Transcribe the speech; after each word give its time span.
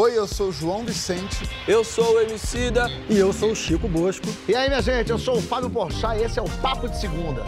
Oi, 0.00 0.16
eu 0.16 0.28
sou 0.28 0.50
o 0.50 0.52
João 0.52 0.84
Vicente. 0.84 1.50
Eu 1.66 1.82
sou 1.82 2.14
o 2.14 2.20
Emicida. 2.20 2.86
E 3.10 3.18
eu 3.18 3.32
sou 3.32 3.50
o 3.50 3.56
Chico 3.56 3.88
Bosco. 3.88 4.28
E 4.48 4.54
aí, 4.54 4.68
minha 4.68 4.80
gente, 4.80 5.10
eu 5.10 5.18
sou 5.18 5.38
o 5.38 5.42
Fábio 5.42 5.68
Porchat 5.68 6.20
e 6.20 6.22
esse 6.22 6.38
é 6.38 6.42
o 6.42 6.48
Papo 6.62 6.88
de 6.88 6.96
Segunda. 7.00 7.42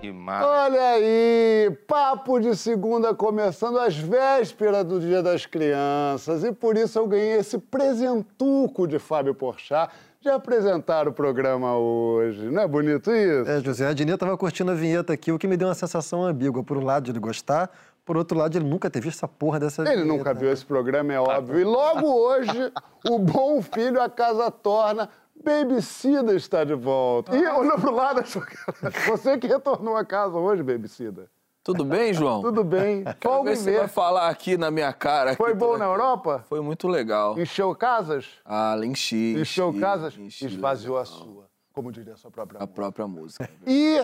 Que 0.00 0.10
massa. 0.10 0.44
Olha 0.44 0.80
aí, 0.80 1.70
papo 1.86 2.40
de 2.40 2.56
segunda 2.56 3.14
começando 3.14 3.78
às 3.78 3.96
vésperas 3.96 4.84
do 4.84 4.98
Dia 4.98 5.22
das 5.22 5.46
Crianças 5.46 6.42
e 6.42 6.50
por 6.50 6.76
isso 6.76 6.98
eu 6.98 7.06
ganhei 7.06 7.38
esse 7.38 7.58
presentuco 7.58 8.88
de 8.88 8.98
Fábio 8.98 9.32
Porchat 9.32 9.94
de 10.20 10.28
apresentar 10.28 11.06
o 11.06 11.12
programa 11.12 11.76
hoje. 11.76 12.50
Não 12.50 12.62
é 12.62 12.66
bonito 12.66 13.12
isso? 13.12 13.48
É, 13.48 13.60
José, 13.60 13.86
a 13.86 13.92
Dinê 13.92 14.16
tava 14.16 14.36
curtindo 14.36 14.72
a 14.72 14.74
vinheta 14.74 15.12
aqui, 15.12 15.30
o 15.30 15.38
que 15.38 15.46
me 15.46 15.56
deu 15.56 15.68
uma 15.68 15.74
sensação 15.74 16.24
ambígua. 16.24 16.64
Por 16.64 16.76
um 16.76 16.84
lado, 16.84 17.04
de 17.04 17.12
ele 17.12 17.20
gostar, 17.20 17.70
por 18.04 18.16
outro 18.16 18.38
lado, 18.38 18.56
ele 18.56 18.68
nunca 18.68 18.90
visto 19.00 19.18
essa 19.18 19.28
porra 19.28 19.58
dessa 19.60 19.82
Ele 19.90 20.04
nunca 20.04 20.34
viu 20.34 20.50
esse 20.52 20.64
programa, 20.64 21.12
é 21.12 21.20
óbvio. 21.20 21.58
E 21.60 21.64
logo 21.64 22.06
hoje, 22.06 22.72
o 23.08 23.18
Bom 23.18 23.62
Filho 23.62 24.00
a 24.00 24.08
Casa 24.10 24.50
Torna, 24.50 25.08
Babysida 25.42 26.34
está 26.34 26.64
de 26.64 26.74
volta. 26.74 27.36
E 27.36 27.46
olhou 27.46 27.78
pro 27.78 27.94
lado, 27.94 28.20
achou 28.20 28.42
que 28.42 28.56
era 28.82 28.90
você 29.06 29.36
que 29.38 29.46
retornou 29.46 29.96
a 29.96 30.04
casa 30.04 30.36
hoje, 30.36 30.62
Babysida. 30.62 31.30
Tudo 31.62 31.82
bem, 31.84 32.12
João? 32.12 32.42
Tudo 32.42 32.62
bem? 32.62 33.04
Quero 33.04 33.16
Folga 33.22 33.50
ver 33.50 33.56
se 33.56 33.72
vai 33.78 33.88
falar 33.88 34.28
aqui 34.28 34.56
na 34.58 34.70
minha 34.70 34.92
cara. 34.92 35.30
aqui 35.30 35.38
Foi 35.38 35.54
bom 35.54 35.78
na 35.78 35.86
aqui. 35.86 35.94
Europa? 35.94 36.44
Foi 36.46 36.60
muito 36.60 36.86
legal. 36.86 37.38
Encheu 37.38 37.74
casas? 37.74 38.26
Ah, 38.44 38.76
enchi. 38.84 39.34
Encheu 39.38 39.70
enchi, 39.70 39.80
casas? 39.80 40.14
enchi, 40.18 40.44
Esvaziou 40.44 40.98
a 40.98 41.02
legal. 41.02 41.16
sua, 41.18 41.46
como 41.72 41.90
diria 41.90 42.12
a 42.12 42.16
sua 42.18 42.30
própria 42.30 42.58
A 42.58 42.66
mãe. 42.66 42.74
própria 42.74 43.06
música. 43.08 43.48
E 43.66 43.98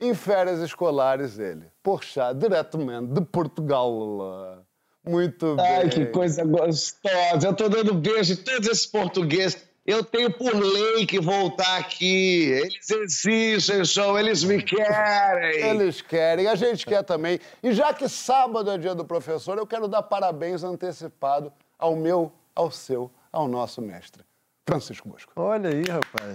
em 0.00 0.14
férias 0.14 0.60
escolares 0.60 1.38
ele, 1.38 1.66
Porchat, 1.82 2.36
diretamente 2.38 3.12
de 3.12 3.20
Portugal. 3.22 4.64
Muito 5.04 5.54
bem. 5.54 5.66
Ai, 5.66 5.88
que 5.88 6.06
coisa 6.06 6.44
gostosa. 6.44 7.46
Eu 7.46 7.54
tô 7.54 7.68
dando 7.68 7.94
beijo 7.94 8.32
em 8.32 8.36
todos 8.36 8.68
esses 8.68 8.86
portugueses. 8.86 9.64
Eu 9.86 10.02
tenho 10.02 10.32
por 10.32 10.52
lei 10.52 11.06
que 11.06 11.20
voltar 11.20 11.78
aqui. 11.78 12.50
Eles 12.50 12.90
existem, 12.90 13.84
show, 13.84 14.18
eles 14.18 14.42
me 14.42 14.60
querem. 14.60 15.64
Eles 15.64 16.02
querem, 16.02 16.48
a 16.48 16.56
gente 16.56 16.84
quer 16.84 17.04
também. 17.04 17.38
E 17.62 17.72
já 17.72 17.94
que 17.94 18.08
sábado 18.08 18.68
é 18.68 18.76
dia 18.76 18.96
do 18.96 19.04
professor, 19.04 19.56
eu 19.56 19.66
quero 19.66 19.86
dar 19.86 20.02
parabéns 20.02 20.64
antecipado 20.64 21.52
ao 21.78 21.94
meu, 21.94 22.32
ao 22.52 22.68
seu, 22.68 23.12
ao 23.30 23.46
nosso 23.46 23.80
mestre, 23.80 24.24
Francisco 24.68 25.08
Bosco. 25.08 25.32
Olha 25.36 25.70
aí, 25.70 25.84
rapaz. 25.84 26.34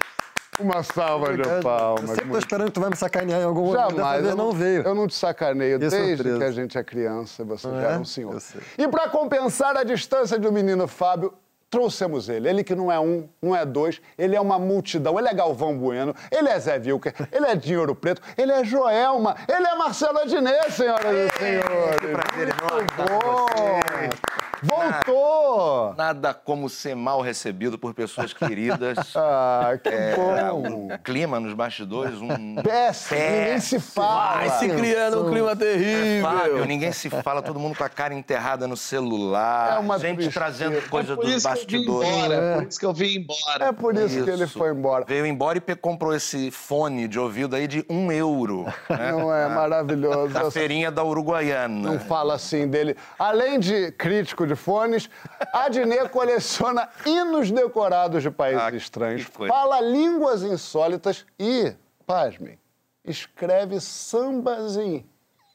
Uma 0.61 0.83
salva 0.83 1.35
de 1.35 1.43
palmas. 1.61 2.01
Eu 2.01 2.07
sempre 2.07 2.21
tô 2.21 2.27
muito 2.27 2.39
esperando 2.43 2.67
que 2.67 2.73
tu 2.73 2.81
vai 2.81 2.89
me 2.89 2.95
sacanear 2.95 3.41
em 3.41 3.43
algum 3.43 3.65
momento. 3.65 3.95
Jamais. 3.95 4.25
Eu 4.25 4.35
não 4.35 4.51
veio. 4.51 4.83
Eu 4.83 4.95
não 4.95 5.07
te 5.07 5.15
sacaneio 5.15 5.79
Que 5.79 5.87
desde 5.87 6.37
que 6.37 6.43
a 6.43 6.51
gente 6.51 6.77
é 6.77 6.83
criança, 6.83 7.43
você 7.43 7.67
Não 7.67 7.81
já 7.81 7.91
é? 7.91 7.93
é 7.95 7.97
um 7.97 8.05
senhor. 8.05 8.37
E 8.77 8.87
para 8.87 9.09
compensar 9.09 9.75
a 9.75 9.83
distância 9.83 10.37
do 10.37 10.51
menino 10.51 10.87
Fábio, 10.87 11.33
trouxemos 11.69 12.27
ele. 12.27 12.49
Ele 12.49 12.63
que 12.63 12.75
não 12.75 12.91
é 12.91 12.99
um, 12.99 13.27
não 13.41 13.55
é 13.55 13.65
dois, 13.65 14.01
ele 14.17 14.35
é 14.35 14.41
uma 14.41 14.59
multidão. 14.59 15.17
Ele 15.17 15.29
é 15.29 15.33
Galvão 15.33 15.77
Bueno, 15.77 16.13
ele 16.29 16.49
é 16.49 16.59
Zé 16.59 16.77
Vilker, 16.77 17.13
ele 17.31 17.45
é 17.47 17.55
Dinho 17.55 17.79
Ouro 17.79 17.95
Preto, 17.95 18.21
ele 18.37 18.51
é 18.51 18.63
Joelma, 18.63 19.35
ele 19.47 19.65
é 19.65 19.75
Marcelo 19.75 20.19
Adnet, 20.19 20.71
senhoras 20.73 21.05
e 21.05 21.39
senhores. 21.39 22.11
prazer 22.11 22.49
enorme 22.49 22.87
Muito 22.87 22.93
bom. 22.97 24.50
Voltou! 24.61 25.93
Nada 25.97 26.33
como 26.33 26.69
ser 26.69 26.95
mal 26.95 27.21
recebido 27.21 27.77
por 27.77 27.93
pessoas 27.93 28.33
queridas. 28.33 28.97
Ah, 29.23 29.77
que 29.81 29.89
É, 29.89 30.15
bom. 30.15 30.63
um 30.67 30.97
clima 31.03 31.39
nos 31.39 31.53
bastidores, 31.53 32.15
um. 32.21 32.55
Péssimo, 32.55 33.19
ninguém 33.19 33.59
se 33.59 33.79
fala. 33.79 34.37
Vai 34.37 34.49
se 34.59 34.69
criando 34.69 35.25
um 35.27 35.29
clima 35.31 35.55
terrível. 35.55 36.29
Fábio, 36.29 36.65
ninguém 36.65 36.91
se 36.91 37.09
fala, 37.09 37.41
todo 37.41 37.59
mundo 37.59 37.77
com 37.77 37.83
a 37.83 37.89
cara 37.89 38.13
enterrada 38.13 38.67
no 38.67 38.75
celular. 38.77 39.75
É 39.75 39.79
uma 39.79 39.99
gente 39.99 40.15
tristeza. 40.17 40.39
trazendo 40.39 40.89
coisa 40.89 41.15
por 41.15 41.25
dos 41.25 41.35
isso 41.35 41.47
bastidores. 41.47 42.09
embora. 42.09 42.33
É 42.35 42.55
por 42.61 42.67
isso 42.67 42.79
que 42.79 42.85
eu 42.85 42.93
vim 42.93 43.15
embora. 43.17 43.65
É 43.65 43.71
por 43.71 43.95
isso, 43.95 44.23
que 44.23 44.29
ele 44.29 44.43
Isso. 44.45 44.57
foi 44.57 44.71
embora. 44.71 45.05
Veio 45.07 45.25
embora 45.25 45.57
e 45.57 45.75
comprou 45.75 46.13
esse 46.15 46.49
fone 46.51 47.07
de 47.07 47.19
ouvido 47.19 47.55
aí 47.55 47.67
de 47.67 47.85
um 47.89 48.11
euro. 48.11 48.65
né? 48.89 49.11
Não 49.11 49.33
é 49.33 49.47
maravilhoso. 49.49 50.33
Da 50.33 50.49
feirinha 50.49 50.89
da 50.91 51.03
Uruguaiana. 51.03 51.91
Não 51.91 51.99
fala 51.99 52.35
assim 52.35 52.67
dele. 52.67 52.95
Além 53.19 53.59
de 53.59 53.91
crítico 53.93 54.47
de 54.47 54.50
fones, 54.55 55.09
Adnet 55.53 56.09
coleciona 56.11 56.89
hinos 57.05 57.51
decorados 57.51 58.23
de 58.23 58.31
países 58.31 58.61
Ah, 58.61 58.75
estranhos, 58.75 59.23
fala 59.23 59.81
línguas 59.81 60.43
insólitas 60.43 61.25
e, 61.39 61.73
pasmem, 62.05 62.59
escreve 63.03 63.79
sambas 63.79 64.77
em 64.77 65.05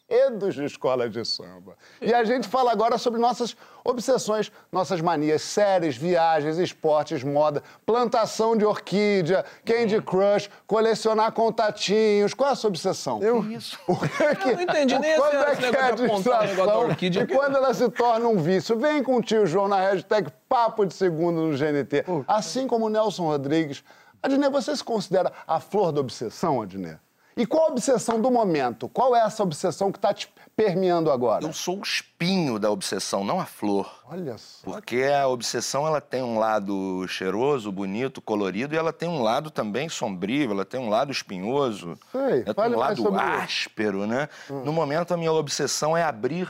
enredos 0.09 0.55
de 0.55 0.65
escola 0.65 1.09
de 1.09 1.25
samba. 1.25 1.77
E 2.01 2.15
a 2.15 2.25
gente 2.25 2.47
fala 2.49 2.71
agora 2.71 2.97
sobre 2.97 3.21
nossas 3.21 3.57
obsessões, 3.85 4.51
nossas 4.71 5.01
manias, 5.01 5.43
séries, 5.43 5.97
viagens, 5.97 6.59
esportes, 6.59 7.23
moda, 7.25 7.63
plantação 7.85 8.57
de 8.57 8.65
orquídea, 8.65 9.45
Candy 9.65 10.01
Crush, 10.01 10.49
colecionar 10.67 11.33
contatinhos. 11.33 12.35
Qual 12.35 12.51
é 12.51 12.53
a 12.53 12.57
sua 12.57 12.69
obsessão? 12.69 13.21
Eu... 13.23 13.45
Isso. 13.51 13.79
O 13.87 13.97
que 13.97 14.09
que... 14.37 14.49
Eu 14.49 14.55
não 14.57 14.63
entendi 14.63 14.99
nem 14.99 15.17
Quando 15.17 15.35
esse- 15.35 15.65
é 15.67 15.71
que 15.71 15.77
é 15.77 15.83
a 15.83 15.91
distração 15.91 16.81
orquídea 16.89 17.23
e 17.23 17.27
que- 17.27 17.35
quando 17.35 17.57
ela 17.57 17.75
se 17.75 17.89
torna 17.91 18.29
um 18.29 18.39
vício? 18.39 18.79
Vem 18.79 19.03
com 19.03 19.17
o 19.17 19.23
tio 19.23 19.47
João 19.47 19.69
na 19.69 19.81
hashtag 19.81 20.31
Papo 20.49 20.87
de 20.87 20.95
Segundo 20.95 21.41
no 21.41 21.57
GNT. 21.57 22.05
Assim 22.29 22.67
como 22.67 22.87
o 22.87 22.89
Nelson 22.89 23.25
Rodrigues. 23.25 23.83
Adnet, 24.23 24.51
você 24.51 24.75
se 24.75 24.83
considera 24.83 25.33
a 25.47 25.61
flor 25.61 25.93
da 25.93 26.01
obsessão, 26.01 26.61
Adnet? 26.63 26.99
E 27.37 27.45
qual 27.45 27.67
a 27.67 27.69
obsessão 27.73 28.19
do 28.21 28.31
momento? 28.31 28.89
Qual 28.89 29.15
é 29.15 29.21
essa 29.21 29.43
obsessão 29.43 29.93
que 29.93 29.99
está 29.99 30.15
te 30.15 30.33
permeando 30.57 31.11
agora? 31.11 31.45
Eu 31.45 31.53
sou 31.53 31.79
o 31.81 31.83
espinho 31.83 32.59
da 32.59 32.71
obsessão, 32.71 33.23
não 33.25 33.39
a 33.39 33.45
flor. 33.45 33.93
Olha 34.11 34.39
só. 34.39 34.65
Porque 34.65 35.03
a 35.03 35.29
obsessão 35.29 35.87
ela 35.87 36.01
tem 36.01 36.23
um 36.23 36.39
lado 36.39 37.07
cheiroso, 37.09 37.71
bonito, 37.71 38.23
colorido, 38.23 38.75
e 38.75 38.79
ela 38.79 38.91
tem 38.91 39.07
um 39.07 39.23
lado 39.23 39.51
também 39.51 39.87
sombrio, 39.87 40.51
ela 40.51 40.65
tem 40.65 40.81
um 40.81 40.89
lado 40.89 41.13
espinhoso, 41.13 41.99
Sei, 42.11 42.43
ela 42.47 42.55
tem 42.55 42.65
um 42.75 42.79
lado 42.79 43.03
sobre 43.03 43.21
isso. 43.23 43.31
áspero, 43.43 44.07
né? 44.07 44.31
No 44.49 44.73
momento, 44.73 45.13
a 45.13 45.17
minha 45.19 45.33
obsessão 45.33 45.95
é 45.95 46.03
abrir 46.03 46.49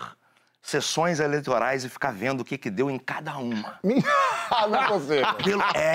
sessões 0.63 1.19
eleitorais 1.19 1.85
e 1.85 1.89
ficar 1.89 2.13
vendo 2.13 2.43
o 2.43 2.45
que, 2.45 2.57
que 2.57 2.71
deu 2.71 2.89
em 2.89 2.99
cada 2.99 3.37
uma. 3.39 3.81
Minha- 3.83 4.05
Ah, 4.49 4.69
não 4.69 4.81
é 4.81 4.87
possível. 4.87 5.27
Aquilo 5.27 5.63
é, 5.75 5.95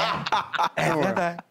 é 0.75 0.93
verdade. 0.93 1.43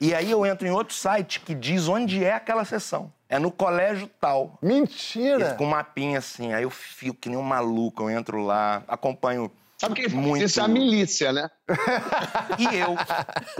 E 0.00 0.14
aí 0.14 0.30
eu 0.30 0.46
entro 0.46 0.66
em 0.66 0.70
outro 0.70 0.94
site 0.94 1.40
que 1.40 1.54
diz 1.54 1.88
onde 1.88 2.24
é 2.24 2.34
aquela 2.34 2.64
sessão. 2.64 3.12
É 3.28 3.38
no 3.38 3.50
colégio 3.50 4.08
tal. 4.20 4.58
E 4.62 4.66
Mentira! 4.66 5.54
com 5.54 5.64
um 5.64 5.70
mapinha 5.70 6.18
assim, 6.18 6.52
aí 6.52 6.62
eu 6.62 6.70
fico 6.70 7.16
que 7.16 7.28
nem 7.28 7.36
um 7.36 7.42
maluco, 7.42 8.02
eu 8.02 8.10
entro 8.10 8.42
lá, 8.42 8.82
acompanho 8.88 9.50
Sabe 9.78 9.94
quem 9.94 10.08
faz 10.08 10.14
muito. 10.20 10.44
isso? 10.44 10.58
É 10.58 10.64
a 10.64 10.68
milícia, 10.68 11.32
né? 11.32 11.48
E 12.58 12.64
eu, 12.76 12.96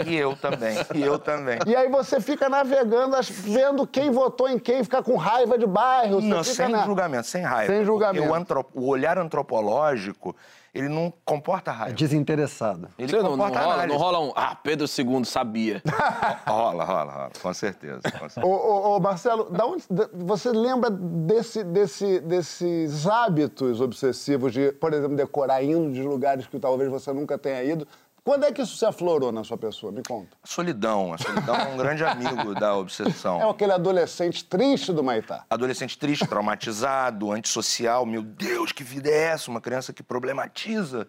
e 0.05 0.17
eu 0.17 0.35
também, 0.35 0.77
e 0.93 1.03
eu 1.03 1.17
também. 1.17 1.61
E 1.65 1.77
aí 1.77 1.89
você 1.89 2.21
fica 2.21 2.49
navegando, 2.49 3.17
vendo 3.31 3.87
quem 3.87 4.11
votou 4.11 4.49
em 4.49 4.59
quem, 4.59 4.83
fica 4.83 5.01
com 5.01 5.15
raiva 5.15 5.57
de 5.57 5.67
bairro. 5.67 6.21
Não, 6.21 6.39
você 6.39 6.51
fica 6.51 6.65
sem 6.65 6.73
na... 6.75 6.85
julgamento, 6.85 7.29
sem 7.29 7.43
raiva. 7.43 7.73
Sem 7.73 7.85
julgamento. 7.85 8.67
O, 8.75 8.81
o 8.81 8.89
olhar 8.89 9.17
antropológico, 9.17 10.35
ele 10.75 10.89
não 10.89 11.13
comporta 11.25 11.73
raiva. 11.73 11.95
Desinteressado. 11.95 12.89
Ele 12.99 13.09
Você 13.09 13.17
não, 13.17 13.23
não 13.23 13.31
comporta 13.31 13.61
rola, 13.61 13.87
não 13.87 13.97
rola 13.97 14.21
um. 14.21 14.33
Ah, 14.37 14.55
Pedro 14.55 14.87
II 14.87 15.25
sabia. 15.25 15.83
Rola, 16.47 16.85
rola, 16.85 17.13
rola, 17.13 17.31
com 17.43 17.55
certeza. 17.55 18.01
Com 18.03 18.29
certeza. 18.29 18.47
Ô, 18.47 18.51
ô, 18.51 18.97
ô, 18.97 19.01
Marcelo, 19.01 19.51
da 19.51 19.67
onde, 19.67 19.85
da- 19.91 20.09
você 20.13 20.51
lembra 20.51 20.91
desse, 20.91 21.63
desse, 21.65 22.21
desses 22.21 23.07
hábitos 23.07 23.81
obsessivos 23.81 24.53
de, 24.53 24.73
por 24.73 24.93
exemplo, 24.93 25.17
decorar 25.17 25.63
indo 25.63 25.93
de 25.93 26.03
lugares 26.03 26.47
que 26.47 26.59
talvez 26.59 26.91
você 26.91 27.13
nunca 27.13 27.37
tenha 27.39 27.63
ido? 27.63 27.87
Quando 28.25 28.45
é 28.45 28.53
que 28.53 28.61
isso 28.61 28.77
se 28.77 28.85
aflorou 28.85 29.33
na 29.33 29.43
sua 29.43 29.57
pessoa? 29.57 29.91
Me 29.91 30.03
conta. 30.03 30.37
A 30.43 30.47
solidão, 30.47 31.13
a 31.13 31.19
solidão 31.19 31.55
é 31.55 31.65
um 31.69 31.77
grande 31.77 32.05
amigo 32.05 32.55
da 32.55 32.77
obsessão. 32.77 33.41
É 33.41 33.49
aquele 33.49 33.73
adolescente 33.73 34.45
triste 34.45 34.93
do 34.93 35.03
Maitá. 35.03 35.45
Adolescente 35.49 35.99
triste, 35.99 36.27
traumatizado, 36.27 37.33
antissocial. 37.33 38.05
Meu 38.05 38.23
Deus, 38.23 38.73
que 38.73 38.85
vida 38.85 39.09
é 39.09 39.29
essa? 39.29 39.51
Uma 39.51 39.61
criança 39.61 39.93
que 39.93 40.03
problematiza. 40.03 41.09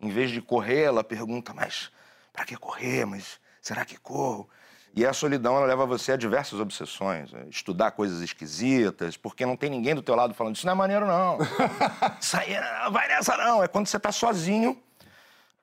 Em 0.00 0.10
vez 0.10 0.30
de 0.30 0.40
correr, 0.40 0.82
ela 0.82 1.04
pergunta, 1.04 1.54
mas 1.54 1.90
pra 2.32 2.44
que 2.44 2.56
correr? 2.56 3.06
Mas 3.06 3.38
será 3.62 3.84
que 3.84 3.96
corro? 3.96 4.48
E 4.96 5.04
a 5.04 5.12
solidão, 5.12 5.58
ela 5.58 5.66
leva 5.66 5.84
você 5.84 6.12
a 6.12 6.16
diversas 6.16 6.58
obsessões. 6.58 7.30
Estudar 7.50 7.90
coisas 7.90 8.22
esquisitas, 8.22 9.14
porque 9.14 9.44
não 9.44 9.54
tem 9.54 9.68
ninguém 9.68 9.94
do 9.94 10.00
teu 10.02 10.14
lado 10.14 10.32
falando, 10.32 10.56
isso 10.56 10.64
não 10.64 10.72
é 10.72 10.76
maneiro, 10.76 11.06
não. 11.06 11.36
Isso 12.18 12.34
aí, 12.34 12.58
não 12.82 12.90
vai 12.90 13.06
nessa, 13.06 13.36
não. 13.36 13.62
É 13.62 13.68
quando 13.68 13.86
você 13.86 14.00
tá 14.00 14.10
sozinho, 14.10 14.82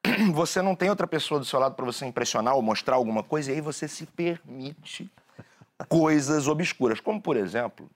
você 0.34 0.62
não 0.62 0.76
tem 0.76 0.90
outra 0.90 1.08
pessoa 1.08 1.40
do 1.40 1.46
seu 1.46 1.60
lado 1.60 1.76
para 1.76 1.86
você 1.86 2.06
impressionar 2.06 2.56
ou 2.56 2.62
mostrar 2.62 2.96
alguma 2.96 3.24
coisa, 3.24 3.52
e 3.52 3.56
aí 3.56 3.62
você 3.62 3.88
se 3.88 4.06
permite 4.06 5.10
coisas 5.88 6.48
obscuras. 6.48 7.00
Como, 7.00 7.22
por 7.22 7.38
exemplo, 7.38 7.90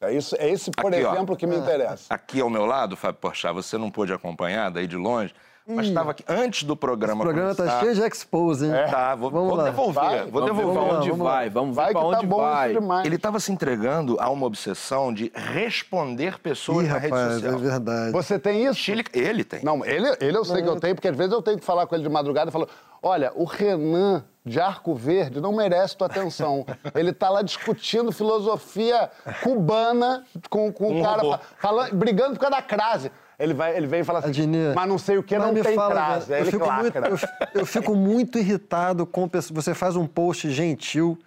É, 0.00 0.14
isso, 0.14 0.34
é 0.38 0.48
esse, 0.48 0.70
por 0.70 0.94
Aqui, 0.94 1.04
ó. 1.04 1.12
exemplo, 1.12 1.36
que 1.36 1.46
me 1.46 1.56
interessa. 1.56 2.06
Aqui 2.08 2.40
ao 2.40 2.48
meu 2.48 2.64
lado, 2.64 2.96
Fábio 2.96 3.20
Porchat, 3.20 3.52
você 3.52 3.76
não 3.76 3.90
pôde 3.90 4.12
acompanhar 4.12 4.70
daí 4.70 4.86
de 4.86 4.96
longe, 4.96 5.34
mas 5.76 5.86
estava 5.86 6.10
aqui 6.10 6.24
antes 6.28 6.64
do 6.64 6.76
programa 6.76 7.20
O 7.22 7.24
programa 7.24 7.54
tá 7.54 7.62
começar. 7.64 7.80
cheio 7.80 7.94
de 7.94 8.00
expose, 8.02 8.66
hein? 8.66 8.72
Tá, 8.90 9.14
vou, 9.14 9.30
Vamos 9.30 9.48
vou 9.48 9.56
lá. 9.56 9.64
devolver, 9.64 9.94
Vai, 10.02 10.18
vou 10.26 10.40
Vamos 10.42 10.56
ver 10.56 10.66
devolver. 10.66 10.94
onde 10.94 11.08
vamos 11.10 11.24
lá. 11.24 11.32
vai, 11.32 11.50
vamos 11.50 11.70
ver 11.76 11.82
Vai 11.82 11.92
pra 11.92 12.00
que 12.02 12.10
tá 12.10 12.16
onde 12.18 12.26
bom 12.26 12.36
vai. 12.40 12.70
isso 12.72 12.80
demais. 12.80 13.06
Ele 13.06 13.16
estava 13.16 13.40
se 13.40 13.52
entregando 13.52 14.16
a 14.20 14.28
uma 14.30 14.46
obsessão 14.46 15.12
de 15.12 15.32
responder 15.34 16.38
pessoas 16.38 16.86
Ih, 16.86 16.88
na 16.88 16.98
rede 16.98 17.12
rapaz, 17.14 17.32
social. 17.34 17.54
é 17.54 17.56
verdade. 17.58 18.12
Você 18.12 18.38
tem 18.38 18.64
isso? 18.66 18.74
Chile- 18.80 19.04
ele 19.12 19.44
tem. 19.44 19.62
Não, 19.64 19.84
ele, 19.84 20.08
ele 20.20 20.36
eu 20.36 20.44
sei 20.44 20.62
que 20.62 20.68
eu 20.68 20.78
tenho, 20.80 20.94
porque 20.94 21.08
às 21.08 21.16
vezes 21.16 21.32
eu 21.32 21.42
tenho 21.42 21.58
que 21.58 21.64
falar 21.64 21.86
com 21.86 21.94
ele 21.94 22.04
de 22.04 22.10
madrugada 22.10 22.50
e 22.50 22.52
falo: 22.52 22.68
olha, 23.02 23.32
o 23.34 23.44
Renan 23.44 24.24
de 24.44 24.58
Arco 24.58 24.94
Verde 24.94 25.40
não 25.40 25.52
merece 25.54 25.96
tua 25.96 26.06
atenção. 26.06 26.64
Ele 26.94 27.12
tá 27.12 27.28
lá 27.28 27.42
discutindo 27.42 28.10
filosofia 28.10 29.10
cubana 29.42 30.24
com, 30.48 30.72
com 30.72 30.98
o 30.98 31.02
cara, 31.02 31.40
falando, 31.58 31.94
brigando 31.94 32.34
por 32.34 32.40
causa 32.40 32.56
da 32.56 32.62
crase. 32.62 33.12
Ele, 33.40 33.54
vai, 33.54 33.74
ele 33.76 33.86
vem 33.86 34.00
e 34.00 34.04
fala 34.04 34.18
assim, 34.18 34.46
mas 34.74 34.86
não 34.88 34.98
sei 34.98 35.16
o 35.16 35.22
que, 35.22 35.36
não 35.38 35.50
me 35.52 35.62
tem 35.62 35.74
fala, 35.74 36.22
eu 36.28 36.36
ele 36.36 36.50
fico, 36.50 36.70
muito, 36.70 36.96
eu, 36.98 37.60
eu 37.60 37.66
fico 37.66 37.94
muito 37.94 38.38
irritado 38.38 39.06
com. 39.06 39.28
Você 39.52 39.72
faz 39.74 39.96
um 39.96 40.06
post 40.06 40.50
gentil. 40.50 41.18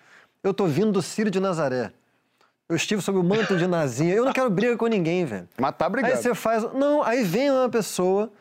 Eu 0.43 0.53
tô 0.53 0.65
vindo 0.67 0.91
do 0.91 1.01
Círio 1.01 1.31
de 1.31 1.39
Nazaré. 1.39 1.91
Eu 2.69 2.75
estive 2.75 3.01
sob 3.01 3.17
o 3.17 3.23
manto 3.23 3.57
de 3.57 3.65
Nazinha. 3.65 4.13
Eu 4.13 4.25
não 4.25 4.31
quero 4.31 4.49
briga 4.49 4.77
com 4.77 4.85
ninguém, 4.87 5.25
velho. 5.25 5.49
Mas 5.59 5.75
tá 5.75 5.89
brigando. 5.89 6.13
Aí 6.15 6.21
você 6.21 6.35
faz. 6.35 6.63
Não, 6.73 7.01
aí 7.03 7.23
vem 7.23 7.49
uma 7.49 7.67
pessoa. 7.67 8.31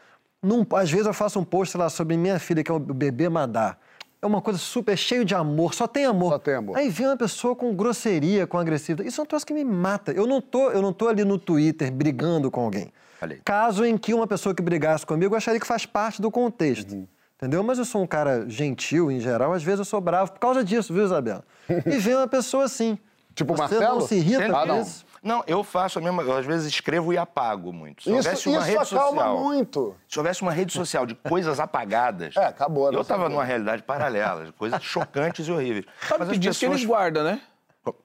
num- 0.42 0.66
às 0.74 0.90
vezes 0.90 1.06
eu 1.06 1.14
faço 1.14 1.38
um 1.40 1.44
post, 1.44 1.76
lá, 1.76 1.88
sobre 1.88 2.16
minha 2.16 2.38
filha, 2.38 2.62
que 2.62 2.70
é 2.70 2.74
o 2.74 2.78
bebê 2.78 3.28
Madá. 3.28 3.76
É 4.20 4.26
uma 4.26 4.40
coisa 4.42 4.58
super 4.58 4.96
cheio 4.96 5.24
de 5.24 5.34
amor, 5.34 5.74
só 5.74 5.86
tem 5.88 6.04
amor. 6.04 6.32
Só 6.32 6.38
tem 6.38 6.54
amor. 6.54 6.76
Aí 6.76 6.88
vem 6.88 7.06
uma 7.06 7.16
pessoa 7.16 7.56
com 7.56 7.74
grosseria, 7.74 8.46
com 8.46 8.58
agressividade. 8.58 9.08
Isso 9.08 9.20
é 9.20 9.24
um 9.24 9.26
troço 9.26 9.44
que 9.46 9.52
me 9.54 9.64
mata. 9.64 10.12
Eu 10.12 10.26
não 10.26 10.40
tô, 10.40 10.70
eu 10.70 10.80
não 10.82 10.92
tô 10.92 11.08
ali 11.08 11.24
no 11.24 11.38
Twitter 11.38 11.90
brigando 11.90 12.50
com 12.50 12.60
alguém. 12.60 12.92
Aí. 13.22 13.40
Caso 13.44 13.84
em 13.84 13.96
que 13.96 14.12
uma 14.12 14.26
pessoa 14.26 14.54
que 14.54 14.62
brigasse 14.62 15.06
comigo, 15.06 15.34
eu 15.34 15.38
acharia 15.38 15.60
que 15.60 15.66
faz 15.66 15.86
parte 15.86 16.20
do 16.20 16.30
contexto. 16.30 16.92
Uhum. 16.92 17.06
Entendeu? 17.36 17.62
Mas 17.64 17.78
eu 17.78 17.84
sou 17.84 18.02
um 18.02 18.06
cara 18.06 18.48
gentil 18.48 19.10
em 19.10 19.18
geral, 19.18 19.52
às 19.52 19.62
vezes 19.64 19.80
eu 19.80 19.84
sou 19.84 20.00
bravo 20.00 20.32
por 20.32 20.38
causa 20.38 20.62
disso, 20.64 20.92
viu, 20.94 21.04
Isabela? 21.04 21.44
E 21.86 21.98
vem 21.98 22.14
uma 22.14 22.28
pessoa 22.28 22.64
assim. 22.64 22.98
Tipo 23.34 23.54
o 23.54 23.56
Você 23.56 23.62
Marcelo? 23.76 23.98
não 24.00 24.06
se 24.06 24.14
irrita 24.16 24.56
Ah, 24.56 24.66
não. 24.66 24.82
isso? 24.82 25.04
Não, 25.22 25.42
eu 25.46 25.62
faço 25.64 25.98
a 25.98 26.02
mesma. 26.02 26.22
Eu 26.22 26.36
às 26.36 26.44
vezes 26.44 26.66
escrevo 26.66 27.12
e 27.12 27.16
apago 27.18 27.72
muito. 27.72 28.02
Se 28.02 28.08
Isso, 28.10 28.16
houvesse 28.18 28.48
uma 28.48 28.58
isso 28.58 28.66
rede 28.66 28.78
acalma 28.94 29.22
social. 29.22 29.38
muito. 29.38 29.96
Se 30.08 30.18
houvesse 30.18 30.42
uma 30.42 30.52
rede 30.52 30.72
social 30.72 31.06
de 31.06 31.14
coisas 31.14 31.58
apagadas. 31.60 32.34
É, 32.42 32.44
acabou 32.46 32.88
a 32.88 32.92
Eu 32.92 33.00
estava 33.00 33.28
numa 33.28 33.44
realidade 33.44 33.82
paralela, 33.84 34.44
de 34.46 34.52
coisas 34.52 34.82
chocantes 34.82 35.46
e 35.46 35.52
horríveis. 35.52 35.86
Sabe 36.08 36.24
Mas 36.24 36.28
que 36.32 36.38
diz 36.38 36.58
que 36.58 36.66
pessoas. 36.66 36.80
eles 36.80 36.84
guardam, 36.88 37.24
né? 37.24 37.40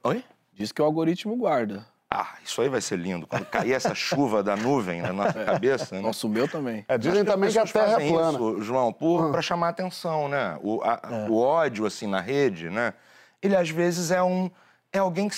Oi? 0.04 0.24
Diz 0.54 0.72
que 0.72 0.82
o 0.82 0.86
algoritmo 0.86 1.36
guarda. 1.36 1.86
Ah, 2.10 2.36
isso 2.44 2.62
aí 2.62 2.70
vai 2.70 2.80
ser 2.80 2.98
lindo. 2.98 3.28
Quando 3.28 3.46
cair 3.46 3.74
essa 3.74 3.94
chuva 3.94 4.42
da 4.42 4.56
nuvem 4.56 5.02
na 5.02 5.12
nossa 5.12 5.44
cabeça. 5.44 5.96
Né? 5.96 6.02
Nossa, 6.02 6.26
o 6.26 6.30
meu 6.30 6.48
também. 6.48 6.86
É, 6.88 6.98
dizem 6.98 7.26
também 7.26 7.52
que 7.52 7.60
a 7.60 7.66
Terra 7.66 8.02
é 8.02 8.10
plana. 8.10 8.38
Isso, 8.38 8.62
João, 8.62 8.94
por, 8.94 9.30
pra 9.32 9.42
chamar 9.42 9.70
atenção, 9.70 10.30
né? 10.30 10.58
O, 10.62 10.82
a- 10.84 11.02
É. 11.04 11.30
o 11.30 11.36
ódio, 11.38 11.86
assim, 11.86 12.08
na 12.08 12.22
rede, 12.22 12.70
né? 12.70 12.94
Ele, 13.42 13.56
às 13.56 13.70
vezes, 13.70 14.10
é 14.10 14.24
um... 14.24 14.50
É 14.92 15.00
alguém 15.00 15.30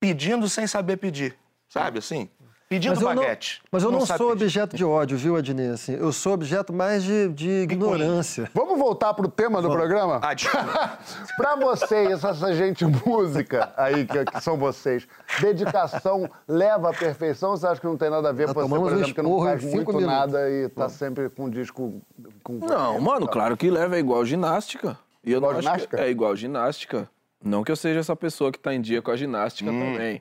pedindo 0.00 0.48
sem 0.48 0.66
saber 0.66 0.96
pedir, 0.96 1.36
sabe, 1.68 1.98
assim? 1.98 2.28
Pedindo 2.68 2.90
Mas 2.96 3.00
eu 3.02 3.08
não, 3.08 3.14
baguete. 3.22 3.62
mas 3.72 3.82
eu 3.82 3.90
não, 3.90 4.04
sabe 4.04 4.18
sou 4.18 4.28
pedir. 4.32 4.42
objeto 4.44 4.76
de 4.76 4.84
ódio, 4.84 5.16
viu, 5.16 5.36
Adnê? 5.36 5.68
Assim, 5.68 5.94
eu 5.94 6.12
sou 6.12 6.34
objeto 6.34 6.70
mais 6.70 7.02
de, 7.02 7.30
de 7.30 7.48
ignorância. 7.62 8.50
Vamos 8.52 8.78
voltar 8.78 9.14
pro 9.14 9.26
tema 9.26 9.62
do 9.62 9.70
programa? 9.70 10.20
Ah, 10.22 10.34
pra 11.38 11.56
vocês, 11.56 12.22
essa 12.22 12.52
gente 12.52 12.84
música 12.84 13.72
aí, 13.74 14.04
que, 14.06 14.22
que 14.22 14.40
são 14.42 14.58
vocês, 14.58 15.08
dedicação 15.40 16.28
leva 16.46 16.90
à 16.90 16.92
perfeição 16.92 17.52
ou 17.52 17.56
você 17.56 17.66
acha 17.68 17.80
que 17.80 17.86
não 17.86 17.96
tem 17.96 18.10
nada 18.10 18.28
a 18.28 18.32
ver 18.32 18.48
com 18.48 18.54
você, 18.54 18.68
por 18.68 18.78
um 18.78 18.86
exemplo, 18.90 19.14
que 19.14 19.22
não 19.22 19.42
faz 19.42 19.64
muito 19.64 19.86
minutos. 19.88 20.06
nada 20.06 20.50
e 20.50 20.68
tá 20.68 20.90
sempre 20.90 21.30
com 21.30 21.48
disco... 21.48 22.02
Com... 22.42 22.58
Não, 22.58 23.00
mano, 23.00 23.26
claro 23.26 23.56
que 23.56 23.70
leva, 23.70 23.96
é 23.96 23.98
igual 23.98 24.24
ginástica. 24.26 24.98
E 25.24 25.32
eu 25.32 25.38
Igual 25.38 25.52
não 25.52 25.58
acho 25.60 25.66
que- 25.68 25.72
ginástica? 25.74 26.00
é 26.02 26.10
igual 26.10 26.36
ginástica. 26.36 27.10
Não 27.42 27.62
que 27.64 27.72
eu 27.72 27.76
seja 27.76 28.00
essa 28.00 28.14
pessoa 28.16 28.52
que 28.52 28.58
tá 28.58 28.74
em 28.74 28.80
dia 28.80 29.00
com 29.00 29.10
a 29.10 29.16
ginástica 29.16 29.70
também. 29.70 30.20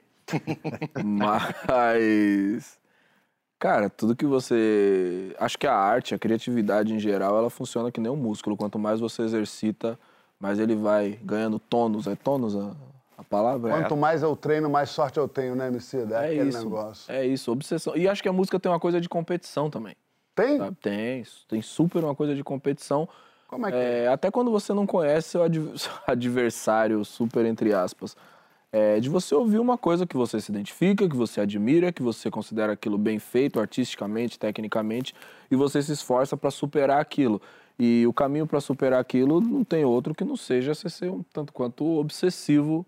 Mas. 1.04 2.80
Cara, 3.60 3.90
tudo 3.90 4.16
que 4.16 4.26
você. 4.26 5.36
Acho 5.40 5.58
que 5.58 5.66
a 5.66 5.74
arte, 5.74 6.14
a 6.14 6.20
criatividade 6.20 6.94
em 6.94 7.00
geral, 7.00 7.38
ela 7.38 7.50
funciona 7.50 7.92
que 7.92 8.00
nem 8.00 8.12
um 8.12 8.16
músculo. 8.16 8.56
Quanto 8.56 8.78
mais 8.78 9.00
você 9.00 9.24
exercita, 9.24 9.98
mais 10.40 10.60
ele 10.60 10.76
vai 10.76 11.20
ganhando 11.24 11.58
tônus. 11.58 12.06
É 12.06 12.16
tônus 12.16 12.56
a, 12.56 12.72
a 13.18 13.24
palavra? 13.24 13.72
É 13.72 13.82
Quanto 13.82 13.98
mais 13.98 14.22
eu 14.22 14.36
treino, 14.36 14.70
mais 14.70 14.90
sorte 14.90 15.18
eu 15.18 15.28
tenho, 15.28 15.56
né, 15.56 15.68
MC? 15.68 15.98
É, 15.98 16.02
É 16.02 16.26
aquele 16.26 16.50
isso. 16.50 16.64
negócio. 16.64 17.12
É 17.12 17.26
isso, 17.26 17.52
obsessão. 17.52 17.96
E 17.96 18.08
acho 18.08 18.22
que 18.22 18.30
a 18.30 18.34
música 18.34 18.60
tem 18.60 18.72
uma 18.72 18.80
coisa 18.80 19.02
de 19.02 19.10
competição 19.10 19.70
também. 19.70 19.96
Tem? 20.36 20.60
sabe? 20.60 20.78
Tem, 20.80 21.24
tem 21.48 21.62
super 21.64 22.04
uma 22.04 22.14
coisa 22.14 22.36
de 22.36 22.44
competição. 22.44 23.10
Como 23.48 23.66
é 23.66 23.72
que 23.72 23.78
é? 23.78 24.04
É, 24.04 24.08
até 24.08 24.30
quando 24.30 24.52
você 24.52 24.72
não 24.72 24.86
conhece 24.86 25.30
seu 25.30 25.42
adversário, 26.06 27.04
super 27.04 27.44
entre 27.44 27.74
aspas. 27.74 28.16
É, 28.78 29.00
de 29.00 29.10
você 29.10 29.34
ouvir 29.34 29.58
uma 29.58 29.76
coisa 29.76 30.06
que 30.06 30.16
você 30.16 30.40
se 30.40 30.52
identifica, 30.52 31.10
que 31.10 31.16
você 31.16 31.42
admira, 31.42 31.92
que 31.92 32.04
você 32.04 32.30
considera 32.30 32.74
aquilo 32.74 32.96
bem 32.96 33.18
feito 33.18 33.60
artisticamente, 33.60 34.38
tecnicamente, 34.38 35.16
e 35.50 35.56
você 35.56 35.82
se 35.82 35.94
esforça 35.94 36.38
para 36.38 36.52
superar 36.52 37.02
aquilo. 37.02 37.42
E 37.80 38.06
o 38.06 38.14
caminho 38.14 38.46
para 38.46 38.62
superar 38.62 39.00
aquilo 39.00 39.42
não 39.42 39.64
tem 39.64 39.84
outro 39.84 40.14
que 40.14 40.24
não 40.24 40.36
seja 40.36 40.76
você 40.76 40.90
ser 40.90 41.10
um 41.10 41.24
tanto 41.34 41.52
quanto 41.52 41.84
obsessivo 41.98 42.86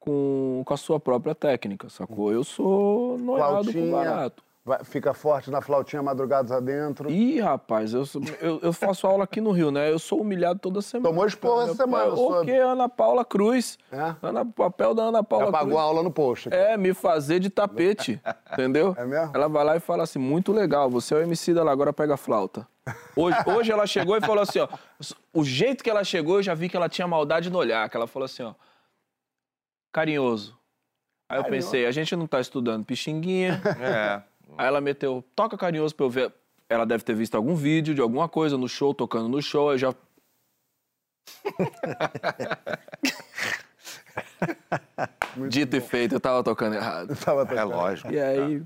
com, 0.00 0.62
com 0.64 0.72
a 0.72 0.76
sua 0.78 0.98
própria 0.98 1.34
técnica, 1.34 1.90
sacou? 1.90 2.32
Eu 2.32 2.42
sou 2.42 3.18
noiado 3.18 3.70
com 3.70 3.90
barato. 3.90 4.42
Vai- 4.66 4.82
fica 4.84 5.14
forte 5.14 5.50
na 5.50 5.62
flautinha 5.62 6.02
madrugadas 6.02 6.50
adentro. 6.50 7.08
Ih, 7.08 7.40
rapaz, 7.40 7.94
eu, 7.94 8.04
sou- 8.04 8.20
eu, 8.40 8.58
eu 8.60 8.72
faço 8.72 9.06
aula 9.06 9.22
aqui 9.24 9.40
no 9.40 9.52
Rio, 9.52 9.70
né? 9.70 9.90
Eu 9.90 9.98
sou 9.98 10.20
humilhado 10.20 10.58
toda 10.58 10.82
semana. 10.82 11.08
Tomou 11.08 11.24
esporro 11.24 11.62
essa 11.62 11.74
semana, 11.74 12.12
O 12.12 12.16
soube. 12.16 12.46
quê? 12.46 12.58
Ana 12.58 12.88
Paula 12.88 13.24
Cruz. 13.24 13.78
É? 13.92 14.14
Ana, 14.20 14.44
papel 14.44 14.92
da 14.94 15.04
Ana 15.04 15.22
Paula 15.22 15.48
Apagou 15.48 15.68
Cruz. 15.68 15.78
a 15.80 15.82
aula 15.82 16.02
no 16.02 16.10
post. 16.10 16.48
É, 16.52 16.76
me 16.76 16.92
fazer 16.92 17.38
de 17.38 17.48
tapete, 17.48 18.20
entendeu? 18.52 18.94
É 18.98 19.04
mesmo? 19.06 19.30
Ela 19.32 19.48
vai 19.48 19.64
lá 19.64 19.76
e 19.76 19.80
fala 19.80 20.02
assim, 20.02 20.18
muito 20.18 20.52
legal, 20.52 20.90
você 20.90 21.14
é 21.14 21.18
o 21.18 21.22
MC 21.22 21.54
da 21.54 21.62
lá, 21.62 21.70
agora 21.70 21.92
pega 21.92 22.14
a 22.14 22.16
flauta. 22.18 22.66
Hoje, 23.14 23.36
hoje 23.46 23.70
ela 23.72 23.86
chegou 23.86 24.16
e 24.16 24.20
falou 24.20 24.42
assim, 24.42 24.58
ó, 24.58 24.68
o 25.32 25.44
jeito 25.44 25.84
que 25.84 25.88
ela 25.90 26.02
chegou, 26.02 26.38
eu 26.38 26.42
já 26.42 26.54
vi 26.54 26.68
que 26.68 26.76
ela 26.76 26.88
tinha 26.88 27.06
maldade 27.06 27.48
no 27.50 27.58
olhar, 27.58 27.88
que 27.88 27.96
ela 27.96 28.06
falou 28.08 28.24
assim, 28.26 28.42
ó, 28.42 28.52
carinhoso. 29.92 30.56
Aí 31.28 31.38
eu 31.40 31.44
pensei, 31.44 31.86
a 31.86 31.90
gente 31.90 32.14
não 32.14 32.26
tá 32.26 32.40
estudando 32.40 32.84
pixinguinha, 32.84 33.60
É. 33.80 34.22
Aí 34.56 34.66
ela 34.66 34.80
meteu, 34.80 35.24
toca 35.34 35.56
carinhoso 35.56 35.94
pra 35.94 36.06
eu 36.06 36.10
ver. 36.10 36.32
Ela 36.68 36.84
deve 36.84 37.04
ter 37.04 37.14
visto 37.14 37.34
algum 37.36 37.54
vídeo 37.54 37.94
de 37.94 38.00
alguma 38.00 38.28
coisa 38.28 38.56
no 38.58 38.68
show, 38.68 38.92
tocando 38.94 39.28
no 39.28 39.40
show, 39.40 39.70
aí 39.70 39.78
já. 39.78 39.94
Dito 45.48 45.76
e 45.76 45.80
feito, 45.80 46.14
eu 46.14 46.20
tava 46.20 46.42
tocando 46.42 46.74
errado. 46.76 47.14
Tava 47.16 47.42
É 47.42 47.46
tocando. 47.46 47.68
lógico. 47.70 48.12
E 48.12 48.20
aí. 48.20 48.62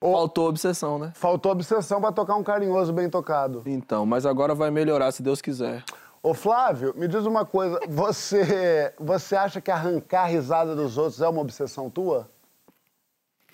Faltou 0.00 0.48
obsessão, 0.48 0.98
né? 0.98 1.12
Faltou 1.14 1.52
obsessão 1.52 2.00
pra 2.00 2.12
tocar 2.12 2.36
um 2.36 2.42
carinhoso 2.44 2.92
bem 2.92 3.08
tocado. 3.08 3.62
Então, 3.66 4.04
mas 4.04 4.26
agora 4.26 4.54
vai 4.54 4.70
melhorar, 4.70 5.10
se 5.10 5.22
Deus 5.22 5.40
quiser. 5.40 5.82
Ô 6.22 6.34
Flávio, 6.34 6.92
me 6.96 7.08
diz 7.08 7.24
uma 7.24 7.46
coisa, 7.46 7.80
você, 7.88 8.92
você 8.98 9.36
acha 9.36 9.60
que 9.60 9.70
arrancar 9.70 10.24
a 10.24 10.26
risada 10.26 10.74
dos 10.76 10.98
outros 10.98 11.20
é 11.22 11.28
uma 11.28 11.40
obsessão 11.40 11.88
tua? 11.88 12.28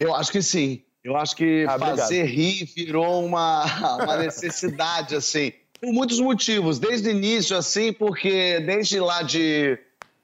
Eu 0.00 0.14
acho 0.14 0.32
que 0.32 0.42
sim. 0.42 0.82
Eu 1.04 1.16
acho 1.16 1.34
que 1.34 1.66
Ah, 1.68 1.78
fazer 1.78 2.24
rir 2.24 2.64
virou 2.64 3.24
uma, 3.24 3.64
uma 4.02 4.16
necessidade, 4.16 5.16
assim, 5.16 5.52
por 5.80 5.92
muitos 5.92 6.20
motivos. 6.20 6.78
Desde 6.78 7.08
o 7.08 7.10
início, 7.10 7.56
assim, 7.56 7.92
porque 7.92 8.60
desde 8.60 9.00
lá 9.00 9.22
de. 9.22 9.78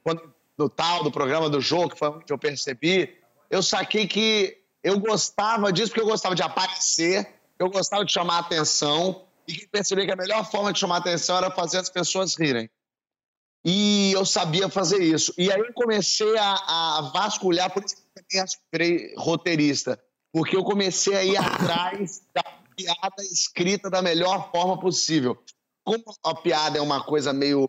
Quando, 0.05 0.33
do 0.57 0.69
tal, 0.69 1.03
do 1.03 1.11
programa 1.11 1.51
do 1.51 1.61
jogo, 1.61 1.91
que 1.91 1.99
foi 1.99 2.09
onde 2.09 2.25
eu 2.33 2.39
percebi, 2.39 3.17
eu 3.51 3.63
saquei 3.63 4.07
que 4.07 4.59
eu 4.83 4.99
gostava 4.99 5.73
disso, 5.73 5.91
porque 5.91 6.01
eu 6.01 6.07
gostava 6.07 6.35
de 6.35 6.43
aparecer, 6.43 7.27
eu 7.59 7.69
gostava 7.69 8.05
de 8.05 8.13
chamar 8.13 8.39
atenção, 8.39 9.25
e 9.47 9.67
percebi 9.67 10.05
que 10.05 10.13
a 10.13 10.17
melhor 10.17 10.49
forma 10.49 10.73
de 10.73 10.79
chamar 10.79 10.99
atenção 10.99 11.37
era 11.39 11.51
fazer 11.51 11.79
as 11.79 11.89
pessoas 11.89 12.37
rirem. 12.37 12.71
E 13.65 14.13
eu 14.13 14.25
sabia 14.25 14.69
fazer 14.69 15.03
isso. 15.03 15.35
E 15.37 15.51
aí 15.51 15.59
eu 15.59 15.73
comecei 15.73 16.37
a, 16.39 16.55
a 16.99 17.11
vasculhar, 17.13 17.73
por 17.73 17.85
isso 17.85 17.97
que 17.97 18.03
eu 18.03 18.23
também 18.23 18.41
aspirei 18.43 19.15
roteirista, 19.17 20.01
porque 20.39 20.57
eu 20.57 20.63
comecei 20.63 21.17
a 21.17 21.25
ir 21.25 21.37
atrás 21.37 22.23
da 22.33 22.45
piada 22.77 23.25
escrita 23.25 23.91
da 23.91 24.01
melhor 24.01 24.53
forma 24.53 24.79
possível. 24.79 25.37
Como 25.85 26.05
a 26.23 26.33
piada 26.33 26.79
é 26.79 26.81
uma 26.81 27.03
coisa 27.03 27.33
meio 27.33 27.69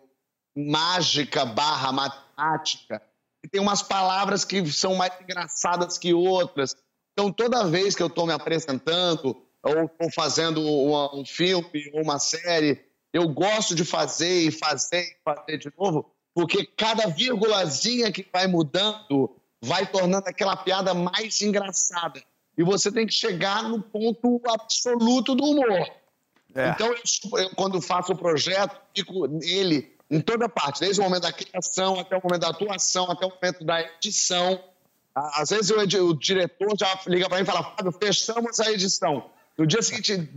mágica 0.56 1.44
barra 1.44 1.90
matemática, 1.90 3.02
e 3.44 3.48
tem 3.48 3.60
umas 3.60 3.82
palavras 3.82 4.44
que 4.44 4.64
são 4.70 4.94
mais 4.94 5.12
engraçadas 5.20 5.98
que 5.98 6.14
outras. 6.14 6.76
Então, 7.12 7.32
toda 7.32 7.66
vez 7.66 7.96
que 7.96 8.02
eu 8.02 8.06
estou 8.06 8.24
me 8.24 8.32
apresentando, 8.32 9.36
ou 9.62 9.84
estou 9.84 10.12
fazendo 10.12 10.62
uma- 10.62 11.12
um 11.14 11.24
filme 11.24 11.90
ou 11.92 12.02
uma 12.02 12.20
série, 12.20 12.84
eu 13.12 13.28
gosto 13.28 13.74
de 13.74 13.84
fazer 13.84 14.42
e 14.42 14.52
fazer 14.52 15.02
e 15.02 15.16
fazer 15.24 15.58
de 15.58 15.72
novo, 15.76 16.12
porque 16.34 16.64
cada 16.64 17.08
vírgulazinha 17.08 18.12
que 18.12 18.24
vai 18.32 18.46
mudando 18.46 19.34
vai 19.62 19.86
tornando 19.86 20.28
aquela 20.28 20.56
piada 20.56 20.94
mais 20.94 21.40
engraçada. 21.40 22.22
E 22.60 22.62
você 22.62 22.92
tem 22.92 23.06
que 23.06 23.14
chegar 23.14 23.62
no 23.62 23.80
ponto 23.80 24.38
absoluto 24.46 25.34
do 25.34 25.44
humor. 25.44 25.88
É. 26.54 26.68
Então, 26.68 26.88
eu, 26.88 27.38
eu, 27.38 27.50
quando 27.54 27.80
faço 27.80 28.12
o 28.12 28.16
projeto, 28.16 28.76
fico 28.94 29.26
nele 29.26 29.96
em 30.10 30.20
toda 30.20 30.46
parte, 30.46 30.80
desde 30.80 31.00
o 31.00 31.04
momento 31.04 31.22
da 31.22 31.32
criação 31.32 31.98
até 31.98 32.18
o 32.18 32.20
momento 32.22 32.42
da 32.42 32.48
atuação, 32.50 33.10
até 33.10 33.24
o 33.24 33.30
momento 33.30 33.64
da 33.64 33.80
edição. 33.80 34.62
Às 35.14 35.48
vezes 35.48 35.70
o, 35.70 35.80
edi- 35.80 36.00
o 36.00 36.12
diretor 36.12 36.76
já 36.78 37.00
liga 37.06 37.28
para 37.30 37.38
mim 37.38 37.44
e 37.44 37.46
fala: 37.46 37.62
Fábio, 37.62 37.92
fechamos 37.92 38.60
a 38.60 38.70
edição. 38.70 39.30
No 39.56 39.66
dia 39.66 39.80
seguinte, 39.80 40.28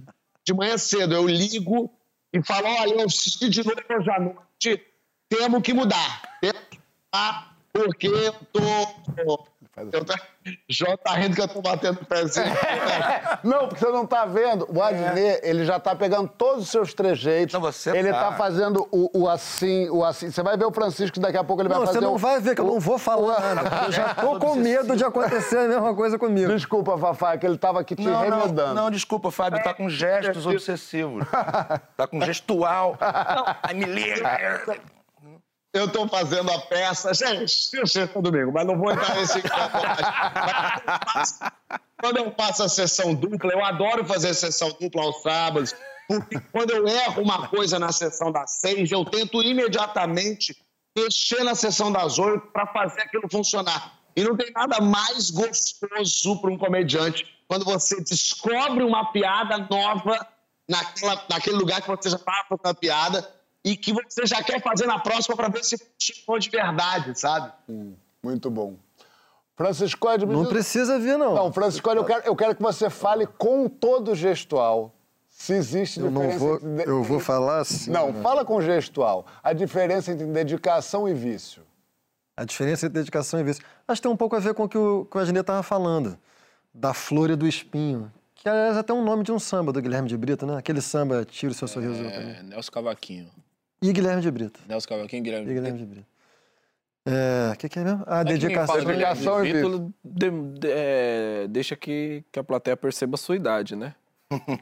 de 0.46 0.54
manhã 0.54 0.78
cedo, 0.78 1.14
eu 1.14 1.28
ligo 1.28 1.92
e 2.32 2.42
falo: 2.42 2.68
olha, 2.68 3.02
eu 3.02 3.06
assisti 3.06 3.50
de 3.50 3.66
novo 3.66 3.82
hoje 3.90 4.12
à 4.12 4.20
noite, 4.20 4.82
temos 5.28 5.62
que 5.62 5.74
mudar. 5.74 6.38
Temos 6.40 6.62
que 6.70 6.78
mudar, 7.12 7.58
porque 7.74 8.08
eu 8.08 8.34
tô. 8.54 9.46
Eu 9.76 10.06
tô 10.06 10.14
Jó 10.70 10.96
tá 10.98 11.14
rindo 11.14 11.36
que 11.36 11.42
eu 11.42 11.48
tô 11.48 11.60
batendo 11.62 12.00
o 12.02 12.06
pezinho. 12.06 12.46
Não, 13.44 13.68
porque 13.68 13.84
você 13.84 13.92
não 13.92 14.06
tá 14.06 14.24
vendo. 14.26 14.68
O 14.70 14.82
Adnet, 14.82 15.40
ele 15.44 15.66
já 15.66 15.80
tá 15.80 15.96
pegando 15.96 16.28
todos 16.28 16.66
os 16.66 16.70
seus 16.70 16.94
trejeitos. 16.94 17.54
Não, 17.54 17.62
você 17.62 17.90
ele 17.98 18.12
tá. 18.12 18.26
tá, 18.26 18.32
fazendo 18.34 18.88
o, 18.92 19.10
o 19.22 19.28
assim, 19.30 19.90
o 19.90 20.04
assim. 20.06 20.30
Você 20.30 20.44
vai 20.44 20.56
ver 20.58 20.66
o 20.66 20.72
Francisco 20.72 21.20
daqui 21.20 21.38
a 21.38 21.44
pouco 21.44 21.62
ele 21.62 21.70
Não, 21.70 21.78
vai 21.78 21.88
você 21.88 21.94
fazer 21.94 22.06
não 22.06 22.14
o- 22.14 22.18
vai 22.18 22.40
ver, 22.40 22.54
que 22.56 22.62
eu 22.62 22.66
não 22.66 22.80
vou 22.80 22.98
falar 23.00 23.56
nada. 23.56 23.86
Eu 23.86 23.92
já 23.92 24.14
tô 24.14 24.38
com 24.40 24.56
medo 24.56 24.96
de 24.96 25.04
acontecer 25.04 25.58
a 25.58 25.68
mesma 25.68 25.96
coisa 25.96 26.20
comigo. 26.20 26.54
Desculpa, 26.54 26.96
Fafá, 26.98 27.36
que 27.38 27.46
ele 27.46 27.58
tava 27.58 27.80
aqui 27.80 27.96
te 27.96 28.04
Não, 28.04 28.22
remedando. 28.22 28.54
não, 28.54 28.84
não, 28.84 28.92
desculpa, 28.92 29.32
Fábio, 29.32 29.64
tá 29.64 29.74
com 29.74 29.90
gestos 29.90 30.46
obsessivos. 30.46 31.26
Tá 31.98 32.06
com 32.06 32.22
gestual. 32.22 32.96
Ai, 33.64 33.74
me 33.74 33.86
liga. 33.86 34.22
Eu 35.74 35.92
tô 35.92 36.08
fazendo 36.08 36.52
a 36.52 36.60
peça. 36.60 37.12
Gente, 37.16 37.70
eu 37.74 37.88
sei 37.88 38.06
domingo, 38.06 38.52
mas 38.54 38.68
não 38.68 38.78
vou 38.78 38.92
entrar 38.92 39.16
nesse 39.16 39.42
Quando 42.00 42.18
eu 42.18 42.32
faço 42.38 42.64
a 42.64 42.70
sessão 42.70 43.16
dupla, 43.16 43.52
eu 43.52 43.66
adoro 43.66 44.06
fazer 44.06 44.36
sessão 44.36 44.70
dupla 44.80 45.02
aos 45.02 45.22
sábados, 45.24 45.74
porque 46.08 46.40
quando 46.52 46.72
eu 46.72 46.88
erro 46.88 47.24
uma 47.24 47.48
coisa 47.48 47.80
na 47.80 47.92
sessão 47.92 48.32
das 48.32 48.60
seis, 48.60 48.92
eu 48.92 49.04
tento 49.04 49.42
imediatamente 49.42 50.56
mexer 50.96 51.44
na 51.44 51.56
sessão 51.56 51.92
das 51.92 52.20
oito 52.20 52.46
para 52.48 52.68
fazer 52.68 53.02
aquilo 53.02 53.28
funcionar. 53.32 54.00
E 54.16 54.24
não 54.24 54.38
tem 54.38 54.52
nada 54.52 54.80
mais 54.80 55.32
gostoso 55.32 56.40
para 56.40 56.52
um 56.52 56.58
comediante 56.58 57.26
quando 57.48 57.66
você 57.66 58.00
descobre 58.02 58.84
uma 58.84 59.12
piada 59.12 59.58
nova 59.70 60.28
naquela, 60.70 61.26
naquele 61.30 61.56
lugar 61.56 61.82
que 61.82 61.88
você 61.88 62.10
já 62.10 62.18
estava 62.18 62.46
fazendo 62.50 62.68
a 62.68 62.74
piada 62.76 63.43
e 63.64 63.78
que 63.78 63.94
você 63.94 64.26
já 64.26 64.44
quer 64.44 64.62
fazer 64.62 64.86
na 64.86 65.00
próxima 65.00 65.36
para 65.36 65.48
ver 65.50 65.64
se 65.64 65.78
funcionou 65.78 66.40
de 66.40 66.50
verdade, 66.50 67.18
sabe? 67.20 67.52
Muito 68.22 68.50
bom. 68.50 68.76
Francisco, 69.56 70.08
me 70.26 70.34
Não 70.34 70.42
diz- 70.42 70.50
precisa 70.52 71.00
vir, 71.00 71.18
não. 71.18 71.36
Não, 71.36 71.54
Francisco, 71.54 71.90
eu 71.90 72.04
quero, 72.04 72.26
eu 72.26 72.36
quero 72.36 72.56
que 72.56 72.62
você 72.62 72.90
fale 72.90 73.28
com 73.28 73.70
todo 73.70 74.16
gestual. 74.16 74.94
Se 75.30 75.54
existe 75.54 76.00
eu 76.00 76.10
não 76.12 76.22
diferença 76.22 76.40
vou, 76.40 76.56
entre 76.56 76.90
eu 76.90 77.04
vou 77.04 77.20
falar 77.20 77.60
assim. 77.60 77.92
Não, 77.92 78.12
né? 78.12 78.22
fala 78.22 78.46
com 78.46 78.62
gestual. 78.62 79.26
A 79.44 79.52
diferença 79.54 80.12
entre 80.12 80.26
dedicação 80.28 81.08
e 81.08 81.14
vício. 81.14 81.64
A 82.38 82.46
diferença 82.46 82.86
entre 82.86 83.00
dedicação 83.00 83.40
e 83.40 83.44
vício. 83.44 83.64
Acho 83.88 84.00
que 84.02 84.08
tem 84.08 84.12
um 84.12 84.18
pouco 84.18 84.36
a 84.36 84.40
ver 84.40 84.54
com 84.54 84.64
o 84.64 84.70
que 84.70 84.78
o, 84.78 85.06
que 85.06 85.18
o 85.18 85.22
estava 85.22 85.62
falando. 85.64 86.18
Da 86.74 86.94
flor 86.94 87.30
e 87.30 87.36
do 87.36 87.48
espinho. 87.48 88.12
Que, 88.36 88.48
aliás, 88.50 88.76
é 88.76 88.80
até 88.80 88.94
um 88.94 89.04
nome 89.04 89.24
de 89.24 89.32
um 89.32 89.40
samba 89.40 89.72
do 89.72 89.82
Guilherme 89.82 90.08
de 90.08 90.18
Brito, 90.18 90.46
né? 90.46 90.58
Aquele 90.58 90.82
samba 90.82 91.24
Tira 91.26 91.52
o 91.52 91.56
Seu 91.56 91.68
Sorriso. 91.68 92.04
É, 92.04 92.42
Nelson 92.44 92.72
Cavaquinho. 92.72 93.30
E 93.84 93.92
Guilherme 93.94 94.22
de 94.22 94.32
Brito. 94.32 94.60
Nelson 94.68 94.88
Cavaquinho 94.88 95.20
e 95.20 95.24
Guilherme. 95.24 95.52
E 95.52 95.54
Guilherme 95.54 95.78
de 95.80 95.86
Brito. 95.86 96.08
É, 97.06 97.52
o 97.54 97.58
que, 97.58 97.68
que 97.68 97.80
é 97.80 97.84
mesmo? 97.84 98.04
A 98.08 98.22
É 98.22 98.24
que 98.24 98.30
quem 98.30 98.40
dedicação. 98.40 98.76
Guilherme 98.78 98.94
Dedicação 99.04 99.46
e 99.46 99.52
Brito, 99.52 99.94
de- 100.04 100.32
de- 100.60 100.68
é, 100.72 101.48
deixa 101.50 101.76
que, 101.76 102.24
que 102.32 102.40
a 102.40 102.44
plateia 102.44 102.78
perceba 102.78 103.16
a 103.16 103.18
sua 103.18 103.36
idade, 103.36 103.76
né? 103.76 103.94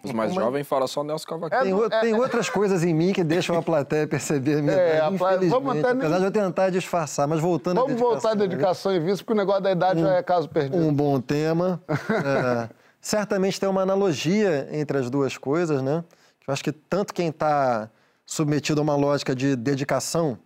Os 0.03 0.11
mais 0.11 0.33
jovens 0.35 0.67
falam 0.67 0.87
só 0.87 1.03
Nelson 1.03 1.27
Cavaquinho. 1.27 1.61
Tem, 1.61 1.73
o- 1.73 1.89
tem 2.01 2.13
outras 2.15 2.49
coisas 2.49 2.83
em 2.83 2.95
mim 2.95 3.13
que 3.13 3.23
deixam 3.23 3.55
a 3.55 3.61
plateia 3.61 4.07
perceber 4.07 4.57
a 4.57 4.61
minha 4.63 4.73
É, 4.75 4.97
idade, 4.97 5.47
vamos 5.49 5.77
até 5.77 5.93
nem- 5.93 6.01
Apesar 6.01 6.17
de 6.17 6.23
eu 6.25 6.31
tentar 6.31 6.69
disfarçar, 6.71 7.27
mas 7.27 7.39
voltando 7.39 7.79
Vamos 7.79 7.99
voltar 7.99 8.31
à 8.31 8.35
né? 8.35 8.47
dedicação 8.47 8.91
e 8.93 8.99
vício, 8.99 9.17
porque 9.23 9.33
o 9.33 9.37
negócio 9.37 9.61
da 9.61 9.71
idade 9.71 10.01
já 10.01 10.15
é 10.15 10.23
caso 10.23 10.49
perdido. 10.49 10.77
Um 10.83 10.91
bom 10.91 11.21
tema. 11.21 11.79
É, 11.87 12.69
certamente 12.99 13.59
tem 13.59 13.69
uma 13.69 13.83
analogia 13.83 14.67
entre 14.71 14.97
as 14.97 15.11
duas 15.11 15.37
coisas, 15.37 15.81
né? 15.83 16.03
Eu 16.47 16.51
acho 16.51 16.63
que 16.63 16.71
tanto 16.71 17.13
quem 17.13 17.27
está 17.27 17.87
submetido 18.31 18.79
a 18.79 18.83
uma 18.83 18.95
lógica 18.95 19.35
de 19.35 19.57
dedicação, 19.57 20.39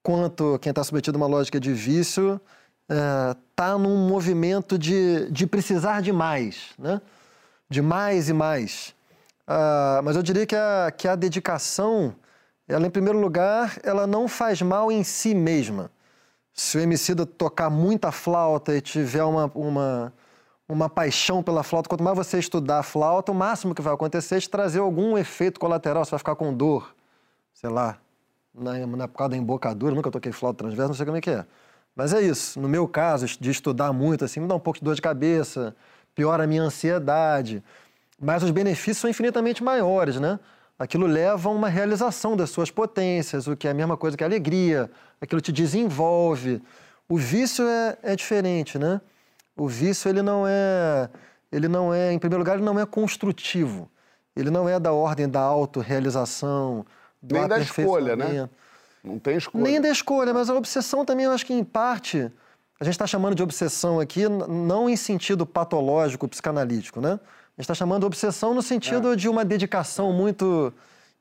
quanto 0.00 0.56
quem 0.60 0.70
está 0.70 0.84
submetido 0.84 1.16
a 1.16 1.20
uma 1.20 1.26
lógica 1.26 1.58
de 1.58 1.72
vício, 1.72 2.40
está 2.88 3.76
num 3.76 4.08
movimento 4.08 4.78
de, 4.78 5.28
de 5.28 5.44
precisar 5.44 6.02
de 6.02 6.12
mais, 6.12 6.68
né? 6.78 7.00
De 7.68 7.82
mais 7.82 8.28
e 8.28 8.32
mais. 8.32 8.94
Ah, 9.44 10.00
mas 10.04 10.14
eu 10.14 10.22
diria 10.22 10.46
que 10.46 10.54
a, 10.54 10.92
que 10.96 11.08
a 11.08 11.16
dedicação, 11.16 12.14
ela, 12.68 12.86
em 12.86 12.90
primeiro 12.90 13.18
lugar, 13.18 13.76
ela 13.82 14.06
não 14.06 14.28
faz 14.28 14.62
mal 14.62 14.92
em 14.92 15.02
si 15.02 15.34
mesma 15.34 15.90
se 16.52 16.78
o 16.78 16.80
Emicida 16.80 17.26
tocar 17.26 17.70
muita 17.70 18.12
flauta 18.12 18.76
e 18.76 18.80
tiver 18.80 19.24
uma, 19.24 19.50
uma, 19.54 20.12
uma 20.68 20.88
paixão 20.88 21.42
pela 21.42 21.62
flauta, 21.62 21.88
quanto 21.88 22.04
mais 22.04 22.16
você 22.16 22.38
estudar 22.38 22.80
a 22.80 22.82
flauta, 22.82 23.32
o 23.32 23.34
máximo 23.34 23.74
que 23.74 23.82
vai 23.82 23.94
acontecer 23.94 24.36
é 24.36 24.40
trazer 24.40 24.78
algum 24.78 25.16
efeito 25.16 25.58
colateral. 25.58 26.04
Você 26.04 26.10
vai 26.10 26.18
ficar 26.18 26.36
com 26.36 26.52
dor, 26.52 26.94
sei 27.52 27.70
lá, 27.70 27.98
na, 28.54 28.86
na 28.86 29.08
por 29.08 29.16
causa 29.16 29.30
da 29.30 29.36
embocadura. 29.36 29.94
Nunca 29.94 30.10
toquei 30.10 30.32
flauta 30.32 30.58
transversa, 30.58 30.88
não 30.88 30.94
sei 30.94 31.06
como 31.06 31.18
é 31.18 31.20
que 31.20 31.30
é. 31.30 31.46
Mas 31.94 32.12
é 32.12 32.20
isso. 32.20 32.60
No 32.60 32.68
meu 32.68 32.86
caso, 32.88 33.26
de 33.26 33.50
estudar 33.50 33.92
muito, 33.92 34.24
assim, 34.24 34.40
me 34.40 34.46
dá 34.48 34.54
um 34.54 34.60
pouco 34.60 34.78
de 34.78 34.84
dor 34.84 34.94
de 34.94 35.02
cabeça, 35.02 35.74
piora 36.14 36.44
a 36.44 36.46
minha 36.46 36.62
ansiedade. 36.62 37.62
Mas 38.20 38.42
os 38.42 38.50
benefícios 38.50 38.98
são 38.98 39.10
infinitamente 39.10 39.62
maiores, 39.62 40.20
né? 40.20 40.38
Aquilo 40.78 41.06
leva 41.06 41.48
a 41.48 41.52
uma 41.52 41.68
realização 41.68 42.36
das 42.36 42.50
suas 42.50 42.70
potências, 42.70 43.46
o 43.46 43.56
que 43.56 43.68
é 43.68 43.70
a 43.70 43.74
mesma 43.74 43.96
coisa 43.96 44.16
que 44.16 44.24
a 44.24 44.26
alegria, 44.26 44.90
aquilo 45.20 45.40
te 45.40 45.52
desenvolve. 45.52 46.62
O 47.08 47.18
vício 47.18 47.66
é, 47.66 47.98
é 48.02 48.16
diferente, 48.16 48.78
né? 48.78 49.00
O 49.56 49.68
vício, 49.68 50.08
ele 50.08 50.22
não 50.22 50.46
é, 50.46 51.10
ele 51.52 51.68
não 51.68 51.92
é, 51.92 52.12
em 52.12 52.18
primeiro 52.18 52.40
lugar, 52.40 52.56
ele 52.56 52.64
não 52.64 52.78
é 52.78 52.86
construtivo. 52.86 53.90
Ele 54.34 54.48
não 54.48 54.68
é 54.68 54.80
da 54.80 54.92
ordem 54.92 55.28
da 55.28 55.40
autorrealização, 55.40 56.86
do 57.22 57.34
Nem 57.34 57.48
da 57.48 57.58
escolha, 57.58 58.16
né? 58.16 58.48
Não 59.02 59.18
tem 59.18 59.36
escolha. 59.36 59.64
Nem 59.64 59.80
da 59.80 59.88
escolha, 59.88 60.32
mas 60.34 60.50
a 60.50 60.54
obsessão 60.54 61.04
também, 61.04 61.26
eu 61.26 61.32
acho 61.32 61.44
que 61.46 61.52
em 61.54 61.64
parte, 61.64 62.30
a 62.80 62.84
gente 62.84 62.94
está 62.94 63.06
chamando 63.06 63.34
de 63.34 63.42
obsessão 63.42 63.98
aqui, 64.00 64.28
não 64.28 64.88
em 64.88 64.96
sentido 64.96 65.46
patológico, 65.46 66.28
psicanalítico, 66.28 67.00
né? 67.00 67.12
A 67.12 67.60
gente 67.60 67.60
está 67.60 67.74
chamando 67.74 68.00
de 68.00 68.06
obsessão 68.06 68.52
no 68.54 68.60
É. 68.60 68.62
sentido 68.62 69.16
de 69.16 69.28
uma 69.28 69.44
dedicação 69.44 70.12
muito 70.12 70.72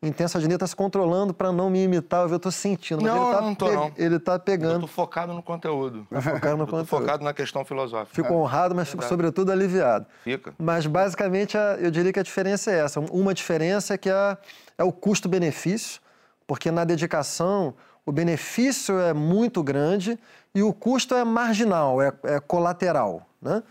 intensa. 0.01 0.38
A 0.38 0.41
Janine 0.41 0.56
está 0.56 0.68
se 0.68 0.75
controlando 0.75 1.34
para 1.34 1.51
não 1.51 1.70
me 1.70 1.84
imitar, 1.84 2.27
eu 2.29 2.36
estou 2.36 2.51
sentindo. 2.51 3.01
Mas 3.01 3.12
Não, 3.12 3.25
ele 3.27 3.36
tá 3.36 3.41
não 3.41 3.56
tô, 3.56 3.65
pe- 3.68 3.74
não. 3.75 3.91
Ele 3.98 4.15
está 4.15 4.34
Eu 4.36 4.39
pegando. 4.39 4.82
tô 4.82 4.88
focado 4.88 5.34
no 5.34 5.44
conteúdo. 5.44 6.08
focado 6.10 6.58
no 6.58 6.63
Eu 6.63 6.68
conteúdo. 6.68 6.86
focado 6.88 7.24
na 7.24 7.34
questão 7.34 7.65
filosófica. 7.65 8.15
Fico 8.15 8.34
honrado, 8.34 8.74
mas 8.75 8.89
fico, 8.89 9.03
sobretudo, 9.03 9.51
aliviado. 9.51 10.06
Fica. 10.24 10.53
Mas, 10.58 10.86
basicamente, 10.86 11.58
a- 11.58 11.77
eu 11.79 11.91
diria 11.91 12.13
que 12.13 12.20
a 12.20 12.24
diferença 12.24 12.72
é 12.72 12.79
essa. 12.79 13.00
Uma 13.00 13.34
diferença 13.34 13.94
é 13.94 13.98
que 13.98 14.10
a- 14.10 14.38
é 14.77 14.84
o 14.84 14.91
custo-benefício, 14.91 16.00
porque 16.48 16.72
na 16.72 16.84
dedicação 16.84 17.74
o 18.06 18.12
benefício 18.12 18.98
é 19.00 19.13
muito 19.13 19.62
grande 19.62 20.18
e 20.56 20.63
o 20.63 20.74
custo 20.74 21.13
é 21.13 21.24
marginal, 21.24 22.01
é, 22.01 22.12
é 22.24 22.39
colateral. 22.39 23.27
Né? 23.41 23.62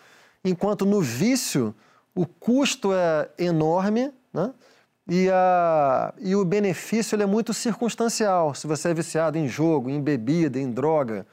Enquanto 0.44 0.87
no 0.87 1.00
vício 1.00 1.75
o 2.14 2.25
custo 2.26 2.92
é 2.92 3.28
enorme 3.38 4.12
né? 4.32 4.50
E, 5.08 5.28
a, 5.30 6.12
e 6.18 6.36
o 6.36 6.44
benefício 6.44 7.16
ele 7.16 7.22
é 7.22 7.26
muito 7.26 7.54
circunstancial. 7.54 8.54
Se 8.54 8.66
você 8.66 8.90
é 8.90 8.94
viciado 8.94 9.38
em 9.38 9.48
jogo, 9.48 9.88
em 9.88 10.00
bebida, 10.00 10.58
em 10.58 10.70
droga, 10.70 11.26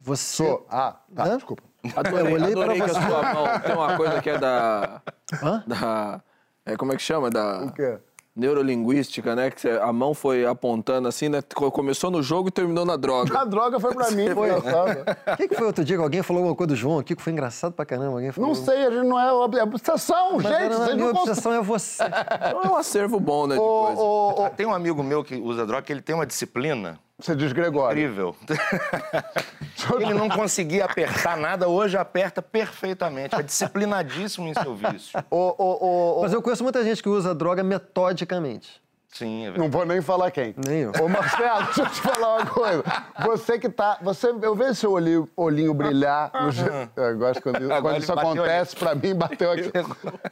você... 0.00 0.44
Sou. 0.44 0.66
Ah, 0.70 0.96
tá, 1.14 1.24
Hã? 1.24 1.36
desculpa. 1.36 1.62
Adorei, 1.94 2.20
Eu 2.32 2.34
olhei 2.34 2.52
pra 2.52 2.62
adorei 2.62 2.76
que 2.76 2.82
a 2.82 2.88
você. 2.88 3.00
sua 3.06 3.34
mão 3.34 3.60
tem 3.60 3.74
uma 3.74 3.96
coisa 3.96 4.20
que 4.20 4.30
é 4.30 4.38
da. 4.38 5.00
Hã? 5.42 5.62
da 5.66 6.20
é, 6.66 6.76
como 6.76 6.92
é 6.92 6.96
que 6.96 7.02
chama? 7.02 7.30
Da 7.30 7.64
O 7.64 7.72
quê? 7.72 7.98
Neurolinguística, 8.38 9.34
né? 9.34 9.50
Que 9.50 9.68
a 9.68 9.92
mão 9.92 10.14
foi 10.14 10.46
apontando 10.46 11.08
assim, 11.08 11.28
né? 11.28 11.40
Co- 11.54 11.70
Começou 11.70 12.10
no 12.10 12.22
jogo 12.22 12.48
e 12.48 12.50
terminou 12.52 12.84
na 12.86 12.96
droga. 12.96 13.38
A 13.38 13.44
droga 13.44 13.78
foi 13.80 13.92
pra 13.94 14.10
mim, 14.12 14.30
Foi. 14.32 14.48
engraçado. 14.48 15.04
O 15.32 15.36
que, 15.36 15.48
que 15.48 15.54
foi 15.56 15.66
outro 15.66 15.84
dia 15.84 15.96
que 15.96 16.02
alguém 16.02 16.22
falou 16.22 16.40
alguma 16.42 16.56
coisa 16.56 16.68
do 16.68 16.76
João 16.76 16.98
aqui 16.98 17.14
que 17.16 17.22
foi 17.22 17.32
engraçado 17.32 17.72
pra 17.72 17.84
caramba? 17.84 18.12
Alguém 18.14 18.32
falou... 18.32 18.48
Não 18.48 18.54
sei, 18.54 18.86
a 18.86 18.90
gente 18.90 19.06
não 19.06 19.18
é 19.18 19.32
ob- 19.32 19.56
é 19.56 19.62
obsessão, 19.62 20.34
Mas 20.34 20.42
gente. 20.44 20.72
a 20.72 20.76
Vocês 20.76 20.94
minha 20.96 21.12
não 21.12 21.20
obsessão 21.20 21.52
é 21.52 21.60
você. 21.62 22.02
É 22.02 22.68
um 22.68 22.76
acervo 22.76 23.18
bom, 23.20 23.46
né? 23.46 23.56
Coisa. 23.56 24.00
ô, 24.00 24.44
ô, 24.44 24.50
Tem 24.50 24.66
um 24.66 24.72
amigo 24.74 25.02
meu 25.02 25.24
que 25.24 25.36
usa 25.36 25.66
droga 25.66 25.82
que 25.82 25.92
ele 25.92 26.02
tem 26.02 26.14
uma 26.14 26.26
disciplina 26.26 26.98
Você 27.20 27.34
diz 27.34 27.52
Gregório. 27.52 28.00
incrível. 28.00 28.36
ele 30.00 30.14
não 30.14 30.28
conseguia 30.28 30.84
apertar 30.84 31.36
nada, 31.36 31.68
hoje 31.68 31.96
aperta 31.96 32.40
perfeitamente. 32.40 33.34
É 33.34 33.42
disciplinadíssimo 33.42 34.46
em 34.46 34.54
seu 34.54 34.76
vício. 34.76 35.18
Mas 36.22 36.32
eu 36.32 36.40
conheço 36.40 36.62
muita 36.62 36.84
gente 36.84 37.02
que 37.02 37.08
usa 37.08 37.34
droga 37.34 37.64
metodicamente. 37.64 38.80
Sim, 39.12 39.40
é 39.40 39.50
verdade. 39.50 39.58
Não 39.58 39.70
vou 39.70 39.86
nem 39.86 40.00
falar 40.02 40.30
quem. 40.30 40.54
Nem 40.66 40.80
eu. 40.80 40.92
Ô, 41.00 41.08
Marcelo, 41.08 41.64
deixa 41.74 41.82
eu 41.82 41.86
te 41.86 42.00
falar 42.00 42.36
uma 42.36 42.46
coisa. 42.46 42.84
Você 43.24 43.58
que 43.58 43.68
tá. 43.68 43.98
Você, 44.02 44.28
eu 44.42 44.54
vejo 44.54 44.74
seu 44.74 44.92
olhinho, 44.92 45.28
olhinho 45.36 45.72
brilhar. 45.74 46.30
No, 46.34 47.02
eu 47.02 47.18
gosto 47.18 47.42
quando, 47.42 47.58
quando 47.80 47.98
isso 47.98 48.12
acontece, 48.12 48.76
pra 48.76 48.94
mim, 48.94 49.14
bateu 49.14 49.50
aqui. 49.50 49.72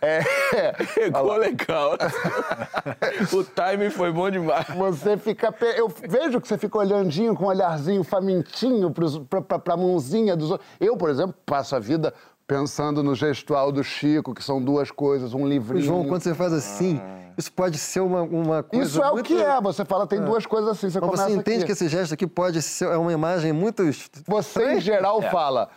É, 0.00 0.20
Pegou 0.94 1.36
legal. 1.36 1.96
o 3.32 3.44
timing 3.44 3.90
foi 3.90 4.12
bom 4.12 4.30
demais. 4.30 4.66
você 4.76 5.16
fica. 5.16 5.54
Eu 5.74 5.88
vejo 5.88 6.40
que 6.40 6.46
você 6.46 6.58
fica 6.58 6.78
olhandinho 6.78 7.34
com 7.34 7.44
um 7.44 7.48
olharzinho 7.48 8.04
famintinho 8.04 8.90
pros, 8.90 9.18
pra, 9.18 9.40
pra, 9.40 9.58
pra 9.58 9.76
mãozinha 9.76 10.36
dos 10.36 10.50
outros. 10.50 10.68
Eu, 10.78 10.96
por 10.96 11.08
exemplo, 11.08 11.34
passo 11.46 11.74
a 11.74 11.78
vida 11.78 12.12
pensando 12.46 13.02
no 13.02 13.14
gestual 13.14 13.72
do 13.72 13.82
Chico, 13.82 14.32
que 14.34 14.42
são 14.42 14.62
duas 14.62 14.90
coisas, 14.90 15.34
um 15.34 15.46
livrinho. 15.46 15.84
João, 15.84 16.04
quando 16.06 16.22
você 16.22 16.34
faz 16.34 16.52
assim, 16.52 17.00
isso 17.36 17.52
pode 17.52 17.76
ser 17.78 18.00
uma, 18.00 18.22
uma 18.22 18.62
coisa 18.62 18.84
Isso 18.86 19.02
é 19.02 19.08
o 19.10 19.14
muito- 19.14 19.26
que 19.26 19.42
é. 19.42 19.60
Você 19.60 19.84
fala, 19.84 20.06
tem 20.06 20.20
duas 20.22 20.46
coisas 20.46 20.70
assim. 20.70 20.88
Você 20.88 21.00
Mas 21.00 21.10
começa 21.10 21.28
você 21.28 21.36
entende 21.36 21.56
aqui. 21.58 21.66
que 21.66 21.72
esse 21.72 21.88
gesto 21.88 22.14
aqui 22.14 22.26
pode 22.26 22.62
ser 22.62 22.86
é 22.86 22.96
uma 22.96 23.12
imagem 23.12 23.52
muito... 23.52 23.82
Você, 24.26 24.74
em 24.74 24.80
geral, 24.80 25.20
fala. 25.22 25.68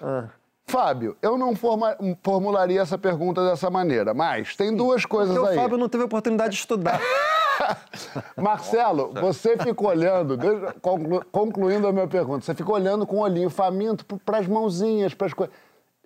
Fábio, 0.67 1.17
eu 1.23 1.35
não 1.35 1.55
forma- 1.55 1.97
formularia 2.23 2.79
essa 2.79 2.95
pergunta 2.95 3.43
dessa 3.49 3.71
maneira, 3.71 4.13
mas 4.13 4.55
tem 4.55 4.75
duas 4.75 5.03
coisas 5.03 5.33
Porque 5.35 5.47
o 5.49 5.51
aí. 5.51 5.57
Fábio 5.57 5.77
não 5.79 5.89
teve 5.89 6.03
a 6.03 6.05
oportunidade 6.05 6.53
de 6.53 6.59
estudar. 6.59 7.01
Marcelo, 8.37 9.11
você 9.19 9.57
fica 9.57 9.83
olhando, 9.87 10.37
conclu- 10.81 11.25
concluindo 11.31 11.87
a 11.87 11.91
minha 11.91 12.07
pergunta, 12.07 12.45
você 12.45 12.53
fica 12.53 12.71
olhando 12.71 13.05
com 13.07 13.17
o 13.17 13.19
olhinho 13.21 13.49
faminto 13.49 14.05
para 14.23 14.37
as 14.37 14.47
mãozinhas, 14.47 15.13
para 15.15 15.25
as 15.27 15.33
coisas. 15.33 15.55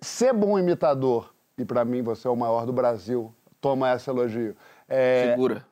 Ser 0.04 0.34
bom 0.34 0.58
imitador, 0.58 1.32
e 1.56 1.64
para 1.64 1.82
mim 1.82 2.02
você 2.02 2.28
é 2.28 2.30
o 2.30 2.36
maior 2.36 2.66
do 2.66 2.72
Brasil, 2.74 3.34
toma 3.58 3.94
esse 3.94 4.10
elogio, 4.10 4.54
é, 4.86 5.30
Segura. 5.30 5.64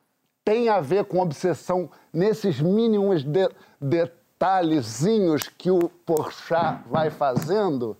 tem 0.43 0.69
a 0.69 0.81
ver 0.81 1.05
com 1.05 1.19
obsessão 1.19 1.87
nesses 2.11 2.59
mínimos 2.59 3.23
de- 3.23 3.47
detalhezinhos 3.79 5.43
que 5.55 5.69
o 5.69 5.87
Porchat 5.87 6.81
vai 6.89 7.11
fazendo? 7.11 7.95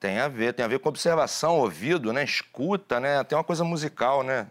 Tem 0.00 0.18
a 0.18 0.26
ver, 0.28 0.54
tem 0.54 0.64
a 0.64 0.68
ver 0.68 0.78
com 0.78 0.88
observação, 0.88 1.58
ouvido, 1.58 2.14
né? 2.14 2.24
Escuta, 2.24 2.98
né? 2.98 3.22
Tem 3.22 3.36
uma 3.36 3.44
coisa 3.44 3.62
musical, 3.62 4.22
né? 4.22 4.46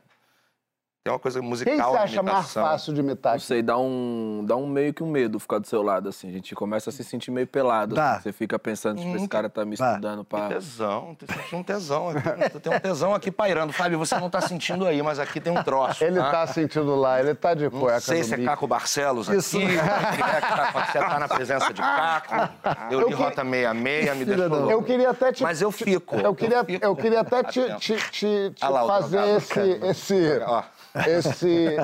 Tem 1.06 1.12
uma 1.12 1.20
coisa 1.20 1.42
musical 1.42 1.76
Quem 1.76 1.86
você 1.86 1.98
acha 1.98 2.24
mais 2.24 2.54
fácil 2.54 2.94
de 2.94 3.02
imitar? 3.02 3.34
Não 3.34 3.40
sei, 3.42 3.62
dá 3.62 3.78
um, 3.78 4.42
dá 4.48 4.56
um 4.56 4.66
meio 4.66 4.94
que 4.94 5.04
um 5.04 5.08
medo 5.12 5.38
ficar 5.38 5.60
do 5.60 5.68
seu 5.68 5.84
lado, 5.84 6.08
assim. 6.08 6.30
A 6.30 6.32
gente 6.32 6.56
começa 6.56 6.90
a 6.92 6.94
se 6.94 7.04
sentir 7.04 7.30
meio 7.30 7.46
pelado. 7.46 7.94
Dá. 7.94 8.14
assim. 8.14 8.22
Você 8.22 8.32
fica 8.32 8.58
pensando, 8.58 9.02
tipo, 9.02 9.14
esse 9.18 9.28
cara 9.28 9.50
tá 9.50 9.66
me 9.66 9.76
Dá. 9.76 9.90
estudando 9.90 10.24
pra... 10.24 10.48
Tesão, 10.48 11.14
tô 11.20 11.26
sentindo 11.26 11.60
um 11.60 11.64
tesão 11.64 12.08
aqui. 12.08 12.26
né? 12.30 12.48
Tem 12.48 12.74
um 12.74 12.80
tesão 12.80 13.14
aqui 13.14 13.30
pairando. 13.32 13.74
Fábio, 13.74 14.00
você 14.00 14.18
não 14.18 14.30
tá 14.30 14.40
sentindo 14.40 14.86
aí, 14.88 15.02
mas 15.04 15.20
aqui 15.20 15.42
tem 15.42 15.52
um 15.52 15.62
troço. 15.62 16.02
Ele 16.02 16.22
tá? 16.22 16.32
tá 16.32 16.48
sentindo 16.48 16.96
lá, 16.96 17.20
ele 17.20 17.36
tá 17.36 17.54
de 17.54 17.66
Não 17.66 17.82
cueca 17.82 18.00
sei 18.00 18.20
no 18.20 18.24
se 18.24 18.34
é. 18.36 18.46
Caco 18.46 18.66
Barcelos 18.66 19.28
Isso. 19.28 19.58
aqui, 19.58 19.66
o 19.66 19.70
que 19.70 19.76
é 19.76 20.42
que 20.42 20.48
tá. 20.48 20.72
Você 20.94 21.00
tá 21.00 21.20
na 21.20 21.28
presença 21.28 21.74
de 21.74 21.82
Caco. 21.82 22.34
Eu 22.90 23.00
li 23.00 23.04
Eu 23.04 23.08
que- 23.10 23.14
Rota 23.16 23.44
66, 23.44 24.18
me 24.18 24.24
deixou 24.26 24.48
louco. 24.48 24.72
Eu 24.72 24.82
queria 24.82 25.10
até 25.10 25.34
te. 25.34 25.44
Mas 25.44 25.62
eu 25.62 25.70
fico. 25.70 26.16
Eu 26.16 26.34
queria, 26.34 26.64
fico. 26.64 26.86
eu 26.86 26.96
queria 26.96 27.20
até 27.20 27.44
te, 27.44 27.76
te, 27.76 27.98
te- 27.98 28.52
te 28.52 28.56
Ah 28.62 28.70
lá, 28.70 28.86
o 28.86 28.88
fazer 28.88 29.36
esse, 29.36 29.60
esse, 29.84 30.42
Ó. 30.48 30.64
esse, 31.08 31.78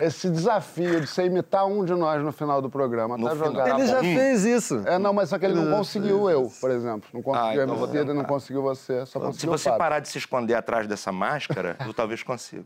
esse 0.00 0.30
desafio 0.30 1.00
de 1.00 1.06
você 1.06 1.24
imitar 1.26 1.66
um 1.66 1.84
de 1.84 1.94
nós 1.94 2.22
no 2.22 2.32
final 2.32 2.62
do 2.62 2.70
programa. 2.70 3.16
No 3.18 3.24
tá 3.28 3.34
final. 3.34 3.46
jogado. 3.48 3.68
Tá 3.68 3.78
Ele 3.78 3.86
já 3.86 3.96
bom. 3.96 4.02
fez 4.02 4.44
isso. 4.44 4.82
É, 4.86 4.98
não, 4.98 5.12
mas 5.12 5.28
só 5.28 5.38
que 5.38 5.44
ele 5.44 5.54
não 5.54 5.76
conseguiu 5.76 6.28
eu, 6.30 6.50
por 6.60 6.70
exemplo. 6.70 7.08
Não 7.12 7.22
conseguiu 7.22 7.48
Ah, 7.50 7.54
então 7.64 7.74
a 7.74 7.78
Emicida, 7.78 8.14
não 8.14 8.24
conseguiu 8.24 8.62
você, 8.62 9.04
só 9.06 9.18
Se 9.20 9.26
conseguiu 9.26 9.50
você 9.52 9.68
o 9.68 9.72
Fábio. 9.72 9.78
parar 9.78 10.00
de 10.00 10.08
se 10.08 10.18
esconder 10.18 10.54
atrás 10.54 10.86
dessa 10.86 11.12
máscara, 11.12 11.76
eu 11.86 11.92
talvez 11.94 12.22
consiga. 12.22 12.64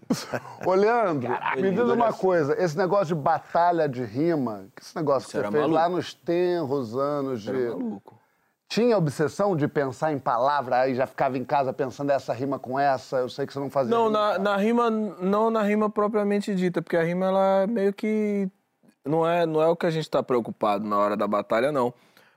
Ô, 0.64 0.74
Leandro, 0.74 1.30
me 1.56 1.70
diz 1.70 1.80
uma 1.80 2.12
coisa. 2.12 2.54
Esse 2.62 2.76
negócio 2.76 3.14
de 3.14 3.20
batalha 3.20 3.88
de 3.88 4.04
rima, 4.04 4.66
que 4.76 4.82
esse 4.82 4.94
negócio 4.96 5.26
que 5.28 5.32
Você 5.32 5.38
você 5.38 5.50
fez 5.50 5.54
maluco? 5.62 5.74
lá 5.74 5.88
nos 5.88 6.14
tenros 6.14 6.96
anos 6.96 7.42
de... 7.42 7.50
Era 7.50 7.70
maluco. 7.76 8.17
Tinha 8.68 8.98
obsessão 8.98 9.56
de 9.56 9.66
pensar 9.66 10.12
em 10.12 10.18
palavra, 10.18 10.80
aí 10.80 10.94
já 10.94 11.06
ficava 11.06 11.38
em 11.38 11.44
casa 11.44 11.72
pensando 11.72 12.10
essa 12.10 12.34
rima 12.34 12.58
com 12.58 12.78
essa, 12.78 13.16
eu 13.16 13.28
sei 13.28 13.46
que 13.46 13.52
você 13.52 13.58
não 13.58 13.70
fazia 13.70 13.94
Não, 13.94 14.08
rima. 14.08 14.18
na, 14.18 14.38
na 14.38 14.56
rima, 14.56 14.90
não 14.90 15.50
na 15.50 15.62
rima 15.62 15.88
propriamente 15.88 16.54
dita, 16.54 16.82
porque 16.82 16.96
a 16.96 17.02
rima, 17.02 17.26
ela 17.26 17.66
meio 17.66 17.94
que 17.94 18.46
não 19.04 19.26
é, 19.26 19.46
não 19.46 19.62
é 19.62 19.66
o 19.68 19.74
que 19.74 19.86
a 19.86 19.90
gente 19.90 20.08
tá 20.10 20.22
preocupado 20.22 20.86
na 20.86 20.98
hora 20.98 21.16
da 21.16 21.26
batalha, 21.26 21.72
não. 21.72 21.94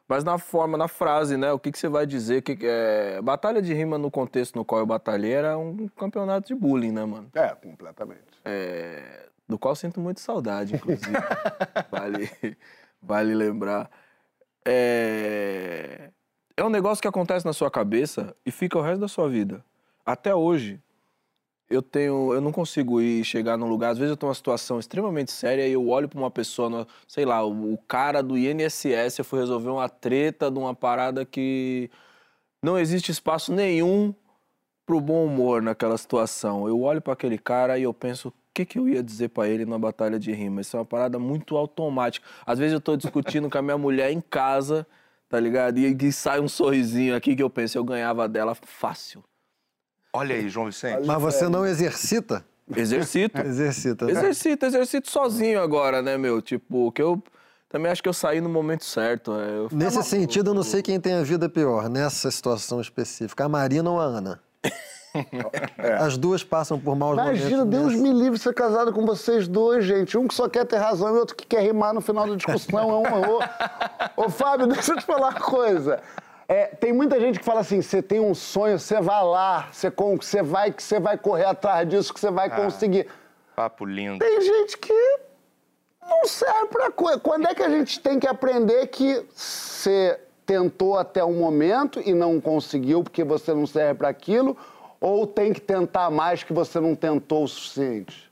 Mas 0.07 0.23
na 0.23 0.37
forma, 0.37 0.77
na 0.77 0.87
frase, 0.87 1.37
né? 1.37 1.53
O 1.53 1.59
que, 1.59 1.71
que 1.71 1.79
você 1.79 1.87
vai 1.87 2.05
dizer? 2.05 2.41
Que 2.41 2.57
é... 2.61 3.21
Batalha 3.21 3.61
de 3.61 3.73
rima 3.73 3.97
no 3.97 4.11
contexto 4.11 4.55
no 4.57 4.65
qual 4.65 4.79
eu 4.79 4.85
batalhei 4.85 5.31
era 5.31 5.57
um 5.57 5.87
campeonato 5.89 6.47
de 6.47 6.55
bullying, 6.55 6.91
né, 6.91 7.05
mano? 7.05 7.29
É, 7.33 7.47
completamente. 7.55 8.21
É, 8.43 9.27
do 9.47 9.57
qual 9.57 9.73
sinto 9.73 10.01
muito 10.01 10.19
saudade, 10.19 10.75
inclusive. 10.75 11.11
vale, 11.89 12.29
vale 13.01 13.33
lembrar. 13.33 13.89
É, 14.65 16.09
é 16.61 16.65
um 16.65 16.69
negócio 16.69 17.01
que 17.01 17.07
acontece 17.07 17.45
na 17.45 17.53
sua 17.53 17.69
cabeça 17.71 18.35
e 18.45 18.51
fica 18.51 18.77
o 18.77 18.81
resto 18.81 18.99
da 19.01 19.07
sua 19.07 19.27
vida. 19.29 19.63
Até 20.05 20.33
hoje, 20.33 20.79
eu 21.69 21.81
tenho, 21.81 22.33
eu 22.33 22.41
não 22.41 22.51
consigo 22.51 23.01
ir 23.01 23.23
chegar 23.23 23.57
num 23.57 23.67
lugar. 23.67 23.91
Às 23.91 23.97
vezes 23.97 24.11
eu 24.11 24.17
tô 24.17 24.25
numa 24.27 24.35
situação 24.35 24.79
extremamente 24.79 25.31
séria 25.31 25.67
e 25.67 25.71
eu 25.71 25.87
olho 25.87 26.07
pra 26.09 26.19
uma 26.19 26.31
pessoa, 26.31 26.69
no- 26.69 26.87
sei 27.07 27.25
lá, 27.25 27.43
o, 27.45 27.73
o 27.73 27.77
cara 27.77 28.21
do 28.21 28.37
INSS, 28.37 29.19
eu 29.19 29.25
fui 29.25 29.39
resolver 29.39 29.69
uma 29.69 29.87
treta 29.89 30.51
de 30.51 30.59
uma 30.59 30.75
parada 30.75 31.23
que 31.25 31.89
não 32.61 32.77
existe 32.77 33.11
espaço 33.11 33.53
nenhum 33.53 34.13
pro 34.85 34.99
bom 34.99 35.25
humor 35.25 35.61
naquela 35.61 35.97
situação. 35.97 36.67
Eu 36.67 36.81
olho 36.81 37.01
pra 37.01 37.13
aquele 37.13 37.37
cara 37.37 37.79
e 37.79 37.83
eu 37.83 37.93
penso, 37.93 38.27
o 38.29 38.33
que, 38.53 38.65
que 38.65 38.77
eu 38.77 38.89
ia 38.89 39.01
dizer 39.01 39.29
pra 39.29 39.47
ele 39.47 39.65
na 39.65 39.79
batalha 39.79 40.19
de 40.19 40.31
rima? 40.33 40.59
Isso 40.61 40.75
é 40.75 40.79
uma 40.79 40.85
parada 40.85 41.17
muito 41.17 41.55
automática. 41.55 42.27
Às 42.45 42.59
vezes 42.59 42.73
eu 42.73 42.81
tô 42.81 42.97
discutindo 42.97 43.49
com 43.49 43.57
a 43.57 43.61
minha 43.61 43.77
mulher 43.77 44.11
em 44.11 44.19
casa, 44.19 44.85
tá 45.31 45.39
ligado? 45.39 45.77
E, 45.79 45.85
e 45.99 46.11
sai 46.11 46.41
um 46.41 46.47
sorrisinho 46.49 47.15
aqui 47.15 47.33
que 47.37 47.41
eu 47.41 47.49
penso, 47.49 47.77
eu 47.77 47.83
ganhava 47.85 48.27
dela 48.27 48.53
fácil. 48.53 49.23
Olha 50.13 50.35
aí, 50.35 50.49
João 50.49 50.65
Vicente. 50.65 51.07
Mas 51.07 51.21
você 51.21 51.47
não 51.47 51.65
exercita? 51.65 52.45
Exercito. 52.75 53.39
Exercita. 53.41 54.05
né? 54.05 54.11
exercito, 54.11 54.65
exercito 54.65 55.09
sozinho 55.09 55.61
agora, 55.61 56.01
né, 56.01 56.17
meu? 56.17 56.41
Tipo, 56.41 56.91
que 56.91 57.01
eu 57.01 57.23
também 57.69 57.89
acho 57.89 58.03
que 58.03 58.09
eu 58.09 58.13
saí 58.13 58.41
no 58.41 58.49
momento 58.49 58.83
certo. 58.83 59.31
é, 59.39 59.49
eu- 59.57 59.69
Nesse 59.71 60.03
sentido, 60.03 60.49
eu 60.49 60.53
não 60.53 60.63
sei 60.63 60.81
quem 60.81 60.99
tem 60.99 61.13
a 61.13 61.23
vida 61.23 61.47
pior, 61.47 61.89
nessa 61.89 62.29
situação 62.29 62.81
específica, 62.81 63.45
a 63.45 63.49
Marina 63.49 63.89
ou 63.89 63.99
a 64.01 64.03
Ana. 64.03 64.41
As 65.99 66.17
duas 66.17 66.43
passam 66.43 66.79
por 66.79 66.95
maus 66.95 67.17
Imagina, 67.17 67.65
momentos. 67.65 67.79
Deus 67.79 67.91
nessa. 67.93 68.03
me 68.03 68.13
livre 68.13 68.39
ser 68.39 68.53
casado 68.53 68.93
com 68.93 69.05
vocês 69.05 69.47
dois, 69.47 69.85
gente. 69.85 70.17
Um 70.17 70.27
que 70.27 70.33
só 70.33 70.47
quer 70.47 70.65
ter 70.65 70.77
razão 70.77 71.15
e 71.15 71.19
outro 71.19 71.35
que 71.35 71.45
quer 71.45 71.61
rimar 71.61 71.93
no 71.93 72.01
final 72.01 72.27
da 72.27 72.35
discussão. 72.35 72.79
É 72.79 72.83
um 72.83 73.17
horror. 73.17 73.43
Ô, 74.15 74.29
Fábio, 74.29 74.67
deixa 74.67 74.93
eu 74.93 74.97
te 74.97 75.05
falar 75.05 75.29
uma 75.29 75.39
coisa. 75.39 76.01
É, 76.47 76.65
tem 76.65 76.91
muita 76.91 77.19
gente 77.19 77.39
que 77.39 77.45
fala 77.45 77.61
assim: 77.61 77.81
você 77.81 78.01
tem 78.01 78.19
um 78.19 78.35
sonho, 78.35 78.77
você 78.77 78.99
vai 79.01 79.23
lá, 79.23 79.69
você, 79.71 80.41
vai, 80.41 80.71
que 80.71 80.83
você 80.83 80.99
vai 80.99 81.17
correr 81.17 81.45
atrás 81.45 81.87
disso, 81.87 82.13
que 82.13 82.19
você 82.19 82.31
vai 82.31 82.49
conseguir. 82.49 83.07
Papo 83.55 83.85
lindo. 83.85 84.19
Tem 84.19 84.41
gente 84.41 84.77
que 84.77 85.19
não 86.01 86.25
serve 86.25 86.67
pra 86.67 86.91
coisa. 86.91 87.19
Quando 87.19 87.47
é 87.47 87.55
que 87.55 87.63
a 87.63 87.69
gente 87.69 87.99
tem 87.99 88.19
que 88.19 88.27
aprender 88.27 88.87
que 88.87 89.25
você 89.33 90.19
tentou 90.45 90.97
até 90.97 91.23
um 91.23 91.33
momento 91.33 92.01
e 92.03 92.13
não 92.13 92.41
conseguiu 92.41 93.03
porque 93.03 93.23
você 93.23 93.53
não 93.53 93.65
serve 93.65 93.95
pra 93.99 94.09
aquilo? 94.09 94.57
Ou 95.01 95.25
tem 95.25 95.51
que 95.51 95.59
tentar 95.59 96.09
mais 96.11 96.43
que 96.43 96.53
você 96.53 96.79
não 96.79 96.95
tentou 96.95 97.43
o 97.43 97.47
suficiente? 97.47 98.31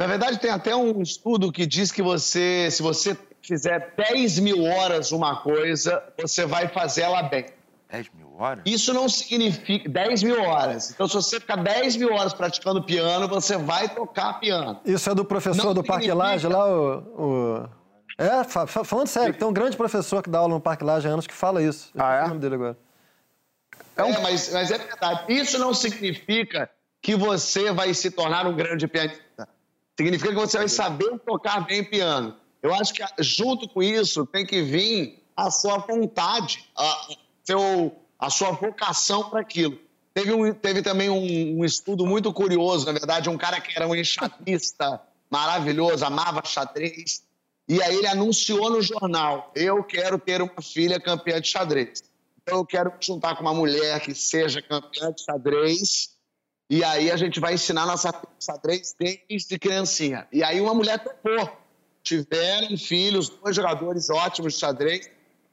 Na 0.00 0.06
verdade, 0.06 0.38
tem 0.38 0.50
até 0.50 0.76
um 0.76 1.00
estudo 1.02 1.50
que 1.50 1.66
diz 1.66 1.90
que 1.90 2.02
você, 2.02 2.70
se 2.70 2.82
você 2.82 3.16
fizer 3.42 3.94
10 3.96 4.38
mil 4.40 4.62
horas 4.62 5.10
uma 5.10 5.36
coisa, 5.40 6.02
você 6.20 6.44
vai 6.46 6.68
fazer 6.68 7.02
ela 7.02 7.22
bem. 7.22 7.46
10 7.90 8.10
mil 8.14 8.30
horas? 8.38 8.62
Isso 8.66 8.92
não 8.92 9.08
significa 9.08 9.88
10 9.88 10.22
mil 10.22 10.38
horas. 10.42 10.90
Então, 10.90 11.08
se 11.08 11.14
você 11.14 11.40
ficar 11.40 11.56
10 11.56 11.96
mil 11.96 12.12
horas 12.12 12.34
praticando 12.34 12.82
piano, 12.84 13.26
você 13.26 13.56
vai 13.56 13.88
tocar 13.88 14.34
piano. 14.38 14.78
Isso 14.84 15.08
é 15.10 15.14
do 15.14 15.24
professor 15.24 15.64
Não 15.64 15.74
do 15.74 15.82
Parque 15.82 16.04
significa- 16.04 16.14
Lage 16.14 16.46
lá, 16.46 16.66
o. 16.68 16.98
o- 17.64 17.68
É, 18.18 18.44
fa- 18.44 18.66
fa- 18.66 18.84
falando 18.84 19.06
sério, 19.06 19.32
tem 19.36 19.48
um 19.48 19.52
grande 19.52 19.76
professor 19.76 20.22
que 20.22 20.28
dá 20.28 20.40
aula 20.40 20.52
no 20.54 20.60
Parque 20.60 20.84
Lage 20.84 21.08
há 21.08 21.10
anos 21.12 21.26
que 21.26 21.32
fala 21.34 21.62
isso. 21.62 21.90
Eu 21.94 22.04
Ah, 22.04 22.14
é? 22.14 22.24
o 22.24 22.28
nome 22.28 22.40
dele 22.40 22.56
agora. 22.56 22.76
É, 23.98 24.20
mas, 24.20 24.52
mas 24.52 24.70
é 24.70 24.78
verdade. 24.78 25.32
Isso 25.32 25.58
não 25.58 25.74
significa 25.74 26.70
que 27.02 27.16
você 27.16 27.72
vai 27.72 27.92
se 27.92 28.10
tornar 28.10 28.46
um 28.46 28.54
grande 28.54 28.86
pianista. 28.86 29.48
Significa 29.96 30.30
que 30.30 30.38
você 30.38 30.58
vai 30.58 30.68
saber 30.68 31.18
tocar 31.26 31.66
bem 31.66 31.82
piano. 31.82 32.36
Eu 32.62 32.72
acho 32.74 32.94
que 32.94 33.02
junto 33.18 33.68
com 33.68 33.82
isso 33.82 34.24
tem 34.26 34.46
que 34.46 34.62
vir 34.62 35.24
a 35.36 35.50
sua 35.50 35.78
vontade, 35.78 36.64
a, 36.76 37.08
seu, 37.44 37.96
a 38.18 38.30
sua 38.30 38.52
vocação 38.52 39.28
para 39.30 39.40
aquilo. 39.40 39.78
Teve, 40.14 40.32
um, 40.32 40.52
teve 40.52 40.82
também 40.82 41.08
um, 41.08 41.60
um 41.60 41.64
estudo 41.64 42.06
muito 42.06 42.32
curioso, 42.32 42.86
na 42.86 42.92
verdade, 42.92 43.28
um 43.28 43.36
cara 43.36 43.60
que 43.60 43.72
era 43.76 43.86
um 43.86 43.94
enxadrista 43.94 45.00
maravilhoso, 45.30 46.04
amava 46.04 46.42
xadrez, 46.44 47.22
e 47.68 47.82
aí 47.82 47.96
ele 47.96 48.06
anunciou 48.06 48.70
no 48.70 48.80
jornal: 48.80 49.52
Eu 49.54 49.84
quero 49.84 50.18
ter 50.18 50.40
uma 50.40 50.62
filha 50.62 50.98
campeã 50.98 51.40
de 51.40 51.48
xadrez. 51.48 52.02
Então 52.48 52.60
eu 52.60 52.64
quero 52.64 52.90
me 52.90 52.96
juntar 52.98 53.36
com 53.36 53.42
uma 53.42 53.52
mulher 53.52 54.00
que 54.00 54.14
seja 54.14 54.62
campeã 54.62 55.12
de 55.12 55.22
xadrez 55.22 56.16
E 56.70 56.82
aí 56.82 57.10
a 57.10 57.16
gente 57.16 57.38
vai 57.38 57.52
ensinar 57.52 57.84
nossa 57.84 58.10
xadrez 58.42 58.96
desde 58.98 59.58
criancinha. 59.58 60.26
E 60.32 60.42
aí 60.42 60.58
uma 60.58 60.72
mulher 60.72 60.98
topou. 60.98 61.52
Tiveram 62.02 62.74
filhos, 62.78 63.28
dois 63.28 63.54
jogadores 63.54 64.08
ótimos 64.08 64.54
de 64.54 64.60
xadrez. 64.60 65.10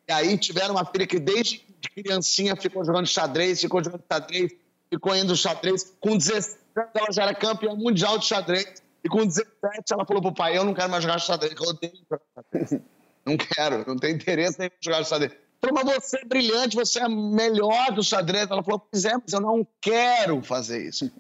E 0.07 0.13
aí 0.13 0.37
tiveram 0.37 0.75
uma 0.75 0.85
filha 0.85 1.05
que 1.05 1.19
desde 1.19 1.59
criancinha 1.93 2.55
ficou 2.55 2.85
jogando 2.85 3.07
xadrez, 3.07 3.59
ficou 3.59 3.83
jogando 3.83 4.03
xadrez, 4.09 4.53
ficou 4.89 5.15
indo 5.17 5.35
xadrez. 5.35 5.93
Com 5.99 6.15
17 6.15 6.57
anos 6.77 6.91
ela 6.95 7.11
já 7.11 7.23
era 7.23 7.35
campeã 7.35 7.75
mundial 7.75 8.17
de 8.17 8.25
xadrez. 8.25 8.81
E 9.03 9.09
com 9.09 9.25
17 9.25 9.51
ela 9.91 10.05
falou 10.05 10.21
pro 10.21 10.33
pai, 10.33 10.57
eu 10.57 10.63
não 10.63 10.73
quero 10.73 10.89
mais 10.89 11.03
jogar 11.03 11.19
xadrez, 11.19 11.53
eu 11.59 11.67
odeio 11.67 11.93
jogar 12.09 12.21
xadrez. 12.33 12.81
Não 13.27 13.37
quero, 13.37 13.83
não 13.87 13.97
tenho 13.97 14.15
interesse 14.15 14.63
em 14.63 14.69
jogar 14.79 15.03
xadrez. 15.03 15.31
Falei, 15.65 15.83
mas 15.83 15.95
você 15.95 16.19
é 16.19 16.25
brilhante, 16.25 16.75
você 16.75 16.99
é 16.99 17.09
melhor 17.09 17.91
do 17.91 18.03
xadrez. 18.03 18.49
Ela 18.49 18.63
falou, 18.63 18.79
pois 18.79 19.05
é, 19.05 19.13
mas 19.13 19.33
eu 19.33 19.41
não 19.41 19.67
quero 19.81 20.41
fazer 20.43 20.87
isso. 20.87 21.11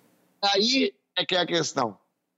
Aí 0.41 0.93
é 1.17 1.25
que 1.25 1.35
é 1.35 1.39
a 1.39 1.45
questão. 1.45 1.97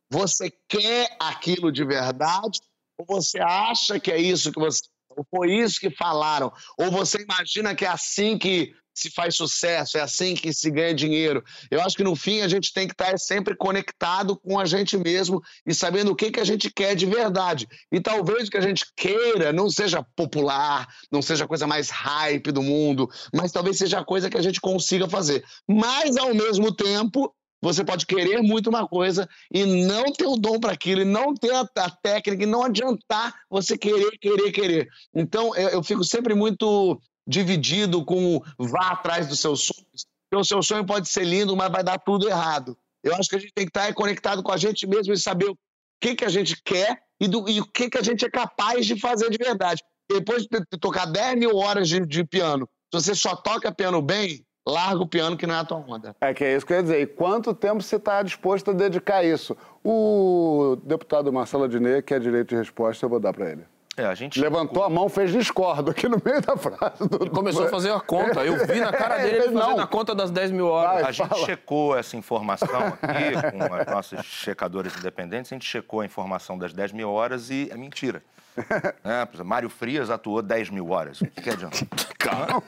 Você 0.09 0.49
quer 0.69 1.15
aquilo 1.19 1.71
de 1.71 1.83
verdade 1.83 2.59
ou 2.97 3.05
você 3.05 3.39
acha 3.39 3.99
que 3.99 4.11
é 4.11 4.17
isso 4.17 4.51
que 4.51 4.59
você... 4.59 4.83
Ou 5.09 5.25
foi 5.29 5.51
isso 5.51 5.79
que 5.79 5.89
falaram? 5.89 6.53
Ou 6.77 6.91
você 6.91 7.21
imagina 7.21 7.75
que 7.75 7.83
é 7.83 7.89
assim 7.89 8.37
que 8.37 8.73
se 8.97 9.11
faz 9.11 9.35
sucesso, 9.35 9.97
é 9.97 10.01
assim 10.01 10.33
que 10.33 10.51
se 10.51 10.71
ganha 10.71 10.93
dinheiro. 10.93 11.43
Eu 11.69 11.81
acho 11.81 11.95
que 11.95 12.03
no 12.03 12.15
fim 12.15 12.41
a 12.41 12.47
gente 12.47 12.73
tem 12.73 12.87
que 12.87 12.93
estar 12.93 13.17
sempre 13.19 13.55
conectado 13.55 14.35
com 14.35 14.59
a 14.59 14.65
gente 14.65 14.97
mesmo 14.97 15.39
e 15.65 15.73
sabendo 15.73 16.11
o 16.11 16.15
que, 16.15 16.31
que 16.31 16.39
a 16.39 16.43
gente 16.43 16.71
quer 16.71 16.95
de 16.95 17.05
verdade. 17.05 17.67
E 17.91 17.99
talvez 17.99 18.47
o 18.47 18.51
que 18.51 18.57
a 18.57 18.61
gente 18.61 18.85
queira 18.95 19.53
não 19.53 19.69
seja 19.69 20.03
popular, 20.15 20.87
não 21.11 21.21
seja 21.21 21.45
a 21.45 21.47
coisa 21.47 21.67
mais 21.67 21.91
hype 21.91 22.51
do 22.51 22.63
mundo, 22.63 23.07
mas 23.31 23.51
talvez 23.51 23.77
seja 23.77 23.99
a 23.99 24.05
coisa 24.05 24.31
que 24.31 24.37
a 24.37 24.41
gente 24.41 24.59
consiga 24.59 25.07
fazer. 25.07 25.45
Mas, 25.67 26.17
ao 26.17 26.33
mesmo 26.33 26.73
tempo, 26.73 27.31
você 27.61 27.83
pode 27.83 28.07
querer 28.07 28.41
muito 28.41 28.67
uma 28.67 28.87
coisa 28.87 29.29
e 29.53 29.63
não 29.63 30.11
ter 30.11 30.25
o 30.25 30.37
dom 30.37 30.59
para 30.59 30.73
aquilo, 30.73 31.01
e 31.01 31.05
não 31.05 31.35
ter 31.35 31.53
a, 31.53 31.61
a, 31.77 31.89
técnica, 31.89 32.43
e 32.43 32.47
não 32.47 32.63
adiantar 32.63 33.33
você 33.47 33.77
querer, 33.77 34.17
querer, 34.19 34.51
querer. 34.51 34.87
Então, 35.13 35.55
eu, 35.55 35.69
eu 35.69 35.83
fico 35.83 36.03
sempre 36.03 36.33
muito 36.33 36.99
dividido 37.27 38.03
com 38.05 38.41
vá 38.57 38.91
atrás 38.91 39.27
dos 39.27 39.39
seus 39.39 39.61
sonhos. 39.61 40.07
Porque 40.29 40.41
o 40.41 40.45
seu 40.45 40.61
sonho 40.63 40.85
pode 40.85 41.07
ser 41.07 41.23
lindo, 41.23 41.55
mas 41.55 41.71
vai 41.71 41.83
dar 41.83 41.97
tudo 41.99 42.27
errado. 42.27 42.77
Eu 43.03 43.15
acho 43.15 43.29
que 43.29 43.35
a 43.35 43.39
gente 43.39 43.53
tem 43.53 43.65
que 43.65 43.69
estar 43.69 43.93
conectado 43.93 44.43
com 44.43 44.51
a 44.51 44.57
gente 44.57 44.87
mesmo 44.87 45.13
e 45.13 45.17
saber 45.17 45.49
o 45.49 45.57
que, 46.01 46.15
que 46.15 46.25
a 46.25 46.29
gente 46.29 46.61
quer 46.63 47.01
e, 47.19 47.27
do, 47.27 47.47
e 47.49 47.61
o 47.61 47.65
que, 47.65 47.89
que 47.89 47.97
a 47.97 48.03
gente 48.03 48.25
é 48.25 48.29
capaz 48.29 48.85
de 48.85 48.99
fazer 48.99 49.29
de 49.29 49.37
verdade. 49.37 49.81
Depois 50.09 50.43
de 50.43 50.77
tocar 50.79 51.05
10 51.05 51.37
mil 51.37 51.55
horas 51.55 51.87
de, 51.89 52.05
de 52.05 52.23
piano, 52.23 52.67
se 52.93 53.01
você 53.01 53.15
só 53.15 53.35
toca 53.35 53.71
piano 53.71 54.01
bem, 54.01 54.45
larga 54.67 55.01
o 55.01 55.07
piano 55.07 55.37
que 55.37 55.47
não 55.47 55.55
é 55.55 55.59
a 55.59 55.65
tua 55.65 55.77
onda. 55.77 56.15
É 56.19 56.33
que 56.33 56.43
é 56.43 56.55
isso 56.55 56.65
que 56.65 56.73
eu 56.73 56.77
ia 56.77 56.83
dizer. 56.83 57.01
E 57.01 57.07
quanto 57.07 57.53
tempo 57.53 57.81
você 57.81 57.95
está 57.95 58.21
disposto 58.21 58.71
a 58.71 58.73
dedicar 58.73 59.17
a 59.17 59.23
isso? 59.23 59.55
O 59.83 60.77
deputado 60.83 61.31
Marcelo 61.31 61.63
Adnet, 61.63 62.03
que 62.03 62.13
é 62.13 62.19
direito 62.19 62.49
de 62.49 62.55
resposta, 62.55 63.05
eu 63.05 63.09
vou 63.09 63.19
dar 63.19 63.33
para 63.33 63.51
ele. 63.51 63.63
É, 63.97 64.05
a 64.05 64.13
gente 64.13 64.39
Levantou 64.39 64.83
a 64.83 64.89
mão, 64.91 65.09
fez 65.09 65.31
discordo 65.31 65.89
aqui 65.89 66.07
no 66.07 66.21
meio 66.23 66.39
da 66.39 66.55
frase. 66.55 67.09
Do... 67.09 67.31
Começou 67.31 67.65
a 67.65 67.69
fazer 67.69 67.91
a 67.91 67.99
conta. 67.99 68.45
Eu 68.45 68.63
vi 68.67 68.79
na 68.79 68.93
cara 68.93 69.17
dele 69.17 69.37
ele 69.37 69.59
fazendo 69.59 69.81
a 69.81 69.87
conta 69.87 70.13
das 70.13 70.29
10 70.29 70.51
mil 70.51 70.67
horas. 70.67 70.99
A 70.99 71.01
Vai, 71.01 71.13
gente 71.13 71.27
fala. 71.27 71.45
checou 71.45 71.97
essa 71.97 72.15
informação 72.15 72.69
aqui 73.01 73.51
com 73.51 73.57
os 73.57 73.85
nossos 73.87 74.23
checadores 74.23 74.95
independentes. 74.95 75.51
A 75.51 75.55
gente 75.55 75.65
checou 75.65 76.01
a 76.01 76.05
informação 76.05 76.59
das 76.59 76.73
10 76.73 76.91
mil 76.91 77.09
horas 77.09 77.49
e 77.49 77.69
é 77.71 77.75
mentira. 77.75 78.21
Né? 79.03 79.21
Exemplo, 79.21 79.45
Mário 79.45 79.69
Frias 79.69 80.09
atuou 80.09 80.41
10 80.41 80.71
mil 80.71 80.89
horas. 80.89 81.21
O 81.21 81.25
que, 81.27 81.41
que 81.41 81.49
adianta? 81.49 81.77
Cara, 82.17 82.61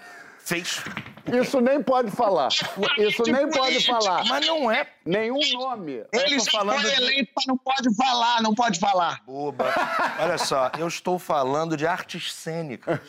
fez. 0.49 0.83
Isso 1.31 1.61
nem 1.61 1.81
pode 1.83 2.09
falar. 2.09 2.49
Isso 2.97 3.23
nem 3.27 3.49
pode 3.51 3.85
falar. 3.85 4.25
Mas 4.25 4.47
não 4.47 4.71
é 4.71 4.87
Nenhum 5.05 5.39
nome. 5.53 6.03
Ele 6.11 6.43
falando 6.45 6.81
foi 6.81 6.89
de- 6.89 7.01
eleito, 7.01 7.31
mas 7.35 7.45
não 7.45 7.57
pode 7.57 7.95
falar, 7.95 8.41
não 8.41 8.55
pode 8.55 8.79
falar. 8.79 9.21
boba. 9.25 9.65
Olha 10.19 10.37
só, 10.39 10.71
eu 10.77 10.87
estou 10.87 11.19
falando 11.19 11.77
de 11.77 11.85
artes 11.85 12.33
cênicas. 12.33 12.99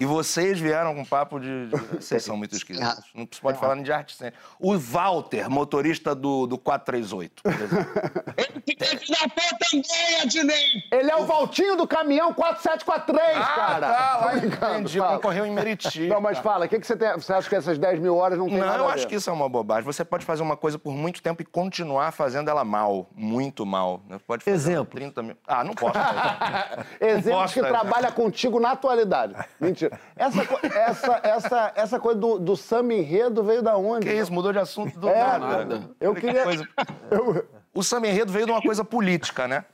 E 0.00 0.04
vocês 0.04 0.58
vieram 0.58 0.94
com 0.94 1.04
papo 1.04 1.38
de. 1.38 1.68
Vocês 1.98 2.22
são 2.24 2.36
muito 2.36 2.54
esquisitos. 2.54 3.04
Não 3.14 3.28
se 3.30 3.40
pode 3.40 3.58
falar 3.58 3.74
nem 3.76 3.84
de 3.84 3.92
arte 3.92 4.14
cênica. 4.16 4.36
O 4.58 4.76
Walter, 4.76 5.48
motorista 5.48 6.14
do, 6.14 6.46
do 6.46 6.58
438. 6.58 7.42
por 7.42 7.52
exemplo. 7.52 7.92
Ele 8.36 8.62
fica 8.66 8.84
filho 8.86 9.18
da 9.20 9.28
puta 9.28 9.56
também, 9.70 10.20
Adnei. 10.22 10.82
Ele 10.90 11.10
é 11.10 11.16
o 11.16 11.24
Valtinho 11.24 11.76
do 11.76 11.86
caminhão 11.86 12.32
4743, 12.34 13.46
cara. 13.54 13.80
tá, 13.80 14.16
lá 14.26 14.36
entendi. 14.38 14.98
fala. 14.98 15.16
Concorreu 15.16 15.46
em 15.46 15.50
Meriti. 15.52 16.06
Não, 16.08 16.20
mas 16.20 16.38
fala, 16.38 16.66
o 16.66 16.68
que, 16.68 16.78
que 16.80 16.86
você 16.86 16.96
tem? 16.96 17.12
Você 17.12 17.32
acha 17.32 17.48
que 17.48 17.54
essas 17.54 17.78
10 17.78 18.00
mil 18.00 18.16
horas 18.16 18.38
não 18.38 18.46
tem 18.48 18.58
Não, 18.58 18.66
nada 18.66 18.78
eu 18.78 18.88
a 18.88 18.92
acho 18.92 19.02
ver? 19.04 19.08
que 19.08 19.14
isso 19.16 19.30
é 19.30 19.32
uma 19.32 19.48
bobagem. 19.48 19.84
Você 19.84 20.04
pode 20.04 20.24
fazer 20.24 20.42
uma 20.42 20.56
coisa 20.56 20.78
por 20.78 20.92
muito 20.92 21.22
tempo 21.22 21.42
e 21.42 21.44
continuar 21.44 22.12
fazendo 22.12 22.48
ela 22.50 22.64
mal, 22.64 23.08
muito 23.14 23.64
mal. 23.64 24.00
né? 24.08 24.18
Pode 24.26 24.44
fazer 24.44 24.56
Exemplos. 24.56 24.94
30 24.94 25.22
mil. 25.22 25.36
Ah, 25.46 25.62
não 25.64 25.74
posso. 25.74 25.98
posso 27.30 27.54
que 27.54 27.60
trabalha 27.60 28.10
contigo 28.10 28.58
na 28.58 28.72
atualidade. 28.72 29.34
Mentira. 29.68 29.98
Essa, 30.16 30.42
essa, 30.76 31.20
essa, 31.22 31.72
essa 31.74 32.00
coisa 32.00 32.18
do, 32.18 32.38
do 32.38 32.56
samba 32.56 32.94
enredo 32.94 33.42
veio 33.44 33.62
da 33.62 33.76
onde? 33.76 34.06
que 34.06 34.12
isso? 34.12 34.32
Mudou 34.32 34.52
de 34.52 34.58
assunto 34.58 34.98
do 34.98 35.08
É, 35.08 35.38
nada. 35.38 35.90
eu 36.00 36.14
queria- 36.14 36.44
Eu- 37.10 37.46
O 37.74 37.82
samba 37.82 38.08
enredo 38.08 38.32
veio 38.32 38.46
de 38.46 38.50
uma 38.52 38.62
coisa 38.62 38.82
política, 38.84 39.46
né? 39.46 39.64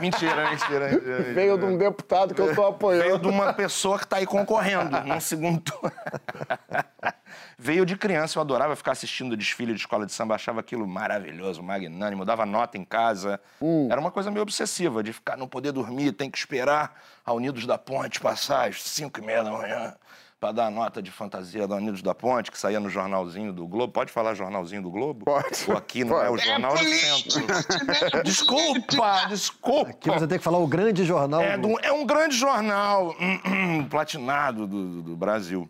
Mentira, 0.00 0.48
mentira, 0.50 0.88
mentira. 0.88 1.32
veio 1.34 1.56
de 1.58 1.64
um 1.64 1.76
deputado 1.78 2.34
que 2.34 2.40
eu 2.40 2.54
tô 2.54 2.66
apoiando. 2.66 3.04
Veio 3.04 3.18
de 3.18 3.28
uma 3.28 3.52
pessoa 3.52 3.98
que 3.98 4.04
está 4.04 4.16
aí 4.16 4.26
concorrendo 4.26 5.00
num 5.02 5.20
segundo 5.20 5.60
turno. 5.60 5.92
Veio 7.58 7.86
de 7.86 7.96
criança, 7.96 8.38
eu 8.38 8.42
adorava 8.42 8.76
ficar 8.76 8.92
assistindo 8.92 9.32
o 9.32 9.36
desfile 9.36 9.72
de 9.72 9.80
escola 9.80 10.04
de 10.04 10.12
samba, 10.12 10.34
achava 10.34 10.60
aquilo 10.60 10.86
maravilhoso, 10.86 11.62
magnânimo, 11.62 12.22
dava 12.24 12.44
nota 12.44 12.76
em 12.76 12.84
casa. 12.84 13.40
Era 13.90 13.98
uma 14.00 14.10
coisa 14.10 14.30
meio 14.30 14.42
obsessiva, 14.42 15.02
de 15.02 15.12
ficar, 15.12 15.38
não 15.38 15.48
poder 15.48 15.72
dormir, 15.72 16.12
tem 16.12 16.30
que 16.30 16.36
esperar 16.36 16.94
a 17.24 17.32
Unidos 17.32 17.64
da 17.66 17.78
Ponte 17.78 18.20
passar 18.20 18.68
às 18.68 18.82
5 18.82 19.20
e 19.20 19.24
meia 19.24 19.42
da 19.42 19.50
manhã 19.52 19.94
para 20.38 20.52
dar 20.52 20.66
a 20.66 20.70
nota 20.70 21.00
de 21.00 21.10
fantasia 21.10 21.66
da 21.66 21.76
Unidos 21.76 22.02
da 22.02 22.14
Ponte, 22.14 22.50
que 22.52 22.58
saía 22.58 22.78
no 22.78 22.90
jornalzinho 22.90 23.54
do 23.54 23.66
Globo. 23.66 23.90
Pode 23.90 24.12
falar 24.12 24.34
jornalzinho 24.34 24.82
do 24.82 24.90
Globo? 24.90 25.24
Pode. 25.24 25.48
Ou 25.66 25.78
aqui 25.78 26.04
não 26.04 26.20
é 26.22 26.28
o 26.30 26.36
jornal 26.36 26.74
do 26.74 26.84
centro. 26.84 28.22
Desculpa, 28.22 29.26
desculpa. 29.30 29.90
Aqui 29.92 30.10
você 30.10 30.26
tem 30.26 30.36
que 30.36 30.44
falar 30.44 30.58
o 30.58 30.66
grande 30.66 31.04
jornal. 31.06 31.40
É, 31.40 31.56
do- 31.56 31.68
do- 31.68 31.80
é 31.82 31.90
um 31.90 32.04
grande 32.04 32.36
jornal 32.36 33.14
platinado 33.88 34.66
do, 34.66 35.02
do 35.02 35.16
Brasil. 35.16 35.68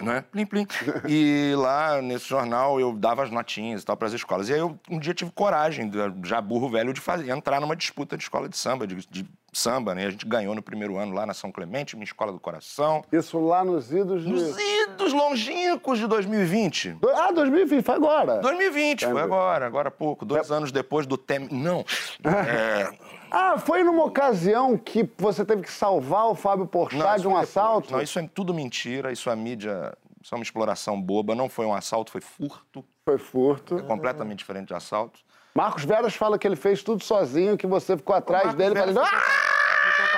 Né? 0.00 0.24
Plim, 0.30 0.46
plim. 0.46 0.66
E 1.08 1.54
lá 1.56 2.00
nesse 2.00 2.28
jornal 2.28 2.78
eu 2.78 2.92
dava 2.92 3.24
as 3.24 3.30
notinhas 3.32 3.82
e 3.82 3.84
tal 3.84 3.96
para 3.96 4.06
as 4.06 4.14
escolas. 4.14 4.48
E 4.48 4.52
aí 4.54 4.60
eu 4.60 4.78
um 4.88 4.98
dia 4.98 5.12
tive 5.12 5.30
coragem, 5.32 5.90
já 6.24 6.40
burro 6.40 6.68
velho, 6.70 6.92
de 6.92 7.00
fazer, 7.00 7.28
entrar 7.30 7.60
numa 7.60 7.74
disputa 7.74 8.16
de 8.16 8.22
escola 8.22 8.48
de 8.48 8.56
samba, 8.56 8.86
de, 8.86 8.94
de 9.10 9.26
samba, 9.52 9.96
né? 9.96 10.06
A 10.06 10.10
gente 10.10 10.24
ganhou 10.24 10.54
no 10.54 10.62
primeiro 10.62 10.96
ano 10.98 11.12
lá 11.12 11.26
na 11.26 11.34
São 11.34 11.50
Clemente, 11.50 11.96
minha 11.96 12.04
escola 12.04 12.30
do 12.30 12.38
coração. 12.38 13.02
Isso 13.10 13.40
lá 13.40 13.64
nos 13.64 13.90
idos 13.92 14.22
de... 14.22 14.28
Nos 14.30 14.56
idos 14.56 15.12
longínquos 15.12 15.98
de 15.98 16.06
2020. 16.06 16.90
Do- 16.92 17.08
Ah, 17.10 17.32
2020, 17.32 17.82
foi 17.84 17.94
agora. 17.96 18.38
2020, 18.40 19.04
foi 19.04 19.20
agora, 19.20 19.66
agora 19.66 19.88
há 19.88 19.90
pouco, 19.90 20.24
dois 20.24 20.52
anos 20.52 20.70
depois 20.70 21.06
do 21.08 21.18
Tem... 21.18 21.48
Não. 21.50 21.84
É, 22.24 22.88
Ah, 23.30 23.58
foi 23.58 23.82
numa 23.82 24.04
ocasião 24.04 24.76
que 24.76 25.08
você 25.18 25.44
teve 25.44 25.62
que 25.62 25.70
salvar 25.70 26.26
o 26.28 26.34
Fábio 26.34 26.66
Porchat 26.66 26.98
Não, 26.98 27.16
de 27.16 27.26
um 27.26 27.30
depois. 27.30 27.48
assalto? 27.48 27.92
Não, 27.92 28.00
isso 28.02 28.18
é 28.18 28.28
tudo 28.32 28.54
mentira, 28.54 29.12
isso 29.12 29.28
é 29.28 29.36
mídia, 29.36 29.96
isso 30.22 30.34
é 30.34 30.38
uma 30.38 30.42
exploração 30.42 31.00
boba, 31.00 31.34
não 31.34 31.48
foi 31.48 31.66
um 31.66 31.74
assalto, 31.74 32.10
foi 32.10 32.20
furto, 32.20 32.84
Foi 33.04 33.18
furto. 33.18 33.82
completamente 33.84 34.38
diferente 34.38 34.68
de 34.68 34.74
assalto. 34.74 35.20
Marcos 35.54 35.84
Veras 35.84 36.14
fala 36.14 36.38
que 36.38 36.46
ele 36.46 36.56
fez 36.56 36.82
tudo 36.82 37.02
sozinho, 37.02 37.56
que 37.56 37.66
você 37.66 37.96
ficou 37.96 38.14
atrás 38.14 38.54
dele 38.54 38.74
Veras 38.74 38.94
falando... 38.94 39.08
Ah! 39.12 39.47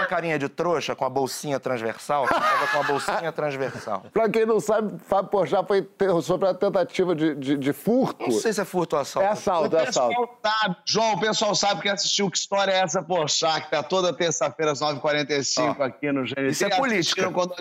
Ficou 0.00 0.08
com 0.08 0.14
a 0.14 0.16
carinha 0.16 0.38
de 0.38 0.48
trouxa, 0.48 0.94
com 0.96 1.04
a 1.04 1.10
bolsinha 1.10 1.60
transversal, 1.60 2.26
tava 2.26 2.66
com 2.68 2.78
a 2.78 2.82
bolsinha 2.82 3.32
transversal. 3.32 4.04
Pra 4.12 4.28
quem 4.28 4.46
não 4.46 4.60
sabe, 4.60 4.98
Fábio 5.06 5.30
Porchat 5.30 5.66
foi 5.66 5.82
ter- 5.82 6.20
sobre 6.22 6.48
a 6.48 6.54
tentativa 6.54 7.14
de, 7.14 7.34
de, 7.34 7.56
de 7.56 7.72
furto. 7.72 8.22
Não 8.24 8.30
sei 8.32 8.52
se 8.52 8.60
é 8.60 8.64
furto 8.64 8.96
ou 8.96 9.00
É 9.00 9.02
assalto. 9.02 9.28
assalto, 9.28 9.76
é 9.76 9.82
O 9.82 9.86
pessoal 9.86 10.10
assalto. 10.10 10.38
sabe, 10.42 10.76
João, 10.86 11.12
o 11.14 11.20
pessoal 11.20 11.54
sabe 11.54 11.82
que 11.82 11.88
assistiu 11.88 12.30
Que 12.30 12.38
História 12.38 12.72
é 12.72 12.80
Essa, 12.80 13.02
Poxa, 13.02 13.60
que 13.60 13.70
tá 13.70 13.82
toda 13.82 14.12
terça-feira 14.12 14.72
às 14.72 14.80
9h45 14.80 15.76
Ó, 15.78 15.82
aqui 15.82 16.10
no 16.12 16.22
GNT. 16.24 16.48
isso 16.48 16.64
é 16.64 16.70
política. 16.70 17.30
Quando 17.30 17.54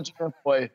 foi. 0.44 0.72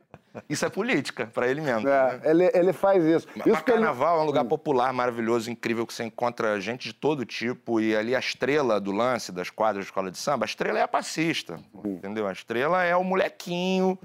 Isso 0.49 0.66
é 0.66 0.68
política, 0.68 1.27
pra 1.27 1.47
ele 1.47 1.61
mesmo. 1.61 1.88
É, 1.88 2.18
né? 2.18 2.20
ele, 2.25 2.51
ele 2.53 2.73
faz 2.73 3.05
isso. 3.05 3.29
Mas 3.37 3.47
Isso 3.47 3.62
que 3.62 3.70
ele... 3.70 3.79
Carnaval 3.79 4.18
é 4.18 4.23
um 4.23 4.27
lugar 4.27 4.44
popular, 4.44 4.92
maravilhoso, 4.92 5.51
incrível, 5.51 5.87
que 5.87 5.94
você 5.94 6.03
encontra 6.03 6.61
gente 6.61 6.88
de 6.88 6.92
todo 6.92 7.25
tipo. 7.25 7.81
E 7.81 7.94
ali 7.94 8.16
a 8.16 8.18
estrela 8.18 8.81
do 8.81 8.90
lance 8.90 9.31
das 9.31 9.49
quadras 9.49 9.85
de 9.85 9.90
escola 9.90 10.11
de 10.11 10.18
samba, 10.18 10.44
a 10.44 10.47
estrela 10.47 10.79
é 10.79 10.83
a 10.83 10.88
passista, 10.88 11.61
entendeu? 11.85 12.27
A 12.27 12.33
estrela 12.33 12.83
é 12.83 12.97
o 12.97 13.05
molequinho, 13.05 13.97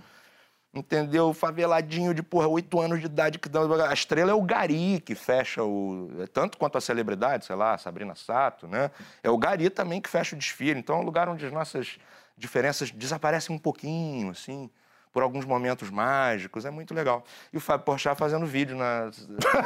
entendeu? 0.72 1.30
O 1.30 1.34
faveladinho 1.34 2.14
de, 2.14 2.22
porra, 2.22 2.48
oito 2.48 2.80
anos 2.80 3.00
de 3.00 3.08
idade. 3.08 3.40
que 3.40 3.50
dá... 3.50 3.62
A 3.90 3.94
estrela 3.94 4.30
é 4.30 4.36
o 4.36 4.42
gari 4.44 5.02
que 5.04 5.16
fecha 5.16 5.64
o... 5.64 6.12
é 6.20 6.28
Tanto 6.28 6.60
quanto 6.60 6.78
a 6.78 6.82
celebridade, 6.82 7.46
sei 7.46 7.56
lá, 7.56 7.76
Sabrina 7.80 8.14
Sato, 8.14 8.68
né? 8.68 8.92
É 9.24 9.32
o 9.32 9.38
gari 9.38 9.72
também 9.72 10.00
que 10.00 10.10
fecha 10.10 10.36
o 10.36 10.40
desfile. 10.40 10.80
Então 10.80 10.98
é 10.98 11.00
um 11.00 11.04
lugar 11.04 11.28
onde 11.28 11.44
as 11.44 11.52
nossas 11.52 11.98
diferenças 12.38 12.92
desaparecem 12.92 13.56
um 13.56 13.60
pouquinho, 13.60 14.30
assim. 14.30 14.70
Por 15.12 15.24
alguns 15.24 15.46
momentos 15.46 15.90
mágicos, 15.90 16.66
é 16.66 16.70
muito 16.72 16.94
legal. 16.94 17.24
E 17.52 17.58
o 17.58 17.62
Fábio 17.62 17.86
Porchat 17.86 18.18
fazendo 18.18 18.46
vídeo 18.46 18.78
na 18.78 19.10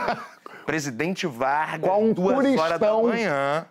Presidente 0.65 1.27
Vargas, 1.27 1.89
Com 1.89 2.05
um 2.05 2.13
duas 2.13 2.57
horas 2.57 2.79
da 2.79 2.93
manhã. 2.93 3.65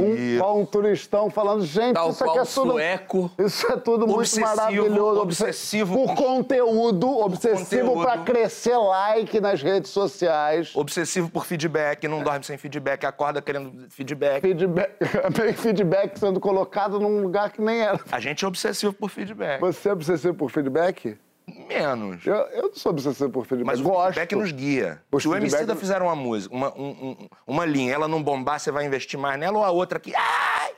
Um, 0.00 0.14
E 0.16 0.40
um 0.42 0.64
turistão 0.66 1.30
falando, 1.30 1.64
gente, 1.64 1.94
Tal 1.94 2.10
isso 2.10 2.24
aqui 2.24 2.38
é 2.38 2.44
tudo. 2.44 2.72
sueco. 2.72 3.30
Isso 3.38 3.66
é 3.72 3.76
tudo 3.76 4.06
muito 4.06 4.40
maravilhoso. 4.40 5.20
obsessivo 5.20 5.94
Por 6.06 6.14
conteúdo, 6.14 7.08
obsessivo 7.18 8.02
para 8.02 8.18
crescer 8.22 8.76
like 8.76 9.40
nas 9.40 9.62
redes 9.62 9.90
sociais. 9.90 10.74
obsessivo 10.74 11.30
por 11.30 11.44
feedback, 11.44 12.06
não 12.08 12.22
dorme 12.22 12.44
sem 12.44 12.56
feedback, 12.56 13.04
acorda 13.04 13.40
querendo 13.42 13.88
feedback. 13.90 14.40
Feedback, 14.40 14.92
bem 15.36 15.52
feedback 15.52 16.18
sendo 16.18 16.40
colocado 16.40 16.98
num 17.00 17.20
lugar 17.22 17.50
que 17.50 17.60
nem 17.60 17.80
era. 17.80 18.00
A 18.10 18.20
gente 18.20 18.44
é 18.44 18.48
obsessivo 18.48 18.92
por 18.92 19.10
feedback. 19.10 19.60
Você 19.60 19.88
é 19.88 19.92
obsessivo 19.92 20.34
por 20.34 20.50
feedback? 20.50 21.16
Menos. 21.48 22.26
Eu, 22.26 22.34
eu 22.34 22.62
não 22.64 22.74
sou 22.74 22.90
obsessivo 22.90 23.30
por 23.30 23.46
feedback. 23.46 23.66
Mas 23.66 23.80
o 23.80 23.84
Gosto. 23.84 24.14
feedback 24.14 24.34
nos 24.34 24.50
guia. 24.50 25.02
Os 25.12 25.22
Se 25.22 25.28
o 25.28 25.32
feedback- 25.32 25.52
MC 25.60 25.66
da 25.66 25.76
fizer 25.76 26.02
uma 26.02 26.16
música, 26.16 26.52
uma, 26.54 26.74
um- 26.76 26.88
um- 27.20 27.28
uma 27.46 27.64
linha, 27.64 27.94
ela 27.94 28.08
não 28.08 28.20
bombar, 28.22 28.58
você 28.58 28.70
vai 28.72 28.84
investir 28.84 29.18
mais 29.18 29.38
nela 29.38 29.58
ou 29.58 29.64
a 29.64 29.70
outra 29.70 29.98
aqui, 29.98 30.12
ai, 30.16 30.72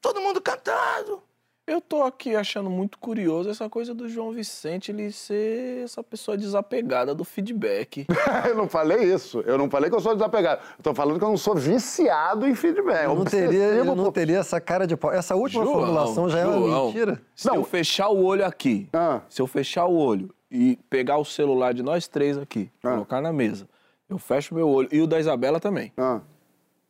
todo 0.00 0.20
mundo 0.20 0.40
cantando. 0.40 1.22
Eu 1.66 1.80
tô 1.80 2.02
aqui 2.02 2.36
achando 2.36 2.68
muito 2.68 2.98
curioso 2.98 3.48
essa 3.48 3.70
coisa 3.70 3.94
do 3.94 4.06
João 4.06 4.32
Vicente 4.32 4.92
ele 4.92 5.10
ser 5.10 5.84
essa 5.84 6.02
pessoa 6.02 6.36
desapegada 6.36 7.14
do 7.14 7.24
feedback. 7.24 8.06
eu 8.46 8.54
não 8.54 8.68
falei 8.68 9.02
isso. 9.14 9.40
Eu 9.46 9.56
não 9.56 9.70
falei 9.70 9.88
que 9.88 9.96
eu 9.96 10.00
sou 10.00 10.12
desapegado. 10.12 10.60
Eu 10.76 10.82
tô 10.82 10.94
falando 10.94 11.18
que 11.18 11.24
eu 11.24 11.28
não 11.30 11.38
sou 11.38 11.54
viciado 11.54 12.46
em 12.46 12.54
feedback. 12.54 13.04
Eu 13.04 13.14
não 13.14 13.24
teria, 13.24 13.62
eu 13.64 13.84
não 13.96 14.12
teria 14.12 14.38
essa 14.40 14.60
cara 14.60 14.86
de 14.86 14.94
pau. 14.94 15.10
Essa 15.10 15.34
última 15.34 15.64
formulação 15.64 16.28
já 16.28 16.40
é 16.40 16.46
uma 16.46 16.68
João, 16.68 16.86
mentira. 16.88 17.22
Se 17.34 17.48
eu 17.48 17.64
fechar 17.64 18.10
o 18.10 18.22
olho 18.22 18.44
aqui, 18.44 18.86
Ah. 18.92 19.22
se 19.30 19.40
eu 19.40 19.46
fechar 19.46 19.86
o 19.86 19.96
olho 19.96 20.34
e 20.50 20.78
pegar 20.90 21.16
o 21.16 21.24
celular 21.24 21.72
de 21.72 21.82
nós 21.82 22.06
três 22.06 22.36
aqui, 22.36 22.70
Ah. 22.84 22.90
colocar 22.92 23.22
na 23.22 23.32
mesa, 23.32 23.66
eu 24.10 24.18
fecho 24.18 24.54
meu 24.54 24.68
olho, 24.68 24.88
e 24.92 25.00
o 25.00 25.06
da 25.06 25.18
Isabela 25.18 25.58
também, 25.58 25.90
Ah. 25.96 26.20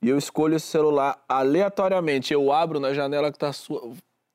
e 0.02 0.08
eu 0.08 0.18
escolho 0.18 0.56
esse 0.56 0.66
celular 0.66 1.22
aleatoriamente, 1.28 2.34
eu 2.34 2.50
abro 2.50 2.80
na 2.80 2.92
janela 2.92 3.30
que 3.30 3.38
tá 3.38 3.52
sua. 3.52 3.92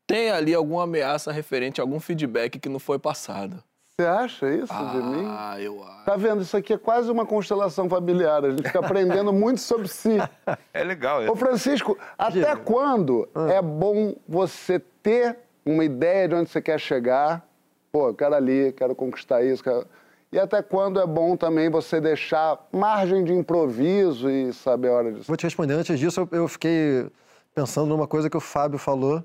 Tem 0.09 0.31
ali 0.31 0.55
alguma 0.55 0.85
ameaça 0.85 1.31
referente 1.31 1.79
a 1.79 1.83
algum 1.83 1.99
feedback 1.99 2.57
que 2.57 2.67
não 2.67 2.79
foi 2.79 2.97
passado. 2.97 3.63
Você 3.95 4.07
acha 4.07 4.49
isso 4.49 4.73
de 4.73 4.97
mim? 5.03 5.23
Ah, 5.27 5.61
eu 5.61 5.83
acho. 5.83 6.05
Tá 6.05 6.15
vendo? 6.15 6.41
Isso 6.41 6.57
aqui 6.57 6.73
é 6.73 6.77
quase 6.79 7.11
uma 7.11 7.27
constelação 7.27 7.87
familiar. 7.87 8.43
A 8.43 8.49
gente 8.49 8.63
fica 8.63 8.79
aprendendo 8.79 9.31
muito 9.31 9.61
sobre 9.61 9.87
si. 9.87 10.17
É 10.73 10.83
legal. 10.83 11.21
É. 11.21 11.29
Ô, 11.29 11.35
Francisco, 11.35 11.95
até 12.17 12.55
quando 12.55 13.29
Ah. 13.35 13.51
é 13.51 13.61
bom 13.61 14.15
você 14.27 14.79
ter 15.03 15.37
uma 15.63 15.83
ideia 15.85 16.27
de 16.27 16.33
onde 16.33 16.49
você 16.49 16.59
quer 16.61 16.79
chegar? 16.79 17.45
Pô, 17.91 18.07
eu 18.07 18.13
quero 18.15 18.33
ali, 18.33 18.71
quero 18.75 18.95
conquistar 18.95 19.43
isso. 19.43 19.63
Quero... 19.63 19.85
E 20.31 20.39
até 20.39 20.63
quando 20.63 20.99
é 20.99 21.05
bom 21.05 21.35
também 21.37 21.69
você 21.69 22.01
deixar 22.01 22.57
margem 22.71 23.23
de 23.23 23.33
improviso 23.33 24.27
e 24.27 24.51
saber 24.53 24.87
a 24.87 24.93
hora 24.93 25.11
disso? 25.11 25.25
Vou 25.27 25.37
te 25.37 25.43
responder. 25.43 25.73
Antes 25.75 25.99
disso, 25.99 26.27
eu 26.31 26.47
fiquei 26.47 27.05
pensando 27.53 27.87
numa 27.87 28.07
coisa 28.07 28.27
que 28.29 28.37
o 28.37 28.39
Fábio 28.39 28.79
falou, 28.79 29.23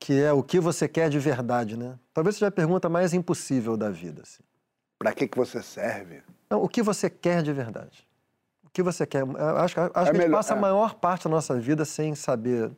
que 0.00 0.18
é 0.18 0.32
o 0.32 0.42
que 0.42 0.58
você 0.58 0.88
quer 0.88 1.10
de 1.10 1.18
verdade, 1.18 1.76
né? 1.76 1.94
Talvez 2.14 2.34
seja 2.36 2.46
a 2.46 2.50
pergunta 2.50 2.88
mais 2.88 3.12
impossível 3.12 3.76
da 3.76 3.90
vida. 3.90 4.22
Assim. 4.22 4.42
Pra 4.98 5.12
que, 5.12 5.28
que 5.28 5.36
você 5.36 5.62
serve? 5.62 6.22
Não, 6.48 6.62
o 6.62 6.68
que 6.68 6.82
você 6.82 7.10
quer 7.10 7.42
de 7.42 7.52
verdade? 7.52 8.08
O 8.64 8.70
que 8.72 8.82
você 8.82 9.06
quer? 9.06 9.22
Acho, 9.58 9.74
que- 9.74 9.80
acho 9.80 9.92
que 9.92 9.98
a 9.98 10.04
gente 10.06 10.16
melhor- 10.16 10.38
passa 10.38 10.54
a 10.54 10.56
é. 10.56 10.60
maior 10.60 10.94
parte 10.94 11.24
da 11.24 11.30
nossa 11.30 11.54
vida 11.60 11.84
sem 11.84 12.14
saber 12.14 12.70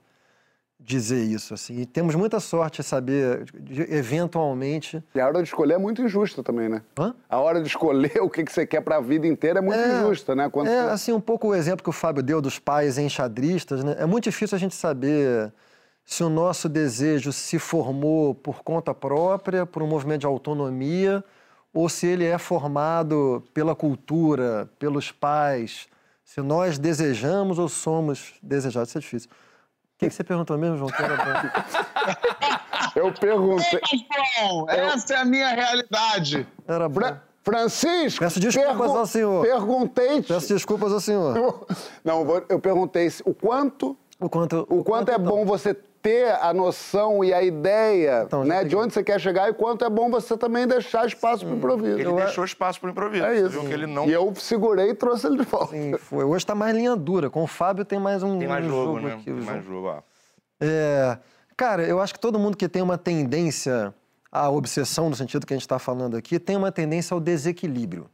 dizer 0.81 1.23
isso, 1.23 1.55
assim. 1.55 1.77
E 1.77 1.87
temos 1.87 2.17
muita 2.17 2.41
sorte 2.41 2.83
de 2.83 2.89
saber, 2.89 3.45
de- 3.55 3.83
eventualmente... 3.95 5.03
E 5.15 5.21
a 5.21 5.27
hora 5.29 5.39
de 5.41 5.49
escolher 5.49 5.75
é 5.75 5.79
muito 5.79 6.03
injusta 6.03 6.43
também, 6.43 6.69
né? 6.69 6.83
Hã? 6.99 7.15
A 7.31 7.39
hora 7.39 7.61
de 7.63 7.69
escolher 7.69 8.19
o 8.21 8.29
que, 8.29 8.43
que 8.43 8.51
você 8.53 8.67
quer 8.67 8.81
pra 8.81 9.01
vida 9.01 9.25
inteira 9.29 9.61
é 9.61 9.63
muito 9.63 9.79
É, 9.79 9.99
injusta, 10.01 10.35
né? 10.35 10.49
Quando 10.51 10.67
É, 10.69 10.83
você- 10.87 10.91
assim, 10.91 11.13
um 11.13 11.21
pouco 11.21 11.49
o 11.49 11.55
exemplo 11.55 11.85
que 11.85 11.91
o 11.91 11.93
Fábio 11.93 12.21
deu 12.21 12.41
dos 12.43 12.59
pais 12.59 12.99
enxadristas, 12.99 13.85
né? 13.85 13.95
É 13.99 14.07
muito 14.07 14.25
difícil 14.25 14.57
a 14.57 14.59
gente 14.59 14.75
saber 14.75 15.53
se 16.13 16.23
o 16.23 16.29
nosso 16.29 16.69
desejo 16.69 17.33
se 17.33 17.59
formou 17.59 18.35
por 18.35 18.63
conta 18.63 18.93
própria, 18.93 19.65
por 19.65 19.83
um 19.83 19.87
movimento 19.87 20.21
de 20.21 20.27
autonomia, 20.27 21.25
ou 21.73 21.89
se 21.89 22.07
ele 22.07 22.27
é 22.27 22.37
formado 22.37 23.43
pela 23.55 23.75
cultura, 23.75 24.69
pelos 24.79 25.11
pais, 25.11 25.87
se 26.23 26.43
nós 26.43 26.79
desejamos 26.79 27.59
ou 27.59 27.67
somos 27.67 28.35
desejados. 28.43 28.91
Isso 28.91 28.99
é 28.99 29.01
difícil. 29.01 29.31
O 29.31 29.35
que, 29.99 30.09
que 30.09 30.15
você 30.15 30.23
perguntou 30.23 30.59
mesmo, 30.59 30.77
João? 30.77 30.91
Eu 32.95 33.11
perguntei. 33.15 33.81
João, 34.39 34.69
essa 34.69 35.15
é 35.15 35.17
a 35.17 35.25
minha 35.25 35.49
realidade. 35.55 36.47
Era 36.69 36.91
bom. 36.91 37.01
Fra- 37.01 37.23
Francisco! 37.43 38.19
Peço 38.21 38.39
desculpas 38.39 38.91
ao 38.91 39.07
senhor. 39.07 39.43
Perguntei. 39.47 40.23
Peço 40.23 40.49
desculpas 40.53 40.93
ao 40.93 41.01
senhor. 41.01 41.65
Não, 42.05 42.27
eu 42.51 42.61
perguntei 42.61 43.09
se- 43.09 43.23
o 43.25 43.33
quanto, 43.35 43.97
O 44.21 44.29
quanto, 44.29 44.67
o 44.69 44.85
quanto 44.85 45.11
é 45.11 45.17
bom 45.19 45.45
você 45.47 45.75
ter 46.03 46.33
a 46.33 46.53
noção 46.53 47.23
e 47.23 47.33
a 47.33 47.43
ideia 47.43 48.25
Então, 48.27 48.45
né, 48.45 48.65
de 48.65 48.75
onde 48.75 48.93
você 48.93 49.05
quer 49.05 49.21
chegar 49.21 49.49
e 49.49 49.55
quanto 49.55 49.85
é 49.85 49.89
bom 49.89 50.11
você 50.11 50.37
também 50.37 50.67
deixar 50.67 51.07
espaço 51.07 51.47
para 51.47 51.55
improviso. 51.55 51.99
Ele 51.99 52.13
deixou 52.13 52.45
espaço 52.45 52.81
pro 52.81 52.91
improviso. 52.91 53.25
É 53.25 53.37
isso. 53.37 53.51
viu 53.51 53.65
que 53.65 53.73
ele 53.73 53.87
não 53.87 54.07
E 54.07 54.13
eu 54.13 54.35
segurei 54.35 54.91
e 54.91 54.95
trouxe 54.95 55.29
ele 55.29 55.39
de 55.39 55.45
volta. 55.45 55.69
Sim, 55.69 55.97
foi. 55.97 56.25
Hoje 56.25 56.39
está 56.39 56.55
mais 56.55 56.75
linha 56.75 56.97
dura. 56.97 57.31
Com 57.31 57.45
o 57.45 57.47
Fábio 57.47 57.85
tem 57.85 58.01
mais 58.01 58.23
um, 58.23 58.39
tem 58.39 58.49
mais 58.49 58.67
um 58.67 58.69
jogo, 58.69 59.01
né? 59.01 59.15
aqui. 59.15 59.25
Tem 59.25 59.35
o 59.35 59.45
mais 59.45 59.65
jogo. 59.65 59.77
jogo, 59.77 59.87
ó. 59.89 60.03
É, 60.61 61.19
cara, 61.57 61.85
eu 61.85 62.01
acho 62.01 62.13
que 62.13 62.21
todo 62.21 62.39
mundo 62.39 62.57
que 62.57 62.69
tem 62.69 62.83
uma 62.83 62.99
tendência 62.99 63.95
à 64.31 64.51
obsessão, 64.51 65.09
no 65.09 65.15
sentido 65.15 65.47
que 65.47 65.55
a 65.55 65.57
gente 65.57 65.63
está 65.63 65.79
falando 65.79 66.17
aqui, 66.17 66.41
tem 66.41 66.57
uma 66.57 66.73
tendência 66.73 67.15
ao 67.15 67.21
desequilíbrio. 67.21 68.11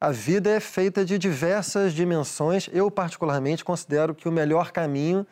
A 0.00 0.10
vida 0.10 0.50
é 0.50 0.60
feita 0.60 1.04
de 1.04 1.16
diversas 1.16 1.94
dimensões. 1.94 2.68
Eu, 2.72 2.90
particularmente, 2.90 3.64
considero 3.64 4.14
que 4.14 4.28
o 4.28 4.32
melhor 4.32 4.70
caminho 4.70 5.26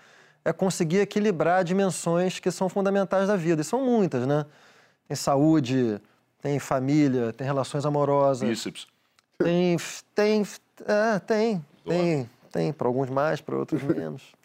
é 0.44 0.52
conseguir 0.52 0.98
equilibrar 0.98 1.64
dimensões 1.64 2.38
que 2.38 2.50
são 2.50 2.68
fundamentais 2.68 3.28
da 3.28 3.36
vida. 3.36 3.62
E 3.62 3.64
são 3.64 3.84
muitas, 3.84 4.26
né? 4.26 4.44
Tem 5.08 5.16
saúde, 5.16 6.00
tem 6.40 6.58
família, 6.58 7.32
tem 7.32 7.46
relações 7.46 7.86
amorosas. 7.86 8.48
Bíceps. 8.48 8.86
Tem, 9.38 9.76
tem, 10.14 10.42
é, 10.86 11.18
tem, 11.18 11.64
tem, 11.84 12.30
tem, 12.50 12.72
para 12.72 12.86
alguns 12.86 13.10
mais, 13.10 13.40
para 13.40 13.56
outros 13.56 13.82
menos. 13.82 14.22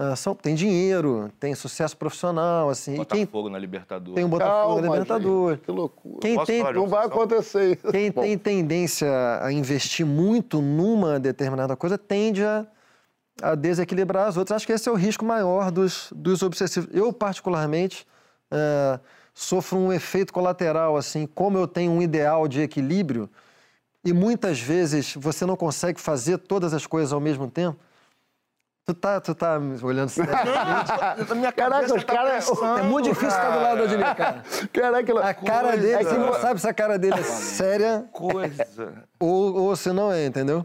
Ah, 0.00 0.14
são, 0.14 0.32
tem 0.32 0.54
dinheiro, 0.54 1.28
tem 1.40 1.56
sucesso 1.56 1.96
profissional, 1.96 2.70
assim. 2.70 3.00
E 3.00 3.04
quem 3.04 3.24
Botafogo 3.24 3.48
na 3.48 3.58
Libertadores. 3.58 4.14
tem 4.14 4.24
o 4.24 4.28
Botafogo 4.28 4.54
Calma, 4.54 4.80
na 4.80 4.86
Libertadores. 4.92 5.56
gente, 5.56 5.64
que 5.64 5.72
loucura. 5.72 6.18
Quem 6.20 6.44
tem, 6.44 6.72
Não 6.72 6.86
vai 6.86 7.06
acontecer 7.06 7.72
isso. 7.72 7.90
quem 7.90 8.12
Bom, 8.12 8.22
tem 8.22 8.38
tendência 8.38 9.08
a 9.42 9.52
investir 9.52 10.06
muito 10.06 10.62
numa 10.62 11.18
determinada 11.18 11.74
coisa 11.74 11.98
tende 11.98 12.44
a, 12.44 12.64
a 13.42 13.54
desequilibrar 13.54 14.28
as 14.28 14.36
outras. 14.36 14.56
Acho 14.56 14.66
que 14.66 14.72
esse 14.72 14.88
é 14.88 14.92
o 14.92 14.94
risco 14.94 15.24
maior 15.24 15.70
dos, 15.70 16.12
dos 16.14 16.42
obsessivos. 16.42 16.88
Eu, 16.92 17.12
particularmente, 17.12 18.06
eh, 18.50 18.98
sofro 19.34 19.78
um 19.78 19.92
efeito 19.92 20.32
colateral, 20.32 20.96
assim, 20.96 21.26
como 21.26 21.56
eu 21.58 21.66
tenho 21.68 21.92
um 21.92 22.02
ideal 22.02 22.48
de 22.48 22.60
equilíbrio 22.60 23.30
e 24.04 24.12
muitas 24.12 24.60
vezes 24.60 25.14
você 25.14 25.44
não 25.46 25.56
consegue 25.56 26.00
fazer 26.00 26.38
todas 26.38 26.72
as 26.74 26.86
coisas 26.86 27.12
ao 27.12 27.20
mesmo 27.20 27.50
tempo. 27.50 27.78
Tu 28.84 28.94
tá, 28.94 29.20
tu 29.20 29.34
tá 29.34 29.60
olhando 29.82 30.08
sério. 30.08 30.32
minha 31.36 31.52
Caraca, 31.52 31.74
cabeça 31.74 31.94
os 31.94 32.04
tá 32.04 32.14
caras. 32.14 32.48
pensando, 32.48 32.78
É 32.78 32.82
muito 32.82 33.04
difícil 33.10 33.30
ficar 33.30 33.50
do 33.50 33.62
lado 33.62 33.76
do 33.76 33.84
Odilei, 33.84 34.14
cara. 34.14 34.42
Caraca, 34.72 35.20
A 35.28 35.34
cara 35.34 35.76
dele, 35.76 35.92
é 35.92 36.04
você 36.04 36.16
não 36.18 36.32
sabe 36.40 36.60
se 36.60 36.68
a 36.68 36.72
cara 36.72 36.98
dele 36.98 37.20
é 37.20 37.22
séria 37.22 38.08
Coisa. 38.10 39.07
Ou, 39.20 39.54
ou 39.62 39.76
se 39.76 39.92
não 39.92 40.12
é, 40.12 40.26
entendeu? 40.26 40.64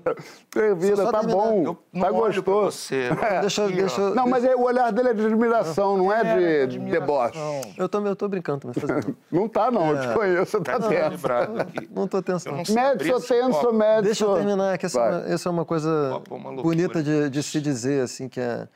Vida, 0.77 1.11
tá 1.11 1.19
terminar. 1.21 1.35
bom. 1.35 1.75
Tá 1.99 2.11
gostoso. 2.11 2.77
você. 2.77 3.09
Deixa, 3.41 3.61
eu- 3.61 3.67
Aqui, 3.67 3.75
deixa, 3.77 4.09
Não, 4.11 4.27
mas 4.27 4.43
é- 4.45 4.55
o 4.55 4.61
olhar 4.61 4.91
dele 4.91 5.09
é 5.09 5.13
de 5.13 5.25
admiração, 5.25 5.97
não 5.97 6.11
é 6.13 6.65
de 6.67 6.77
deboche. 6.79 7.37
eu 7.77 7.89
tô, 7.89 7.99
eu 8.05 8.15
tô 8.15 8.27
brincando 8.27 8.59
também. 8.59 8.79
fazendo- 8.79 9.17
Não 9.31 9.47
tá, 9.47 9.71
não. 9.71 9.89
Eu 9.95 10.01
te 10.01 10.13
conheço, 10.13 10.51
você 10.51 10.61
tá 10.61 10.79
tenso. 10.79 12.49
Não 12.49 12.63
tô 12.63 12.73
Médio, 12.73 13.17
esse 13.17 13.27
tenso, 13.27 13.73
médio. 13.73 14.03
Deixa 14.03 14.25
eu 14.25 14.35
terminar, 14.35 14.77
que 14.77 14.85
essa, 14.85 14.99
é 15.01 15.11
Vai. 15.21 15.31
essa 15.33 15.49
é 15.49 15.51
uma 15.51 15.65
coisa 15.65 16.21
é 16.29 16.33
uma 16.33 16.61
bonita 16.61 17.01
de, 17.01 17.29
de 17.29 17.43
se 17.43 17.59
dizer, 17.59 18.03
assim, 18.03 18.29
que 18.29 18.39
é... 18.39 18.67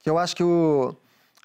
Que 0.00 0.10
eu 0.10 0.18
acho 0.18 0.36
que 0.36 0.44
o, 0.44 0.94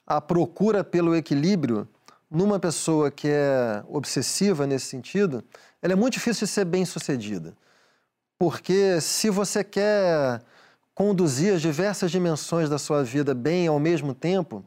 a 0.06 0.20
procura 0.20 0.84
pelo 0.84 1.16
equilíbrio 1.16 1.88
numa 2.30 2.60
pessoa 2.60 3.10
que 3.10 3.28
é 3.30 3.82
obsessiva 3.88 4.68
nesse 4.68 4.88
sentido, 4.88 5.42
ela 5.82 5.94
é 5.94 5.96
muito 5.96 6.14
difícil 6.14 6.46
de 6.46 6.52
ser 6.52 6.66
bem 6.66 6.84
sucedida. 6.86 7.54
Porque 8.40 9.02
se 9.02 9.30
você 9.30 9.66
quer 9.66 10.42
conduzir 10.96 11.54
as 11.54 11.62
diversas 11.62 12.10
dimensões 12.10 12.70
da 12.70 12.80
sua 12.80 13.04
vida 13.04 13.36
bem 13.36 13.68
ao 13.68 13.78
mesmo 13.80 14.14
tempo, 14.14 14.64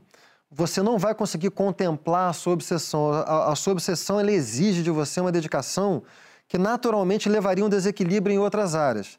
você 0.51 0.83
não 0.83 0.99
vai 0.99 1.15
conseguir 1.15 1.51
contemplar 1.51 2.29
a 2.29 2.33
sua 2.35 2.53
obsessão. 2.53 3.11
A, 3.11 3.51
a 3.51 3.57
sua 3.57 3.73
obsessão 3.73 4.21
ela 4.21 4.31
exige 4.31 4.83
de 4.83 4.91
você 4.91 5.23
uma 5.23 5.33
dedicação 5.33 6.03
que 6.47 6.59
naturalmente 6.59 7.31
levaria 7.31 7.65
um 7.65 7.69
desequilíbrio 7.71 8.35
em 8.35 8.39
outras 8.39 8.75
áreas. 8.75 9.19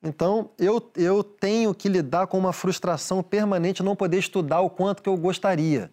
Então, 0.00 0.50
eu, 0.56 0.80
eu 0.94 1.24
tenho 1.24 1.74
que 1.74 1.88
lidar 1.88 2.28
com 2.28 2.38
uma 2.38 2.52
frustração 2.52 3.20
permanente 3.20 3.82
não 3.82 3.96
poder 3.96 4.18
estudar 4.18 4.60
o 4.60 4.70
quanto 4.70 5.02
que 5.02 5.08
eu 5.08 5.16
gostaria. 5.16 5.92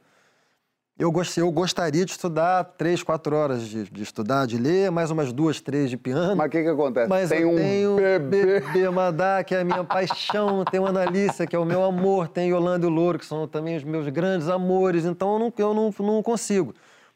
Eu, 0.98 1.12
gost, 1.12 1.38
eu 1.38 1.52
gostaria 1.52 2.06
de 2.06 2.12
estudar 2.12 2.64
três, 2.78 3.04
quatro 3.04 3.36
horas 3.36 3.64
de, 3.64 3.84
de 3.84 4.02
estudar, 4.02 4.48
de 4.48 4.58
ler, 4.58 4.90
mais 4.90 5.12
umas 5.12 5.34
duas, 5.34 5.60
três 5.60 5.90
de 5.90 5.98
piano. 5.98 6.38
Mas 6.38 6.48
o 6.48 6.50
que, 6.50 6.64
que 6.64 6.70
acontece? 6.70 7.10
Mas 7.10 7.30
tem 7.30 7.42
eu 7.42 7.52
um 7.52 7.56
tenho 7.56 7.96
bebê. 7.98 8.62
bebê 8.62 8.90
Madá, 8.90 9.44
que 9.44 9.54
é 9.54 9.60
a 9.60 9.66
minha 9.66 9.84
paixão, 9.84 10.64
tem 10.64 10.80
o 10.80 10.86
Analícia, 10.86 11.46
que 11.46 11.54
é 11.54 11.60
o 11.60 11.66
meu 11.66 11.84
amor, 11.84 12.30
tem 12.30 12.50
Yolanda 12.50 12.86
e 12.86 12.90
o 12.90 12.92
Louro, 12.92 13.20
que 13.20 13.26
são 13.26 13.46
também 13.46 13.76
os 13.76 13.84
meus 13.84 14.08
grandes 14.08 14.48
amores, 14.48 15.04
então 15.04 15.34
eu 15.34 15.40
não, 15.40 15.54
eu 15.58 15.74
não, 15.74 15.94
não 16.00 16.24
consigo. 16.24 16.74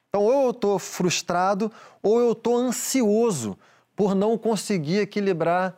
Então, 0.09 0.23
ou 0.23 0.43
eu 0.43 0.49
estou 0.49 0.77
frustrado, 0.77 1.71
ou 2.03 2.19
eu 2.19 2.33
estou 2.33 2.57
ansioso 2.57 3.57
por 3.95 4.13
não 4.13 4.37
conseguir 4.37 4.99
equilibrar 4.99 5.73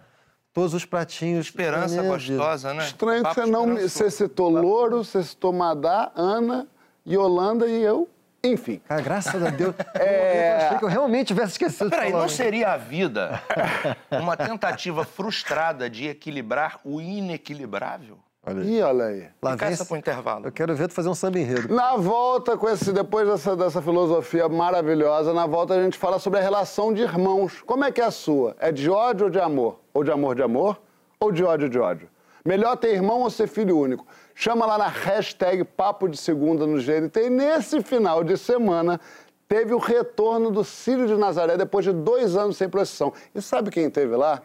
todos 0.51 0.73
os 0.73 0.85
pratinhos. 0.85 1.45
Esperança 1.45 2.01
gostosa, 2.01 2.73
né? 2.73 2.83
Estranho 2.83 3.23
que 3.23 3.35
você 3.35 3.45
não. 3.45 3.75
Você 3.75 4.09
citou 4.09 4.49
Louro, 4.49 5.03
você 5.03 5.21
citou 5.21 5.53
Madá, 5.53 6.11
Ana, 6.15 6.67
Yolanda 7.07 7.67
e 7.67 7.81
eu. 7.81 8.07
Enfim. 8.43 8.81
Cara, 8.87 9.01
graças 9.01 9.43
a 9.43 9.49
Deus. 9.51 9.75
É. 9.93 10.53
Eu 10.53 10.65
achei 10.65 10.77
que 10.79 10.85
eu 10.85 10.89
realmente 10.89 11.27
tivesse 11.27 11.51
esquecido 11.53 11.89
Peraí, 11.91 12.11
não 12.11 12.27
seria 12.27 12.71
a 12.73 12.77
vida 12.77 13.39
uma 14.19 14.35
tentativa 14.35 15.03
frustrada 15.05 15.87
de 15.89 16.07
equilibrar 16.07 16.79
o 16.83 16.99
inequilibrável? 16.99 18.17
Ih, 18.65 18.81
olha 18.81 19.05
aí. 19.05 19.27
Lá 19.39 19.53
essa 19.53 19.69
esse- 19.69 19.85
pro 19.85 19.95
intervalo. 19.95 20.47
Eu 20.47 20.51
quero 20.51 20.75
ver 20.75 20.87
tu 20.87 20.95
fazer 20.95 21.09
um 21.09 21.13
samba 21.13 21.37
enredo. 21.37 21.71
Na 21.71 21.95
volta, 21.95 22.57
com 22.57 22.67
esse, 22.67 22.91
depois 22.91 23.27
dessa, 23.27 23.55
dessa 23.55 23.79
filosofia 23.83 24.49
maravilhosa, 24.49 25.31
na 25.31 25.45
volta 25.45 25.75
a 25.75 25.83
gente 25.83 25.95
fala 25.95 26.17
sobre 26.17 26.39
a 26.39 26.41
relação 26.41 26.91
de 26.91 27.03
irmãos. 27.03 27.61
Como 27.61 27.85
é 27.85 27.91
que 27.91 28.01
é 28.01 28.05
a 28.05 28.09
sua? 28.11 28.55
É 28.59 28.71
de 28.71 28.89
ódio 28.89 29.25
ou 29.25 29.29
de 29.29 29.39
amor? 29.39 29.79
Ou 29.93 30.03
de 30.03 30.11
amor 30.11 30.33
de 30.35 30.41
amor? 30.41 30.81
Ou 31.19 31.31
de 31.31 31.43
ódio 31.43 31.69
de 31.69 31.77
ódio? 31.77 32.09
Melhor 32.43 32.75
ter 32.77 32.95
irmão 32.95 33.19
ou 33.21 33.29
ser 33.29 33.47
filho 33.47 33.77
único? 33.77 34.07
Chama 34.33 34.65
lá 34.65 34.77
na 34.77 34.87
hashtag 34.87 35.63
Papo 35.63 36.07
de 36.07 36.17
Segunda 36.17 36.65
no 36.65 36.77
GNT. 36.81 37.25
E 37.25 37.29
nesse 37.29 37.81
final 37.81 38.23
de 38.23 38.37
semana 38.37 38.99
teve 39.47 39.73
o 39.73 39.77
retorno 39.77 40.49
do 40.49 40.63
Círio 40.63 41.07
de 41.07 41.15
Nazaré 41.15 41.57
depois 41.57 41.85
de 41.85 41.91
dois 41.91 42.35
anos 42.35 42.57
sem 42.57 42.69
procissão. 42.69 43.13
E 43.35 43.41
sabe 43.41 43.69
quem 43.69 43.89
teve 43.89 44.15
lá? 44.15 44.41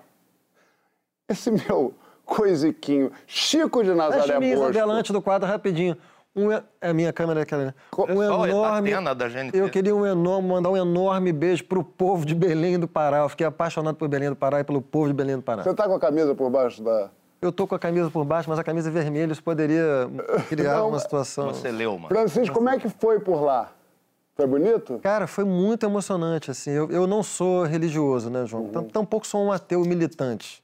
Esse 1.29 1.51
meu 1.69 1.95
coisiquinho, 2.25 3.13
Chico 3.27 3.85
de 3.85 3.95
Nazaré 3.95 4.39
Deixa 4.39 4.57
Bosco. 4.57 4.91
Antes 4.91 5.11
do 5.13 5.23
quadro 5.23 5.49
rapidinho. 5.49 5.97
Um, 6.35 6.53
e- 6.53 6.63
a 6.83 6.93
minha 6.93 7.13
câmera 7.15 7.41
é 7.41 7.43
aquela, 7.45 7.65
né? 7.67 7.75
Um 7.97 8.21
a 8.21 8.49
enorme. 8.49 8.91
Eu 9.55 9.71
queria 9.71 9.97
um 9.97 10.05
enorme, 10.05 10.49
mandar 10.49 10.69
um 10.69 10.77
enorme 10.77 11.33
beijo 11.33 11.65
pro 11.65 11.83
povo 11.83 12.27
de 12.27 12.35
Belém 12.35 12.79
do 12.79 12.87
Pará. 12.87 13.19
Eu 13.19 13.29
fiquei 13.31 13.47
apaixonado 13.47 13.97
por 13.97 14.07
Belém 14.07 14.29
do 14.29 14.37
Pará 14.37 14.61
e 14.61 14.65
pelo 14.65 14.83
povo 14.83 15.07
de 15.07 15.15
Belém 15.15 15.37
do 15.37 15.43
Pará. 15.43 15.63
Você 15.63 15.73
tá 15.73 15.89
com 15.89 15.95
a 15.95 16.01
camisa 16.01 16.35
por 16.35 16.51
baixo 16.51 16.83
da... 16.83 17.11
Eu 17.47 17.53
tô 17.53 17.67
com 17.67 17.75
a 17.75 17.79
camisa 17.79 18.11
por 18.11 18.25
baixo, 18.25 18.51
mas 18.51 18.59
a 18.59 18.65
camisa 18.65 18.89
é 18.89 18.93
vermelha, 18.93 19.31
isso 19.33 19.43
poderia 19.43 20.11
criar 20.49 20.79
Não, 20.79 20.89
uma 20.89 20.99
situação. 20.99 21.49
Você 21.55 21.71
leu, 21.71 21.93
mano. 21.97 22.09
Francisco, 22.09 22.55
como 22.55 22.69
é 22.69 22.79
que 22.79 22.89
foi 22.89 23.21
por 23.21 23.41
lá? 23.41 23.71
Foi 24.35 24.47
bonito? 24.47 24.99
Cara, 24.99 25.27
foi 25.27 25.45
muito 25.45 25.87
emocionante, 25.87 26.51
assim. 26.51 26.71
Eu, 26.71 26.91
eu 26.91 27.07
não 27.07 27.23
sou 27.23 27.63
religioso, 27.65 28.29
né, 28.29 28.45
João? 28.47 28.69
Tam- 28.69 28.85
Tampouco 28.85 29.27
sou 29.27 29.45
um 29.45 29.53
ateu 29.53 29.81
militante. 29.83 30.63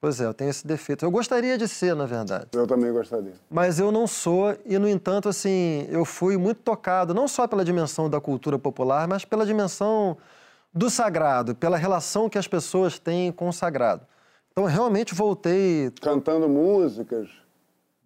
Pois 0.00 0.20
é, 0.20 0.26
eu 0.26 0.34
tenho 0.34 0.50
esse 0.50 0.64
defeito. 0.66 1.04
Eu 1.04 1.10
gostaria 1.10 1.58
de 1.58 1.66
ser, 1.66 1.96
na 1.96 2.06
verdade. 2.06 2.46
Eu 2.52 2.66
também 2.66 2.92
gostaria. 2.92 3.32
Mas 3.50 3.80
eu 3.80 3.90
não 3.90 4.06
sou, 4.06 4.54
e 4.64 4.78
no 4.78 4.88
entanto, 4.88 5.28
assim, 5.28 5.88
eu 5.90 6.04
fui 6.04 6.36
muito 6.36 6.60
tocado, 6.60 7.12
não 7.12 7.26
só 7.26 7.48
pela 7.48 7.64
dimensão 7.64 8.08
da 8.08 8.20
cultura 8.20 8.58
popular, 8.58 9.08
mas 9.08 9.24
pela 9.24 9.44
dimensão 9.44 10.16
do 10.72 10.88
sagrado, 10.90 11.54
pela 11.56 11.76
relação 11.76 12.28
que 12.28 12.38
as 12.38 12.46
pessoas 12.46 12.98
têm 12.98 13.32
com 13.32 13.48
o 13.48 13.52
sagrado. 13.52 14.02
Então, 14.58 14.68
eu 14.68 14.74
realmente 14.74 15.14
voltei. 15.14 15.92
Cantando 16.02 16.48
músicas. 16.48 17.28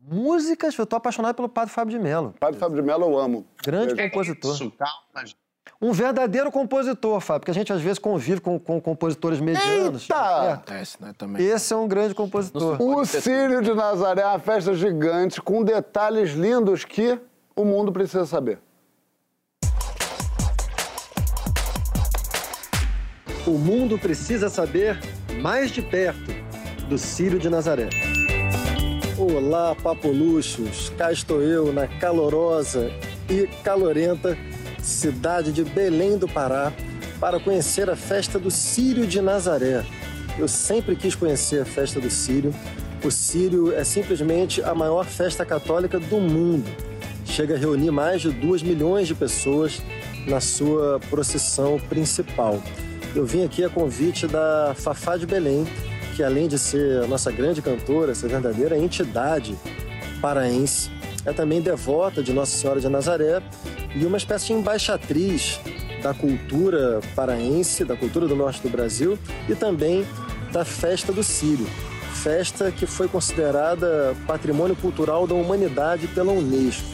Músicas, 0.06 0.76
eu 0.76 0.84
tô 0.84 0.96
apaixonado 0.96 1.34
pelo 1.34 1.48
Padre 1.48 1.72
Fábio 1.72 1.96
de 1.96 2.04
Mello. 2.04 2.34
Padre 2.38 2.60
Fábio 2.60 2.76
de 2.76 2.82
Mello 2.82 3.06
eu 3.06 3.18
amo. 3.18 3.46
Grande 3.64 3.94
Beijo. 3.94 4.10
compositor. 4.10 4.54
Isso, 4.54 4.70
calma, 4.72 5.24
gente. 5.24 5.38
Um 5.80 5.92
verdadeiro 5.92 6.52
compositor, 6.52 7.20
Fábio, 7.20 7.40
porque 7.40 7.52
a 7.52 7.54
gente 7.54 7.72
às 7.72 7.80
vezes 7.80 7.98
convive 7.98 8.42
com, 8.42 8.58
com 8.58 8.78
compositores 8.82 9.40
medianos. 9.40 10.02
Eita! 10.02 10.14
É. 10.14 10.52
Acontece, 10.52 11.02
né, 11.02 11.14
também. 11.16 11.42
Esse 11.42 11.72
é 11.72 11.76
um 11.76 11.88
grande 11.88 12.14
compositor. 12.14 12.76
O 12.82 13.02
Círio 13.06 13.62
de 13.62 13.72
Nazaré 13.72 14.20
é 14.20 14.26
uma 14.26 14.38
festa 14.38 14.74
gigante 14.74 15.40
com 15.40 15.64
detalhes 15.64 16.32
lindos 16.32 16.84
que 16.84 17.18
o 17.56 17.64
mundo 17.64 17.90
precisa 17.90 18.26
saber. 18.26 18.58
O 23.46 23.52
mundo 23.52 23.98
precisa 23.98 24.50
saber 24.50 25.00
mais 25.40 25.70
de 25.70 25.80
perto 25.80 26.41
do 26.88 26.98
Círio 26.98 27.38
de 27.38 27.48
Nazaré. 27.48 27.88
Olá, 29.16 29.74
papoluchos! 29.74 30.90
Cá 30.96 31.12
estou 31.12 31.42
eu 31.42 31.72
na 31.72 31.86
calorosa 31.86 32.90
e 33.28 33.46
calorenta 33.62 34.36
cidade 34.82 35.52
de 35.52 35.64
Belém 35.64 36.18
do 36.18 36.28
Pará 36.28 36.72
para 37.20 37.38
conhecer 37.38 37.88
a 37.88 37.96
festa 37.96 38.38
do 38.38 38.50
Círio 38.50 39.06
de 39.06 39.20
Nazaré. 39.20 39.84
Eu 40.38 40.48
sempre 40.48 40.96
quis 40.96 41.14
conhecer 41.14 41.62
a 41.62 41.64
festa 41.64 42.00
do 42.00 42.10
Círio. 42.10 42.54
O 43.04 43.10
Círio 43.10 43.72
é 43.72 43.84
simplesmente 43.84 44.62
a 44.62 44.74
maior 44.74 45.04
festa 45.04 45.44
católica 45.44 45.98
do 46.00 46.20
mundo. 46.20 46.68
Chega 47.24 47.54
a 47.54 47.58
reunir 47.58 47.90
mais 47.90 48.22
de 48.22 48.30
2 48.30 48.62
milhões 48.62 49.06
de 49.06 49.14
pessoas 49.14 49.80
na 50.26 50.40
sua 50.40 51.00
procissão 51.10 51.78
principal. 51.88 52.62
Eu 53.14 53.26
vim 53.26 53.44
aqui 53.44 53.62
a 53.64 53.68
convite 53.68 54.26
da 54.26 54.74
Fafá 54.74 55.16
de 55.16 55.26
Belém, 55.26 55.66
que 56.14 56.22
além 56.22 56.46
de 56.46 56.58
ser 56.58 57.02
a 57.02 57.06
nossa 57.06 57.30
grande 57.30 57.62
cantora, 57.62 58.12
essa 58.12 58.28
verdadeira 58.28 58.76
entidade 58.76 59.56
paraense, 60.20 60.90
é 61.24 61.32
também 61.32 61.60
devota 61.60 62.22
de 62.22 62.32
Nossa 62.32 62.56
Senhora 62.56 62.80
de 62.80 62.88
Nazaré 62.88 63.42
e 63.94 64.04
uma 64.04 64.16
espécie 64.16 64.46
de 64.48 64.52
embaixatriz 64.54 65.60
da 66.02 66.12
cultura 66.12 67.00
paraense, 67.14 67.84
da 67.84 67.96
cultura 67.96 68.26
do 68.26 68.34
norte 68.34 68.60
do 68.60 68.68
Brasil 68.68 69.18
e 69.48 69.54
também 69.54 70.06
da 70.52 70.64
festa 70.64 71.12
do 71.12 71.22
Sírio, 71.22 71.66
festa 72.12 72.70
que 72.70 72.86
foi 72.86 73.08
considerada 73.08 74.14
patrimônio 74.26 74.76
cultural 74.76 75.26
da 75.26 75.34
humanidade 75.34 76.08
pela 76.08 76.32
Unesco. 76.32 76.86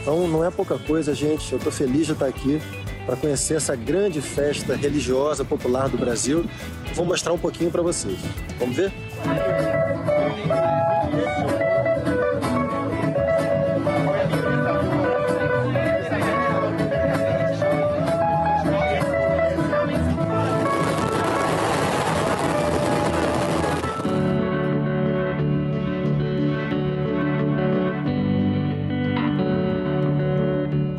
Então 0.00 0.28
não 0.28 0.44
é 0.44 0.50
pouca 0.50 0.78
coisa, 0.78 1.14
gente. 1.14 1.52
Eu 1.52 1.58
estou 1.58 1.72
feliz 1.72 2.06
de 2.06 2.12
estar 2.12 2.26
aqui 2.26 2.60
para 3.06 3.16
conhecer 3.16 3.54
essa 3.54 3.74
grande 3.74 4.20
festa 4.20 4.74
religiosa 4.74 5.44
popular 5.44 5.88
do 5.88 5.98
Brasil. 5.98 6.44
Vou 6.94 7.04
mostrar 7.04 7.32
um 7.32 7.38
pouquinho 7.38 7.70
para 7.70 7.82
vocês. 7.82 8.18
Vamos 8.58 8.76
ver? 8.76 8.92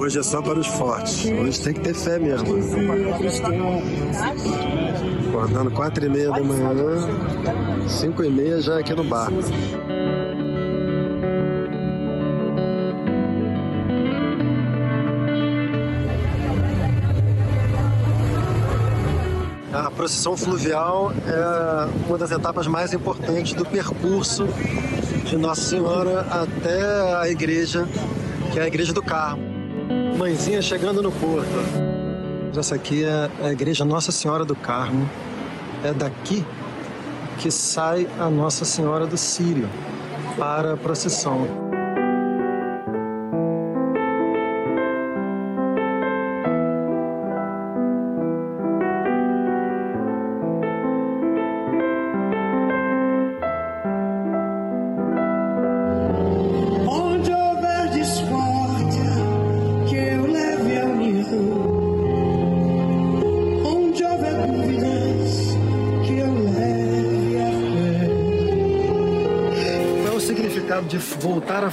Hoje 0.01 0.17
é 0.17 0.23
só 0.23 0.41
para 0.41 0.57
os 0.57 0.65
fortes. 0.65 1.25
Hoje 1.25 1.61
tem 1.61 1.73
que 1.75 1.81
ter 1.81 1.93
fé 1.93 2.17
mesmo. 2.17 2.47
Acordando 5.29 5.69
quatro 5.69 6.03
e 6.03 6.09
meia 6.09 6.31
da 6.31 6.41
manhã, 6.41 7.07
cinco 7.87 8.23
e 8.23 8.29
meia 8.31 8.59
já 8.59 8.79
aqui 8.79 8.95
no 8.95 9.03
bar. 9.03 9.29
A 19.71 19.91
procissão 19.91 20.35
fluvial 20.35 21.13
é 21.27 22.07
uma 22.07 22.17
das 22.17 22.31
etapas 22.31 22.65
mais 22.65 22.91
importantes 22.91 23.53
do 23.53 23.63
percurso 23.63 24.47
de 25.25 25.37
Nossa 25.37 25.61
Senhora 25.61 26.21
até 26.21 27.17
a 27.17 27.29
igreja, 27.29 27.87
que 28.51 28.57
é 28.57 28.63
a 28.63 28.67
Igreja 28.67 28.93
do 28.93 29.03
Carmo. 29.03 29.50
Mãezinha 30.17 30.61
chegando 30.61 31.01
no 31.01 31.11
porto. 31.11 31.49
Essa 32.57 32.75
aqui 32.75 33.03
é 33.03 33.29
a 33.43 33.51
Igreja 33.51 33.85
Nossa 33.85 34.11
Senhora 34.11 34.45
do 34.45 34.55
Carmo. 34.55 35.09
É 35.83 35.93
daqui 35.93 36.45
que 37.39 37.49
sai 37.49 38.07
a 38.19 38.29
Nossa 38.29 38.65
Senhora 38.65 39.07
do 39.07 39.17
Sírio 39.17 39.67
para 40.37 40.73
a 40.73 40.77
procissão. 40.77 41.70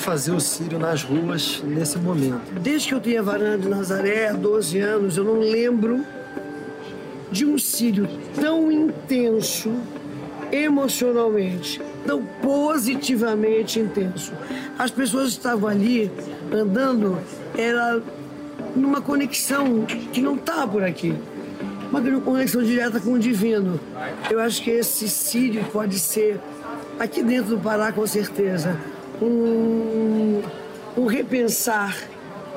Fazer 0.08 0.32
o 0.32 0.40
Sírio 0.40 0.78
nas 0.78 1.02
ruas 1.02 1.62
nesse 1.62 1.98
momento? 1.98 2.40
Desde 2.62 2.88
que 2.88 2.94
eu 2.94 3.00
tenho 3.00 3.20
a 3.20 3.22
varanda 3.22 3.58
de 3.58 3.68
Nazaré, 3.68 4.28
há 4.28 4.32
12 4.32 4.78
anos, 4.78 5.18
eu 5.18 5.24
não 5.24 5.38
lembro 5.38 6.02
de 7.30 7.44
um 7.44 7.58
círio 7.58 8.08
tão 8.34 8.72
intenso 8.72 9.70
emocionalmente, 10.50 11.78
tão 12.06 12.24
positivamente 12.40 13.78
intenso. 13.78 14.32
As 14.78 14.90
pessoas 14.90 15.28
estavam 15.28 15.68
ali 15.68 16.10
andando, 16.50 17.18
era 17.54 18.00
numa 18.74 19.02
conexão 19.02 19.84
que 20.10 20.22
não 20.22 20.36
está 20.36 20.66
por 20.66 20.82
aqui. 20.82 21.14
Uma 21.90 22.00
conexão 22.22 22.62
direta 22.62 22.98
com 22.98 23.12
o 23.12 23.18
divino. 23.18 23.78
Eu 24.30 24.40
acho 24.40 24.62
que 24.62 24.70
esse 24.70 25.06
sírio 25.06 25.62
pode 25.70 25.98
ser, 25.98 26.40
aqui 26.98 27.22
dentro 27.22 27.56
do 27.56 27.62
Pará, 27.62 27.92
com 27.92 28.06
certeza, 28.06 28.74
um, 29.20 30.42
um 30.96 31.06
repensar 31.06 31.96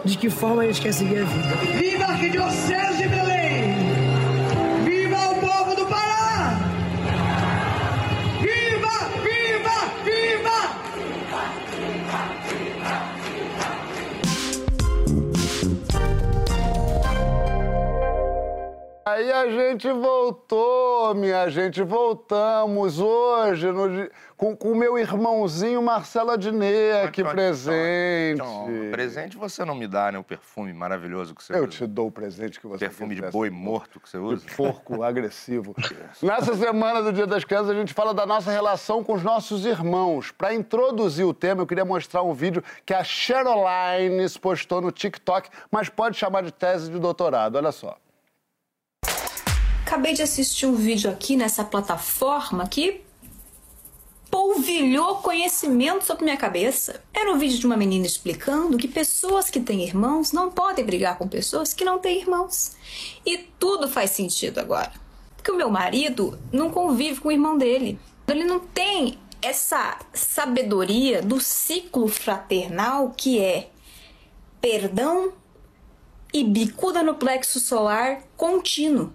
de 0.03 0.17
que 0.17 0.29
forma 0.29 0.63
a 0.63 0.65
gente 0.65 0.81
quer 0.81 0.93
seguir 0.93 1.19
a 1.19 1.25
vida. 1.25 1.55
Viva 1.77 2.05
Aí 19.21 19.31
a 19.31 19.47
gente 19.51 19.87
voltou, 19.91 21.13
minha 21.13 21.47
gente, 21.47 21.83
voltamos 21.83 22.99
hoje 22.99 23.71
no 23.71 24.09
com 24.35 24.71
o 24.71 24.75
meu 24.75 24.97
irmãozinho 24.97 25.79
Marcelo 25.83 26.31
Adnet 26.31 27.05
aqui 27.05 27.23
presente. 27.23 28.33
Então, 28.41 28.67
presente 28.89 29.37
você 29.37 29.63
não 29.63 29.75
me 29.75 29.87
dá, 29.87 30.11
né? 30.11 30.17
O 30.17 30.23
perfume 30.23 30.73
maravilhoso 30.73 31.35
que 31.35 31.43
você 31.43 31.53
Eu 31.53 31.65
usa. 31.65 31.67
te 31.67 31.85
dou 31.85 32.07
o 32.07 32.11
presente 32.11 32.59
que 32.59 32.65
você 32.65 32.85
Perfume 32.85 33.13
de 33.13 33.21
boi 33.21 33.51
morto 33.51 33.99
que 33.99 34.09
você 34.09 34.17
usa. 34.17 34.43
Porco 34.57 35.03
agressivo. 35.05 35.75
Nessa 36.23 36.55
semana 36.55 37.03
do 37.03 37.13
Dia 37.13 37.27
das 37.27 37.43
Crianças, 37.43 37.69
a 37.69 37.75
gente 37.75 37.93
fala 37.93 38.15
da 38.15 38.25
nossa 38.25 38.49
relação 38.49 39.03
com 39.03 39.13
os 39.13 39.21
nossos 39.21 39.67
irmãos. 39.67 40.31
Para 40.31 40.51
introduzir 40.55 41.27
o 41.27 41.33
tema, 41.35 41.61
eu 41.61 41.67
queria 41.67 41.85
mostrar 41.85 42.23
um 42.23 42.33
vídeo 42.33 42.63
que 42.83 42.95
a 42.95 43.03
Cheroline 43.03 44.27
postou 44.41 44.81
no 44.81 44.91
TikTok, 44.91 45.47
mas 45.69 45.89
pode 45.89 46.17
chamar 46.17 46.41
de 46.41 46.51
tese 46.51 46.89
de 46.89 46.97
doutorado. 46.97 47.57
Olha 47.57 47.71
só. 47.71 47.95
Acabei 49.85 50.13
de 50.13 50.21
assistir 50.21 50.65
um 50.65 50.75
vídeo 50.75 51.09
aqui 51.09 51.35
nessa 51.35 51.63
plataforma 51.63 52.67
que 52.67 53.01
polvilhou 54.29 55.17
conhecimento 55.17 56.05
sobre 56.05 56.23
minha 56.23 56.37
cabeça. 56.37 57.03
Era 57.13 57.31
um 57.31 57.37
vídeo 57.37 57.59
de 57.59 57.65
uma 57.65 57.75
menina 57.75 58.05
explicando 58.05 58.77
que 58.77 58.87
pessoas 58.87 59.49
que 59.49 59.59
têm 59.59 59.83
irmãos 59.83 60.31
não 60.31 60.49
podem 60.49 60.85
brigar 60.85 61.17
com 61.17 61.27
pessoas 61.27 61.73
que 61.73 61.83
não 61.83 61.99
têm 61.99 62.21
irmãos. 62.21 62.71
E 63.25 63.37
tudo 63.37 63.89
faz 63.89 64.11
sentido 64.11 64.59
agora. 64.59 64.93
Porque 65.35 65.51
o 65.51 65.57
meu 65.57 65.69
marido 65.69 66.39
não 66.51 66.69
convive 66.69 67.19
com 67.19 67.27
o 67.27 67.31
irmão 67.31 67.57
dele. 67.57 67.99
Ele 68.27 68.45
não 68.45 68.59
tem 68.59 69.19
essa 69.41 69.97
sabedoria 70.13 71.21
do 71.21 71.41
ciclo 71.41 72.07
fraternal 72.07 73.09
que 73.09 73.39
é 73.39 73.69
perdão 74.61 75.33
e 76.31 76.43
bicuda 76.43 77.03
no 77.03 77.15
plexo 77.15 77.59
solar 77.59 78.21
contínuo. 78.37 79.11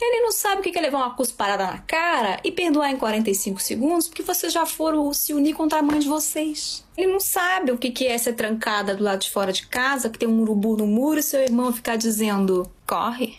Ele 0.00 0.22
não 0.22 0.30
sabe 0.30 0.60
o 0.60 0.62
que 0.62 0.78
é 0.78 0.82
levar 0.82 0.98
uma 0.98 1.14
cusparada 1.14 1.66
na 1.66 1.78
cara 1.78 2.38
e 2.44 2.52
perdoar 2.52 2.90
em 2.90 2.96
45 2.96 3.60
segundos 3.60 4.08
porque 4.08 4.22
vocês 4.22 4.52
já 4.52 4.66
foram 4.66 5.12
se 5.14 5.32
unir 5.32 5.54
contra 5.54 5.78
a 5.78 5.82
mãe 5.82 5.98
de 5.98 6.08
vocês. 6.08 6.84
Ele 6.96 7.12
não 7.12 7.20
sabe 7.20 7.72
o 7.72 7.78
que 7.78 8.06
é 8.06 8.18
ser 8.18 8.34
trancada 8.34 8.94
do 8.94 9.02
lado 9.02 9.20
de 9.20 9.30
fora 9.30 9.52
de 9.52 9.66
casa, 9.66 10.10
que 10.10 10.18
tem 10.18 10.28
um 10.28 10.40
urubu 10.40 10.76
no 10.76 10.86
muro 10.86 11.18
e 11.20 11.22
seu 11.22 11.40
irmão 11.40 11.72
ficar 11.72 11.96
dizendo: 11.96 12.70
corre. 12.86 13.36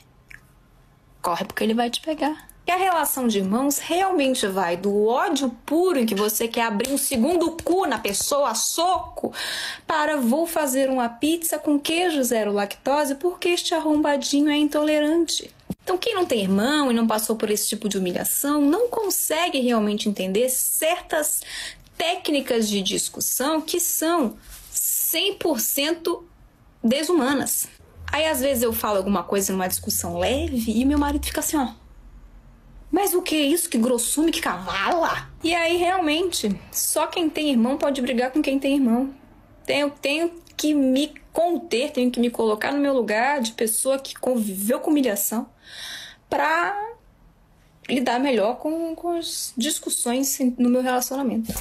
Corre 1.22 1.46
porque 1.46 1.64
ele 1.64 1.74
vai 1.74 1.90
te 1.90 2.02
pegar. 2.02 2.48
E 2.68 2.72
a 2.72 2.76
relação 2.76 3.30
de 3.30 3.38
irmãos 3.38 3.78
realmente 3.78 4.46
vai 4.46 4.76
do 4.76 5.06
ódio 5.06 5.50
puro 5.66 6.00
em 6.00 6.06
que 6.06 6.14
você 6.14 6.50
quer 6.50 6.64
abrir 6.64 6.92
um 6.92 6.98
segundo 6.98 7.52
cu 7.64 7.86
na 7.86 7.98
pessoa 7.98 8.50
a 8.50 8.56
soco 8.56 9.32
para 9.88 10.18
vou 10.18 10.46
fazer 10.46 10.90
uma 10.90 11.08
pizza 11.08 11.58
com 11.58 11.80
queijo 11.80 12.22
zero 12.24 12.52
lactose 12.52 13.16
porque 13.16 13.48
este 13.48 13.74
arrombadinho 13.74 14.50
é 14.50 14.58
intolerante. 14.58 15.50
Então, 15.88 15.98
quem 15.98 16.14
não 16.14 16.26
tem 16.26 16.42
irmão 16.42 16.92
e 16.92 16.94
não 16.94 17.08
passou 17.08 17.38
por 17.38 17.50
esse 17.50 17.66
tipo 17.70 17.88
de 17.88 17.98
humilhação 17.98 18.60
não 18.60 18.90
consegue 18.90 19.62
realmente 19.62 20.10
entender 20.10 20.50
certas 20.50 21.42
técnicas 21.98 22.68
de 22.68 22.82
discussão 22.82 23.62
que 23.62 23.80
são 23.80 24.36
100% 24.74 26.24
desumanas. 26.84 27.70
Aí, 28.06 28.26
às 28.26 28.42
vezes, 28.42 28.64
eu 28.64 28.74
falo 28.74 28.98
alguma 28.98 29.24
coisa 29.24 29.54
numa 29.54 29.70
discussão 29.70 30.20
leve 30.20 30.74
e 30.78 30.84
meu 30.84 31.00
marido 31.00 31.26
fica 31.26 31.40
assim, 31.40 31.56
ó. 31.56 31.70
Mas 32.92 33.14
o 33.14 33.22
que 33.22 33.36
é 33.36 33.44
isso? 33.44 33.70
Que 33.70 33.78
grossume, 33.78 34.30
que 34.30 34.42
cavala! 34.42 35.30
E 35.42 35.56
aí, 35.56 35.78
realmente, 35.78 36.54
só 36.70 37.08
quem 37.08 37.30
tem 37.30 37.50
irmão 37.50 37.78
pode 37.78 38.02
brigar 38.02 38.32
com 38.32 38.42
quem 38.42 38.60
tem 38.60 38.76
irmão. 38.76 39.16
Tenho, 39.66 39.90
tenho 40.02 40.34
que 40.58 40.74
me 40.74 41.14
conter, 41.32 41.92
tenho 41.92 42.12
que 42.12 42.20
me 42.20 42.30
colocar 42.30 42.74
no 42.74 42.80
meu 42.80 42.94
lugar 42.94 43.40
de 43.40 43.54
pessoa 43.54 43.98
que 43.98 44.20
conviveu 44.20 44.82
com 44.82 44.92
humilhação 44.92 45.48
pra 46.30 46.78
lidar 47.90 48.20
melhor 48.20 48.58
com, 48.58 48.96
com 48.96 49.18
as 49.18 49.54
discussões 49.58 50.38
no 50.58 50.70
meu 50.70 50.82
relacionamento. 50.82 51.54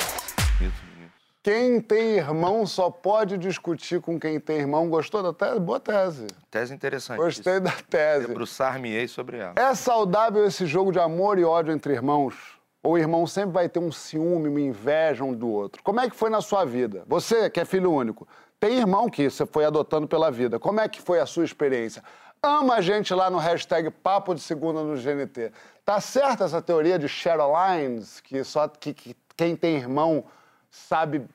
Quem 1.46 1.80
tem 1.80 2.16
irmão 2.16 2.66
só 2.66 2.90
pode 2.90 3.38
discutir 3.38 4.00
com 4.00 4.18
quem 4.18 4.40
tem 4.40 4.56
irmão. 4.56 4.90
Gostou 4.90 5.22
da 5.22 5.32
tese? 5.32 5.60
Boa 5.60 5.78
tese. 5.78 6.26
Tese 6.50 6.74
interessante. 6.74 7.18
Gostei 7.18 7.60
da 7.60 7.70
tese. 7.70 8.26
Debruçar-me-ei 8.26 9.06
sobre 9.06 9.38
ela. 9.38 9.54
É 9.54 9.72
saudável 9.76 10.44
esse 10.44 10.66
jogo 10.66 10.90
de 10.90 10.98
amor 10.98 11.38
e 11.38 11.44
ódio 11.44 11.72
entre 11.72 11.92
irmãos? 11.92 12.34
Ou 12.82 12.94
o 12.94 12.98
irmão 12.98 13.28
sempre 13.28 13.52
vai 13.52 13.68
ter 13.68 13.78
um 13.78 13.92
ciúme, 13.92 14.48
uma 14.48 14.60
inveja 14.60 15.22
um 15.22 15.32
do 15.32 15.48
outro? 15.48 15.80
Como 15.84 16.00
é 16.00 16.10
que 16.10 16.16
foi 16.16 16.30
na 16.30 16.40
sua 16.40 16.64
vida? 16.64 17.04
Você, 17.06 17.48
que 17.48 17.60
é 17.60 17.64
filho 17.64 17.92
único, 17.92 18.26
tem 18.58 18.78
irmão 18.78 19.08
que 19.08 19.30
você 19.30 19.46
foi 19.46 19.64
adotando 19.64 20.08
pela 20.08 20.32
vida. 20.32 20.58
Como 20.58 20.80
é 20.80 20.88
que 20.88 21.00
foi 21.00 21.20
a 21.20 21.26
sua 21.26 21.44
experiência? 21.44 22.02
Ama 22.42 22.76
a 22.76 22.80
gente 22.80 23.12
lá 23.12 23.28
no 23.28 23.38
hashtag 23.38 23.90
Papo 23.90 24.34
de 24.34 24.40
Segunda 24.40 24.82
no 24.82 24.96
GNT. 24.96 25.52
Tá 25.84 26.00
certa 26.00 26.44
essa 26.44 26.62
teoria 26.62 26.98
de 26.98 27.08
Sherolines, 27.08 28.20
que 28.20 28.42
só 28.44 28.68
que, 28.68 28.94
que 28.94 29.16
quem 29.36 29.56
tem 29.56 29.76
irmão 29.76 30.24
sabe 30.70 31.26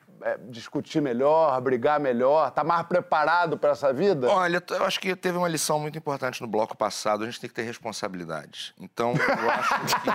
discutir 0.48 1.00
melhor, 1.00 1.60
brigar 1.60 1.98
melhor, 2.00 2.50
tá 2.50 2.62
mais 2.64 2.86
preparado 2.86 3.56
para 3.58 3.70
essa 3.70 3.92
vida? 3.92 4.28
Olha, 4.28 4.62
eu 4.70 4.84
acho 4.84 5.00
que 5.00 5.14
teve 5.16 5.36
uma 5.38 5.48
lição 5.48 5.78
muito 5.78 5.96
importante 5.98 6.40
no 6.40 6.46
bloco 6.46 6.76
passado. 6.76 7.22
A 7.22 7.26
gente 7.26 7.40
tem 7.40 7.48
que 7.48 7.54
ter 7.54 7.62
responsabilidades. 7.62 8.72
Então, 8.80 9.12
eu 9.14 9.50
acho 9.50 9.74
que. 10.02 10.10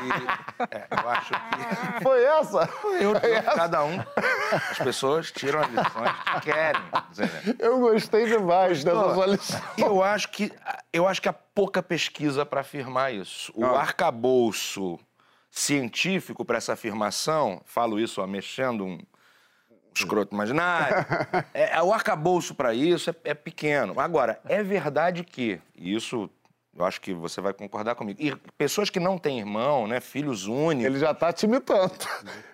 é, 0.76 0.88
eu 0.92 1.10
acho 1.10 1.32
que. 1.34 2.04
Foi 2.04 2.24
essa? 2.24 2.70
Eu, 3.00 3.14
eu, 3.16 3.44
cada 3.56 3.84
um, 3.84 4.00
as 4.72 4.78
pessoas 4.80 5.32
tiram 5.32 5.60
as 5.62 5.68
lições 5.70 6.12
que 6.34 6.42
querem. 6.42 6.82
entendeu? 7.12 7.56
Eu 7.60 7.80
gostei 7.80 8.26
demais 8.26 8.84
dessa 8.84 9.14
sua 9.14 9.26
lição. 9.28 9.62
Eu 9.78 10.04
acho 10.04 10.30
que 10.30 10.52
eu 10.94 11.08
acho 11.08 11.22
que 11.22 11.30
há 11.30 11.34
pouca 11.34 11.82
pesquisa 11.84 12.46
para 12.46 12.62
afirmar 12.62 13.14
isso. 13.14 13.52
O 13.56 13.66
Ah. 13.66 13.80
arcabouço 13.82 15.00
científico 15.50 16.46
para 16.46 16.58
essa 16.58 16.74
afirmação, 16.74 17.62
falo 17.66 18.00
isso 18.00 18.22
ó, 18.22 18.28
mexendo 18.28 18.86
um 18.86 19.00
escroto 19.94 20.34
imaginário, 20.34 21.06
é, 21.54 21.78
é- 21.78 21.82
o 21.82 21.94
arcabouço 21.94 22.54
para 22.56 22.74
isso 22.74 23.10
é, 23.10 23.16
é 23.24 23.34
pequeno. 23.34 24.00
Agora, 24.00 24.40
é 24.46 24.62
verdade 24.64 25.24
que, 25.24 25.60
e 25.76 25.96
isso 25.96 26.30
eu 26.78 26.86
acho 26.86 27.02
que 27.02 27.14
você 27.14 27.42
vai 27.42 27.54
concordar 27.54 27.96
comigo, 27.96 28.20
e 28.22 28.36
pessoas 28.58 28.90
que 28.90 29.00
não 29.00 29.18
têm 29.18 29.40
irmão, 29.40 29.88
né, 29.88 30.00
filhos 30.00 30.46
únicos, 30.48 30.86
Ele 30.86 31.00
já 31.00 31.14
tá 31.14 31.32
te 31.34 31.46
imitando. 31.46 31.92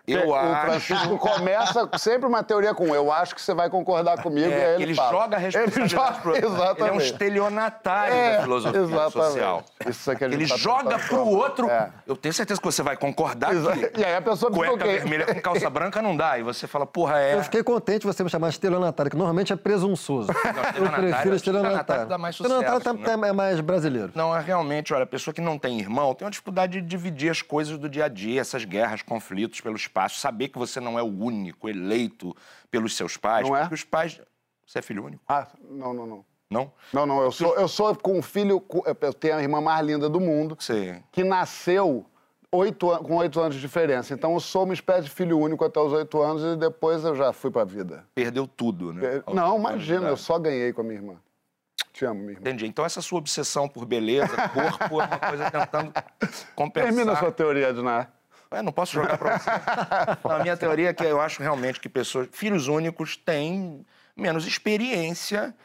Eu 0.05 0.30
o 0.30 0.36
acho. 0.36 0.61
Francisco 0.65 1.17
começa 1.17 1.89
sempre 1.97 2.28
uma 2.28 2.43
teoria 2.43 2.74
com 2.74 2.93
eu 2.93 3.09
acho 3.09 3.34
que 3.34 3.41
você 3.41 3.53
vai 3.53 3.69
concordar 3.69 4.21
comigo. 4.21 4.49
e 4.49 4.53
aí 4.53 4.61
É, 4.61 4.74
ele, 4.76 4.84
ele 4.84 4.95
fala. 4.95 5.11
joga 5.11 5.38
a 5.38 5.39
responsabilidade 5.39 5.80
Ele 5.80 5.89
joga, 5.89 6.11
pro 6.19 6.32
outro. 6.34 6.45
exatamente. 6.47 6.82
Ele 6.82 6.89
é 6.89 6.91
um 6.93 6.97
estelionatário 7.01 8.13
É, 8.13 8.36
da 8.38 8.41
filosofia 8.43 8.80
exatamente. 8.82 9.11
social. 9.13 9.63
Isso 9.88 10.11
é 10.11 10.15
que 10.15 10.24
a 10.26 10.30
gente 10.30 10.41
ele 10.41 10.49
tá 10.49 10.57
joga 10.57 10.99
pro 10.99 11.26
outro. 11.26 11.69
É. 11.69 11.89
Eu 12.05 12.17
tenho 12.17 12.34
certeza 12.34 12.59
que 12.59 12.65
você 12.65 12.84
vai 12.84 12.97
concordar 12.97 13.53
Exa- 13.55 13.71
que 13.78 14.01
E 14.01 14.03
aí 14.03 14.15
a 14.15 14.21
pessoa 14.21 14.51
cueca 14.51 14.74
o 14.74 14.78
quê? 14.78 14.84
vermelha 14.84 15.26
com 15.26 15.41
calça 15.41 15.69
branca 15.69 16.01
não 16.01 16.17
dá. 16.17 16.38
E 16.38 16.43
você 16.43 16.67
fala, 16.67 16.86
porra, 16.86 17.19
é. 17.21 17.36
Eu 17.36 17.43
fiquei 17.43 17.63
contente 17.63 18.01
de 18.01 18.07
você 18.07 18.24
me 18.26 18.30
chamar 18.30 18.49
de 18.49 18.55
estelionatário, 18.55 19.09
que 19.09 19.15
normalmente 19.17 19.53
é 19.53 19.55
presunçoso. 19.55 20.30
eu 20.32 20.36
estelionatário- 20.36 21.09
prefiro 21.09 21.36
estelionatário 21.36 21.38
estelionatário. 21.38 22.07
dá 22.07 22.17
mais 22.17 22.36
Estelionatário 22.36 22.78
sucesso, 22.84 22.97
tá- 23.05 23.17
né? 23.17 23.30
é 23.30 23.32
mais 23.32 23.59
brasileiro. 23.61 24.11
Não, 24.16 24.36
é 24.36 24.41
realmente, 24.41 24.93
olha, 24.93 25.03
a 25.03 25.07
pessoa 25.07 25.34
que 25.34 25.41
não 25.41 25.57
tem 25.57 25.80
irmão 25.80 26.14
tem 26.14 26.26
uma 26.26 26.32
dificuldade 26.32 26.82
de 26.82 26.88
dividir 26.88 27.30
as 27.30 27.41
coisas 27.41 27.78
do 27.78 27.89
dia 27.89 28.05
a 28.05 28.07
dia, 28.07 28.41
essas 28.41 28.66
guerras, 28.66 29.01
conflitos 29.01 29.61
pelo 29.61 29.76
espaço, 29.76 30.20
saber 30.20 30.49
que 30.49 30.57
você 30.57 30.80
não 30.80 30.97
é 30.97 31.01
o 31.01 31.07
único 31.07 31.68
eleito 31.68 32.36
pelos 32.70 32.95
seus 32.95 33.18
pais. 33.18 33.47
Não 33.47 33.55
é? 33.55 33.61
Porque 33.61 33.76
os 33.76 33.84
pais. 33.84 34.20
Você 34.66 34.80
é 34.80 34.82
filho 34.82 35.05
único? 35.05 35.24
Ah, 35.28 35.47
não, 35.70 35.93
não, 35.93 36.05
não. 36.05 36.26
Não? 36.49 36.72
Não, 36.93 37.05
não, 37.05 37.22
eu 37.22 37.32
sou, 37.32 37.55
eu 37.55 37.68
sou 37.68 37.95
com 37.95 38.20
um 38.20 38.22
filho, 38.22 38.64
eu 39.01 39.14
tenho 39.14 39.36
a 39.36 39.41
irmã 39.41 39.59
mais 39.59 39.86
linda 39.86 40.07
do 40.07 40.20
mundo, 40.20 40.55
Sim. 40.59 41.01
que 41.11 41.24
nasceu 41.24 42.05
oito, 42.51 42.88
com 42.99 43.16
oito 43.18 43.39
anos 43.39 43.55
de 43.55 43.61
diferença. 43.61 44.14
Então 44.14 44.34
eu 44.34 44.39
sou 44.39 44.64
uma 44.64 44.74
espécie 44.74 45.03
de 45.03 45.09
filho 45.09 45.39
único 45.39 45.66
até 45.66 45.80
os 45.80 45.91
oito 45.91 46.22
anos 46.22 46.43
e 46.43 46.55
depois 46.55 47.03
eu 47.03 47.16
já 47.16 47.34
fui 47.34 47.49
pra 47.49 47.64
vida. 47.64 48.05
Perdeu 48.14 48.47
tudo, 48.47 48.93
né? 48.93 49.24
É, 49.28 49.34
Não, 49.34 49.57
imagina, 49.57 50.07
eu 50.07 50.18
só 50.18 50.38
ganhei 50.38 50.72
com 50.72 50.82
a 50.82 50.84
minha 50.84 50.95
irmã. 50.95 51.16
Te 51.91 52.05
amo, 52.05 52.21
minha 52.21 52.32
irmã. 52.32 52.41
Entendi. 52.41 52.65
Então 52.65 52.86
essa 52.86 53.01
sua 53.01 53.19
obsessão 53.19 53.67
por 53.67 53.86
beleza, 53.86 54.36
corpo, 54.49 55.01
é 55.01 55.05
uma 55.05 55.19
coisa 55.19 55.51
tentando 55.51 55.93
compensar. 56.55 56.91
Termina 56.91 57.13
a 57.13 57.15
sua 57.15 57.32
teoria, 57.32 57.69
Ednar. 57.69 58.11
É, 58.51 58.61
não 58.61 58.71
posso 58.71 58.93
jogar 58.93 59.17
pra 59.17 59.39
você. 59.39 59.49
Não, 60.24 60.36
a 60.36 60.39
minha 60.39 60.55
teoria 60.55 60.89
é 60.89 60.93
que 60.93 61.03
eu 61.03 61.19
acho 61.19 61.41
realmente 61.41 61.80
que 61.80 61.89
pessoas, 61.89 62.30
filhos 62.32 62.67
únicos 62.67 63.17
têm 63.17 63.84
menos 64.15 64.45
experiência 64.45 65.55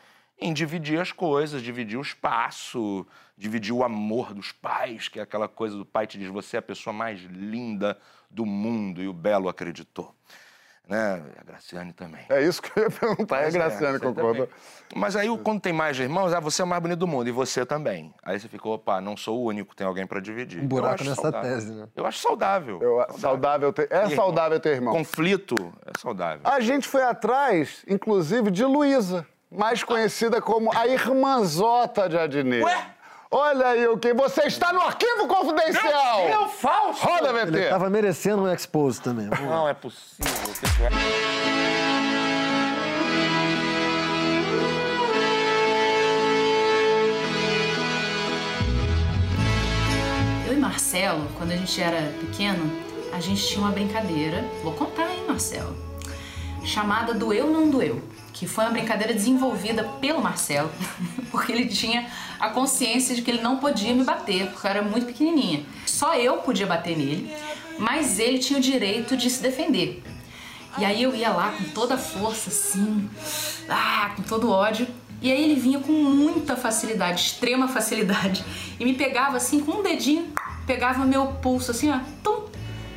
em 0.40 0.52
dividir 0.54 0.98
as 0.98 1.12
coisas, 1.12 1.62
dividir 1.62 1.98
o 1.98 2.02
espaço, 2.02 3.06
dividir 3.36 3.72
o 3.72 3.84
amor 3.84 4.32
dos 4.32 4.52
pais, 4.52 5.08
que 5.08 5.18
é 5.18 5.22
aquela 5.22 5.48
coisa 5.48 5.76
do 5.76 5.84
pai 5.84 6.06
te 6.06 6.18
diz, 6.18 6.28
você 6.28 6.56
é 6.56 6.60
a 6.60 6.62
pessoa 6.62 6.94
mais 6.94 7.20
linda 7.20 7.98
do 8.30 8.46
mundo, 8.46 9.02
e 9.02 9.08
o 9.08 9.12
Belo 9.12 9.48
acreditou. 9.48 10.14
Né? 10.88 11.22
A 11.38 11.44
Graciane 11.44 11.92
também. 11.92 12.22
É 12.30 12.42
isso 12.42 12.62
que 12.62 12.70
eu 12.78 12.84
ia 12.84 12.90
perguntar, 12.90 13.40
é 13.40 13.44
a 13.44 13.48
é, 13.48 13.50
Graciane 13.50 13.98
concordou. 13.98 14.46
também. 14.46 14.48
Mas 14.96 15.16
aí, 15.16 15.28
quando 15.44 15.60
tem 15.60 15.72
mais 15.72 15.98
irmãos, 15.98 16.32
ah, 16.32 16.40
você 16.40 16.62
é 16.62 16.64
o 16.64 16.68
mais 16.68 16.80
bonito 16.80 16.98
do 17.00 17.06
mundo, 17.06 17.28
e 17.28 17.30
você 17.30 17.66
também. 17.66 18.14
Aí 18.22 18.40
você 18.40 18.48
ficou, 18.48 18.72
opa, 18.74 18.98
não 18.98 19.14
sou 19.14 19.38
o 19.38 19.44
único, 19.44 19.76
tem 19.76 19.86
alguém 19.86 20.06
pra 20.06 20.18
dividir. 20.18 20.62
Um 20.62 20.66
buraco 20.66 20.94
acho 20.94 21.04
nessa 21.04 21.20
saudável. 21.20 21.50
tese, 21.50 21.72
né? 21.74 21.88
Eu 21.94 22.06
acho 22.06 22.18
saudável. 22.20 22.78
Eu- 22.80 23.04
saudável 23.18 23.70
ter- 23.70 23.88
é 23.92 24.06
E 24.06 24.16
saudável 24.16 24.58
ter 24.58 24.70
irmão. 24.70 24.94
Conflito 24.94 25.54
é 25.84 25.92
saudável. 25.98 26.40
A 26.44 26.58
gente 26.60 26.88
foi 26.88 27.02
atrás, 27.02 27.84
inclusive, 27.86 28.50
de 28.50 28.64
Luísa, 28.64 29.26
mais 29.50 29.84
conhecida 29.84 30.40
como 30.40 30.70
a 30.74 30.86
irmãzota 30.86 32.08
de 32.08 32.16
Adnet. 32.18 32.64
Ué? 32.64 32.86
Olha 33.30 33.68
aí 33.68 33.86
o 33.86 33.98
que. 33.98 34.14
Você 34.14 34.42
está 34.46 34.72
no 34.72 34.80
arquivo 34.80 35.26
confidencial! 35.28 36.24
Meu 36.26 36.48
falso! 36.48 37.04
Roda, 37.04 37.28
Ele 37.28 37.50
VT! 37.50 37.68
tava 37.68 37.90
merecendo 37.90 38.42
um 38.42 38.52
expose 38.52 39.00
também. 39.00 39.26
Não 39.26 39.68
é 39.68 39.74
possível. 39.74 40.32
É? 40.84 41.68
Eu 50.46 50.54
e 50.54 50.56
Marcelo, 50.56 51.28
quando 51.36 51.52
a 51.52 51.56
gente 51.56 51.80
era 51.80 52.00
pequeno, 52.20 52.70
a 53.12 53.20
gente 53.20 53.46
tinha 53.46 53.60
uma 53.60 53.70
brincadeira, 53.72 54.44
vou 54.62 54.72
contar, 54.72 55.10
hein, 55.12 55.24
Marcelo? 55.26 55.76
Chamada 56.64 57.14
Doeu 57.14 57.48
Não 57.48 57.68
Doeu, 57.70 58.02
que 58.38 58.46
foi 58.46 58.64
uma 58.64 58.70
brincadeira 58.70 59.12
desenvolvida 59.12 59.82
pelo 60.00 60.22
Marcelo, 60.22 60.70
porque 61.28 61.50
ele 61.50 61.66
tinha 61.66 62.06
a 62.38 62.48
consciência 62.50 63.12
de 63.12 63.20
que 63.20 63.32
ele 63.32 63.42
não 63.42 63.56
podia 63.56 63.92
me 63.92 64.04
bater, 64.04 64.46
porque 64.50 64.64
eu 64.64 64.70
era 64.70 64.82
muito 64.82 65.06
pequenininha. 65.06 65.64
Só 65.84 66.14
eu 66.14 66.36
podia 66.36 66.64
bater 66.64 66.96
nele, 66.96 67.34
mas 67.80 68.20
ele 68.20 68.38
tinha 68.38 68.56
o 68.56 68.62
direito 68.62 69.16
de 69.16 69.28
se 69.28 69.42
defender. 69.42 70.04
E 70.78 70.84
aí 70.84 71.02
eu 71.02 71.16
ia 71.16 71.30
lá 71.30 71.50
com 71.50 71.64
toda 71.64 71.94
a 71.94 71.98
força, 71.98 72.48
assim, 72.48 73.10
ah, 73.68 74.12
com 74.14 74.22
todo 74.22 74.52
ódio. 74.52 74.86
E 75.20 75.32
aí 75.32 75.42
ele 75.42 75.58
vinha 75.58 75.80
com 75.80 75.90
muita 75.90 76.54
facilidade, 76.54 77.20
extrema 77.20 77.66
facilidade, 77.66 78.44
e 78.78 78.84
me 78.84 78.94
pegava 78.94 79.36
assim 79.36 79.58
com 79.58 79.80
um 79.80 79.82
dedinho, 79.82 80.32
pegava 80.64 81.04
meu 81.04 81.26
pulso 81.42 81.72
assim, 81.72 81.90
ó, 81.90 81.98
tum, 82.22 82.47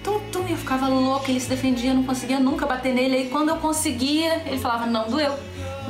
tum, 0.04 0.20
tum, 0.32 0.48
eu 0.48 0.58
ficava 0.58 0.88
louca, 0.88 1.30
ele 1.30 1.40
se 1.40 1.50
defendia, 1.50 1.92
eu 1.92 1.96
não 1.96 2.04
conseguia 2.04 2.40
nunca 2.40 2.66
bater 2.66 2.94
nele. 2.94 3.16
Aí 3.16 3.30
quando 3.30 3.50
eu 3.50 3.58
conseguia, 3.58 4.42
ele 4.46 4.58
falava, 4.58 4.86
não 4.86 5.10
doeu, 5.10 5.38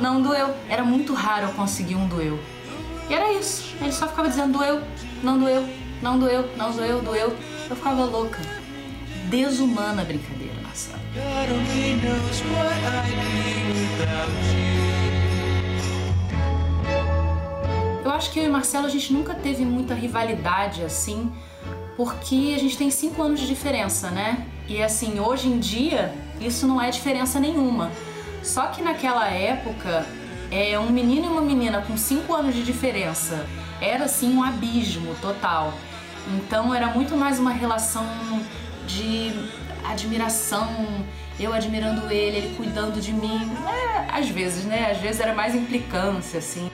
não 0.00 0.22
doeu. 0.22 0.54
Era 0.68 0.84
muito 0.84 1.14
raro 1.14 1.46
eu 1.46 1.52
conseguir 1.52 1.94
um 1.94 2.06
doeu. 2.06 2.38
E 3.08 3.14
era 3.14 3.32
isso, 3.32 3.74
ele 3.80 3.92
só 3.92 4.06
ficava 4.06 4.28
dizendo 4.28 4.58
doeu, 4.58 4.80
não 5.22 5.38
doeu, 5.38 5.66
não 6.00 6.18
doeu, 6.18 6.48
não 6.56 6.70
doeu, 6.72 7.02
doeu. 7.02 7.36
Eu 7.68 7.76
ficava 7.76 8.04
louca. 8.04 8.40
Desumana 9.28 10.02
a 10.02 10.04
brincadeira, 10.04 10.54
Marcelo. 10.62 11.00
Eu 18.04 18.10
acho 18.10 18.30
que 18.30 18.40
eu 18.40 18.44
e 18.44 18.48
Marcelo 18.48 18.86
a 18.86 18.90
gente 18.90 19.12
nunca 19.12 19.34
teve 19.34 19.64
muita 19.64 19.94
rivalidade 19.94 20.82
assim, 20.82 21.32
porque 21.96 22.52
a 22.54 22.58
gente 22.58 22.76
tem 22.76 22.90
cinco 22.90 23.22
anos 23.22 23.40
de 23.40 23.46
diferença, 23.46 24.10
né? 24.10 24.46
E 24.68 24.82
assim, 24.82 25.20
hoje 25.20 25.48
em 25.48 25.58
dia, 25.58 26.14
isso 26.40 26.66
não 26.66 26.80
é 26.80 26.90
diferença 26.90 27.38
nenhuma. 27.38 27.90
Só 28.42 28.66
que 28.66 28.82
naquela 28.82 29.28
época, 29.28 30.06
é 30.50 30.78
um 30.78 30.90
menino 30.90 31.26
e 31.26 31.28
uma 31.28 31.40
menina 31.40 31.80
com 31.80 31.96
cinco 31.96 32.34
anos 32.34 32.54
de 32.54 32.62
diferença 32.62 33.46
era 33.80 34.04
assim 34.04 34.36
um 34.36 34.42
abismo 34.42 35.14
total. 35.20 35.72
Então 36.36 36.74
era 36.74 36.86
muito 36.88 37.16
mais 37.16 37.38
uma 37.38 37.50
relação 37.50 38.06
de 38.86 39.32
admiração, 39.84 40.68
eu 41.40 41.52
admirando 41.52 42.10
ele, 42.12 42.36
ele 42.36 42.56
cuidando 42.56 43.00
de 43.00 43.12
mim. 43.12 43.50
É, 43.66 44.18
às 44.18 44.28
vezes, 44.28 44.64
né? 44.64 44.90
Às 44.90 44.98
vezes 44.98 45.20
era 45.20 45.34
mais 45.34 45.54
implicância, 45.54 46.38
assim. 46.38 46.70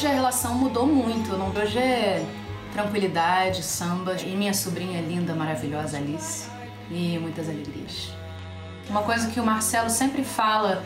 Hoje 0.00 0.06
a 0.06 0.14
relação 0.14 0.54
mudou 0.54 0.86
muito. 0.86 1.30
Hoje 1.60 1.78
é 1.78 2.24
tranquilidade, 2.72 3.62
samba. 3.62 4.16
E 4.24 4.34
minha 4.34 4.54
sobrinha 4.54 4.98
linda, 5.02 5.34
maravilhosa 5.34 5.98
Alice. 5.98 6.48
E 6.90 7.18
muitas 7.18 7.50
alegrias. 7.50 8.10
Uma 8.88 9.02
coisa 9.02 9.28
que 9.28 9.38
o 9.38 9.44
Marcelo 9.44 9.90
sempre 9.90 10.24
fala 10.24 10.82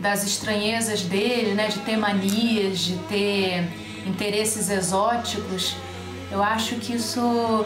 das 0.00 0.24
estranhezas 0.24 1.02
dele, 1.02 1.54
né, 1.54 1.68
de 1.68 1.78
ter 1.80 1.96
manias, 1.96 2.80
de 2.80 2.96
ter 3.04 3.68
interesses 4.04 4.68
exóticos, 4.70 5.76
eu 6.32 6.42
acho 6.42 6.74
que 6.76 6.94
isso 6.94 7.64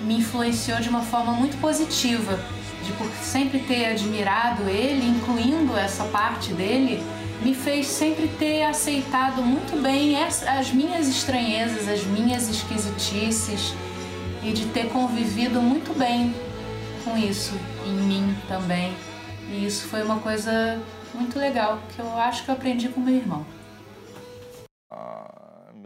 me 0.00 0.16
influenciou 0.20 0.80
de 0.80 0.88
uma 0.88 1.02
forma 1.02 1.32
muito 1.32 1.60
positiva, 1.60 2.40
de 2.82 2.92
por 2.92 3.06
sempre 3.22 3.58
ter 3.58 3.90
admirado 3.90 4.70
ele, 4.70 5.06
incluindo 5.06 5.76
essa 5.76 6.04
parte 6.04 6.54
dele, 6.54 7.02
me 7.42 7.54
fez 7.54 7.86
sempre 7.86 8.28
ter 8.38 8.62
aceitado 8.62 9.42
muito 9.42 9.80
bem 9.82 10.22
as, 10.22 10.42
as 10.42 10.70
minhas 10.72 11.08
estranhezas, 11.08 11.88
as 11.88 12.04
minhas 12.04 12.48
esquisitices 12.48 13.74
e 14.42 14.52
de 14.52 14.66
ter 14.66 14.88
convivido 14.90 15.60
muito 15.60 15.96
bem 15.98 16.34
com 17.04 17.16
isso 17.16 17.54
em 17.86 17.94
mim 17.94 18.36
também. 18.46 18.94
E 19.48 19.64
isso 19.64 19.88
foi 19.88 20.02
uma 20.02 20.18
coisa 20.20 20.80
muito 21.14 21.38
legal 21.38 21.80
que 21.94 22.00
eu 22.00 22.16
acho 22.18 22.44
que 22.44 22.50
eu 22.50 22.54
aprendi 22.54 22.88
com 22.88 23.00
meu 23.00 23.14
irmão. 23.14 23.44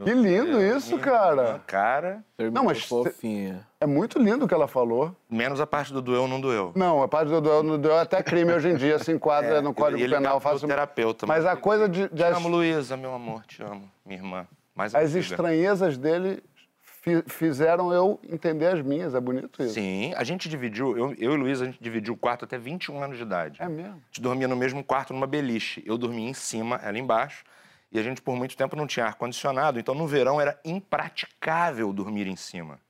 Que 0.02 0.12
lindo 0.14 0.60
isso, 0.62 0.98
cara. 0.98 1.60
Cara, 1.66 2.24
Não, 2.52 2.64
mas 2.64 2.82
fofinha. 2.84 3.66
é 3.80 3.86
muito 3.86 4.18
lindo 4.18 4.44
o 4.44 4.48
que 4.48 4.54
ela 4.54 4.66
falou. 4.66 5.14
menos 5.30 5.60
a 5.60 5.66
parte 5.66 5.92
do 5.92 6.00
doeu 6.02 6.26
não 6.26 6.40
doeu. 6.40 6.72
Não, 6.74 7.02
a 7.02 7.08
parte 7.08 7.28
do 7.28 7.40
duelo 7.40 7.62
no 7.62 7.78
duelo 7.78 7.98
é 7.98 8.02
até 8.02 8.22
crime 8.22 8.52
hoje 8.52 8.68
em 8.70 8.76
dia, 8.76 8.98
se 8.98 9.12
enquadra 9.12 9.58
É, 9.58 9.60
no 9.60 9.72
Código 9.74 9.98
ele 10.02 10.08
Penal. 10.14 10.20
ligar 10.20 10.40
pro 10.40 10.40
Faço... 10.40 10.66
terapeuta, 10.66 11.26
Mas 11.26 11.44
mas- 11.44 11.52
a 11.52 11.56
coisa 11.56 11.88
de, 11.88 12.08
de 12.08 12.16
Te 12.16 12.24
as, 12.24 12.36
amo, 12.36 12.48
Luísa, 12.48 12.96
meu 12.96 13.14
amor, 13.14 13.44
te 13.46 13.62
amo. 13.62 13.88
Minha 14.04 14.18
irmã. 14.20 14.46
Mais 14.74 14.94
as 14.94 15.02
antiga. 15.14 15.20
estranhezas 15.20 15.96
dele 15.96 16.42
fi- 16.82 17.22
fizeram 17.26 17.92
eu 17.92 18.18
entender 18.28 18.66
as 18.66 18.80
minhas. 18.82 19.14
É 19.14 19.20
bonito 19.20 19.62
isso. 19.62 19.74
Sim, 19.74 20.12
a 20.16 20.24
gente 20.24 20.48
dividiu, 20.48 20.96
eu, 20.96 21.14
eu 21.18 21.34
e 21.34 21.36
Luísa, 21.36 21.62
a 21.64 21.66
gente 21.66 21.78
dividiu 21.80 22.14
o 22.14 22.16
quarto 22.16 22.44
até 22.44 22.58
21 22.58 23.02
anos 23.02 23.16
de 23.16 23.22
idade. 23.22 23.62
É 23.62 23.68
mesmo? 23.68 23.92
A 23.92 24.06
gente 24.06 24.20
dormia 24.20 24.48
no 24.48 24.56
mesmo 24.56 24.82
quarto, 24.82 25.12
numa 25.12 25.26
beliche. 25.26 25.82
Eu 25.86 25.96
dormia 25.96 26.28
em 26.28 26.34
cima, 26.34 26.80
ela 26.82 26.98
embaixo. 26.98 27.44
E 27.94 27.98
a 28.00 28.02
gente, 28.02 28.20
por 28.20 28.34
muito 28.34 28.56
tempo, 28.56 28.74
não 28.74 28.88
tinha 28.88 29.06
ar-condicionado. 29.06 29.78
Então, 29.78 29.94
no 29.94 30.04
verão, 30.04 30.40
era 30.40 30.58
impraticável 30.64 31.92
dormir 31.92 32.26
em 32.26 32.34
cima. 32.34 32.80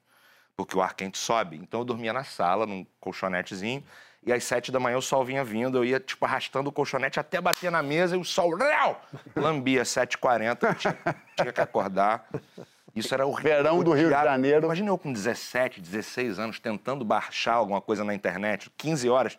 Porque 0.57 0.75
o 0.75 0.81
ar 0.81 0.95
quente 0.95 1.19
sobe. 1.19 1.59
Então, 1.59 1.81
eu 1.81 1.85
dormia 1.85 2.11
na 2.11 2.25
sala, 2.25 2.65
num 2.65 2.87
colchonetezinho. 2.99 3.85
E 4.27 4.33
às 4.33 4.43
sete 4.45 4.73
da 4.73 4.81
manhã 4.81 4.97
o 4.97 5.03
sol 5.03 5.23
vinha 5.23 5.45
vindo. 5.45 5.77
Eu 5.77 5.85
ia, 5.85 6.01
tipo, 6.01 6.25
arrastando 6.25 6.71
o 6.71 6.73
colchonete 6.73 7.21
até 7.21 7.39
bater 7.39 7.71
na 7.71 7.83
mesa. 7.83 8.17
E 8.17 8.19
o 8.19 8.25
sol, 8.25 8.57
rau, 8.57 8.99
lambia, 9.37 9.83
7h40. 9.83 10.75
Tinha, 10.79 10.97
tinha 11.37 11.53
que 11.53 11.61
acordar. 11.61 12.27
Isso 12.97 13.13
era 13.13 13.27
o 13.27 13.35
Verão 13.35 13.85
do 13.85 13.93
Rio 13.93 14.09
de 14.09 14.15
Janeiro. 14.15 14.65
Imagina 14.65 14.89
eu 14.89 14.97
com 14.97 15.13
17, 15.13 15.83
16 15.83 16.39
anos, 16.39 16.59
tentando 16.59 17.05
baixar 17.05 17.55
alguma 17.55 17.83
coisa 17.83 18.05
na 18.05 18.15
internet. 18.15 18.71
15 18.79 19.11
horas. 19.11 19.39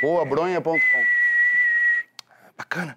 Boa, 0.00 0.24
bronha.com. 0.24 1.15
Bacana. 2.56 2.94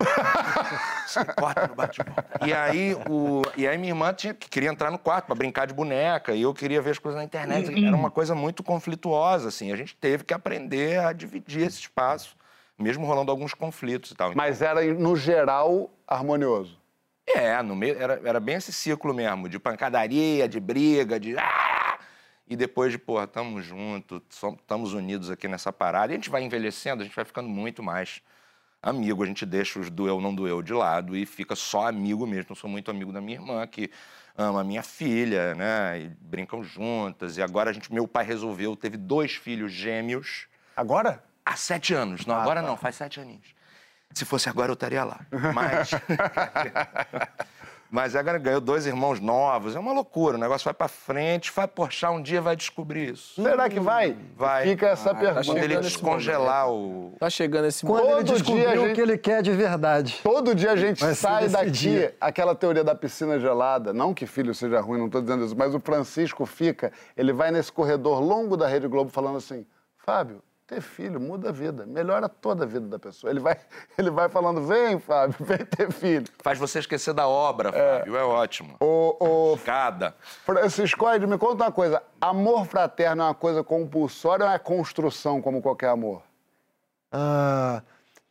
Se 1.05 1.24
corta 1.26 1.68
no 1.68 1.76
bate-volta. 1.76 2.26
E 2.45 2.53
aí, 2.53 2.95
o... 3.10 3.41
e 3.57 3.68
aí 3.68 3.78
minha 3.78 3.91
irmã 3.91 4.14
tinha... 4.14 4.34
que 4.34 4.49
queria 4.49 4.70
entrar 4.70 4.89
no 4.89 4.97
quarto 4.97 5.26
para 5.26 5.36
brincar 5.36 5.68
de 5.68 5.74
boneca 5.74 6.34
e 6.34 6.41
eu 6.43 6.53
queria 6.53 6.82
ver 6.82 6.91
as 6.91 6.99
coisas 6.99 7.18
na 7.18 7.26
internet. 7.26 7.70
Era 7.86 7.95
uma 7.95 8.10
coisa 8.10 8.34
muito 8.34 8.64
conflituosa, 8.64 9.49
assim. 9.49 9.72
A 9.72 9.76
gente 9.76 9.95
teve 9.95 10.24
que 10.24 10.34
aprender 10.34 10.99
a 10.99 11.12
dividir 11.12 11.68
esse 11.68 11.80
espaço, 11.80 12.38
mesmo 12.78 13.05
rolando 13.05 13.32
alguns 13.32 13.53
conflitos 13.53 14.12
e 14.12 14.16
tal. 14.16 14.34
Mas 14.34 14.62
era, 14.62 14.82
no 14.93 15.16
geral, 15.16 15.89
harmonioso. 16.07 16.80
É, 17.28 17.62
no 17.62 17.76
meio, 17.76 18.01
era, 18.01 18.22
era 18.24 18.39
bem 18.39 18.55
esse 18.55 18.74
ciclo 18.74 19.14
mesmo, 19.14 19.47
de 19.49 19.60
pancadaria, 19.60 20.47
de 20.47 20.60
briga, 20.60 21.20
de. 21.20 21.38
Ah! 21.38 21.99
E 22.47 22.55
depois 22.55 22.91
de, 22.91 22.97
porra, 22.97 23.28
tamo 23.28 23.62
junto, 23.62 24.24
estamos 24.30 24.93
unidos 24.93 25.30
aqui 25.30 25.47
nessa 25.47 25.72
parada. 25.72 26.12
E 26.12 26.16
a 26.16 26.18
gente 26.18 26.32
vai 26.32 26.41
envelhecendo, 26.41 27.03
a 27.03 27.05
gente 27.05 27.16
vai 27.16 27.26
ficando 27.26 27.47
muito 27.47 27.84
mais 27.84 28.24
amigo. 28.82 29.23
A 29.23 29.25
gente 29.25 29.45
deixa 29.45 29.80
os 29.80 29.89
doeu, 29.89 30.19
não 30.21 30.34
doeu 30.34 30.61
de 30.61 30.73
lado 30.73 31.15
e 31.15 31.25
fica 31.25 31.55
só 31.55 31.88
amigo 31.88 32.25
mesmo. 32.27 32.51
Eu 32.51 32.55
sou 32.55 32.69
muito 32.69 32.89
amigo 32.91 33.11
da 33.11 33.21
minha 33.21 33.38
irmã, 33.38 33.65
que 33.67 33.89
ama 34.38 34.61
a 34.61 34.63
minha 34.63 34.84
filha, 34.84 35.53
né? 35.55 35.99
E 36.01 36.07
brincam 36.21 36.63
juntas. 36.63 37.38
E 37.38 37.41
agora 37.41 37.69
a 37.69 37.73
gente, 37.73 37.93
meu 37.93 38.07
pai 38.07 38.25
resolveu, 38.25 38.75
teve 38.75 38.97
dois 38.97 39.36
filhos 39.36 39.71
gêmeos. 39.71 40.47
Agora? 40.75 41.23
Há 41.45 41.55
sete 41.55 41.93
anos. 41.93 42.25
Não, 42.25 42.36
Ah, 42.36 42.41
agora 42.41 42.61
tá. 42.61 42.67
não, 42.67 42.77
faz 42.77 42.95
sete 42.95 43.19
aninhos. 43.19 43.53
Se 44.13 44.25
fosse 44.25 44.49
agora, 44.49 44.71
eu 44.71 44.73
estaria 44.73 45.03
lá. 45.03 45.19
Mas. 45.53 45.91
Mas 47.91 48.15
agora 48.15 48.37
ganhou 48.37 48.61
dois 48.61 48.85
irmãos 48.85 49.19
novos. 49.19 49.75
É 49.75 49.79
uma 49.79 49.91
loucura. 49.91 50.37
O 50.37 50.39
negócio 50.39 50.63
vai 50.65 50.73
pra 50.75 50.87
frente. 50.87 51.51
Vai 51.51 51.67
Porchat 51.67 52.13
um 52.13 52.21
dia 52.21 52.39
vai 52.39 52.55
descobrir 52.55 53.13
isso. 53.13 53.41
Será 53.41 53.67
que 53.67 53.79
vai? 53.79 54.15
Vai. 54.37 54.63
Fica 54.67 54.89
essa 54.89 55.09
Ah, 55.09 55.15
pergunta. 55.15 55.45
Quando 55.45 55.57
ele 55.57 55.77
descongelar 55.77 56.69
o. 56.69 57.13
Tá 57.19 57.29
chegando 57.31 57.65
esse 57.65 57.83
Quando 57.85 58.03
momento. 58.03 58.17
ele 58.19 58.25
Todo 58.25 58.35
descobriu 58.37 58.69
dia 58.69 58.69
a 58.79 58.81
o 58.83 58.85
gente- 58.87 58.95
que 58.95 59.01
ele 59.01 59.17
quer 59.17 59.41
de 59.41 59.51
verdade. 59.51 60.19
Todo 60.23 60.53
dia 60.53 60.71
a 60.71 60.75
gente 60.75 60.99
Vai 61.03 61.15
sai 61.15 61.47
daqui, 61.49 61.71
dia. 61.71 62.15
aquela 62.21 62.53
teoria 62.53 62.83
da 62.83 62.93
piscina 62.93 63.39
gelada, 63.39 63.91
não 63.91 64.13
que 64.13 64.27
filho 64.27 64.53
seja 64.53 64.79
ruim, 64.79 64.99
não 64.99 65.07
estou 65.07 65.21
dizendo 65.21 65.43
isso, 65.45 65.55
mas 65.57 65.73
o 65.73 65.79
Francisco 65.79 66.45
fica, 66.45 66.91
ele 67.17 67.33
vai 67.33 67.49
nesse 67.49 67.71
corredor 67.71 68.19
longo 68.19 68.55
da 68.55 68.67
Rede 68.67 68.87
Globo 68.87 69.09
falando 69.09 69.37
assim, 69.37 69.65
Fábio, 69.97 70.41
ter 70.70 70.82
filho 70.82 71.20
muda 71.20 71.49
a 71.49 71.51
vida, 71.51 71.84
melhora 71.88 72.30
toda 72.30 72.63
a 72.63 72.67
vida 72.67 72.88
da 72.88 72.99
pessoa. 72.99 73.32
Ele 73.32 73.39
vai, 73.39 73.57
ele 73.97 74.11
vai 74.11 74.30
falando, 74.30 74.61
vem, 74.61 74.99
Fábio, 74.99 75.36
vem 75.39 75.65
ter 75.65 75.91
filho. 75.91 76.26
Faz 76.43 76.59
você 76.59 76.80
esquecer 76.80 77.13
da 77.13 77.28
obra, 77.28 77.72
Fábio. 77.72 78.15
É, 78.15 78.24
ótimo. 78.24 78.76
O, 78.80 79.53
o 79.53 79.57
Cada. 79.65 80.15
Francisco, 80.45 81.09
Ed, 81.09 81.26
me 81.26 81.39
conta 81.39 81.63
uma 81.63 81.72
coisa, 81.72 82.03
amor 82.22 82.67
fraterno 82.67 83.24
é 83.24 83.26
uma 83.26 83.34
coisa 83.34 83.63
compulsória 83.63 84.45
ou 84.45 84.51
é 84.51 84.59
construção 84.59 85.41
como 85.41 85.61
qualquer 85.61 85.89
amor? 85.89 86.22
Ah, 87.11 87.82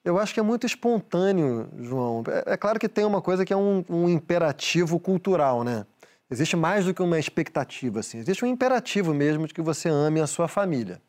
eu 0.04 0.16
acho 0.16 0.32
que 0.32 0.38
é 0.38 0.42
muito 0.42 0.64
espontâneo, 0.64 1.68
João. 1.80 2.22
É, 2.28 2.54
é 2.54 2.56
claro 2.56 2.78
que 2.78 2.88
tem 2.88 3.04
uma 3.04 3.20
coisa 3.20 3.44
que 3.44 3.52
é 3.52 3.56
um, 3.56 3.84
um 3.90 4.08
imperativo 4.08 5.00
cultural, 5.00 5.64
né? 5.64 5.84
Existe 6.30 6.54
mais 6.56 6.84
do 6.84 6.94
que 6.94 7.02
uma 7.02 7.18
expectativa, 7.18 8.00
assim. 8.00 8.18
Existe 8.18 8.44
um 8.44 8.48
imperativo 8.48 9.12
mesmo 9.12 9.46
de 9.48 9.54
que 9.54 9.62
você 9.62 9.88
ame 9.88 10.20
a 10.20 10.26
sua 10.26 10.46
família. 10.46 11.00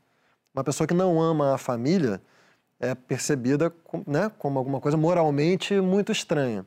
Uma 0.54 0.64
pessoa 0.64 0.88
que 0.88 0.94
não 0.94 1.22
ama 1.22 1.54
a 1.54 1.58
família 1.58 2.22
é 2.80 2.96
percebida 2.96 3.74
né, 4.08 4.32
como 4.38 4.58
alguma 4.58 4.80
coisa 4.80 4.98
moralmente 4.98 5.80
muito 5.80 6.12
estranha. 6.12 6.66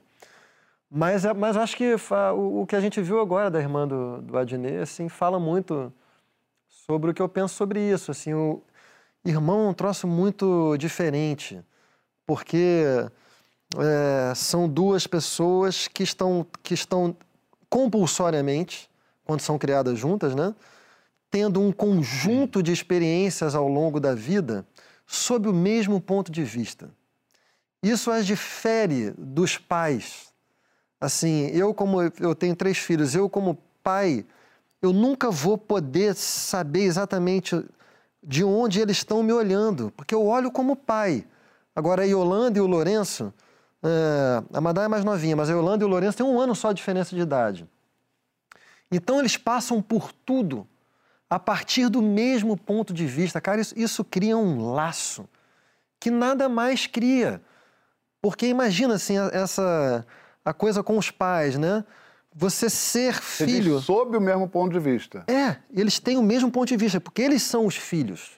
Mas, 0.91 1.25
é- 1.25 1.33
mas 1.33 1.57
acho 1.57 1.77
que 1.77 1.97
o 2.37 2.67
que 2.67 2.77
a 2.77 2.81
gente 2.81 3.01
viu 3.01 3.19
agora 3.21 3.51
da 3.51 3.59
irmã 3.59 3.89
do, 3.89 4.21
do 4.21 4.37
Adnet, 4.39 4.77
assim, 4.83 5.09
fala 5.09 5.41
muito 5.41 5.93
sobre 6.69 7.11
o 7.11 7.15
que 7.15 7.23
eu 7.23 7.29
penso 7.29 7.55
sobre 7.55 7.81
isso. 7.81 8.11
Assim, 8.11 8.35
o 8.35 8.63
irmão 9.25 9.67
é 9.67 9.69
um 9.71 9.75
troço 9.75 10.07
muito 10.07 10.77
diferente, 10.77 11.63
porque 12.27 12.85
é, 13.79 14.35
são 14.35 14.69
duas 14.69 15.07
pessoas 15.07 15.89
que 15.89 16.03
estão, 16.03 16.47
que 16.63 16.75
estão 16.75 17.17
compulsoriamente, 17.71 18.91
quando 19.25 19.41
são 19.41 19.59
criadas 19.59 19.99
juntas, 19.99 20.35
né? 20.35 20.55
Tendo 21.33 21.63
um 21.63 21.73
conjunto 21.73 22.63
de 22.63 22.73
experiências 22.73 23.55
ao 23.55 23.67
longo 23.67 23.99
da 23.99 24.15
vida 24.15 24.67
sob 25.07 25.49
o 25.49 25.53
mesmo 25.53 25.99
ponto 25.99 26.31
de 26.31 26.45
vista. 26.45 26.91
Isso 27.83 28.11
as 28.11 28.27
difere 28.27 29.13
dos 29.17 29.57
pais. 29.57 30.31
Assim, 31.01 31.47
eu 31.47 31.73
como 31.73 32.03
eu 32.03 32.35
tenho 32.35 32.55
três 32.55 32.77
filhos, 32.77 33.15
eu 33.15 33.31
como 33.31 33.59
pai, 33.83 34.27
eu 34.83 34.93
nunca 34.93 35.31
vou 35.31 35.57
poder 35.57 36.15
saber 36.15 36.83
exatamente 36.83 37.65
de 38.23 38.45
onde 38.45 38.79
eles 38.79 38.99
estão 38.99 39.23
me 39.23 39.33
olhando, 39.33 39.91
porque 39.97 40.15
eu 40.15 40.27
olho 40.27 40.53
como 40.53 40.77
pai. 40.77 41.27
Agora 41.75 42.03
a 42.03 42.05
Yolanda 42.05 42.59
e 42.59 42.61
o 42.61 42.67
Lourenço, 42.67 43.33
é, 43.83 44.43
a 44.53 44.61
Madá 44.61 44.83
é 44.83 44.89
mais 44.89 45.03
novinha, 45.03 45.35
mas 45.35 45.49
a 45.49 45.55
Yolanda 45.55 45.83
e 45.83 45.87
o 45.87 45.89
Lourenço 45.89 46.19
têm 46.19 46.27
um 46.27 46.39
ano 46.39 46.55
só 46.55 46.73
de 46.73 46.77
diferença 46.77 47.17
de 47.17 47.23
idade. 47.23 47.67
Então 48.91 49.19
eles 49.19 49.39
passam 49.39 49.81
por 49.81 50.13
tudo 50.13 50.69
a 51.35 51.39
partir 51.39 51.89
do 51.89 52.03
mesmo 52.03 52.57
ponto 52.57 52.93
de 52.93 53.07
vista. 53.07 53.41
Cara, 53.41 53.61
isso, 53.61 53.75
isso 53.79 54.05
cria 54.05 54.37
um 54.37 54.73
laço 54.73 55.27
que 55.99 56.11
nada 56.11 56.49
mais 56.49 56.87
cria. 56.87 57.41
Porque 58.21 58.47
imagina 58.47 58.95
assim, 58.95 59.15
essa 59.33 60.07
a 60.45 60.53
coisa 60.53 60.83
com 60.83 60.99
os 60.99 61.11
pais, 61.11 61.57
né? 61.57 61.85
Você 62.35 62.69
ser 62.69 63.15
Você 63.15 63.47
diz 63.47 63.55
filho. 63.57 63.81
sob 63.81 64.17
o 64.17 64.21
mesmo 64.21 64.49
ponto 64.49 64.73
de 64.73 64.79
vista. 64.79 65.25
É, 65.27 65.57
eles 65.73 65.99
têm 65.99 66.17
o 66.19 66.23
mesmo 66.23 66.51
ponto 66.51 66.69
de 66.69 66.77
vista, 66.77 67.01
porque 67.01 67.23
eles 67.23 67.43
são 67.43 67.67
os 67.67 67.77
filhos. 67.77 68.33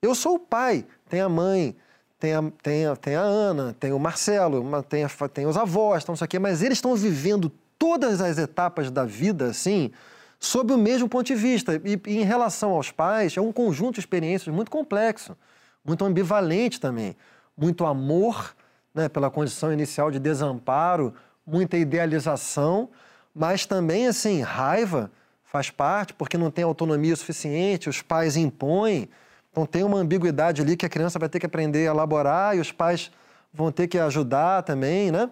Eu 0.00 0.14
sou 0.14 0.34
o 0.36 0.38
pai, 0.38 0.84
tem 1.08 1.20
a 1.20 1.28
mãe, 1.28 1.76
tem 2.18 2.34
a, 2.34 2.42
tem 2.62 2.86
a, 2.86 2.96
tem 2.96 3.14
a 3.16 3.20
Ana, 3.22 3.74
tem 3.78 3.92
o 3.92 3.98
Marcelo, 3.98 4.62
ma- 4.64 4.82
tem, 4.82 5.04
a 5.04 5.08
tem 5.32 5.46
os 5.46 5.56
avós, 5.56 6.02
então, 6.02 6.12
não 6.12 6.16
sei 6.16 6.24
o 6.26 6.28
quê, 6.28 6.38
mas 6.38 6.62
eles 6.62 6.78
estão 6.78 6.94
vivendo 6.94 7.50
todas 7.78 8.20
as 8.20 8.38
etapas 8.38 8.90
da 8.90 9.04
vida, 9.04 9.46
assim, 9.46 9.90
sob 10.38 10.72
o 10.72 10.78
mesmo 10.78 11.08
ponto 11.08 11.26
de 11.26 11.34
vista. 11.34 11.80
E, 11.84 12.00
e 12.06 12.18
em 12.18 12.24
relação 12.24 12.70
aos 12.70 12.90
pais, 12.90 13.36
é 13.36 13.40
um 13.40 13.52
conjunto 13.52 13.94
de 13.94 14.00
experiências 14.00 14.54
muito 14.54 14.70
complexo, 14.70 15.36
muito 15.84 16.04
ambivalente 16.04 16.80
também. 16.80 17.16
Muito 17.56 17.86
amor, 17.86 18.54
né, 18.94 19.08
pela 19.08 19.30
condição 19.30 19.72
inicial 19.72 20.10
de 20.10 20.18
desamparo, 20.18 21.14
muita 21.46 21.76
idealização, 21.76 22.88
mas 23.34 23.66
também, 23.66 24.06
assim, 24.06 24.40
raiva 24.40 25.10
faz 25.44 25.70
parte, 25.70 26.12
porque 26.12 26.36
não 26.36 26.50
tem 26.50 26.64
autonomia 26.64 27.14
suficiente, 27.14 27.88
os 27.88 28.02
pais 28.02 28.36
impõem. 28.36 29.08
Então 29.50 29.64
tem 29.64 29.84
uma 29.84 29.98
ambiguidade 29.98 30.60
ali 30.60 30.76
que 30.76 30.84
a 30.84 30.88
criança 30.88 31.18
vai 31.18 31.28
ter 31.28 31.38
que 31.38 31.46
aprender 31.46 31.88
a 31.88 31.92
elaborar 31.92 32.56
e 32.56 32.60
os 32.60 32.72
pais 32.72 33.10
vão 33.52 33.72
ter 33.72 33.86
que 33.86 33.98
ajudar 33.98 34.62
também, 34.62 35.10
né? 35.10 35.30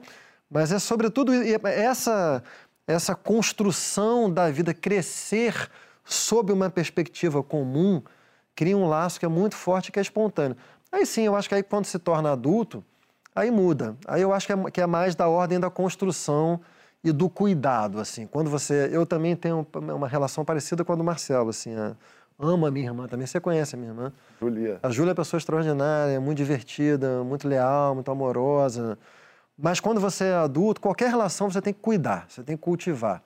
Mas 0.50 0.70
é 0.72 0.78
sobretudo 0.78 1.32
essa, 1.64 2.42
essa 2.87 3.14
construção 3.14 4.30
da 4.30 4.51
vida, 4.51 4.74
crescer 4.74 5.70
sob 6.05 6.53
uma 6.53 6.68
perspectiva 6.68 7.43
comum, 7.43 8.03
cria 8.55 8.76
um 8.76 8.87
laço 8.89 9.18
que 9.18 9.24
é 9.24 9.28
muito 9.28 9.57
forte, 9.57 9.91
que 9.91 9.99
é 9.99 10.03
espontâneo. 10.03 10.57
Aí 10.93 11.05
sim, 11.07 11.22
eu 11.22 11.35
acho 11.35 11.49
que 11.49 11.55
aí 11.55 11.62
quando 11.62 11.87
se 11.87 11.99
torna 11.99 12.32
adulto, 12.32 12.85
aí 13.35 13.51
muda. 13.51 13.97
Aí 14.07 14.22
eu 14.22 14.32
acho 14.32 14.47
que 14.47 14.53
é, 14.53 14.70
que 14.70 14.80
é 14.80 14.87
mais 14.87 15.14
da 15.14 15.28
ordem 15.28 15.59
da 15.59 15.70
construção 15.70 16.61
e 17.03 17.11
do 17.11 17.28
cuidado, 17.28 17.99
assim. 17.99 18.26
Quando 18.26 18.49
você... 18.49 18.89
Eu 18.93 19.05
também 19.05 19.35
tenho 19.35 19.66
uma 19.74 20.07
relação 20.09 20.45
parecida 20.45 20.85
com 20.85 20.93
a 20.93 20.97
do 20.97 21.05
Marcelo, 21.05 21.51
assim. 21.51 21.74
a- 21.74 21.97
amo 22.39 22.66
a 22.66 22.70
minha 22.70 22.87
irmã 22.87 23.07
também. 23.09 23.26
Você 23.26 23.41
conhece 23.41 23.74
a 23.74 23.78
minha 23.78 23.91
irmã? 23.91 24.12
Julia. 24.41 24.78
A 24.82 24.91
Júlia 24.91 25.11
é 25.11 25.12
uma 25.12 25.16
pessoa 25.16 25.39
extraordinária, 25.39 26.20
muito 26.20 26.37
divertida, 26.39 27.22
muito 27.24 27.47
leal, 27.49 27.95
muito 27.95 28.11
amorosa. 28.11 28.99
Mas 29.57 29.80
quando 29.80 30.00
você 30.00 30.24
é 30.24 30.34
adulto, 30.34 30.80
qualquer 30.80 31.09
relação 31.11 31.50
você 31.50 31.62
tem 31.62 31.72
que 31.72 31.80
cuidar, 31.80 32.26
você 32.28 32.42
tem 32.42 32.57
que 32.57 32.62
cultivar. 32.62 33.22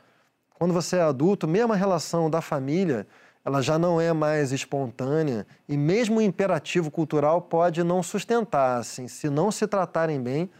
Quando 0.54 0.74
você 0.74 0.96
é 0.96 1.02
adulto, 1.02 1.48
mesmo 1.48 1.72
a 1.72 1.76
relação 1.76 2.28
da 2.28 2.40
família, 2.40 3.06
ela 3.44 3.62
já 3.62 3.78
não 3.78 4.00
é 4.00 4.12
mais 4.12 4.52
espontânea 4.52 5.46
e 5.68 5.76
mesmo 5.76 6.18
o 6.18 6.22
imperativo 6.22 6.90
cultural 6.90 7.40
pode 7.40 7.82
não 7.82 8.02
sustentar, 8.02 8.78
assim, 8.78 9.08
se 9.08 9.30
não 9.30 9.50
se 9.50 9.66
tratarem 9.66 10.20
bem, 10.20 10.50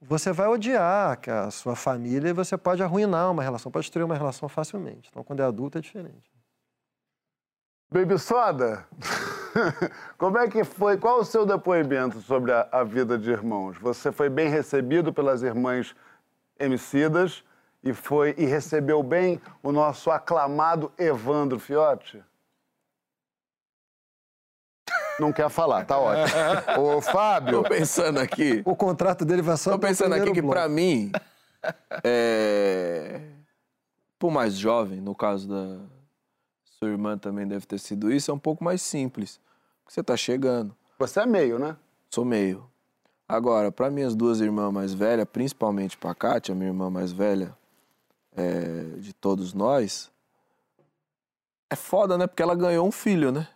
você 0.00 0.32
vai 0.32 0.48
odiar 0.48 1.18
a 1.28 1.50
sua 1.50 1.76
família 1.76 2.30
e 2.30 2.32
você 2.32 2.56
pode 2.56 2.82
arruinar 2.82 3.30
uma 3.30 3.42
relação, 3.42 3.70
pode 3.70 3.84
destruir 3.84 4.04
uma 4.04 4.16
relação 4.16 4.48
facilmente. 4.48 5.08
Então, 5.10 5.22
quando 5.22 5.40
é 5.40 5.44
adulto, 5.44 5.78
é 5.78 5.80
diferente. 5.80 6.33
Baby 7.94 8.18
Soda, 8.18 8.84
como 10.18 10.36
é 10.36 10.48
que 10.48 10.64
foi? 10.64 10.96
Qual 10.96 11.20
o 11.20 11.24
seu 11.24 11.46
depoimento 11.46 12.20
sobre 12.22 12.50
a, 12.50 12.66
a 12.72 12.82
vida 12.82 13.16
de 13.16 13.30
irmãos? 13.30 13.78
Você 13.78 14.10
foi 14.10 14.28
bem 14.28 14.48
recebido 14.48 15.12
pelas 15.12 15.44
irmãs 15.44 15.94
Emicidas 16.58 17.44
e 17.84 17.92
foi 17.94 18.34
e 18.36 18.46
recebeu 18.46 19.00
bem 19.00 19.40
o 19.62 19.70
nosso 19.70 20.10
aclamado 20.10 20.90
Evandro 20.98 21.60
Fiotti? 21.60 22.20
Não 25.20 25.32
quer 25.32 25.48
falar, 25.48 25.84
tá 25.86 25.96
ótimo. 25.96 26.36
Ô, 26.96 27.00
Fábio. 27.00 27.62
Tô 27.62 27.68
pensando 27.68 28.18
aqui. 28.18 28.60
O 28.64 28.74
contrato 28.74 29.24
dele 29.24 29.40
vai 29.40 29.56
só 29.56 29.70
Tô 29.70 29.78
pensando 29.78 30.16
aqui 30.16 30.32
que 30.32 30.42
bloco. 30.42 30.56
pra 30.56 30.68
mim, 30.68 31.12
é... 32.02 33.20
por 34.18 34.32
mais 34.32 34.54
jovem, 34.54 35.00
no 35.00 35.14
caso 35.14 35.48
da 35.48 35.93
sua 36.84 36.90
irmã 36.90 37.16
também 37.16 37.46
deve 37.48 37.64
ter 37.66 37.78
sido 37.78 38.12
isso, 38.12 38.30
é 38.30 38.34
um 38.34 38.38
pouco 38.38 38.62
mais 38.62 38.82
simples. 38.82 39.40
Você 39.88 40.02
tá 40.02 40.16
chegando. 40.16 40.76
Você 40.98 41.20
é 41.20 41.26
meio, 41.26 41.58
né? 41.58 41.76
Sou 42.10 42.24
meio. 42.24 42.68
Agora, 43.26 43.72
para 43.72 43.90
minhas 43.90 44.14
duas 44.14 44.40
irmãs 44.40 44.70
mais 44.70 44.92
velhas, 44.92 45.26
principalmente 45.30 45.96
para 45.96 46.14
Kátia, 46.14 46.54
minha 46.54 46.68
irmã 46.68 46.90
mais 46.90 47.10
velha 47.10 47.56
é, 48.36 48.98
de 48.98 49.14
todos 49.14 49.54
nós, 49.54 50.12
é 51.70 51.76
foda, 51.76 52.18
né? 52.18 52.26
Porque 52.26 52.42
ela 52.42 52.54
ganhou 52.54 52.86
um 52.86 52.92
filho, 52.92 53.32
né? 53.32 53.48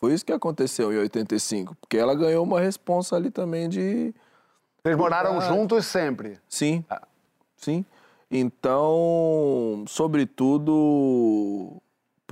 Foi 0.00 0.12
isso 0.12 0.26
que 0.26 0.32
aconteceu 0.32 0.92
em 0.92 0.98
85. 0.98 1.76
Porque 1.76 1.96
ela 1.96 2.14
ganhou 2.14 2.42
uma 2.44 2.60
responsa 2.60 3.14
ali 3.14 3.30
também 3.30 3.68
de. 3.68 4.12
Vocês 4.82 4.96
moraram 4.96 5.38
Ah. 5.38 5.40
juntos 5.40 5.86
sempre? 5.86 6.40
Sim. 6.48 6.84
sim. 7.56 7.84
Então, 8.30 9.84
sobretudo 9.86 11.80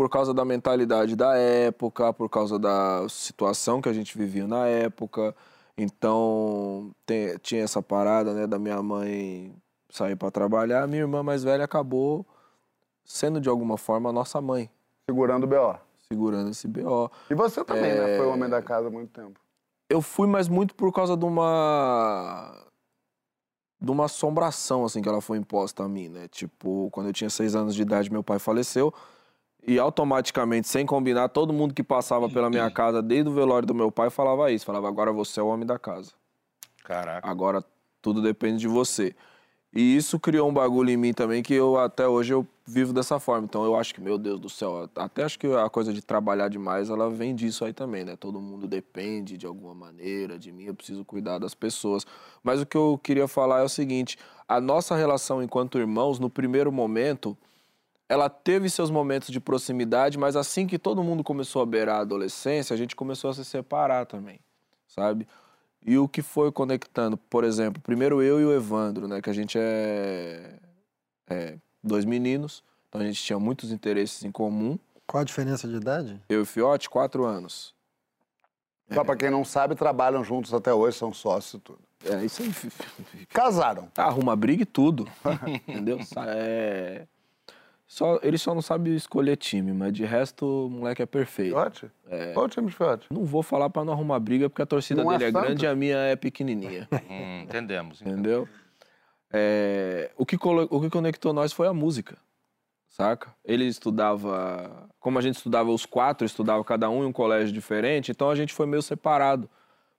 por 0.02 0.08
causa 0.08 0.34
da 0.34 0.44
mentalidade 0.44 1.14
da 1.14 1.36
época, 1.36 2.12
por 2.12 2.28
causa 2.28 2.58
da 2.58 3.06
situação 3.08 3.80
que 3.80 3.88
a 3.88 3.92
gente 3.92 4.18
vivia 4.18 4.48
na 4.48 4.66
época. 4.66 5.32
Então, 5.78 6.90
tem- 7.06 7.38
tinha 7.38 7.62
essa 7.62 7.80
parada, 7.80 8.34
né, 8.34 8.44
da 8.48 8.58
minha 8.58 8.82
mãe 8.82 9.54
sair 9.88 10.16
para 10.16 10.28
trabalhar. 10.28 10.88
Minha 10.88 11.02
irmã 11.02 11.22
mais 11.22 11.44
velha 11.44 11.64
acabou 11.64 12.26
sendo, 13.04 13.40
de 13.40 13.48
alguma 13.48 13.78
forma, 13.78 14.10
a 14.10 14.12
nossa 14.12 14.40
mãe. 14.40 14.68
Segurando 15.08 15.44
o 15.44 15.46
B.O. 15.46 15.76
Segurando 16.08 16.50
esse 16.50 16.66
BO. 16.66 17.08
E 17.30 17.34
você 17.36 17.64
também, 17.64 17.94
né? 17.94 18.14
É. 18.14 18.16
Foi 18.16 18.26
o 18.26 18.32
homem 18.32 18.50
da 18.50 18.60
casa 18.60 18.88
há 18.88 18.90
muito 18.90 19.12
tempo. 19.12 19.38
Eu 19.88 20.02
fui, 20.02 20.26
mas 20.26 20.48
muito 20.48 20.74
por 20.74 20.92
causa 20.92 21.16
de 21.16 21.24
uma. 21.24 22.56
de 23.80 23.90
uma 23.90 24.06
assombração, 24.06 24.84
assim, 24.84 25.00
que 25.00 25.08
ela 25.08 25.20
foi 25.20 25.38
imposta 25.38 25.84
a 25.84 25.88
mim, 25.88 26.08
né? 26.08 26.26
Tipo, 26.26 26.88
quando 26.90 27.06
eu 27.06 27.12
tinha 27.12 27.30
seis 27.30 27.54
anos 27.54 27.72
de 27.74 27.82
idade, 27.82 28.10
meu 28.10 28.22
pai 28.24 28.40
faleceu. 28.40 28.92
E 29.64 29.78
automaticamente, 29.78 30.68
sem 30.68 30.84
combinar, 30.84 31.28
todo 31.28 31.52
mundo 31.52 31.72
que 31.72 31.82
passava 31.82 32.28
pela 32.28 32.50
minha 32.50 32.68
casa, 32.72 33.00
desde 33.00 33.28
o 33.28 33.32
velório 33.32 33.66
do 33.66 33.74
meu 33.74 33.92
pai, 33.92 34.10
falava 34.10 34.50
isso. 34.50 34.66
Falava, 34.66 34.88
agora 34.88 35.12
você 35.12 35.38
é 35.38 35.42
o 35.42 35.46
homem 35.46 35.66
da 35.66 35.78
casa. 35.78 36.12
Caraca. 36.84 37.28
Agora 37.28 37.64
tudo 38.00 38.20
depende 38.20 38.58
de 38.58 38.68
você. 38.68 39.14
E 39.74 39.96
isso 39.96 40.20
criou 40.20 40.50
um 40.50 40.52
bagulho 40.52 40.90
em 40.90 40.98
mim 40.98 41.14
também 41.14 41.42
que 41.42 41.54
eu 41.54 41.78
até 41.78 42.06
hoje 42.06 42.34
eu 42.34 42.46
vivo 42.66 42.92
dessa 42.92 43.18
forma. 43.18 43.46
Então 43.46 43.64
eu 43.64 43.74
acho 43.74 43.94
que, 43.94 44.02
meu 44.02 44.18
Deus 44.18 44.38
do 44.38 44.50
céu, 44.50 44.90
até 44.94 45.24
acho 45.24 45.38
que 45.38 45.46
a 45.46 45.70
coisa 45.70 45.94
de 45.94 46.02
trabalhar 46.02 46.48
demais, 46.48 46.90
ela 46.90 47.08
vem 47.08 47.34
disso 47.34 47.64
aí 47.64 47.72
também, 47.72 48.04
né? 48.04 48.14
Todo 48.14 48.38
mundo 48.38 48.66
depende 48.66 49.38
de 49.38 49.46
alguma 49.46 49.74
maneira 49.74 50.38
de 50.38 50.52
mim, 50.52 50.64
eu 50.64 50.74
preciso 50.74 51.04
cuidar 51.06 51.38
das 51.38 51.54
pessoas. 51.54 52.06
Mas 52.42 52.60
o 52.60 52.66
que 52.66 52.76
eu 52.76 53.00
queria 53.02 53.26
falar 53.26 53.60
é 53.60 53.62
o 53.62 53.68
seguinte, 53.68 54.18
a 54.46 54.60
nossa 54.60 54.94
relação 54.94 55.42
enquanto 55.42 55.78
irmãos, 55.78 56.18
no 56.18 56.28
primeiro 56.28 56.70
momento, 56.70 57.34
ela 58.12 58.28
teve 58.28 58.68
seus 58.68 58.90
momentos 58.90 59.30
de 59.30 59.40
proximidade, 59.40 60.18
mas 60.18 60.36
assim 60.36 60.66
que 60.66 60.78
todo 60.78 61.02
mundo 61.02 61.24
começou 61.24 61.62
a 61.62 61.66
beirar 61.66 61.96
a 61.96 62.00
adolescência, 62.00 62.74
a 62.74 62.76
gente 62.76 62.94
começou 62.94 63.30
a 63.30 63.34
se 63.34 63.42
separar 63.42 64.04
também, 64.04 64.38
sabe? 64.86 65.26
E 65.82 65.96
o 65.96 66.06
que 66.06 66.20
foi 66.20 66.52
conectando, 66.52 67.16
por 67.16 67.42
exemplo, 67.42 67.80
primeiro 67.80 68.20
eu 68.20 68.38
e 68.38 68.44
o 68.44 68.52
Evandro, 68.52 69.08
né? 69.08 69.22
Que 69.22 69.30
a 69.30 69.32
gente 69.32 69.56
é, 69.58 70.58
é 71.26 71.56
dois 71.82 72.04
meninos, 72.04 72.62
então 72.86 73.00
a 73.00 73.04
gente 73.04 73.22
tinha 73.22 73.38
muitos 73.38 73.72
interesses 73.72 74.22
em 74.24 74.30
comum. 74.30 74.78
Qual 75.06 75.22
a 75.22 75.24
diferença 75.24 75.66
de 75.66 75.76
idade? 75.76 76.20
Eu 76.28 76.40
e 76.40 76.42
o 76.42 76.46
Fiote, 76.46 76.90
quatro 76.90 77.24
anos. 77.24 77.74
Só 78.92 79.02
pra 79.02 79.16
quem 79.16 79.30
não 79.30 79.42
sabe, 79.42 79.74
trabalham 79.74 80.22
juntos 80.22 80.52
até 80.52 80.74
hoje, 80.74 80.98
são 80.98 81.14
sócios 81.14 81.54
e 81.54 81.58
tudo. 81.60 81.80
É, 82.04 82.22
isso 82.26 82.42
aí. 82.42 82.52
Casaram. 83.30 83.88
Arruma 83.96 84.36
briga 84.36 84.64
e 84.64 84.66
tudo. 84.66 85.08
entendeu? 85.66 85.98
É... 86.26 87.06
Só, 87.92 88.18
ele 88.22 88.38
só 88.38 88.54
não 88.54 88.62
sabe 88.62 88.96
escolher 88.96 89.36
time, 89.36 89.70
mas 89.70 89.92
de 89.92 90.02
resto 90.02 90.46
o 90.46 90.70
moleque 90.70 91.02
é 91.02 91.06
perfeito. 91.06 91.50
Fiote? 91.50 91.90
É. 92.08 92.32
Qual 92.32 92.46
o 92.46 92.48
time 92.48 92.68
de 92.68 92.74
Fiote? 92.74 93.06
Não 93.10 93.22
vou 93.22 93.42
falar 93.42 93.68
pra 93.68 93.84
não 93.84 93.92
arrumar 93.92 94.18
briga, 94.18 94.48
porque 94.48 94.62
a 94.62 94.66
torcida 94.66 95.04
Não 95.04 95.12
é 95.12 95.18
dele 95.18 95.28
é, 95.28 95.32
santo? 95.32 95.44
grande 95.44 95.64
e 95.66 95.68
a 95.68 95.74
minha 95.74 95.98
é 95.98 96.16
pequenininha. 96.16 96.88
Hum, 97.10 97.42
entendemos. 97.42 98.00
Entendeu? 98.00 98.48
É, 99.30 100.10
o, 100.16 100.24
que 100.24 100.36
o 100.36 100.80
que 100.80 100.88
conectou 100.88 101.34
nós 101.34 101.52
foi 101.52 101.66
a 101.66 101.74
música, 101.74 102.16
saca? 102.88 103.30
Ele 103.44 103.66
estudava. 103.66 104.88
Como 104.98 105.18
a 105.18 105.22
gente 105.22 105.36
estudava 105.36 105.70
os 105.70 105.84
quatro, 105.84 106.24
estudava 106.24 106.64
cada 106.64 106.88
um 106.88 107.04
em 107.04 107.06
um 107.06 107.12
colégio 107.12 107.52
diferente, 107.52 108.10
então 108.10 108.30
a 108.30 108.34
gente 108.34 108.54
foi 108.54 108.64
meio 108.64 108.80
separado 108.80 109.50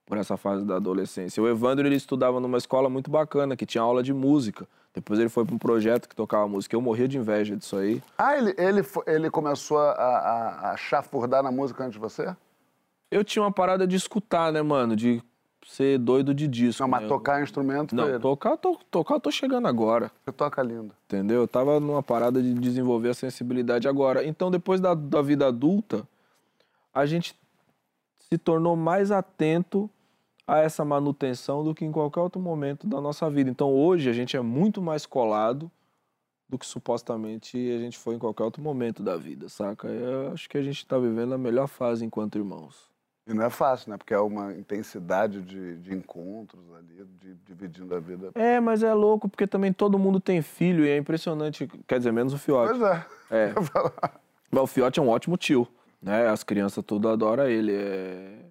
por 0.03 0.17
essa 0.17 0.35
fase 0.35 0.65
da 0.65 0.77
adolescência. 0.77 1.43
O 1.43 1.47
Evandro 1.47 1.85
ele 1.85 1.95
estudava 1.95 2.39
numa 2.39 2.57
escola 2.57 2.89
muito 2.89 3.11
bacana, 3.11 3.55
que 3.55 3.67
tinha 3.67 3.83
aula 3.83 4.01
de 4.01 4.13
música. 4.15 4.67
Depois 4.93 5.19
ele 5.19 5.29
foi 5.29 5.43
para 5.43 5.55
um 5.55 5.57
projeto 5.57 6.07
que 6.07 6.15
tocava 6.15 6.47
música. 6.47 6.75
Eu 6.75 6.81
morria 6.81 7.07
de 7.07 7.17
inveja 7.17 7.55
disso 7.55 7.75
aí. 7.77 8.01
Ah, 8.17 8.37
ele, 8.37 8.53
ele, 8.57 8.81
ele 9.07 9.29
começou 9.29 9.79
a, 9.79 9.91
a, 9.91 10.71
a 10.71 10.77
chafurdar 10.77 11.41
na 11.41 11.51
música 11.51 11.83
antes 11.83 11.93
de 11.93 11.99
você? 11.99 12.35
Eu 13.09 13.23
tinha 13.23 13.41
uma 13.41 13.51
parada 13.51 13.87
de 13.87 13.95
escutar, 13.95 14.51
né, 14.51 14.61
mano? 14.61 14.95
De 14.95 15.23
ser 15.67 15.97
doido 15.97 16.33
de 16.33 16.47
disco. 16.47 16.83
Não, 16.83 16.89
mas 16.89 17.03
né? 17.03 17.07
tocar 17.07 17.41
instrumento 17.41 17.95
Não, 17.95 18.19
tocar, 18.19 18.57
to, 18.57 18.77
tocar 18.91 19.15
eu 19.15 19.19
tô 19.19 19.31
chegando 19.31 19.67
agora. 19.67 20.11
Você 20.23 20.31
toca 20.31 20.61
lindo. 20.61 20.93
Entendeu? 21.05 21.41
Eu 21.41 21.47
tava 21.47 21.79
numa 21.79 22.03
parada 22.03 22.41
de 22.41 22.53
desenvolver 22.53 23.09
a 23.09 23.13
sensibilidade 23.13 23.87
agora. 23.87 24.25
Então, 24.25 24.51
depois 24.51 24.79
da, 24.79 24.93
da 24.93 25.21
vida 25.21 25.47
adulta, 25.47 26.07
a 26.93 27.05
gente 27.05 27.35
se 28.19 28.37
tornou 28.37 28.75
mais 28.75 29.09
atento 29.11 29.89
a 30.47 30.59
essa 30.59 30.83
manutenção 30.83 31.63
do 31.63 31.73
que 31.73 31.85
em 31.85 31.91
qualquer 31.91 32.19
outro 32.19 32.41
momento 32.41 32.85
da 32.85 32.99
nossa 32.99 33.29
vida. 33.29 33.49
Então, 33.49 33.71
hoje, 33.73 34.09
a 34.09 34.13
gente 34.13 34.35
é 34.35 34.41
muito 34.41 34.81
mais 34.81 35.05
colado 35.05 35.71
do 36.49 36.57
que 36.57 36.65
supostamente 36.65 37.57
a 37.57 37.79
gente 37.79 37.97
foi 37.97 38.15
em 38.15 38.19
qualquer 38.19 38.43
outro 38.43 38.61
momento 38.61 39.01
da 39.01 39.15
vida, 39.17 39.49
saca? 39.49 39.87
Eu 39.87 40.31
acho 40.33 40.49
que 40.49 40.57
a 40.57 40.61
gente 40.61 40.85
tá 40.85 40.99
vivendo 40.99 41.33
a 41.33 41.37
melhor 41.37 41.67
fase 41.67 42.05
enquanto 42.05 42.37
irmãos. 42.37 42.91
E 43.25 43.33
não 43.33 43.43
é 43.45 43.49
fácil, 43.49 43.89
né? 43.89 43.97
Porque 43.97 44.13
é 44.13 44.19
uma 44.19 44.53
intensidade 44.53 45.41
de, 45.41 45.77
de 45.77 45.93
encontros 45.93 46.61
ali, 46.73 47.07
de, 47.21 47.35
dividindo 47.45 47.95
a 47.95 47.99
vida. 47.99 48.31
É, 48.35 48.59
mas 48.59 48.83
é 48.83 48.93
louco 48.93 49.29
porque 49.29 49.47
também 49.47 49.71
todo 49.71 49.97
mundo 49.97 50.19
tem 50.19 50.41
filho 50.41 50.85
e 50.85 50.89
é 50.89 50.97
impressionante. 50.97 51.65
Quer 51.87 51.99
dizer, 51.99 52.11
menos 52.11 52.33
o 52.33 52.37
Fiote. 52.37 52.77
Pois 52.77 52.81
é. 52.81 53.05
É. 53.31 53.53
Mas 54.51 54.61
o 54.63 54.67
Fiote 54.67 54.99
é 54.99 55.01
um 55.01 55.09
ótimo 55.09 55.35
tio, 55.35 55.67
né? 55.99 56.27
As 56.27 56.43
crianças 56.43 56.83
tudo 56.85 57.09
adoram 57.09 57.47
ele. 57.47 57.73
é- 57.73 58.45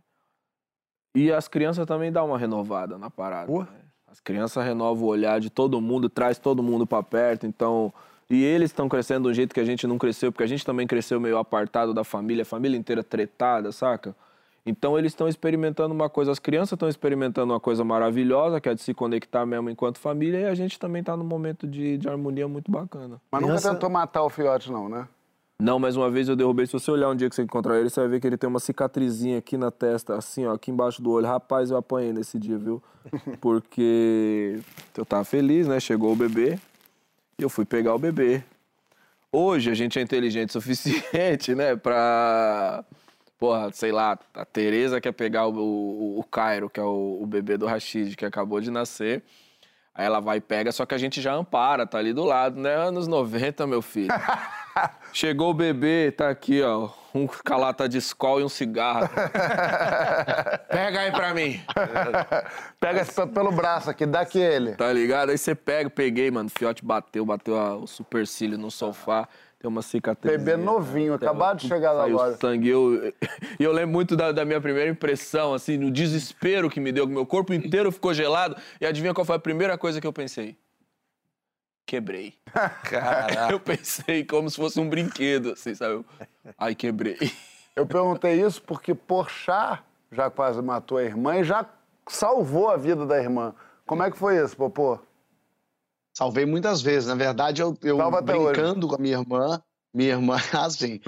E 1.15 1.31
as 1.31 1.49
crianças 1.49 1.87
também 1.87 2.11
dão 2.11 2.29
uma 2.29 2.39
renovada 2.39 2.97
na 2.97 3.11
parada. 3.11 3.51
né? 3.53 3.67
As 4.11 4.21
crianças 4.21 4.65
renovam 4.65 5.05
o 5.05 5.09
olhar 5.09 5.41
de 5.41 5.51
todo 5.51 5.81
mundo, 5.81 6.09
traz 6.09 6.39
todo 6.39 6.63
mundo 6.63 6.87
pra 6.87 7.03
perto, 7.03 7.47
então... 7.47 7.93
E 8.31 8.43
eles 8.43 8.71
estão 8.71 8.89
crescendo 8.89 9.25
de 9.25 9.31
um 9.31 9.35
jeito 9.35 9.55
que 9.55 9.61
a 9.61 9.65
gente 9.65 9.87
não 9.87 9.99
cresceu, 9.99 10.33
porque 10.33 10.45
a 10.45 10.47
gente 10.47 10.65
também 10.65 10.87
cresceu 10.87 11.21
meio 11.21 11.37
apartado 11.37 11.93
da 11.93 12.03
família, 12.03 12.43
a 12.43 12.47
família 12.47 12.79
inteira 12.79 13.05
tretada, 13.05 13.71
saca? 13.73 14.17
Então 14.65 14.99
eles 14.99 15.13
estão 15.13 15.29
experimentando 15.29 15.93
uma 15.93 16.09
coisa, 16.09 16.31
as 16.31 16.39
crianças 16.39 16.73
estão 16.73 16.89
experimentando 16.89 17.53
uma 17.53 17.61
coisa 17.61 17.85
maravilhosa, 17.85 18.61
que 18.61 18.69
é 18.69 18.75
de 18.75 18.81
se 18.81 18.95
conectar 18.95 19.45
mesmo 19.45 19.69
enquanto 19.69 19.99
família, 19.99 20.41
e 20.41 20.45
a 20.47 20.55
gente 20.55 20.79
também 20.79 21.03
tá 21.03 21.17
num 21.17 21.25
momento 21.25 21.67
de, 21.67 21.99
de 21.99 22.09
harmonia 22.09 22.47
muito 22.47 22.71
bacana. 22.71 23.21
Mas 23.31 23.43
nunca 23.43 23.61
tentou 23.61 23.91
matar 23.91 24.23
o 24.23 24.31
fiote, 24.31 24.71
não, 24.71 24.89
né? 24.89 25.09
Não, 25.63 25.79
mais 25.79 25.97
uma 25.97 26.11
vez 26.11 26.29
eu 26.29 26.35
derrubei. 26.35 26.67
Se 26.67 26.73
você 26.73 26.91
olhar 26.91 27.09
um 27.09 27.15
dia 27.15 27.31
que 27.31 27.37
você 27.37 27.43
encontrar 27.43 27.79
ele, 27.79 27.89
você 27.89 28.01
vai 28.01 28.09
ver 28.09 28.21
que 28.21 28.27
ele 28.27 28.37
tem 28.37 28.51
uma 28.51 28.59
cicatrizinha 28.59 29.39
aqui 29.39 29.57
na 29.57 29.71
testa, 29.71 30.17
assim, 30.17 30.45
ó, 30.45 30.55
aqui 30.55 30.73
embaixo 30.73 31.01
do 31.01 31.13
olho. 31.13 31.25
Rapaz, 31.25 31.71
eu 31.71 31.77
apanhei 31.77 32.13
nesse 32.13 32.37
dia, 32.37 32.59
viu? 32.59 32.83
Porque 33.41 34.59
eu 34.99 35.07
tava 35.07 35.23
feliz, 35.23 35.69
né? 35.69 35.79
Chegou 35.79 36.13
o 36.13 36.17
bebê 36.17 36.59
e 37.39 37.45
eu 37.45 37.49
fui 37.49 37.65
pegar 37.65 37.95
o 37.95 37.99
bebê. 37.99 38.43
Hoje 39.31 39.71
a 39.71 39.75
gente 39.75 40.01
é 40.01 40.03
inteligente 40.03 40.51
o 40.51 40.53
suficiente, 40.55 41.55
né? 41.55 41.77
Pra. 41.77 42.85
Porra, 43.39 43.71
sei 43.73 43.93
lá, 43.93 44.19
a 44.35 44.45
Tereza 44.45 45.01
quer 45.01 45.13
pegar 45.13 45.47
o, 45.47 45.55
o, 45.55 46.19
o 46.19 46.25
Cairo, 46.25 46.69
que 46.69 46.81
é 46.81 46.83
o, 46.83 47.21
o 47.23 47.27
bebê 47.27 47.57
do 47.57 47.67
Rashid, 47.67 48.17
que 48.17 48.25
acabou 48.25 48.61
de 48.61 48.71
nascer. 48.73 49.23
Aí 49.95 50.07
ela 50.07 50.19
vai 50.19 50.39
e 50.39 50.41
pega, 50.41 50.73
só 50.73 50.85
que 50.85 50.95
a 50.95 50.99
gente 50.99 51.21
já 51.21 51.35
ampara, 51.35 51.87
tá 51.87 51.99
ali 51.99 52.13
do 52.13 52.25
lado, 52.25 52.61
né? 52.61 52.75
Anos 52.75 53.07
90, 53.07 53.65
meu 53.65 53.81
filho. 53.81 54.13
Chegou 55.13 55.51
o 55.51 55.55
bebê, 55.55 56.11
tá 56.13 56.29
aqui, 56.31 56.63
ó. 56.63 56.89
Um 57.15 57.27
calata 57.27 57.87
de 57.89 57.99
escola 57.99 58.41
e 58.41 58.45
um 58.45 58.49
cigarro. 58.49 59.07
pega 60.71 61.01
aí 61.01 61.13
pra 61.13 61.35
mim. 61.35 61.61
Pega 62.81 63.03
esse 63.03 63.27
pelo 63.27 63.53
braço 63.53 63.91
aqui, 63.91 64.07
dá 64.07 64.21
aqui 64.21 64.39
ele. 64.41 64.73
Tá 64.77 64.91
ligado? 64.93 65.31
Aí 65.31 65.39
você 65.39 65.55
pega, 65.55 65.91
peguei, 65.91 66.31
mano. 66.31 66.49
O 66.49 66.59
fiote 66.59 66.85
bateu, 66.85 67.25
bateu 67.27 67.59
a- 67.59 67.77
o 67.77 67.87
supercílio 67.87 68.57
no 68.57 68.71
sofá. 68.71 69.29
Tem 69.61 69.69
uma 69.69 69.83
cicatriz. 69.83 70.37
Bebê 70.37 70.57
novinho, 70.57 71.15
acabado 71.15 71.59
de 71.61 71.69
chegar 71.69 71.93
lá 71.93 72.03
Saiu 72.05 72.17
agora. 72.19 72.37
sangue. 72.37 72.69
Eu, 72.69 73.13
e 73.61 73.63
eu 73.63 73.73
lembro 73.73 73.93
muito 73.93 74.17
da, 74.17 74.33
da 74.33 74.45
minha 74.45 74.61
primeira 74.61 74.91
impressão, 74.91 75.55
assim, 75.55 75.77
no 75.77 75.91
desespero 75.91 76.69
que 76.69 76.81
me 76.81 76.91
deu, 76.91 77.07
que 77.07 77.13
meu 77.13 77.25
corpo 77.27 77.53
inteiro 77.53 77.93
ficou 77.93 78.13
gelado. 78.13 78.57
E 78.81 78.87
adivinha 78.87 79.15
qual 79.15 79.25
foi 79.25 79.37
a 79.37 79.39
primeira 79.39 79.79
coisa 79.79 80.01
que 80.01 80.07
eu 80.07 80.13
pensei? 80.13 80.57
Quebrei. 81.87 82.35
Caraca. 82.85 83.53
Eu 83.53 83.61
pensei 83.61 84.25
como 84.25 84.49
se 84.49 84.57
fosse 84.57 84.81
um 84.81 84.89
brinquedo, 84.89 85.53
assim, 85.53 85.75
sabe? 85.75 86.05
Ai, 86.59 86.75
quebrei. 86.75 87.19
Eu 87.75 87.87
perguntei 87.87 88.41
isso 88.41 88.63
porque 88.63 88.95
Porchat 88.95 89.83
já 90.11 90.31
quase 90.31 90.61
matou 90.61 90.99
a 90.99 91.05
irmã 91.05 91.39
e 91.39 91.45
já 91.45 91.67
salvou 92.09 92.69
a 92.69 92.77
vida 92.77 93.07
da 93.07 93.19
irmã. 93.19 93.55
Como 93.87 94.03
é 94.03 94.11
que 94.11 94.19
foi 94.19 94.43
isso, 94.43 94.57
Popô? 94.57 94.99
Salvei 96.15 96.45
muitas 96.45 96.83
vezes. 96.83 97.09
Na 97.09 97.15
verdade, 97.15 97.63
eu, 97.63 97.77
eu 97.83 97.99
brincando 98.23 98.87
com 98.87 98.95
a 98.95 98.99
minha 98.99 99.19
irmã. 99.19 99.63
Minha 99.95 100.13
irmã, 100.13 100.37
assim, 100.55 101.01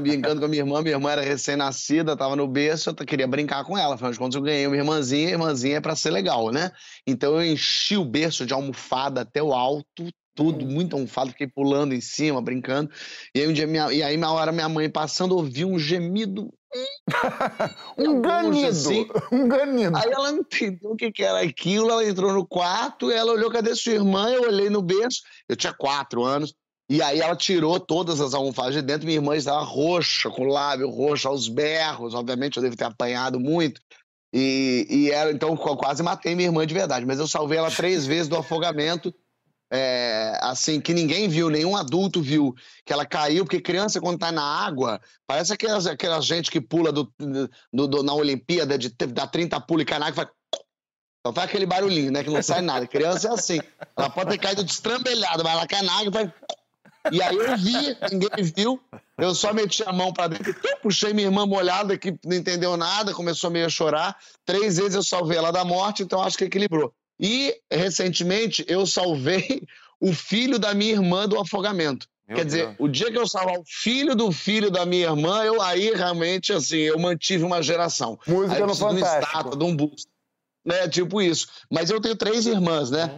brincando 0.00 0.40
com 0.40 0.46
a 0.46 0.48
minha 0.48 0.62
irmã, 0.62 0.82
minha 0.82 0.96
irmã 0.96 1.12
era 1.12 1.22
recém-nascida, 1.22 2.16
tava 2.16 2.34
no 2.34 2.48
berço, 2.48 2.90
eu 2.90 2.94
queria 3.06 3.26
brincar 3.26 3.64
com 3.64 3.78
ela. 3.78 3.94
Afinal 3.94 4.10
de 4.10 4.18
contas, 4.18 4.34
eu 4.34 4.42
ganhei 4.42 4.66
uma 4.66 4.76
irmãzinha, 4.76 5.28
a 5.28 5.30
irmãzinha 5.30 5.76
é 5.76 5.80
pra 5.80 5.94
ser 5.94 6.10
legal, 6.10 6.50
né? 6.50 6.72
Então 7.06 7.34
eu 7.34 7.44
enchi 7.44 7.96
o 7.96 8.04
berço 8.04 8.44
de 8.44 8.52
almofada 8.52 9.20
até 9.20 9.40
o 9.40 9.52
alto, 9.52 10.10
tudo, 10.34 10.64
muito 10.64 10.94
almofada, 10.94 11.30
fiquei 11.30 11.46
pulando 11.46 11.94
em 11.94 12.00
cima, 12.00 12.40
brincando. 12.40 12.90
E 13.34 13.40
aí 13.40 13.48
um 13.48 13.52
dia, 13.52 13.66
minha, 13.66 13.92
e 13.92 14.02
aí 14.02 14.16
na 14.16 14.32
hora 14.32 14.52
minha 14.52 14.68
mãe 14.68 14.88
passando, 14.88 15.36
ouviu 15.36 15.68
um 15.68 15.78
gemido. 15.78 16.52
Um 17.98 18.22
ganido, 18.22 18.68
assim. 18.68 19.06
um 19.30 19.46
ganido. 19.46 19.94
Aí 19.94 20.10
ela 20.10 20.32
não 20.32 20.38
entendeu 20.40 20.92
o 20.92 20.96
que, 20.96 21.12
que 21.12 21.22
era 21.22 21.40
aquilo, 21.42 21.90
ela 21.90 22.02
entrou 22.02 22.32
no 22.32 22.46
quarto, 22.46 23.10
ela 23.10 23.32
olhou, 23.32 23.50
cadê 23.50 23.74
sua 23.74 23.92
irmã? 23.92 24.30
Eu 24.30 24.44
olhei 24.44 24.70
no 24.70 24.80
berço, 24.80 25.20
eu 25.46 25.54
tinha 25.54 25.74
quatro 25.74 26.24
anos, 26.24 26.54
e 26.88 27.02
aí 27.02 27.20
ela 27.20 27.36
tirou 27.36 27.78
todas 27.78 28.22
as 28.22 28.32
almofadas 28.32 28.74
de 28.74 28.82
dentro, 28.82 29.06
minha 29.06 29.18
irmã 29.18 29.36
estava 29.36 29.62
roxa, 29.62 30.30
com 30.30 30.42
o 30.42 30.48
lábio 30.48 30.88
roxo, 30.88 31.28
aos 31.28 31.46
berros, 31.46 32.14
obviamente 32.14 32.56
eu 32.56 32.62
devo 32.62 32.76
ter 32.76 32.84
apanhado 32.84 33.38
muito. 33.38 33.80
E, 34.34 34.86
e 34.88 35.10
ela, 35.10 35.30
então, 35.30 35.50
eu 35.50 35.76
quase 35.76 36.02
matei 36.02 36.34
minha 36.34 36.48
irmã 36.48 36.66
de 36.66 36.72
verdade, 36.72 37.04
mas 37.04 37.18
eu 37.18 37.28
salvei 37.28 37.58
ela 37.58 37.70
três 37.70 38.06
vezes 38.06 38.28
do 38.28 38.36
afogamento, 38.36 39.14
é, 39.72 40.38
assim, 40.42 40.80
que 40.80 40.92
ninguém 40.92 41.28
viu, 41.28 41.48
nenhum 41.48 41.74
adulto 41.74 42.20
viu, 42.20 42.54
que 42.84 42.92
ela 42.92 43.06
caiu, 43.06 43.44
porque 43.44 43.60
criança, 43.60 44.00
quando 44.00 44.18
tá 44.18 44.30
na 44.30 44.42
água, 44.44 45.00
parece 45.26 45.52
aquelas, 45.52 45.86
aquela 45.86 46.20
gente 46.20 46.50
que 46.50 46.60
pula 46.60 46.92
do, 46.92 47.10
do- 47.72 47.88
do- 47.88 48.02
na 48.02 48.12
Olimpíada, 48.12 48.76
de, 48.76 48.90
dá 48.90 49.26
30 49.26 49.58
pulos 49.62 49.82
e 49.82 49.86
cai 49.86 49.98
na 49.98 50.06
água 50.08 50.14
e 50.22 50.24
faz. 50.24 50.28
Só 51.26 51.32
faz 51.32 51.48
aquele 51.48 51.64
barulhinho, 51.66 52.10
né? 52.12 52.22
Que 52.24 52.30
não 52.30 52.42
sai 52.42 52.60
nada. 52.60 52.86
Criança 52.86 53.28
é 53.28 53.32
assim. 53.32 53.60
Ela 53.96 54.10
pode 54.10 54.30
ter 54.30 54.38
caído 54.38 54.64
destrambelhada, 54.64 55.42
mas 55.44 55.52
ela 55.52 55.66
cai 55.68 55.80
na 55.82 55.92
água 55.92 56.08
e 56.08 56.12
faz. 56.12 56.30
E 57.12 57.22
aí 57.22 57.36
eu 57.36 57.56
vi, 57.56 57.96
ninguém 58.12 58.44
viu. 58.56 58.80
Eu 59.16 59.34
só 59.34 59.52
meti 59.54 59.82
a 59.84 59.92
mão 59.92 60.12
pra 60.12 60.26
dentro, 60.28 60.54
puxei 60.82 61.12
minha 61.14 61.28
irmã 61.28 61.46
molhada, 61.46 61.96
que 61.96 62.16
não 62.24 62.36
entendeu 62.36 62.76
nada, 62.76 63.14
começou 63.14 63.50
meio 63.50 63.66
a 63.66 63.68
chorar. 63.68 64.16
Três 64.44 64.76
vezes 64.76 64.94
eu 64.96 65.02
salvei 65.02 65.38
ela 65.38 65.50
da 65.52 65.64
morte, 65.64 66.02
então 66.02 66.20
acho 66.20 66.36
que 66.36 66.44
equilibrou. 66.44 66.92
E, 67.22 67.56
recentemente, 67.72 68.64
eu 68.66 68.84
salvei 68.84 69.62
o 70.00 70.12
filho 70.12 70.58
da 70.58 70.74
minha 70.74 70.92
irmã 70.92 71.28
do 71.28 71.38
afogamento. 71.38 72.08
Meu 72.26 72.36
Quer 72.36 72.44
dizer, 72.44 72.66
Deus. 72.66 72.76
o 72.80 72.88
dia 72.88 73.12
que 73.12 73.18
eu 73.18 73.28
salvar 73.28 73.58
o 73.58 73.64
filho 73.64 74.16
do 74.16 74.32
filho 74.32 74.70
da 74.70 74.84
minha 74.84 75.06
irmã, 75.06 75.44
eu 75.44 75.60
aí 75.62 75.92
realmente, 75.94 76.52
assim, 76.52 76.78
eu 76.78 76.98
mantive 76.98 77.44
uma 77.44 77.62
geração. 77.62 78.18
Música 78.26 78.54
aí 78.54 78.60
eu 78.60 78.66
no 78.66 78.72
preciso 78.72 78.88
de 78.88 78.94
uma 78.94 79.06
Fantástico. 79.06 79.26
estátua, 79.26 79.56
de 79.56 79.64
um 79.64 79.76
busto. 79.76 80.10
É, 80.66 80.88
tipo 80.88 81.20
isso. 81.20 81.46
Mas 81.70 81.90
eu 81.90 82.00
tenho 82.00 82.16
três 82.16 82.46
irmãs, 82.46 82.90
né? 82.90 83.10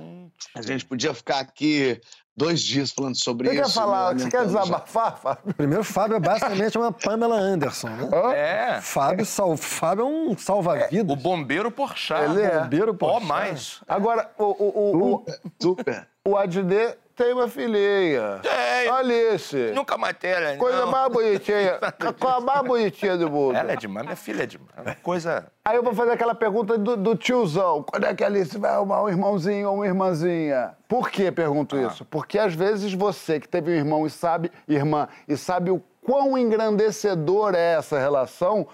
A 0.55 0.63
gente 0.63 0.85
podia 0.85 1.15
ficar 1.15 1.41
aqui 1.41 2.01
dois 2.37 2.61
dias 2.61 2.91
falando 2.91 3.17
sobre 3.17 3.49
Você 3.49 3.55
isso. 3.55 3.65
quer 3.65 3.71
falar, 3.71 4.15
me 4.15 4.21
você 4.23 4.31
quer 4.31 4.45
desabafar, 4.45 5.17
Fábio? 5.19 5.55
Primeiro, 5.55 5.83
o 5.83 5.85
Fábio 5.85 6.17
é 6.17 6.21
basicamente 6.21 6.77
uma 6.77 6.93
Pamela 6.93 7.37
Anderson, 7.37 7.89
né? 7.89 8.09
É. 8.35 8.81
Fábio, 8.81 9.25
sal... 9.25 9.57
Fábio 9.57 10.03
é 10.03 10.07
um 10.07 10.37
salva-vidas. 10.37 11.13
O 11.13 11.17
bombeiro 11.17 11.71
Porchat. 11.71 12.31
Ele 12.31 12.43
é. 12.43 12.61
Bombeiro, 12.61 12.91
Ó, 12.93 12.95
Porchat. 12.95 13.27
mais. 13.27 13.81
Agora, 13.87 14.31
o, 14.39 14.45
o, 14.45 14.47
o, 14.47 15.15
o, 15.15 15.25
Super. 15.61 16.07
o 16.25 16.37
Adnet 16.37 16.99
tem 17.17 17.33
uma 17.33 17.49
filhinha. 17.49 18.41
Tem. 18.43 18.89
Alice. 18.91 19.73
Nunca 19.75 19.97
matéria, 19.97 20.57
Coisa 20.57 20.81
não. 20.81 20.91
mais 20.91 21.13
bonitinha. 21.13 21.79
A 21.83 22.13
coisa 22.13 22.41
mais 22.41 22.63
bonitinha 22.63 23.17
do 23.17 23.31
mundo. 23.31 23.57
Ela 23.57 23.73
é 23.73 23.77
demais, 23.77 24.05
minha 24.05 24.17
filha 24.17 24.43
é 24.43 24.47
demais. 24.47 24.71
É 24.85 24.95
coisa... 24.95 25.47
Aí 25.65 25.77
eu 25.77 25.83
vou 25.83 25.95
fazer 25.95 26.13
aquela 26.13 26.35
pergunta 26.35 26.77
do, 26.77 26.97
do 26.97 27.17
tiozão. 27.17 27.83
Quando 27.83 28.05
é 28.05 28.15
que 28.15 28.23
a 28.23 28.27
Alice 28.27 28.57
vai 28.59 28.73
arrumar 28.73 29.03
um 29.03 29.09
irmãozinho 29.09 29.69
ou 29.69 29.77
uma 29.77 29.87
irmãzinha? 29.87 30.75
Por 30.89 31.11
que 31.11 31.31
pergunto 31.33 31.77
isso? 31.79 32.05
Porque 32.05 32.39
às 32.39 32.55
vezes 32.55 32.93
você 32.93 33.41
que 33.41 33.49
teve 33.49 33.71
um 33.71 33.75
irmão 33.75 34.07
e 34.07 34.11
sabe, 34.11 34.53
irmã, 34.69 35.09
e 35.27 35.37
sabe 35.37 35.71
o 35.71 35.83
quão 36.03 36.37
engrandecedor 36.37 37.55
é 37.55 37.75
essa 37.75 37.99
relação, 37.99 38.69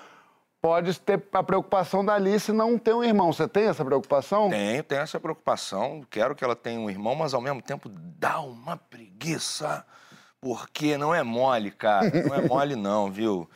pode 0.61 0.99
ter 1.01 1.23
a 1.33 1.43
preocupação 1.43 2.05
da 2.05 2.15
Alice 2.15 2.53
não 2.53 2.79
ter 2.79 2.95
um 2.95 3.03
irmão. 3.03 3.33
Você 3.33 3.49
tem 3.49 3.65
essa 3.69 3.85
preocupação? 3.85 4.51
Tenho, 4.51 4.83
tenho 4.83 5.01
essa 5.01 5.19
preocupação. 5.19 6.03
Quero 6.11 6.35
que 6.35 6.45
ela 6.45 6.57
tenha 6.57 6.79
um 6.79 6.91
irmão, 6.91 7.15
mas 7.15 7.35
ao 7.35 7.41
mesmo 7.41 7.63
tempo 7.63 7.89
dá 7.89 8.41
uma 8.41 8.77
preguiça. 8.77 9.85
Porque 10.41 10.97
não 10.97 11.15
é 11.15 11.23
mole, 11.23 11.71
cara. 11.71 12.11
Não 12.27 12.35
é 12.35 12.41
mole, 12.47 12.75
não, 12.77 13.11
viu? 13.11 13.49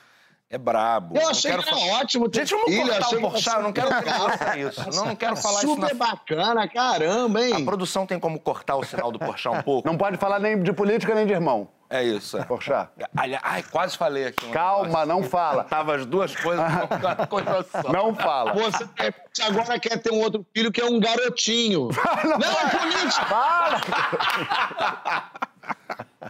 É 0.50 0.58
brabo. 0.58 1.16
Eu 1.16 1.22
Não 1.22 1.30
achei 1.30 1.50
quero 1.50 1.62
que 1.62 1.68
era 1.70 1.78
fa- 1.78 1.86
ótimo 2.00 2.28
ter 2.28 2.40
Gente, 2.40 2.50
vamos 2.50 2.66
filho, 2.70 2.86
cortar 2.86 3.06
achei 3.06 3.18
o 3.18 3.20
Porchat, 3.22 3.56
eu 3.56 3.62
não 3.62 3.72
quero 3.72 3.88
que 3.88 4.10
faça 4.10 4.58
isso. 4.58 4.90
Não, 4.94 5.06
não 5.06 5.16
quero 5.16 5.36
falar 5.36 5.58
isso 5.64 5.76
na... 5.76 5.88
Super 5.88 5.96
bacana, 5.96 6.68
caramba, 6.68 7.42
hein? 7.44 7.54
A 7.54 7.64
produção 7.64 8.06
tem 8.06 8.20
como 8.20 8.38
cortar 8.38 8.76
o 8.76 8.84
sinal 8.84 9.10
do 9.10 9.18
Porchat 9.18 9.56
um 9.56 9.62
pouco? 9.62 9.88
Não 9.88 9.96
pode 9.96 10.16
falar 10.16 10.38
nem 10.38 10.62
de 10.62 10.72
política 10.72 11.14
nem 11.14 11.26
de 11.26 11.32
irmão. 11.32 11.68
É 11.94 12.02
isso. 12.02 12.36
É. 12.36 12.44
Porchat. 12.44 12.90
Aliás, 13.16 13.40
ai, 13.46 13.62
quase 13.62 13.96
falei 13.96 14.26
aqui. 14.26 14.50
Calma, 14.50 15.06
não 15.06 15.22
fala. 15.22 15.62
Tava 15.62 15.94
as 15.94 16.04
duas 16.04 16.34
coisas 16.34 16.64
numa 16.68 17.26
coisa 17.28 17.64
só. 17.70 17.92
Não 17.92 18.12
fala. 18.16 18.52
Você 18.52 19.42
agora 19.42 19.78
quer 19.78 19.98
ter 19.98 20.12
um 20.12 20.18
outro 20.18 20.44
filho 20.52 20.72
que 20.72 20.80
é 20.80 20.84
um 20.84 20.98
garotinho. 20.98 21.90
não, 22.24 22.50
é 22.50 22.68
política. 22.68 23.26
Para! 23.26 23.80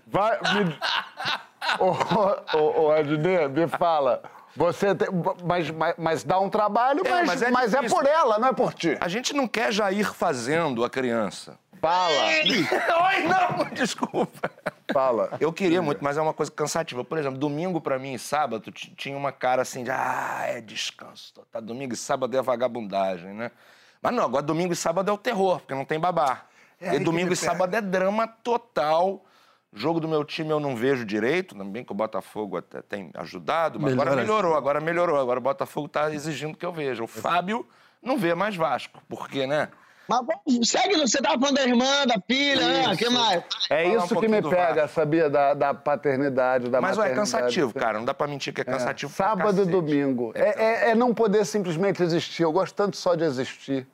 Vai, 0.06 0.38
me... 0.64 0.78
Ô, 1.78 2.58
ô, 2.58 2.82
ô, 2.82 2.90
Adnet, 2.92 3.48
me 3.48 3.66
fala. 3.66 4.22
Você 4.54 4.94
tem... 4.94 5.08
mas, 5.42 5.70
mas, 5.70 5.94
mas 5.96 6.24
dá 6.24 6.38
um 6.38 6.50
trabalho, 6.50 7.00
É, 7.06 7.10
mas, 7.10 7.26
mas 7.26 7.42
é 7.42 7.50
mas 7.50 7.74
é 7.74 7.82
por 7.88 8.06
ela, 8.06 8.38
não 8.38 8.48
é 8.48 8.52
por 8.52 8.74
ti. 8.74 8.98
A 9.00 9.08
gente 9.08 9.32
não 9.32 9.48
quer 9.48 9.72
já 9.72 9.90
ir 9.90 10.12
fazendo 10.12 10.84
a 10.84 10.90
criança. 10.90 11.58
Fala, 11.84 12.24
Oi, 12.48 13.22
não, 13.28 13.74
desculpa. 13.74 14.50
fala. 14.90 15.36
Eu 15.38 15.52
queria 15.52 15.82
muito, 15.82 16.02
mas 16.02 16.16
é 16.16 16.22
uma 16.22 16.32
coisa 16.32 16.50
cansativa. 16.50 17.04
Por 17.04 17.18
exemplo, 17.18 17.38
domingo 17.38 17.78
pra 17.78 17.98
mim 17.98 18.14
e 18.14 18.18
sábado 18.18 18.72
tinha 18.72 19.14
uma 19.14 19.30
cara 19.30 19.60
assim 19.60 19.84
de 19.84 19.90
ah, 19.90 20.44
é 20.46 20.62
descanso. 20.62 21.34
Tá 21.52 21.60
domingo 21.60 21.92
e 21.92 21.96
sábado 21.96 22.34
é 22.34 22.40
vagabundagem, 22.40 23.34
né? 23.34 23.50
Mas 24.00 24.14
não, 24.14 24.24
agora 24.24 24.42
domingo 24.42 24.72
e 24.72 24.76
sábado 24.76 25.10
é 25.10 25.12
o 25.12 25.18
terror, 25.18 25.58
porque 25.58 25.74
não 25.74 25.84
tem 25.84 26.00
babá. 26.00 26.46
É 26.80 26.94
e 26.94 27.00
domingo 27.00 27.34
e 27.34 27.36
sábado 27.36 27.74
é 27.74 27.82
drama 27.82 28.26
total. 28.26 29.22
Jogo 29.70 30.00
do 30.00 30.08
meu 30.08 30.24
time 30.24 30.48
eu 30.48 30.60
não 30.60 30.74
vejo 30.74 31.04
direito, 31.04 31.54
também 31.54 31.84
que 31.84 31.92
o 31.92 31.94
Botafogo 31.94 32.56
até 32.56 32.80
tem 32.80 33.10
ajudado, 33.12 33.78
mas 33.78 33.92
agora 33.92 34.16
melhorou, 34.16 34.54
agora 34.54 34.80
melhorou. 34.80 35.20
Agora 35.20 35.38
o 35.38 35.42
Botafogo 35.42 35.86
tá 35.86 36.10
exigindo 36.14 36.56
que 36.56 36.64
eu 36.64 36.72
veja. 36.72 37.04
O 37.04 37.06
Fábio 37.06 37.66
não 38.02 38.16
vê 38.16 38.34
mais 38.34 38.56
Vasco, 38.56 39.02
porque, 39.06 39.46
né? 39.46 39.68
Mas 40.08 40.68
segue, 40.68 40.96
você 40.96 41.20
tava 41.20 41.38
falando 41.38 41.54
da 41.56 41.62
irmã, 41.66 42.06
da 42.06 42.16
filha, 42.26 42.68
né? 42.68 42.92
O 42.92 42.96
que 42.96 43.08
mais? 43.08 43.42
É 43.70 43.84
Falar 43.84 43.94
um 43.94 44.04
isso 44.04 44.20
que 44.20 44.28
me 44.28 44.42
pega, 44.42 44.86
sabia? 44.88 45.30
Da, 45.30 45.54
da 45.54 45.72
paternidade, 45.74 46.68
da 46.68 46.80
Mas 46.80 46.96
é 46.96 47.00
maternidade. 47.00 47.30
cansativo, 47.32 47.72
cara. 47.74 47.98
Não 47.98 48.04
dá 48.04 48.12
pra 48.12 48.26
mentir 48.26 48.52
que 48.52 48.60
é 48.60 48.64
cansativo. 48.64 49.12
pra 49.14 49.28
Sábado 49.28 49.62
e 49.62 49.66
domingo. 49.66 50.32
É, 50.34 50.88
é- 50.88 50.90
é 50.90 50.94
não 50.94 51.14
poder 51.14 51.44
simplesmente 51.46 52.02
existir. 52.02 52.42
Eu 52.42 52.52
gosto 52.52 52.74
tanto 52.74 52.96
só 52.96 53.14
de 53.14 53.24
existir. 53.24 53.86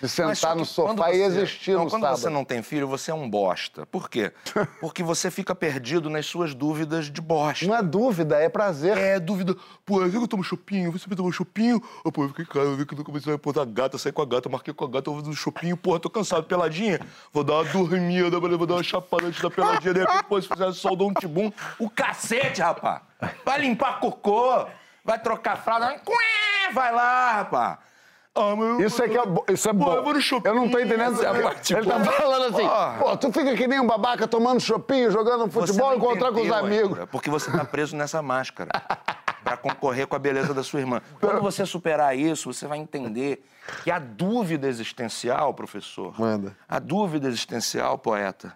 De 0.00 0.08
sentar 0.08 0.54
no 0.54 0.64
quando 0.64 0.66
sofá 0.98 1.10
e 1.12 1.18
você- 1.18 1.24
existir 1.24 1.72
não, 1.72 1.84
no 1.84 1.90
quando 1.90 2.02
sábado. 2.02 2.18
você 2.20 2.28
não 2.30 2.44
tem 2.44 2.62
filho, 2.62 2.86
você 2.86 3.10
é 3.10 3.14
um 3.14 3.28
bosta. 3.28 3.84
Por 3.86 4.08
quê? 4.08 4.32
Porque 4.80 5.02
você 5.02 5.28
fica 5.30 5.54
perdido 5.54 6.08
nas 6.08 6.24
suas 6.26 6.54
dúvidas 6.54 7.10
de 7.10 7.20
bosta. 7.20 7.66
Não 7.66 7.74
é 7.74 7.82
dúvida, 7.82 8.36
é 8.36 8.48
prazer. 8.48 8.96
É, 8.96 9.18
dúvida. 9.18 9.56
Pô, 9.84 10.00
eu 10.02 10.06
vi 10.08 10.18
que 10.18 10.24
eu 10.24 10.28
tomo 10.28 10.44
chopinho, 10.44 10.92
você 10.92 11.08
tomou 11.16 11.32
chopinho? 11.32 11.82
Ô, 12.04 12.12
pô, 12.12 12.22
eu 12.24 12.28
fiquei 12.28 12.44
em 12.44 12.48
casa, 12.48 12.66
eu 12.66 12.76
vi 12.76 12.86
que 12.86 12.94
eu 12.94 13.04
comecei 13.04 13.34
a 13.34 13.36
botar 13.38 13.64
gata, 13.64 13.98
saí 13.98 14.12
com 14.12 14.22
a 14.22 14.26
gata, 14.26 14.48
marquei 14.48 14.72
com 14.72 14.84
a 14.84 14.88
gata, 14.88 15.08
eu 15.10 15.14
vou 15.14 15.22
fazer 15.22 15.32
um 15.32 15.36
chopinho, 15.36 15.76
porra, 15.76 15.98
tô 15.98 16.08
cansado, 16.08 16.44
peladinha. 16.44 17.00
Vou 17.32 17.42
dar 17.42 17.54
uma 17.54 17.64
dormida, 17.64 18.38
vou 18.38 18.66
dar 18.66 18.74
uma 18.74 18.82
chapada 18.84 19.26
antes 19.26 19.40
da 19.42 19.50
peladinha, 19.50 19.94
de 19.94 20.00
repente, 20.00 20.24
pô, 20.28 20.40
se 20.40 20.46
fizer 20.46 20.72
sol, 20.72 20.94
dou 20.94 21.10
um 21.10 21.14
tibum. 21.14 21.50
O 21.78 21.90
cacete, 21.90 22.60
rapá! 22.60 23.02
Vai 23.44 23.60
limpar 23.62 23.98
cocô, 23.98 24.64
vai 25.04 25.18
trocar 25.18 25.56
fralda, 25.56 25.86
vai- 26.04 26.72
vai 26.72 26.92
lá, 26.94 27.32
rapá. 27.32 27.78
Ah, 28.38 28.54
mas 28.56 28.68
eu- 28.80 28.86
Isso 28.86 29.02
é 29.02 29.08
que 29.08 29.18
é, 29.18 29.26
bo- 29.26 29.44
isso 29.48 29.68
é 29.68 29.72
Pô, 29.72 29.78
bom. 29.84 29.92
eu 29.94 30.04
vou 30.04 30.14
no 30.14 30.20
shopping, 30.20 30.48
Eu 30.48 30.54
não 30.54 30.68
tô 30.68 30.78
entendendo. 30.78 31.20
essa 31.22 31.74
Ele 31.76 31.86
tá 31.86 32.00
falando 32.12 32.54
assim, 32.54 32.66
Porra. 32.68 32.96
pô, 33.00 33.16
tu 33.16 33.32
fica 33.32 33.54
que 33.56 33.66
nem 33.66 33.80
um 33.80 33.86
babaca 33.86 34.28
tomando 34.28 34.60
chopinho, 34.60 35.10
jogando 35.10 35.50
futebol, 35.50 35.94
encontrar 35.94 36.30
com 36.32 36.40
os 36.40 36.50
amigos. 36.52 36.92
ainda, 36.98 37.06
porque 37.06 37.28
você 37.28 37.50
tá 37.50 37.64
preso 37.64 37.96
nessa 37.96 38.22
máscara. 38.22 38.70
pra 39.44 39.56
concorrer 39.56 40.06
com 40.06 40.14
a 40.14 40.18
beleza 40.18 40.52
da 40.52 40.62
sua 40.62 40.80
irmã. 40.80 41.00
Quando 41.20 41.40
você 41.40 41.64
superar 41.64 42.14
isso, 42.16 42.52
você 42.52 42.66
vai 42.66 42.76
entender 42.78 43.42
que 43.84 43.90
a 43.90 43.98
dúvida 43.98 44.66
existencial, 44.66 45.52
professor, 45.54 46.18
Manda. 46.18 46.56
a 46.68 46.78
dúvida 46.78 47.28
existencial, 47.28 47.98
poeta, 47.98 48.52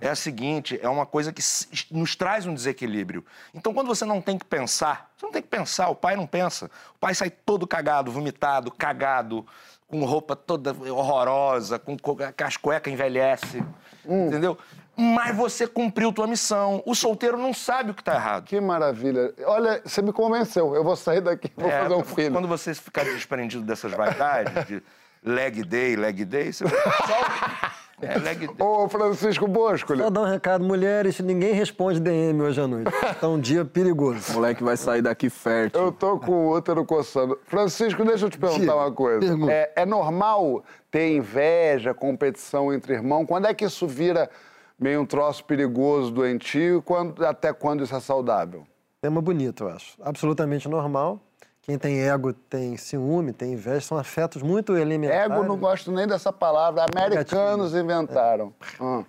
é 0.00 0.08
a 0.08 0.14
seguinte: 0.14 0.78
é 0.82 0.88
uma 0.88 1.06
coisa 1.06 1.32
que 1.32 1.42
nos 1.90 2.14
traz 2.16 2.46
um 2.46 2.54
desequilíbrio. 2.54 3.24
Então, 3.54 3.72
quando 3.72 3.86
você 3.88 4.04
não 4.04 4.20
tem 4.20 4.36
que 4.38 4.44
pensar, 4.44 5.10
você 5.16 5.26
não 5.26 5.32
tem 5.32 5.42
que 5.42 5.48
pensar, 5.48 5.88
o 5.88 5.94
pai 5.94 6.16
não 6.16 6.26
pensa. 6.26 6.66
O 6.94 6.98
pai 6.98 7.14
sai 7.14 7.30
todo 7.30 7.66
cagado, 7.66 8.10
vomitado, 8.10 8.70
cagado, 8.70 9.46
com 9.86 10.04
roupa 10.04 10.34
toda 10.36 10.72
horrorosa, 10.92 11.78
com 11.78 11.96
co- 11.96 12.16
com 12.16 12.44
as 12.44 12.56
cuecas 12.56 12.92
envelhece, 12.92 13.64
entendeu? 14.04 14.58
Mas 14.98 15.36
você 15.36 15.64
cumpriu 15.66 16.12
tua 16.12 16.26
missão. 16.26 16.82
O 16.84 16.92
solteiro 16.92 17.38
não 17.38 17.54
sabe 17.54 17.92
o 17.92 17.94
que 17.94 18.02
tá 18.02 18.16
errado. 18.16 18.44
Que 18.46 18.60
maravilha. 18.60 19.32
Olha, 19.46 19.80
você 19.84 20.02
me 20.02 20.12
convenceu. 20.12 20.74
Eu 20.74 20.82
vou 20.82 20.96
sair 20.96 21.20
daqui 21.20 21.50
vou 21.56 21.70
É, 21.70 21.82
fazer 21.82 21.94
um 21.94 22.02
filho. 22.02 22.32
Quando 22.32 22.48
você 22.48 22.74
ficar 22.74 23.04
desprendido 23.04 23.62
dessas 23.64 23.92
vaidades, 23.92 24.66
de 24.66 24.82
leg 25.22 25.62
day, 25.62 25.94
leg 25.94 26.24
day, 26.24 26.52
você 26.52 26.64
vai 26.64 26.80
só... 26.80 27.70
É, 28.00 28.16
leg 28.18 28.46
day. 28.46 28.56
Ô, 28.58 28.88
Francisco 28.88 29.46
Bosco, 29.46 29.96
Só 29.96 30.08
dar 30.10 30.20
um 30.22 30.24
recado, 30.24 30.64
mulheres, 30.64 31.18
ninguém 31.20 31.52
responde 31.52 32.00
DM 32.00 32.40
hoje 32.42 32.60
à 32.60 32.66
noite. 32.66 32.90
Tá 33.20 33.28
um 33.28 33.40
dia 33.40 33.64
perigoso. 33.64 34.32
O 34.32 34.34
moleque 34.34 34.62
vai 34.64 34.76
sair 34.76 35.02
daqui 35.02 35.28
fértil. 35.30 35.80
eu 35.80 35.92
tô 35.92 36.18
com 36.18 36.32
o 36.46 36.56
útero 36.56 36.84
coçando. 36.84 37.38
Francisco, 37.46 38.04
deixa 38.04 38.26
eu 38.26 38.30
te 38.30 38.38
perguntar 38.38 38.60
Diga, 38.60 38.74
uma 38.74 38.92
coisa. 38.92 39.50
É, 39.50 39.72
é 39.76 39.86
normal 39.86 40.64
ter 40.90 41.16
inveja, 41.16 41.92
competição 41.94 42.72
entre 42.72 42.94
irmãos? 42.94 43.26
Quando 43.26 43.46
é 43.46 43.54
que 43.54 43.64
isso 43.64 43.86
vira 43.86 44.30
meio 44.78 45.00
um 45.00 45.06
troço 45.06 45.44
perigoso, 45.44 46.10
doentio, 46.10 46.80
quando, 46.82 47.24
até 47.24 47.52
quando 47.52 47.82
isso 47.82 47.94
é 47.94 48.00
saudável? 48.00 48.66
Tema 49.00 49.20
bonito, 49.20 49.64
eu 49.64 49.70
acho. 49.70 49.96
Absolutamente 50.00 50.68
normal. 50.68 51.20
Quem 51.62 51.76
tem 51.78 52.00
ego 52.00 52.32
tem 52.32 52.76
ciúme, 52.76 53.32
tem 53.32 53.52
inveja, 53.52 53.82
são 53.82 53.98
afetos 53.98 54.42
muito 54.42 54.76
elementares. 54.76 55.30
Ego, 55.30 55.44
não 55.44 55.58
gosto 55.58 55.92
nem 55.92 56.06
dessa 56.06 56.32
palavra. 56.32 56.86
Americanos 56.94 57.74
inventaram. 57.74 58.54
Ah. 58.80 59.04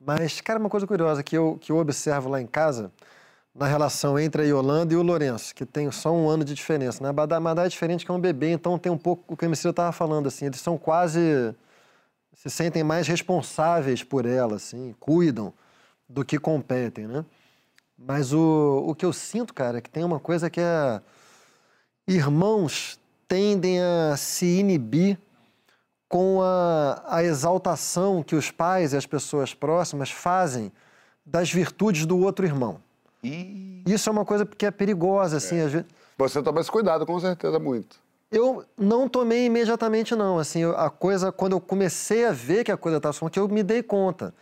Mas, 0.00 0.40
cara, 0.40 0.58
uma 0.58 0.68
coisa 0.68 0.86
curiosa 0.86 1.22
que 1.22 1.36
eu, 1.36 1.56
que 1.60 1.70
eu 1.70 1.76
observo 1.76 2.28
lá 2.28 2.40
em 2.40 2.46
casa, 2.46 2.90
na 3.54 3.66
relação 3.66 4.18
entre 4.18 4.42
a 4.42 4.44
Yolanda 4.44 4.92
e 4.92 4.96
o 4.96 5.02
Lourenço, 5.02 5.54
que 5.54 5.64
tem 5.64 5.90
só 5.92 6.12
um 6.12 6.28
ano 6.28 6.44
de 6.44 6.54
diferença. 6.54 7.04
Né? 7.04 7.12
Badá 7.12 7.38
é 7.64 7.68
diferente 7.68 8.04
que 8.04 8.10
é 8.10 8.14
um 8.14 8.20
bebê, 8.20 8.50
então 8.50 8.78
tem 8.78 8.90
um 8.90 8.98
pouco 8.98 9.34
o 9.34 9.36
que 9.36 9.44
o 9.44 9.46
Emicida 9.46 9.70
estava 9.70 9.92
falando, 9.92 10.26
assim, 10.26 10.46
eles 10.46 10.60
são 10.60 10.76
quase... 10.76 11.54
se 12.40 12.48
sentem 12.48 12.82
mais 12.82 13.06
responsáveis 13.06 14.02
por 14.02 14.24
ela, 14.24 14.56
assim, 14.56 14.94
cuidam 14.98 15.52
do 16.08 16.24
que 16.24 16.38
competem, 16.38 17.06
né? 17.06 17.22
Mas 17.98 18.32
o, 18.32 18.82
o 18.88 18.94
que 18.94 19.04
eu 19.04 19.12
sinto, 19.12 19.52
cara, 19.52 19.76
é 19.76 19.80
que 19.82 19.90
tem 19.90 20.02
uma 20.02 20.18
coisa 20.18 20.48
que 20.48 20.58
é... 20.58 21.02
Irmãos 22.08 22.98
tendem 23.28 23.78
a 23.82 24.16
se 24.16 24.46
inibir 24.46 25.18
com 26.08 26.40
a, 26.42 27.04
a 27.08 27.22
exaltação 27.22 28.22
que 28.22 28.34
os 28.34 28.50
pais 28.50 28.94
e 28.94 28.96
as 28.96 29.04
pessoas 29.04 29.52
próximas 29.52 30.10
fazem 30.10 30.72
das 31.26 31.52
virtudes 31.52 32.06
do 32.06 32.18
outro 32.18 32.46
irmão. 32.46 32.80
E... 33.22 33.84
Isso 33.86 34.08
é 34.08 34.12
uma 34.12 34.24
coisa 34.24 34.46
que 34.46 34.64
é 34.64 34.70
perigosa, 34.70 35.36
assim. 35.36 35.60
Às 35.60 35.72
vezes... 35.72 35.86
Você 36.16 36.42
toma 36.42 36.62
esse 36.62 36.70
cuidado, 36.70 37.04
com 37.04 37.20
certeza, 37.20 37.58
muito. 37.58 37.98
Eu 38.30 38.64
não 38.78 39.08
tomei 39.08 39.46
imediatamente, 39.46 40.14
não. 40.14 40.38
Assim, 40.38 40.60
eu- 40.60 40.76
a 40.76 40.88
coisa, 40.88 41.32
quando 41.32 41.52
eu 41.52 41.60
comecei 41.60 42.24
a 42.26 42.32
ver 42.32 42.62
que 42.64 42.70
a 42.70 42.76
coisa 42.76 42.98
estava 42.98 43.28
que 43.30 43.38
eu 43.38 43.48
me 43.48 43.62
dei 43.62 43.82
conta. 43.82 44.32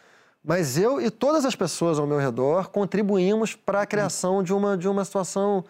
Mas 0.44 0.78
eu 0.78 1.00
e 1.00 1.10
todas 1.10 1.44
as 1.44 1.56
pessoas 1.56 1.98
ao 1.98 2.06
meu 2.06 2.18
redor 2.18 2.68
contribuímos 2.68 3.54
para 3.54 3.82
a 3.82 3.86
criação 3.86 4.42
de 4.42 4.52
uma, 4.52 4.76
de 4.76 4.88
uma 4.88 5.04
situação 5.04 5.64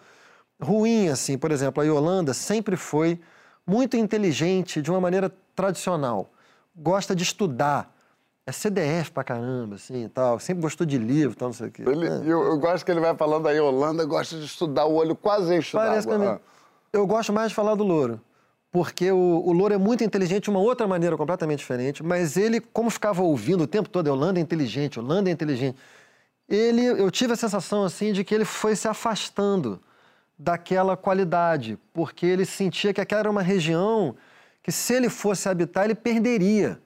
ruim, 0.61 1.07
assim. 1.09 1.37
Por 1.37 1.51
exemplo, 1.51 1.81
a 1.81 1.85
Yolanda 1.85 2.33
sempre 2.33 2.75
foi 2.75 3.19
muito 3.65 3.95
inteligente 3.97 4.81
de 4.81 4.91
uma 4.91 4.99
maneira 4.99 5.31
tradicional. 5.55 6.29
Gosta 6.75 7.15
de 7.15 7.23
estudar. 7.23 7.93
É 8.45 8.51
CDF 8.51 9.11
pra 9.11 9.23
caramba, 9.23 9.75
assim, 9.75 10.05
e 10.05 10.09
tal. 10.09 10.39
Sempre 10.39 10.63
gostou 10.63 10.85
de 10.85 10.97
livro, 10.97 11.35
tal, 11.37 11.49
não 11.49 11.53
sei 11.53 11.67
o 11.67 11.71
quê. 11.71 11.83
Ele- 11.85 12.07
eu, 12.29 12.41
eu 12.43 12.57
gosto 12.57 12.83
que 12.83 12.89
ele 12.91 12.99
vai 12.99 13.15
falando 13.15 13.47
aí, 13.47 13.59
Holanda 13.59 14.03
gosta 14.05 14.37
de 14.37 14.45
estudar 14.45 14.85
o 14.85 14.93
olho 14.95 15.15
quase 15.15 15.55
enche 15.55 15.71
Parece 15.73 16.07
que 16.07 16.13
d'água. 16.17 16.41
É. 16.93 16.97
Eu 16.97 17.07
gosto 17.07 17.31
mais 17.33 17.49
de 17.49 17.55
falar 17.55 17.75
do 17.75 17.83
louro. 17.83 18.21
Porque 18.71 19.11
o, 19.11 19.17
o 19.17 19.51
louro 19.51 19.73
é 19.73 19.77
muito 19.77 20.03
inteligente 20.03 20.43
de 20.43 20.49
uma 20.49 20.59
outra 20.59 20.87
maneira 20.87 21.17
completamente 21.17 21.59
diferente, 21.59 22.03
mas 22.03 22.37
ele, 22.37 22.59
como 22.59 22.89
ficava 22.89 23.23
ouvindo 23.23 23.63
o 23.63 23.67
tempo 23.67 23.89
todo, 23.89 24.07
Holanda 24.07 24.39
é 24.39 24.43
inteligente, 24.43 24.99
Holanda 24.99 25.29
é 25.29 25.33
inteligente, 25.33 25.75
ele, 26.47 26.83
eu 26.83 27.09
tive 27.09 27.33
a 27.33 27.35
sensação 27.35 27.83
assim 27.83 28.11
de 28.11 28.23
que 28.23 28.33
ele 28.33 28.45
foi 28.45 28.75
se 28.75 28.87
afastando 28.87 29.79
daquela 30.37 30.97
qualidade, 30.97 31.77
porque 31.93 32.25
ele 32.25 32.45
sentia 32.45 32.93
que 32.93 33.01
aquela 33.01 33.21
era 33.21 33.29
uma 33.29 33.41
região 33.41 34.15
que 34.63 34.71
se 34.71 34.93
ele 34.93 35.09
fosse 35.09 35.47
habitar, 35.47 35.85
ele 35.85 35.95
perderia. 35.95 36.79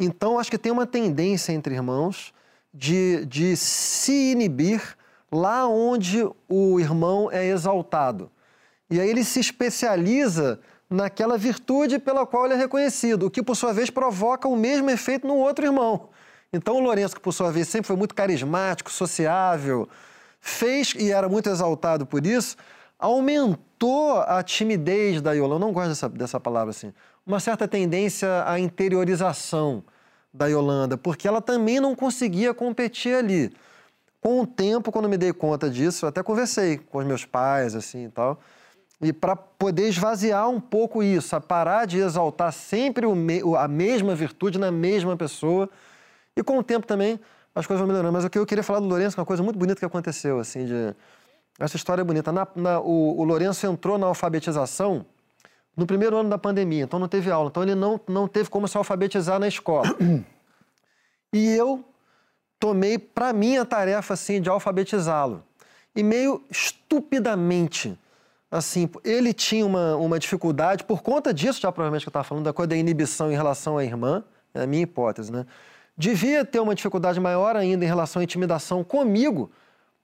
Então, 0.00 0.38
acho 0.38 0.50
que 0.50 0.58
tem 0.58 0.72
uma 0.72 0.86
tendência 0.86 1.52
entre 1.52 1.74
irmãos 1.74 2.32
de, 2.72 3.26
de 3.26 3.56
se 3.56 4.32
inibir 4.32 4.96
lá 5.30 5.66
onde 5.66 6.26
o 6.48 6.80
irmão 6.80 7.30
é 7.30 7.46
exaltado. 7.46 8.30
E 8.92 9.00
aí 9.00 9.08
ele 9.08 9.24
se 9.24 9.40
especializa 9.40 10.60
naquela 10.90 11.38
virtude 11.38 11.98
pela 11.98 12.26
qual 12.26 12.44
ele 12.44 12.52
é 12.52 12.58
reconhecido, 12.58 13.24
o 13.24 13.30
que, 13.30 13.42
por 13.42 13.56
sua 13.56 13.72
vez, 13.72 13.88
provoca 13.88 14.46
o 14.46 14.54
mesmo 14.54 14.90
efeito 14.90 15.26
no 15.26 15.34
outro 15.34 15.64
irmão. 15.64 16.10
Então, 16.52 16.76
o 16.76 16.80
Lourenço, 16.80 17.14
que 17.14 17.20
por 17.22 17.32
sua 17.32 17.50
vez 17.50 17.68
sempre 17.68 17.86
foi 17.86 17.96
muito 17.96 18.14
carismático, 18.14 18.92
sociável, 18.92 19.88
fez, 20.38 20.92
e 20.94 21.10
era 21.10 21.26
muito 21.26 21.48
exaltado 21.48 22.04
por 22.04 22.26
isso, 22.26 22.54
aumentou 22.98 24.20
a 24.20 24.42
timidez 24.42 25.22
da 25.22 25.32
Yolanda. 25.32 25.54
Eu 25.54 25.68
não 25.68 25.72
gosto 25.72 25.88
dessa, 25.88 26.08
dessa 26.10 26.38
palavra 26.38 26.68
assim. 26.68 26.92
Uma 27.26 27.40
certa 27.40 27.66
tendência 27.66 28.44
à 28.46 28.60
interiorização 28.60 29.82
da 30.34 30.48
Yolanda, 30.48 30.98
porque 30.98 31.26
ela 31.26 31.40
também 31.40 31.80
não 31.80 31.94
conseguia 31.94 32.52
competir 32.52 33.14
ali. 33.14 33.54
Com 34.20 34.42
o 34.42 34.46
tempo, 34.46 34.92
quando 34.92 35.08
me 35.08 35.16
dei 35.16 35.32
conta 35.32 35.70
disso, 35.70 36.04
até 36.04 36.22
conversei 36.22 36.76
com 36.76 36.98
os 36.98 37.06
meus 37.06 37.24
pais, 37.24 37.74
assim 37.74 38.04
e 38.04 38.10
tal, 38.10 38.38
e 39.02 39.12
para 39.12 39.34
poder 39.34 39.88
esvaziar 39.88 40.48
um 40.48 40.60
pouco 40.60 41.02
isso, 41.02 41.34
a 41.34 41.40
parar 41.40 41.86
de 41.86 41.98
exaltar 41.98 42.52
sempre 42.52 43.06
me- 43.08 43.42
a 43.58 43.66
mesma 43.66 44.14
virtude 44.14 44.58
na 44.58 44.70
mesma 44.70 45.16
pessoa. 45.16 45.68
E 46.36 46.42
com 46.42 46.56
o 46.58 46.62
tempo 46.62 46.86
também 46.86 47.18
as 47.54 47.66
coisas 47.66 47.80
vão 47.80 47.88
melhorando. 47.88 48.12
Mas 48.12 48.24
o 48.24 48.30
que 48.30 48.38
eu 48.38 48.46
queria 48.46 48.62
falar 48.62 48.78
do 48.80 48.86
Lourenço, 48.86 49.18
é 49.18 49.20
uma 49.20 49.26
coisa 49.26 49.42
muito 49.42 49.58
bonita 49.58 49.78
que 49.78 49.84
aconteceu, 49.84 50.38
assim, 50.38 50.64
de... 50.64 50.94
Essa 51.58 51.76
história 51.76 52.00
é 52.00 52.04
bonita. 52.04 52.30
Na- 52.32 52.46
na- 52.54 52.80
o, 52.80 53.18
o 53.20 53.24
Lourenço 53.24 53.66
entrou 53.66 53.98
na 53.98 54.06
alfabetização 54.06 55.04
no 55.76 55.84
primeiro 55.86 56.16
ano 56.16 56.30
da 56.30 56.38
pandemia, 56.38 56.84
então 56.84 56.98
não 56.98 57.08
teve 57.08 57.30
aula. 57.30 57.48
Então 57.50 57.62
ele 57.62 57.74
não, 57.74 58.00
não 58.08 58.28
teve 58.28 58.48
como 58.48 58.68
se 58.68 58.76
alfabetizar 58.76 59.38
na 59.40 59.48
escola. 59.48 59.88
E 61.32 61.48
eu 61.48 61.84
tomei 62.60 62.98
para 62.98 63.32
mim 63.32 63.56
a 63.56 63.64
tarefa 63.64 64.14
assim 64.14 64.40
de 64.40 64.48
alfabetizá-lo. 64.48 65.42
E 65.94 66.02
meio 66.02 66.42
estupidamente, 66.50 67.98
assim, 68.52 68.86
ele 69.02 69.32
tinha 69.32 69.64
uma, 69.64 69.96
uma 69.96 70.18
dificuldade 70.18 70.84
por 70.84 71.02
conta 71.02 71.32
disso, 71.32 71.58
já 71.58 71.72
provavelmente 71.72 72.02
que 72.02 72.08
eu 72.08 72.10
estava 72.10 72.24
falando 72.24 72.44
da 72.44 72.52
coisa 72.52 72.68
da 72.68 72.76
inibição 72.76 73.32
em 73.32 73.34
relação 73.34 73.78
à 73.78 73.84
irmã, 73.84 74.22
é 74.52 74.64
a 74.64 74.66
minha 74.66 74.82
hipótese, 74.82 75.32
né? 75.32 75.46
Devia 75.96 76.44
ter 76.44 76.60
uma 76.60 76.74
dificuldade 76.74 77.18
maior 77.18 77.56
ainda 77.56 77.82
em 77.82 77.88
relação 77.88 78.20
à 78.20 78.22
intimidação 78.22 78.84
comigo, 78.84 79.50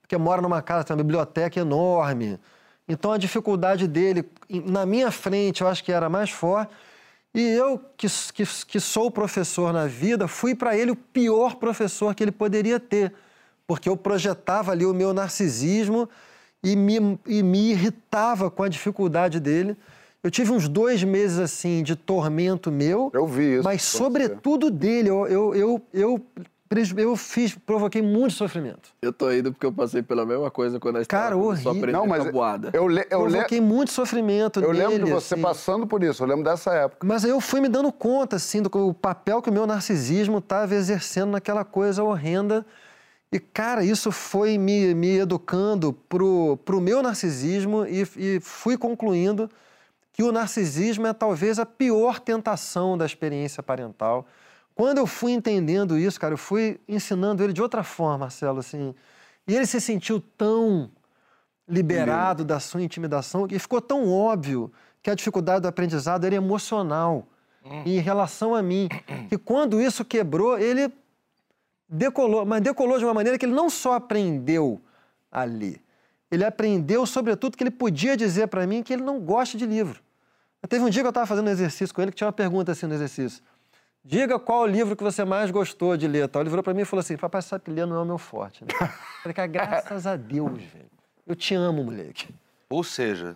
porque 0.01 0.17
mora 0.17 0.41
numa 0.41 0.63
casa, 0.63 0.83
tem 0.83 0.95
uma 0.95 1.03
biblioteca 1.03 1.59
enorme. 1.59 2.39
Então 2.87 3.11
a 3.11 3.19
dificuldade 3.19 3.87
dele 3.87 4.27
na 4.49 4.83
minha 4.83 5.11
frente 5.11 5.61
eu 5.61 5.67
acho 5.67 5.83
que 5.83 5.91
era 5.91 6.09
mais 6.09 6.31
forte. 6.31 6.73
E 7.35 7.41
eu, 7.41 7.79
que, 7.95 8.07
que, 8.33 8.43
que 8.65 8.79
sou 8.79 9.11
professor 9.11 9.71
na 9.71 9.85
vida, 9.85 10.27
fui 10.27 10.55
para 10.55 10.75
ele 10.75 10.89
o 10.89 10.95
pior 10.95 11.55
professor 11.55 12.15
que 12.15 12.23
ele 12.23 12.31
poderia 12.31 12.79
ter, 12.79 13.13
porque 13.67 13.87
eu 13.87 13.95
projetava 13.95 14.71
ali 14.71 14.87
o 14.87 14.93
meu 14.95 15.13
narcisismo 15.13 16.09
e 16.63 16.75
me, 16.75 17.19
e 17.25 17.41
me 17.43 17.71
irritava 17.71 18.49
com 18.51 18.63
a 18.63 18.69
dificuldade 18.69 19.39
dele. 19.39 19.75
Eu 20.21 20.29
tive 20.29 20.51
uns 20.51 20.67
dois 20.67 21.01
meses 21.03 21.39
assim 21.39 21.81
de 21.81 21.95
tormento 21.95 22.69
meu, 22.71 23.09
Eu 23.13 23.25
vi 23.25 23.55
isso. 23.55 23.63
mas 23.63 23.81
sobretudo 23.81 24.69
dele. 24.69 25.09
Eu, 25.09 25.25
eu, 25.27 25.55
eu, 25.55 25.81
eu, 25.93 26.21
eu 26.97 27.15
fiz, 27.15 27.55
provoquei 27.55 28.01
muito 28.01 28.33
sofrimento. 28.33 28.89
Eu 29.01 29.13
tô 29.13 29.31
indo 29.31 29.53
porque 29.53 29.65
eu 29.65 29.71
passei 29.71 30.03
pela 30.03 30.25
mesma 30.25 30.51
coisa 30.51 30.77
quando 30.77 30.97
a 30.97 31.01
história 31.01 31.23
Cara, 31.23 31.37
horrível. 31.37 31.71
aprender 31.71 31.93
Não, 31.93 32.05
mas 32.05 32.25
tabuada. 32.25 32.69
eu, 32.73 32.85
le, 32.89 33.07
eu, 33.09 33.25
le, 33.25 33.31
provoquei 33.31 33.61
muito 33.61 33.91
sofrimento 33.93 34.59
eu 34.59 34.73
nele. 34.73 34.87
lembro 34.87 35.05
de 35.05 35.11
você 35.13 35.35
assim. 35.35 35.41
passando 35.41 35.87
por 35.87 36.03
isso, 36.03 36.21
eu 36.21 36.27
lembro 36.27 36.43
dessa 36.43 36.73
época. 36.73 37.07
Mas 37.07 37.23
aí 37.23 37.31
eu 37.31 37.39
fui 37.39 37.61
me 37.61 37.69
dando 37.69 37.89
conta, 37.89 38.35
assim, 38.35 38.61
do 38.61 38.69
o 38.89 38.93
papel 38.93 39.41
que 39.41 39.49
o 39.49 39.53
meu 39.53 39.65
narcisismo 39.65 40.39
estava 40.39 40.75
exercendo 40.75 41.31
naquela 41.31 41.63
coisa 41.63 42.03
horrenda. 42.03 42.65
E, 43.31 43.39
cara, 43.39 43.83
isso 43.83 44.11
foi 44.11 44.57
me, 44.57 44.93
me 44.95 45.19
educando 45.19 45.93
pro, 45.93 46.57
pro 46.65 46.81
meu 46.81 47.01
narcisismo 47.03 47.85
e, 47.85 48.07
e 48.17 48.39
fui 48.39 48.77
concluindo 48.77 49.49
que 50.11 50.23
o 50.23 50.31
narcisismo 50.31 51.05
é 51.05 51.13
talvez 51.13 51.59
a 51.59 51.65
pior 51.65 52.19
tentação 52.19 52.97
da 52.97 53.05
experiência 53.05 53.61
parental. 53.61 54.25
Quando 54.73 54.97
eu 54.97 55.05
fui 55.05 55.31
entendendo 55.31 55.97
isso, 55.97 56.19
cara, 56.19 56.33
eu 56.33 56.37
fui 56.37 56.79
ensinando 56.87 57.43
ele 57.43 57.53
de 57.53 57.61
outra 57.61 57.83
forma, 57.83 58.19
Marcelo, 58.19 58.59
assim. 58.59 58.95
E 59.47 59.55
ele 59.55 59.65
se 59.65 59.79
sentiu 59.79 60.19
tão 60.19 60.89
liberado 61.67 62.43
da 62.43 62.59
sua 62.59 62.81
intimidação 62.81 63.47
e 63.51 63.59
ficou 63.59 63.79
tão 63.79 64.11
óbvio 64.11 64.71
que 65.03 65.09
a 65.09 65.15
dificuldade 65.15 65.61
do 65.61 65.67
aprendizado 65.67 66.25
era 66.25 66.35
emocional 66.35 67.27
em 67.85 67.99
relação 67.99 68.55
a 68.55 68.61
mim. 68.63 68.89
E 69.31 69.37
quando 69.37 69.79
isso 69.79 70.03
quebrou, 70.03 70.57
ele 70.57 70.91
decolou, 71.89 72.45
mas 72.45 72.61
decolou 72.61 72.99
de 72.99 73.05
uma 73.05 73.13
maneira 73.13 73.37
que 73.37 73.45
ele 73.45 73.53
não 73.53 73.69
só 73.69 73.93
aprendeu 73.93 74.79
a 75.31 75.43
ler, 75.43 75.81
ele 76.31 76.45
aprendeu, 76.45 77.05
sobretudo, 77.05 77.57
que 77.57 77.63
ele 77.63 77.71
podia 77.71 78.15
dizer 78.15 78.47
para 78.47 78.67
mim 78.67 78.83
que 78.83 78.93
ele 78.93 79.01
não 79.01 79.19
gosta 79.19 79.57
de 79.57 79.65
livro. 79.65 80.01
Teve 80.67 80.83
um 80.83 80.89
dia 80.89 81.01
que 81.01 81.07
eu 81.07 81.09
estava 81.09 81.25
fazendo 81.25 81.47
um 81.47 81.51
exercício 81.51 81.93
com 81.95 82.01
ele 82.01 82.11
que 82.11 82.17
tinha 82.17 82.27
uma 82.27 82.33
pergunta 82.33 82.71
assim 82.71 82.85
no 82.85 82.93
exercício. 82.93 83.41
Diga 84.03 84.37
qual 84.37 84.61
o 84.61 84.65
livro 84.65 84.95
que 84.95 85.03
você 85.03 85.25
mais 85.25 85.49
gostou 85.51 85.97
de 85.97 86.07
ler. 86.07 86.27
Tal. 86.27 86.41
Ele 86.41 86.49
virou 86.49 86.63
para 86.63 86.73
mim 86.73 86.81
e 86.81 86.85
falou 86.85 87.01
assim: 87.01 87.17
Papai, 87.17 87.41
sabe 87.41 87.63
que 87.63 87.71
ler 87.71 87.85
não 87.87 87.95
é 87.95 88.01
o 88.01 88.05
meu 88.05 88.17
forte. 88.17 88.63
Né? 88.63 88.69
Eu 88.81 88.87
falei, 89.21 89.33
cara, 89.33 89.47
graças 89.47 90.05
a 90.05 90.15
Deus, 90.15 90.61
velho. 90.61 90.89
Eu 91.25 91.35
te 91.35 91.53
amo, 91.53 91.83
moleque. 91.83 92.33
Ou 92.69 92.83
seja, 92.83 93.35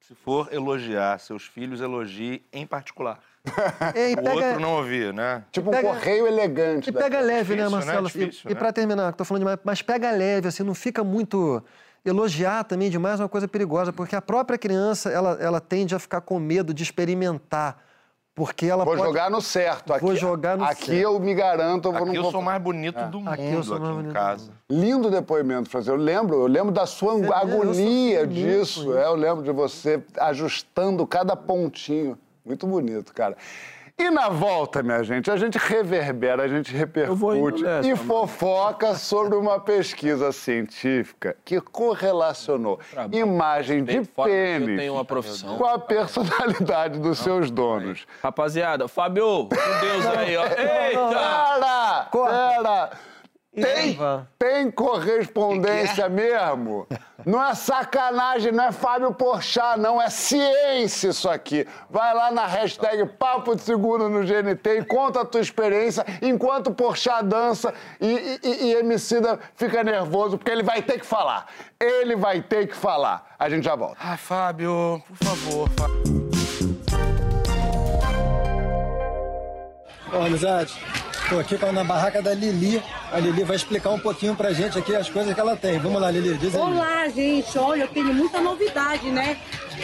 se 0.00 0.14
for 0.14 0.52
elogiar 0.52 1.18
seus 1.18 1.44
filhos, 1.44 1.80
elogie 1.80 2.44
em 2.52 2.66
particular. 2.66 3.20
É, 3.94 4.10
e 4.10 4.14
O 4.14 4.16
pega- 4.16 4.32
outro 4.34 4.60
não 4.60 4.76
ouvir, 4.76 5.12
né? 5.12 5.42
Tipo 5.50 5.68
um 5.70 5.72
Pega- 5.72 5.88
correio 5.88 6.26
elegante. 6.26 6.90
E 6.90 6.92
pega 6.92 7.20
leve, 7.20 7.56
né, 7.56 7.62
Difícil, 7.64 7.64
né? 7.64 7.68
Marcelo? 7.86 8.06
Difícil, 8.06 8.50
e 8.50 8.54
né? 8.54 8.58
para 8.58 8.72
terminar, 8.72 9.12
que 9.12 9.18
tô 9.18 9.24
falando 9.24 9.42
demais, 9.42 9.58
mas 9.64 9.82
pega 9.82 10.10
leve, 10.10 10.48
assim, 10.48 10.62
não 10.62 10.74
fica 10.74 11.02
muito. 11.02 11.62
Elogiar 12.04 12.64
também 12.64 12.90
demais 12.90 13.20
é 13.20 13.22
uma 13.22 13.28
coisa 13.28 13.46
perigosa, 13.46 13.92
porque 13.92 14.16
a 14.16 14.20
própria 14.22 14.58
criança 14.58 15.08
ela, 15.08 15.38
ela 15.40 15.60
tende 15.60 15.94
a 15.94 16.00
ficar 16.00 16.20
com 16.20 16.36
medo 16.40 16.74
de 16.74 16.82
experimentar 16.82 17.78
Porque 18.34 18.66
ela 18.66 18.84
Vou 18.84 18.96
pode... 18.96 19.06
jogar 19.06 19.30
no 19.30 19.40
certo. 19.40 19.92
Aqui, 19.92 20.04
Vou 20.04 20.16
jogar 20.16 20.56
no 20.56 20.64
aqui 20.64 20.86
certo. 20.86 21.00
eu 21.00 21.20
me 21.20 21.32
garanto, 21.34 21.86
eu 21.88 21.92
vou 21.92 22.02
Aqui 22.02 22.16
não 22.16 22.24
eu 22.24 22.30
sou 22.32 22.40
o 22.40 22.44
mais 22.44 22.60
bonito 22.60 22.98
do 23.04 23.18
mundo 23.20 23.28
Aqui 23.28 23.42
aqui, 23.42 23.52
eu 23.52 23.62
sou 23.62 23.78
mais 23.78 23.90
em 23.90 23.94
bonito 23.94 24.08
do 24.08 24.14
casa. 24.14 24.50
Lindo 24.70 25.10
depoimento, 25.10 25.68
Francisco. 25.70 25.94
Eu 25.94 26.00
lembro, 26.02 26.36
eu 26.40 26.46
lembro 26.48 26.72
da 26.72 26.86
sua 26.86 27.12
eu 27.18 27.32
agonia 27.32 28.26
disso. 28.26 28.96
É, 28.96 29.04
eu 29.06 29.14
lembro 29.14 29.44
de 29.44 29.52
você 29.52 30.02
ajustando 30.18 31.06
cada 31.06 31.36
pontinho. 31.36 32.18
Muito 32.44 32.66
bonito, 32.66 33.12
cara. 33.14 33.36
E 33.98 34.10
na 34.10 34.28
volta, 34.30 34.82
minha 34.82 35.02
gente, 35.04 35.30
a 35.30 35.36
gente 35.36 35.58
reverbera, 35.58 36.42
a 36.42 36.48
gente 36.48 36.74
repercute 36.74 37.62
nessa, 37.62 37.86
e 37.86 37.94
mano. 37.94 38.04
fofoca 38.04 38.94
sobre 38.94 39.36
uma 39.36 39.60
pesquisa 39.60 40.32
científica 40.32 41.36
que 41.44 41.60
correlacionou 41.60 42.80
imagem 43.12 43.84
de 43.84 43.92
Bem 43.92 44.04
fora 44.04 44.30
que 44.30 44.36
eu 44.36 44.42
pênis 44.60 44.78
tenho 44.78 44.94
uma 44.94 45.04
profissão. 45.04 45.56
com 45.58 45.66
a 45.66 45.78
personalidade 45.78 46.98
dos 46.98 47.18
seus 47.18 47.50
donos. 47.50 48.06
Rapaziada, 48.22 48.88
Fábio, 48.88 49.48
com 49.48 49.80
Deus 49.80 50.06
aí, 50.06 50.36
ó. 50.36 50.46
Eita! 50.46 52.08
Pera! 52.08 52.08
Pera! 52.10 52.90
Tem, 53.54 53.98
tem 54.38 54.70
correspondência 54.70 56.08
mesmo? 56.08 56.86
Não 57.26 57.44
é 57.44 57.54
sacanagem, 57.54 58.50
não 58.50 58.64
é 58.64 58.72
Fábio 58.72 59.12
Porchat, 59.12 59.78
não, 59.78 60.00
é 60.00 60.08
ciência 60.08 61.08
isso 61.10 61.28
aqui. 61.28 61.66
Vai 61.90 62.14
lá 62.14 62.30
na 62.30 62.46
hashtag 62.46 63.04
Papo 63.18 63.54
de 63.54 63.60
Segunda 63.60 64.08
no 64.08 64.20
GNT 64.24 64.78
e 64.78 64.84
conta 64.86 65.20
a 65.20 65.24
tua 65.26 65.42
experiência 65.42 66.02
enquanto 66.22 66.68
o 66.68 66.74
Porchat 66.74 67.22
dança 67.26 67.74
e, 68.00 68.40
e, 68.42 68.64
e 68.68 68.74
Emicida 68.76 69.38
fica 69.54 69.84
nervoso, 69.84 70.38
porque 70.38 70.50
ele 70.50 70.62
vai 70.62 70.80
ter 70.80 70.98
que 70.98 71.04
falar. 71.06 71.46
Ele 71.78 72.16
vai 72.16 72.40
ter 72.40 72.66
que 72.66 72.74
falar. 72.74 73.34
A 73.38 73.50
gente 73.50 73.64
já 73.64 73.76
volta. 73.76 73.98
Ai, 74.00 74.16
Fábio, 74.16 75.02
por 75.06 75.16
favor, 75.28 75.68
Fábio. 75.78 76.30
Ô, 80.10 80.16
amizade, 80.24 80.74
tô 81.28 81.38
aqui 81.38 81.58
com- 81.58 81.70
na 81.70 81.84
barraca 81.84 82.22
da 82.22 82.32
Lili. 82.32 82.82
A 83.12 83.20
Lili 83.20 83.44
vai 83.44 83.56
explicar 83.56 83.90
um 83.90 83.98
pouquinho 83.98 84.34
pra 84.34 84.54
gente 84.54 84.78
aqui 84.78 84.96
as 84.96 85.06
coisas 85.06 85.34
que 85.34 85.40
ela 85.40 85.54
tem. 85.54 85.78
Vamos 85.78 86.00
lá, 86.00 86.10
Lili, 86.10 86.34
diz 86.38 86.54
aí. 86.54 86.60
Olá, 86.60 87.06
gente. 87.08 87.58
Olha, 87.58 87.82
eu 87.82 87.88
tenho 87.88 88.14
muita 88.14 88.40
novidade, 88.40 89.10
né? 89.10 89.36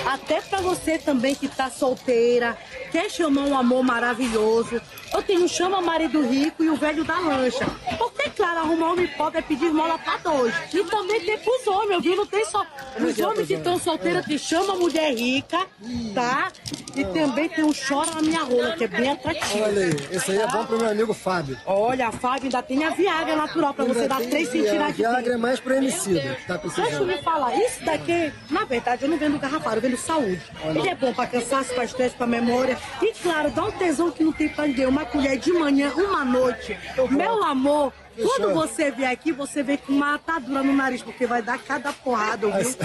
Até 0.07 0.41
pra 0.41 0.63
você 0.63 0.97
também 0.97 1.35
que 1.35 1.47
tá 1.47 1.69
solteira, 1.69 2.57
quer 2.91 3.11
chamar 3.11 3.43
um 3.43 3.57
amor 3.57 3.83
maravilhoso. 3.83 4.81
Eu 5.13 5.23
tenho 5.23 5.45
o 5.45 5.49
Chama 5.49 5.81
Marido 5.81 6.23
Rico 6.23 6.63
e 6.63 6.71
o 6.71 6.77
Velho 6.77 7.05
da 7.05 7.19
Lancha. 7.19 7.67
Porque, 7.99 8.31
claro, 8.31 8.61
arrumar 8.61 8.93
homem 8.93 9.09
pobre 9.09 9.39
é 9.39 9.43
pedir 9.43 9.67
esmola 9.67 9.99
pra 9.99 10.17
dois. 10.19 10.55
E 10.73 10.85
também 10.85 11.21
tem 11.21 11.39
pros 11.39 11.67
homens, 11.67 12.03
viu? 12.03 12.17
Não 12.17 12.27
tem 12.27 12.45
só. 12.47 12.65
Os 12.99 13.19
homens 13.19 13.47
que 13.47 13.55
estão 13.55 13.79
solteiros 13.79 14.25
te 14.25 14.39
chama 14.39 14.75
mulher 14.75 15.15
rica, 15.15 15.67
tá? 16.15 16.51
E 16.95 17.05
também 17.05 17.49
tem 17.49 17.65
o 17.65 17.73
Chora 17.75 18.11
na 18.13 18.23
Minha 18.23 18.43
Rola, 18.43 18.73
que 18.73 18.85
é 18.85 18.89
bem 18.89 19.11
atrativo. 19.11 19.65
Olha 19.65 19.85
aí, 19.85 19.97
esse 20.11 20.31
aí 20.33 20.39
é 20.39 20.47
bom 20.47 20.65
pro 20.67 20.79
meu 20.79 20.91
amigo 20.91 21.15
Fábio. 21.15 21.59
Olha, 21.65 22.09
a 22.09 22.13
Fábio 22.13 22.45
ainda 22.45 22.63
tem 22.63 22.85
a 22.85 22.91
Viagra 23.19 23.37
natural 23.37 23.75
pra 23.75 23.85
você 23.85 24.07
dar 24.07 24.21
três 24.21 24.49
Viagra. 24.49 24.71
centímetros 24.71 24.97
Viagra 24.97 25.35
é 25.35 25.37
mais 25.37 25.61
pro 25.61 25.77
homicida 25.77 26.37
que 26.37 26.47
tá 26.47 26.57
Deixa 26.57 26.93
eu 26.93 27.07
me 27.07 27.19
falar, 27.19 27.55
isso 27.57 27.85
daqui, 27.85 28.33
na 28.51 28.65
verdade, 28.65 29.05
eu 29.05 29.09
não 29.09 29.19
vendo 29.19 29.39
garrafado, 29.39 29.77
eu 29.77 29.83
vendo 29.83 29.97
saúde. 29.97 30.41
Ele 30.65 30.89
é 30.89 30.95
bom 30.95 31.13
pra 31.13 31.27
cansaço, 31.27 31.75
pra 31.75 31.85
estresse, 31.85 32.15
pra 32.15 32.27
memória. 32.27 32.79
E 33.03 33.13
claro, 33.15 33.51
dá 33.51 33.65
um 33.65 33.73
tesão 33.73 34.11
que 34.11 34.23
não 34.23 34.33
tem 34.33 34.49
pra 34.49 34.67
ninguém. 34.67 34.87
Uma 34.87 35.05
colher 35.05 35.37
de 35.39 35.53
manhã, 35.53 35.93
uma 35.95 36.25
noite. 36.25 36.79
Meu 37.11 37.43
amor, 37.43 37.93
quando 38.17 38.55
você 38.55 38.91
vier 38.91 39.11
aqui, 39.11 39.33
você 39.33 39.63
vem 39.63 39.77
com 39.79 39.93
uma 39.93 40.15
atadura 40.15 40.63
no 40.63 40.73
nariz, 40.73 41.03
porque 41.03 41.27
vai 41.27 41.43
dar 41.43 41.59
cada 41.59 41.93
porrada, 41.93 42.47
viu? 42.47 42.77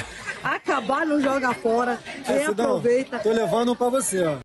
Acabar, 0.44 1.06
não 1.06 1.22
joga 1.22 1.54
fora. 1.54 2.00
E 2.28 2.44
aproveita. 2.44 3.20
Tô 3.20 3.32
levando 3.32 3.74
um 3.74 3.76
pra 3.76 3.90
você, 3.90 4.24
ó. 4.26 4.38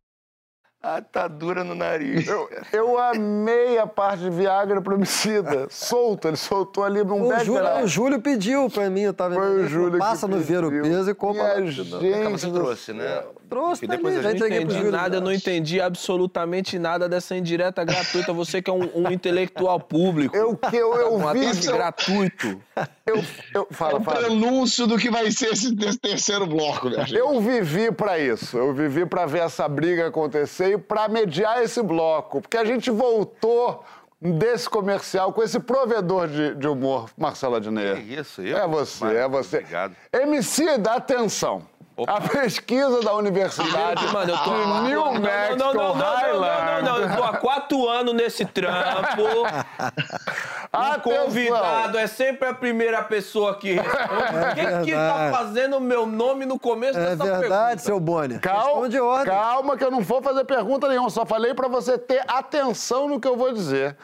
Atadura 0.80 1.64
no 1.64 1.74
nariz. 1.74 2.26
Eu, 2.26 2.48
eu 2.72 2.98
amei 2.98 3.78
a 3.78 3.86
parte 3.86 4.22
de 4.22 4.30
Viagra 4.30 4.80
pro 4.80 4.94
homicida. 4.94 5.66
Solto, 5.68 6.28
ele 6.28 6.36
soltou 6.36 6.84
ali 6.84 7.02
num 7.02 7.26
O 7.26 7.28
bag 7.28 7.44
Júlio, 7.44 7.62
pedaço. 7.62 7.84
o 7.84 7.86
Júlio 7.88 8.20
pediu 8.22 8.70
pra 8.70 8.88
mim, 8.88 9.00
eu 9.00 9.12
tava 9.12 9.34
Foi 9.34 9.64
o 9.64 9.68
Júlio 9.68 9.92
que 9.92 9.98
Passa 9.98 10.28
no 10.28 10.38
ver 10.38 10.62
o 10.64 10.70
peso 10.70 11.10
e 11.10 11.14
compra. 11.14 11.42
E 11.42 11.64
a 11.64 11.66
gente 11.66 12.30
Você 12.30 12.50
trouxe, 12.50 12.92
né? 12.92 13.24
Trouxe 13.48 13.84
E 13.84 13.88
pra 13.88 13.96
depois 13.96 14.14
mim, 14.14 14.20
a 14.20 14.22
já 14.22 14.28
gente 14.30 14.38
entreguei 14.38 14.64
pro 14.66 14.74
entendi 14.74 14.90
nada, 14.90 15.16
eu 15.16 15.20
não 15.20 15.32
entendi 15.32 15.80
absolutamente 15.80 16.78
nada 16.78 17.08
dessa 17.08 17.36
indireta 17.36 17.82
gratuita. 17.84 18.32
Você 18.32 18.60
que 18.60 18.70
é 18.70 18.72
um, 18.72 18.88
um 18.94 19.10
intelectual 19.10 19.80
público. 19.80 20.36
Eu 20.36 20.56
que 20.56 20.76
eu, 20.76 20.94
eu 20.94 21.14
um 21.14 21.32
vi. 21.32 21.46
ataque 21.46 21.66
gratuito. 21.66 22.60
Eu, 23.06 23.24
eu, 23.54 23.66
fala, 23.70 23.98
o 23.98 24.02
fala. 24.04 24.18
prenúncio 24.18 24.86
do 24.86 24.98
que 24.98 25.10
vai 25.10 25.30
ser 25.30 25.52
esse 25.52 25.74
te- 25.74 25.96
terceiro 25.98 26.46
bloco, 26.46 26.90
gente. 26.90 27.14
Eu 27.14 27.40
vivi 27.40 27.90
pra 27.90 28.18
isso. 28.18 28.56
Eu 28.58 28.74
vivi 28.74 29.06
pra 29.06 29.24
ver 29.26 29.40
essa 29.42 29.66
briga 29.68 30.06
acontecer 30.08 30.72
e 30.74 30.78
pra 30.78 31.08
mediar 31.08 31.62
esse 31.62 31.82
bloco. 31.82 32.42
Porque 32.42 32.56
a 32.56 32.64
gente 32.64 32.90
voltou 32.90 33.82
desse 34.20 34.68
comercial 34.68 35.32
com 35.32 35.42
esse 35.42 35.60
provedor 35.60 36.26
de, 36.26 36.54
de 36.56 36.66
humor, 36.66 37.08
Marcelo 37.16 37.54
Adnet. 37.54 38.02
Que 38.02 38.14
isso, 38.14 38.42
eu? 38.42 38.58
É 38.58 38.66
você, 38.66 39.04
Mas, 39.04 39.16
é 39.16 39.28
você. 39.28 39.56
Obrigado. 39.58 39.96
MC, 40.12 40.76
dá 40.78 40.94
atenção. 40.94 41.62
A 42.06 42.20
pesquisa 42.20 43.00
da 43.00 43.12
Universidade 43.14 44.06
Mano, 44.12 44.30
eu 44.32 44.38
tô 44.38 44.50
de 44.54 44.88
New 44.88 45.02
quatro- 45.02 45.20
Mexico 45.20 45.56
não, 45.58 45.74
não, 45.74 45.74
não, 45.74 45.94
não, 45.94 45.96
não, 45.96 46.14
Highland. 46.16 46.82
não, 46.84 46.98
não, 47.00 47.08
eu 47.10 47.16
tô 47.16 47.24
há 47.24 47.36
quatro 47.38 47.88
anos 47.88 48.14
nesse 48.14 48.44
trampo. 48.44 49.22
O 49.22 50.76
Atenção. 50.76 51.00
convidado 51.24 51.98
é 51.98 52.06
sempre 52.06 52.48
a 52.48 52.54
primeira 52.54 53.02
pessoa 53.02 53.54
que 53.56 53.72
responde. 53.72 54.00
O 54.02 54.54
que 54.54 54.60
que 54.84 54.92
tá 54.92 55.16
verdade. 55.16 55.36
fazendo 55.36 55.80
meu 55.80 56.06
nome 56.06 56.44
no 56.46 56.58
começo 56.58 56.98
É 56.98 57.16
dessa 57.16 57.24
verdade, 57.24 57.48
pergunta? 57.48 57.78
seu 57.78 57.98
Bonner. 57.98 58.40
Calma, 58.40 58.64
Responde 58.64 59.00
ordem. 59.00 59.34
calma 59.34 59.76
que 59.76 59.84
eu 59.84 59.90
não 59.90 60.00
vou 60.00 60.22
fazer 60.22 60.44
pergunta 60.44 60.88
nenhuma, 60.88 61.10
só 61.10 61.24
falei 61.26 61.54
pra 61.54 61.68
você 61.68 61.96
ter 61.98 62.22
atenção 62.28 63.08
no 63.08 63.18
que 63.18 63.26
eu 63.26 63.36
vou 63.36 63.52
dizer. 63.52 63.96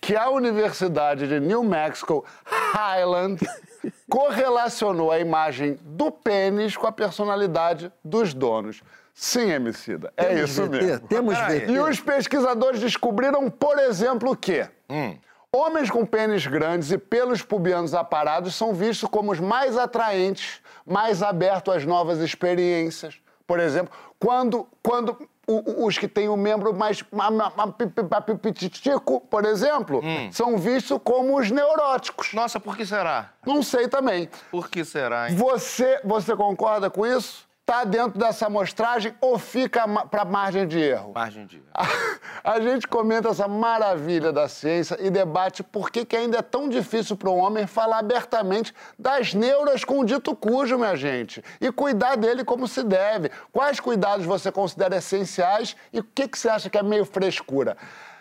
Que 0.00 0.16
a 0.16 0.30
Universidade 0.30 1.28
de 1.28 1.38
New 1.40 1.62
Mexico 1.62 2.24
Highland 2.46 3.38
correlacionou 4.08 5.10
a 5.10 5.18
imagem 5.18 5.78
do 5.82 6.10
pênis 6.10 6.76
com 6.76 6.86
a 6.86 6.92
personalidade 6.92 7.92
dos 8.04 8.34
donos. 8.34 8.82
Sim, 9.12 9.50
Emicida, 9.50 10.12
é 10.16 10.24
Temos 10.24 10.50
isso 10.50 10.62
VT, 10.62 10.68
mesmo. 10.70 11.08
Temos. 11.08 11.38
VT. 11.38 11.70
E 11.70 11.78
os 11.78 12.00
pesquisadores 12.00 12.80
descobriram, 12.80 13.48
por 13.48 13.78
exemplo, 13.78 14.36
que 14.36 14.68
homens 15.52 15.88
com 15.88 16.04
pênis 16.04 16.44
grandes 16.46 16.90
e 16.90 16.98
pelos 16.98 17.40
pubianos 17.40 17.94
aparados 17.94 18.56
são 18.56 18.74
vistos 18.74 19.08
como 19.08 19.30
os 19.30 19.38
mais 19.38 19.78
atraentes, 19.78 20.60
mais 20.84 21.22
abertos 21.22 21.74
às 21.74 21.84
novas 21.84 22.18
experiências. 22.18 23.20
Por 23.46 23.60
exemplo, 23.60 23.94
quando, 24.18 24.66
quando 24.82 25.28
o- 25.46 25.86
os 25.86 25.98
que 25.98 26.08
têm 26.08 26.28
o 26.28 26.36
membro 26.36 26.74
mais 26.74 27.02
pititico, 28.40 29.20
por 29.20 29.44
exemplo, 29.44 30.00
são 30.32 30.56
vistos 30.58 30.98
como 31.02 31.38
os 31.38 31.50
neuróticos. 31.50 32.32
Nossa, 32.32 32.58
por 32.60 32.76
que 32.76 32.84
será? 32.86 33.30
Não 33.46 33.62
sei 33.62 33.88
também. 33.88 34.28
Por 34.50 34.68
que 34.70 34.84
será, 34.84 35.28
hein? 35.30 35.36
Você, 35.36 36.00
você 36.04 36.34
concorda 36.36 36.88
com 36.90 37.06
isso? 37.06 37.43
Tá 37.66 37.82
dentro 37.82 38.18
dessa 38.18 38.46
amostragem 38.46 39.14
ou 39.22 39.38
fica 39.38 39.88
pra 40.06 40.22
margem 40.22 40.68
de 40.68 40.78
erro? 40.78 41.12
Margem 41.14 41.46
de... 41.46 41.62
A 42.44 42.60
gente 42.60 42.86
comenta 42.86 43.30
essa 43.30 43.48
maravilha 43.48 44.30
da 44.30 44.46
ciência 44.48 44.98
e 45.00 45.08
debate 45.08 45.62
por 45.62 45.90
que, 45.90 46.04
que 46.04 46.14
ainda 46.14 46.38
é 46.38 46.42
tão 46.42 46.68
difícil 46.68 47.16
para 47.16 47.30
o 47.30 47.36
homem 47.36 47.66
falar 47.66 48.00
abertamente 48.00 48.74
das 48.98 49.32
neuras 49.32 49.82
com 49.82 50.00
o 50.00 50.04
dito 50.04 50.36
cujo, 50.36 50.76
minha 50.76 50.94
gente, 50.94 51.42
e 51.58 51.72
cuidar 51.72 52.16
dele 52.16 52.44
como 52.44 52.68
se 52.68 52.82
deve. 52.82 53.30
Quais 53.50 53.80
cuidados 53.80 54.26
você 54.26 54.52
considera 54.52 54.96
essenciais 54.96 55.74
e 55.90 56.00
o 56.00 56.04
que, 56.04 56.28
que 56.28 56.38
você 56.38 56.50
acha 56.50 56.68
que 56.68 56.76
é 56.76 56.82
meio 56.82 57.06
frescura? 57.06 57.78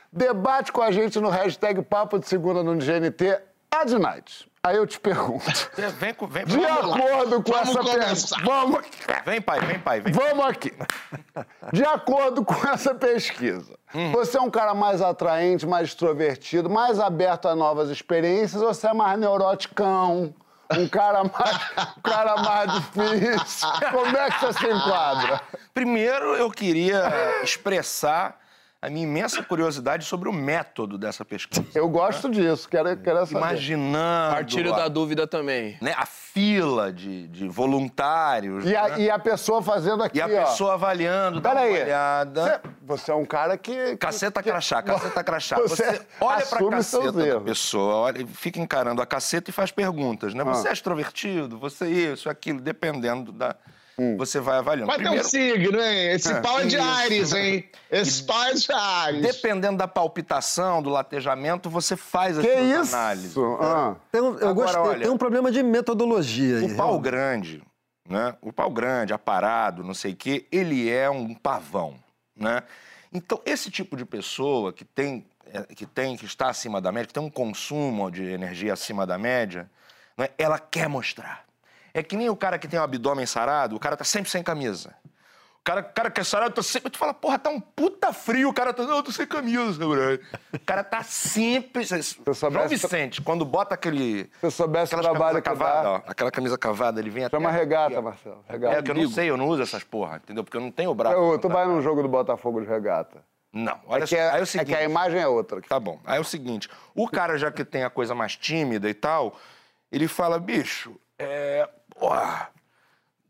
Debate 0.09 0.71
com 0.71 0.81
a 0.81 0.89
gente 0.89 1.19
no 1.19 1.27
hashtag 1.27 1.81
Papo 1.81 2.17
de 2.17 2.29
Segunda 2.29 2.63
no 2.63 2.75
GNT, 2.75 3.41
Ad 3.69 3.99
Night. 3.99 4.52
Aí 4.65 4.77
eu 4.77 4.87
te 4.87 4.97
pergunto, 4.97 5.43
Vem, 5.75 6.15
vem, 6.29 6.45
de 6.45 6.55
vamos 6.55 6.85
lá. 6.87 6.95
acordo 6.95 7.43
com 7.43 7.51
Vamos 7.51 7.69
essa 7.69 7.79
começar. 7.79 8.41
vamos 8.45 8.81
Vem, 9.25 9.41
pai, 9.41 9.59
vem, 9.59 9.79
pai, 9.79 9.99
vem. 9.99 10.13
Vamos 10.13 10.45
aqui. 10.45 10.73
De 11.73 11.83
acordo 11.83 12.45
com 12.45 12.55
essa 12.69 12.95
pesquisa, 12.95 13.77
você 14.13 14.37
é 14.37 14.41
um 14.41 14.49
cara 14.49 14.73
mais 14.73 15.01
atraente, 15.01 15.67
mais 15.67 15.89
extrovertido, 15.89 16.69
mais 16.69 16.97
aberto 16.97 17.49
a 17.49 17.55
novas 17.55 17.89
experiências 17.89 18.61
ou 18.61 18.73
você 18.73 18.87
é 18.87 18.93
mais 18.93 19.19
neuroticão? 19.19 20.33
Um 20.71 20.87
cara 20.87 21.23
mais, 21.25 21.59
um 21.97 22.01
cara 22.01 22.37
mais 22.37 22.71
difícil? 22.73 23.67
Como 23.91 24.17
é 24.17 24.31
que 24.31 24.39
você 24.45 24.53
se 24.59 24.65
enquadra? 24.67 25.41
Primeiro, 25.73 26.35
eu 26.37 26.49
queria 26.49 27.41
expressar 27.43 28.39
a 28.83 28.89
minha 28.89 29.03
imensa 29.05 29.41
curiosidade 29.41 30.03
sobre 30.03 30.27
o 30.27 30.33
método 30.33 30.97
dessa 30.97 31.23
pesquisa. 31.23 31.65
Eu 31.73 31.87
gosto 31.87 32.29
disso, 32.29 32.67
quero, 32.67 32.97
quero 32.97 33.25
saber. 33.25 33.37
Imaginando 33.37 34.33
Partilho 34.35 34.73
a, 34.73 34.77
da 34.77 34.87
dúvida 34.89 35.25
também. 35.25 35.77
né, 35.81 35.93
a 35.97 36.05
fila 36.05 36.91
de, 36.91 37.27
de 37.29 37.47
voluntários. 37.47 38.65
E 38.65 38.75
a, 38.75 38.89
né? 38.89 38.99
e 39.03 39.09
a 39.09 39.17
pessoa 39.17 39.61
fazendo 39.61 40.03
aqui, 40.03 40.17
E 40.17 40.21
a 40.21 40.25
ó. 40.25 40.45
pessoa 40.45 40.73
avaliando, 40.73 41.39
dá 41.39 41.53
uma 41.53 41.61
olhada. 41.61 42.43
você, 42.43 43.05
você 43.05 43.11
é 43.11 43.15
um 43.15 43.25
cara 43.25 43.57
que... 43.57 43.95
Caceta 43.95 44.43
que- 44.43 44.49
crachá, 44.49 44.81
caceta 44.81 45.23
crachá. 45.23 45.55
Você 45.59 45.83
Você, 45.91 46.01
olha 46.19 46.45
pra 46.45 46.69
caceta 46.69 47.11
da 47.13 47.25
erros. 47.27 47.43
pessoa, 47.43 47.95
olha, 47.95 48.27
fica 48.27 48.59
encarando 48.59 49.01
a 49.01 49.05
caceta 49.05 49.49
e 49.49 49.53
faz 49.53 49.71
perguntas, 49.71 50.33
né? 50.33 50.41
Ah. 50.45 50.53
Você 50.53 50.67
é 50.67 50.73
extrovertido, 50.73 51.57
você 51.57 51.85
é 51.85 51.89
isso, 51.89 52.29
aquilo, 52.29 52.59
dependendo 52.59 53.31
da... 53.31 53.55
você 54.17 54.39
vai 54.39 54.57
avaliando. 54.57 54.87
Mas 54.87 54.97
tem 55.01 55.19
um 55.19 55.23
signo, 55.23 55.79
hein? 55.81 56.11
Esse 56.11 56.33
pau 56.41 56.59
é 56.59 56.65
de 56.65 56.75
Isso. 56.77 56.85
Ares, 56.85 57.33
hein? 57.33 57.69
Esse 57.91 58.23
pau 58.23 58.43
é 58.43 58.53
de 58.53 58.71
Ares. 58.71 59.21
Dependendo 59.21 59.77
da 59.77 59.87
palpitação, 59.87 60.81
do 60.81 60.89
latejamento, 60.89 61.69
você 61.69 61.95
faz 61.95 62.37
as 62.37 62.45
Que 62.45 62.51
suas 62.53 62.87
isso? 62.87 62.95
análises. 62.95 63.35
Ah. 63.59 63.95
Tem 64.11 64.21
um- 64.21 64.37
eu 64.39 64.49
Agora, 64.49 64.53
gostei, 64.73 64.81
olha, 64.81 64.99
tem 65.01 65.09
um 65.11 65.17
problema 65.17 65.51
de 65.51 65.61
metodologia 65.61 66.57
aí. 66.57 66.71
O 66.71 66.75
pau 66.75 66.99
grande, 66.99 67.61
né? 68.09 68.35
O 68.41 68.51
pau 68.51 68.69
grande, 68.71 69.13
aparado, 69.13 69.83
não 69.83 69.93
sei 69.93 70.13
o 70.13 70.15
quê, 70.15 70.45
ele 70.51 70.89
é 70.89 71.09
um 71.09 71.33
pavão, 71.33 71.95
né? 72.35 72.63
Então, 73.13 73.39
esse 73.45 73.69
tipo 73.69 73.95
de 73.95 74.05
pessoa 74.05 74.73
que 74.73 74.83
tem, 74.83 75.23
é, 75.53 75.61
que 75.75 75.85
tem, 75.85 76.17
que 76.17 76.25
está 76.25 76.49
acima 76.49 76.81
da 76.81 76.91
média, 76.91 77.07
que 77.07 77.13
tem 77.13 77.21
um 77.23 77.29
consumo 77.29 78.09
de 78.09 78.23
energia 78.23 78.73
acima 78.73 79.05
da 79.05 79.19
média, 79.19 79.69
né? 80.17 80.29
ela 80.35 80.57
quer 80.57 80.89
mostrar. 80.89 81.43
É 81.93 82.01
que 82.01 82.15
nem 82.15 82.29
o 82.29 82.35
cara 82.35 82.57
que 82.57 82.67
tem 82.67 82.79
o 82.79 82.83
abdômen 82.83 83.25
sarado, 83.25 83.75
o 83.75 83.79
cara 83.79 83.95
tá 83.95 84.03
sempre 84.03 84.29
sem 84.29 84.41
camisa. 84.43 84.93
O 85.59 85.63
cara, 85.63 85.79
o 85.79 85.93
cara 85.93 86.11
que 86.11 86.19
é 86.19 86.23
sarado, 86.25 86.53
tá 86.55 86.61
sempre. 86.61 86.89
Tu 86.91 86.97
fala, 86.97 87.13
porra, 87.13 87.39
tá 87.39 87.49
um 87.49 87.59
puta 87.61 88.11
frio, 88.11 88.49
o 88.49 88.53
cara 88.53 88.73
tá. 88.73 88.83
Não, 88.83 88.97
eu 88.97 89.03
tô 89.03 89.13
sem 89.13 89.25
camisa, 89.25 89.79
brother. 89.87 90.19
O 90.53 90.59
cara 90.59 90.83
tá 90.83 91.03
sempre. 91.03 91.85
João 91.85 92.67
Vicente, 92.67 93.21
quando 93.21 93.45
bota 93.45 93.73
aquele. 93.75 94.25
Se 94.41 94.45
eu 94.47 94.51
soubesse 94.51 94.93
o 94.93 94.99
trabalho 94.99 95.37
que 95.37 95.43
cavada, 95.43 95.89
ó, 95.89 95.95
aquela 96.05 96.29
camisa 96.31 96.57
cavada, 96.57 96.99
ele 96.99 97.09
vem 97.09 97.23
até. 97.23 97.37
Chama 97.37 97.49
aqui, 97.49 97.59
regata. 97.59 98.01
Marcelo. 98.01 98.43
Regata. 98.49 98.75
É 98.77 98.81
que 98.81 98.91
eu 98.91 98.95
não 98.95 99.07
sei, 99.09 99.29
eu 99.29 99.37
não 99.37 99.47
uso 99.47 99.61
essas 99.61 99.83
porra, 99.85 100.17
entendeu? 100.17 100.43
Porque 100.43 100.57
eu 100.57 100.61
não 100.61 100.71
tenho 100.71 100.89
o 100.91 100.95
braço. 100.95 101.15
Eu- 101.15 101.39
tu 101.39 101.47
vai 101.47 101.65
num 101.65 101.81
jogo 101.81 102.01
do 102.01 102.09
Botafogo 102.09 102.59
de 102.59 102.67
regata. 102.67 103.23
Não, 103.53 103.79
olha 103.87 104.03
é 104.03 104.07
que, 104.07 104.15
só, 104.15 104.15
é, 104.17 104.29
aí 104.31 104.39
é 104.39 104.41
é 104.41 104.45
seguinte- 104.45 104.67
que 104.67 104.75
a 104.75 104.83
imagem 104.83 105.21
é 105.21 105.27
outra. 105.27 105.61
Tá 105.61 105.79
bom. 105.79 105.97
Aí 106.05 106.17
é 106.17 106.19
o 106.19 106.25
seguinte: 106.25 106.67
o 106.93 107.07
cara, 107.07 107.37
já 107.37 107.49
que 107.51 107.63
tem 107.63 107.85
a 107.85 107.89
coisa 107.89 108.13
mais 108.13 108.35
tímida 108.35 108.89
e 108.89 108.93
tal, 108.93 109.37
ele 109.91 110.09
fala, 110.09 110.37
bicho, 110.39 110.93
é. 111.17 111.69
Porra, 112.03 112.49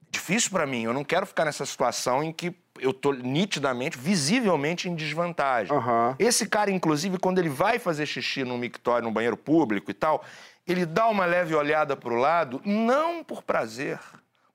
difícil 0.10 0.50
pra 0.50 0.66
mim. 0.66 0.86
Eu 0.86 0.94
não 0.94 1.04
quero 1.04 1.28
ficar 1.28 1.46
nessa 1.46 1.64
situação 1.64 2.24
em 2.24 2.34
que 2.34 2.56
eu 2.80 2.92
tô 2.92 3.14
nitidamente, 3.14 4.00
visivelmente 4.00 4.90
em 4.90 4.96
desvantagem. 4.96 5.72
Esse 6.18 6.48
cara, 6.48 6.72
inclusive, 6.72 7.20
quando 7.20 7.38
ele 7.38 7.50
vai 7.50 7.78
fazer 7.78 8.08
xixi 8.08 8.44
no 8.44 8.58
mictório, 8.58 9.08
no 9.08 9.14
banheiro 9.14 9.38
público 9.38 9.92
e 9.92 9.94
tal, 9.94 10.26
ele 10.68 10.88
dá 10.88 11.06
uma 11.06 11.24
leve 11.24 11.54
olhada 11.54 11.96
pro 11.96 12.16
lado, 12.16 12.64
não 12.66 13.24
por 13.24 13.44
prazer, 13.44 14.00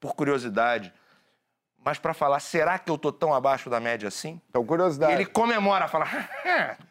por 0.01 0.16
curiosidade, 0.16 0.93
mas 1.85 1.99
pra 1.99 2.13
falar, 2.13 2.41
será 2.41 2.79
que 2.79 2.91
eu 2.91 2.99
tô 2.99 3.11
tão 3.11 3.33
abaixo 3.33 3.71
da 3.71 3.81
média 3.81 4.09
assim? 4.09 4.41
Então, 4.51 4.65
curiosidade. 4.65 5.13
E 5.13 5.15
ele 5.15 5.27
comemora, 5.27 5.89
fala, 5.89 6.07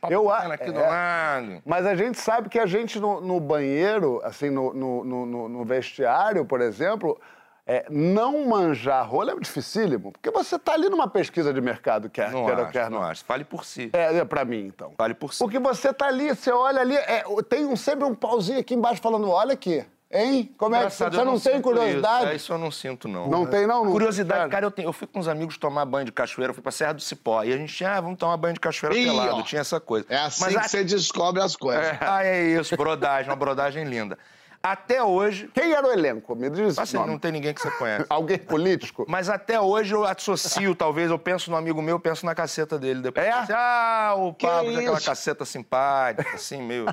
Eu 0.10 0.24
eu 0.24 0.32
aqui 0.54 0.72
do 0.72 0.80
é. 0.80 0.88
lado. 0.88 1.62
Mas 1.66 1.86
a 1.86 1.96
gente 1.96 2.20
sabe 2.20 2.50
que 2.50 2.58
a 2.58 2.66
gente 2.66 3.00
no, 3.00 3.22
no 3.22 3.40
banheiro, 3.40 4.20
assim, 4.24 4.50
no, 4.50 4.74
no, 4.74 5.04
no- 5.50 5.50
vestiário, 5.66 6.46
por 6.46 6.62
exemplo, 6.62 7.20
é, 7.66 7.86
não 7.90 8.46
manjar 8.48 9.08
rola 9.08 9.34
é 9.34 9.40
dificílimo. 9.40 10.12
Porque 10.14 10.32
você 10.32 10.58
tá 10.58 10.74
ali 10.74 10.90
numa 10.90 11.08
pesquisa 11.08 11.54
de 11.54 11.60
mercado, 11.62 12.10
quer 12.10 12.32
Não 12.32 12.46
quer 12.46 12.58
ou 12.58 12.64
acho, 12.64 12.72
quer 12.72 12.90
não 12.90 13.04
acho. 13.04 13.26
Fale 13.26 13.44
por 13.44 13.66
si. 13.66 13.90
É, 13.94 14.18
é 14.18 14.26
pra 14.26 14.46
mim, 14.46 14.66
então. 14.66 14.94
Fale 14.98 15.14
por 15.14 15.34
si. 15.34 15.40
Porque 15.40 15.60
você 15.60 15.94
tá 15.94 16.08
ali, 16.08 16.30
você 16.30 16.52
olha 16.52 16.80
ali, 16.82 16.96
é, 16.96 17.24
tem 17.50 17.66
um, 17.66 17.76
sempre 17.76 18.06
um 18.06 18.16
pauzinho 18.16 18.60
aqui 18.60 18.74
embaixo 18.74 19.02
falando, 19.02 19.30
olha 19.30 19.54
aqui, 19.54 19.86
hein? 20.12 20.54
Como 20.58 20.76
é 20.76 20.86
que 20.86 20.92
você, 20.94 21.04
eu 21.06 21.26
não, 21.26 21.40
tem 21.40 21.62
curiosidade? 21.62 22.24
Isso. 22.24 22.32
É, 22.32 22.36
isso 22.36 22.54
eu 22.54 22.58
não 22.58 22.72
sinto, 22.72 23.08
não. 23.08 23.28
Não 23.30 23.46
tem, 23.46 23.66
não? 23.68 23.84
Não- 23.86 23.92
Curiosidade, 23.92 24.40
Sério? 24.40 24.52
cara, 24.52 24.66
eu, 24.66 24.72
tenho, 24.72 24.88
eu 24.90 24.94
fui 24.94 25.08
com 25.08 25.20
uns 25.20 25.28
amigos 25.28 25.58
tomar 25.58 25.86
banho 25.86 26.06
de 26.06 26.12
cachoeira, 26.12 26.52
eu 26.52 26.54
fui 26.54 26.64
pra 26.64 26.72
Serra 26.72 26.94
do 26.94 27.02
Cipó. 27.02 27.44
E 27.44 27.54
a 27.54 27.58
gente 27.58 27.74
tinha, 27.74 27.92
ah, 27.94 28.02
vamos 28.02 28.18
tomar 28.18 28.38
banho 28.38 28.54
de 28.54 28.60
cachoeira 28.60 28.96
Ih, 28.98 29.06
pelado. 29.06 29.36
ó. 29.38 29.42
Tinha 29.44 29.62
essa 29.62 29.80
coisa. 29.80 30.06
É 30.10 30.18
assim 30.18 30.42
Mas 30.42 30.54
que 30.54 30.60
a- 30.60 30.64
você 30.68 30.84
descobre 30.84 31.42
as 31.42 31.56
coisas. 31.56 31.84
É. 31.86 31.98
Ah, 32.02 32.24
é 32.26 32.44
isso, 32.44 32.76
brodagem, 32.78 33.30
uma 33.30 33.36
brodagem 33.36 33.84
linda. 33.84 34.18
Até 34.64 35.02
hoje. 35.04 35.50
Quem 35.54 35.72
era 35.72 35.88
o 35.88 35.92
elenco? 35.92 36.36
Me 36.36 36.50
diz 36.50 36.78
assim. 36.80 36.98
Não 36.98 37.18
tem 37.20 37.32
ninguém 37.32 37.54
que 37.54 37.62
você 37.62 37.70
conhece. 37.72 38.06
Alguém 38.10 38.38
político? 38.40 39.06
Mas 39.08 39.30
até 39.30 39.62
hoje 39.62 39.94
eu 39.94 40.04
associo, 40.04 40.74
talvez, 40.76 41.10
eu 41.12 41.20
penso 41.20 41.52
no 41.52 41.56
amigo 41.56 41.80
meu, 41.82 41.96
eu 41.96 42.00
penso 42.00 42.26
na 42.26 42.34
caceta 42.34 42.78
dele. 42.78 43.02
Depois, 43.02 43.26
É? 43.26 43.32
Assim, 43.32 43.54
ah, 43.56 44.16
o 44.18 44.34
Pablo 44.34 44.76
aquela 44.78 45.00
caceta 45.00 45.46
simpática, 45.46 46.36
assim, 46.36 46.62
meio. 46.62 46.86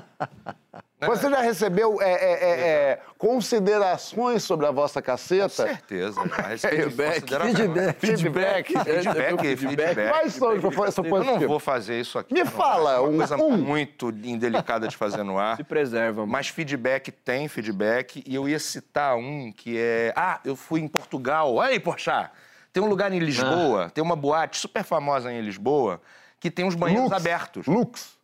Você 1.07 1.29
já 1.29 1.41
recebeu 1.41 2.01
é, 2.01 2.11
é, 2.11 2.31
é, 2.33 2.49
é, 2.91 2.99
considerações 3.17 4.43
sobre 4.43 4.65
a 4.65 4.71
vossa 4.71 5.01
caceta? 5.01 5.43
Com 5.43 5.49
certeza, 5.49 6.21
já 6.57 6.69
Feedback. 6.69 7.29
Feedback. 7.29 7.99
Feedback. 7.99 8.73
Feedback, 8.73 9.57
feedback. 9.57 10.09
Quais 10.09 10.33
são 10.33 10.53
os 10.55 10.63
Eu 10.63 11.23
não 11.23 11.39
vou 11.39 11.59
fazer 11.59 11.99
isso 11.99 12.17
aqui. 12.17 12.33
Me 12.33 12.43
não. 12.43 12.47
fala, 12.51 12.93
É 12.95 12.99
uma 12.99 13.09
um- 13.09 13.17
coisa 13.17 13.35
um. 13.37 13.57
muito 13.57 14.09
indelicada 14.23 14.87
de 14.87 14.95
fazer 14.97 15.23
no 15.23 15.37
ar. 15.37 15.57
Se 15.57 15.63
preserva. 15.63 16.25
Mas 16.25 16.47
feedback 16.47 17.11
tem 17.11 17.47
feedback. 17.47 18.23
E 18.25 18.33
eu 18.33 18.47
ia 18.49 18.59
citar 18.59 19.15
um 19.15 19.51
que 19.51 19.77
é... 19.77 20.13
Ah, 20.15 20.39
eu 20.43 20.55
fui 20.55 20.81
em 20.81 20.87
Portugal. 20.87 21.59
Aí, 21.61 21.79
Porchat. 21.79 22.31
Tem 22.73 22.81
um 22.83 22.87
lugar 22.87 23.11
em 23.13 23.19
Lisboa, 23.19 23.89
tem 23.93 24.03
uma 24.03 24.17
boate 24.17 24.57
super 24.57 24.83
famosa 24.83 25.31
em 25.31 25.39
Lisboa, 25.39 26.01
que 26.41 26.51
tem 26.51 26.67
os 26.67 26.75
banheiros 26.75 27.09
Lux. 27.09 27.15
abertos. 27.15 27.67
Lux. 27.67 28.14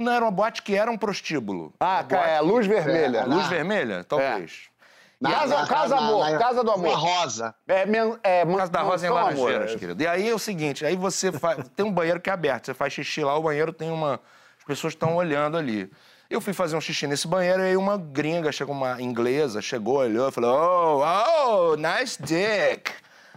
Não 0.00 0.12
era 0.12 0.24
uma 0.24 0.30
boate 0.30 0.62
que 0.62 0.74
era 0.74 0.90
um 0.90 0.96
prostíbulo. 0.96 1.72
Ah, 1.78 2.04
Uma 2.10 2.18
é, 2.26 2.40
luz 2.40 2.66
vermelha. 2.66 3.24
Luz 3.26 3.44
Ah. 3.44 3.48
vermelha? 3.48 4.04
Talvez. 4.04 4.68
Na- 5.20 5.30
casa, 5.32 5.54
na- 5.60 5.66
casa 5.66 5.94
na- 5.96 6.00
Amor, 6.00 6.30
na- 6.30 6.38
Casa 6.38 6.64
do 6.64 6.70
Amor. 6.70 6.90
na 6.92 6.96
Rosa. 6.96 7.54
É, 7.68 7.84
men, 7.84 8.18
é, 8.22 8.46
Casa 8.46 8.72
da 8.72 8.80
Rosa 8.80 9.06
em 9.06 9.10
Laranjeiras, 9.10 9.72
é. 9.72 9.76
querido. 9.76 10.02
E 10.02 10.06
aí 10.06 10.28
é 10.28 10.34
o 10.34 10.38
seguinte, 10.38 10.86
aí 10.86 10.96
você 10.96 11.30
faz... 11.30 11.58
tem 11.76 11.84
um 11.84 11.92
banheiro 11.92 12.18
que 12.20 12.30
é 12.30 12.32
aberto, 12.32 12.64
você 12.66 12.74
faz 12.74 12.92
xixi 12.94 13.22
lá, 13.22 13.36
o 13.36 13.42
banheiro 13.42 13.70
tem 13.72 13.90
uma... 13.90 14.18
As 14.58 14.64
pessoas 14.64 14.94
estão 14.94 15.16
olhando 15.16 15.58
ali. 15.58 15.90
Eu 16.30 16.40
fui 16.40 16.52
fazer 16.54 16.74
um 16.76 16.80
xixi 16.80 17.06
nesse 17.06 17.26
banheiro 17.28 17.60
e 17.60 17.66
aí 17.66 17.76
uma 17.76 17.98
gringa, 17.98 18.50
chegou 18.52 18.74
uma 18.74 19.02
inglesa, 19.02 19.60
chegou, 19.60 19.96
olhou 19.98 20.28
e 20.28 20.32
falou, 20.32 21.02
oh, 21.02 21.72
oh, 21.72 21.76
nice 21.76 22.22
dick. 22.22 22.90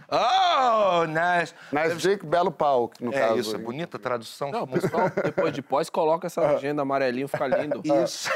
Oh, 0.08 1.04
nice. 1.06 1.54
Nice 1.72 1.96
dick, 1.96 2.24
belo 2.26 2.50
pau, 2.50 2.90
no 3.00 3.12
é 3.12 3.18
caso. 3.20 3.38
isso, 3.38 3.54
é 3.56 3.58
bonita 3.58 3.96
a 3.96 4.00
tradução. 4.00 4.50
Não, 4.50 4.66
pessoal, 4.66 5.10
depois 5.22 5.52
de 5.52 5.62
pós, 5.62 5.88
coloca 5.90 6.26
essa 6.26 6.40
legenda 6.52 6.82
amarelinho, 6.82 7.26
fica 7.28 7.46
lindo. 7.46 7.80
Isso. 8.04 8.28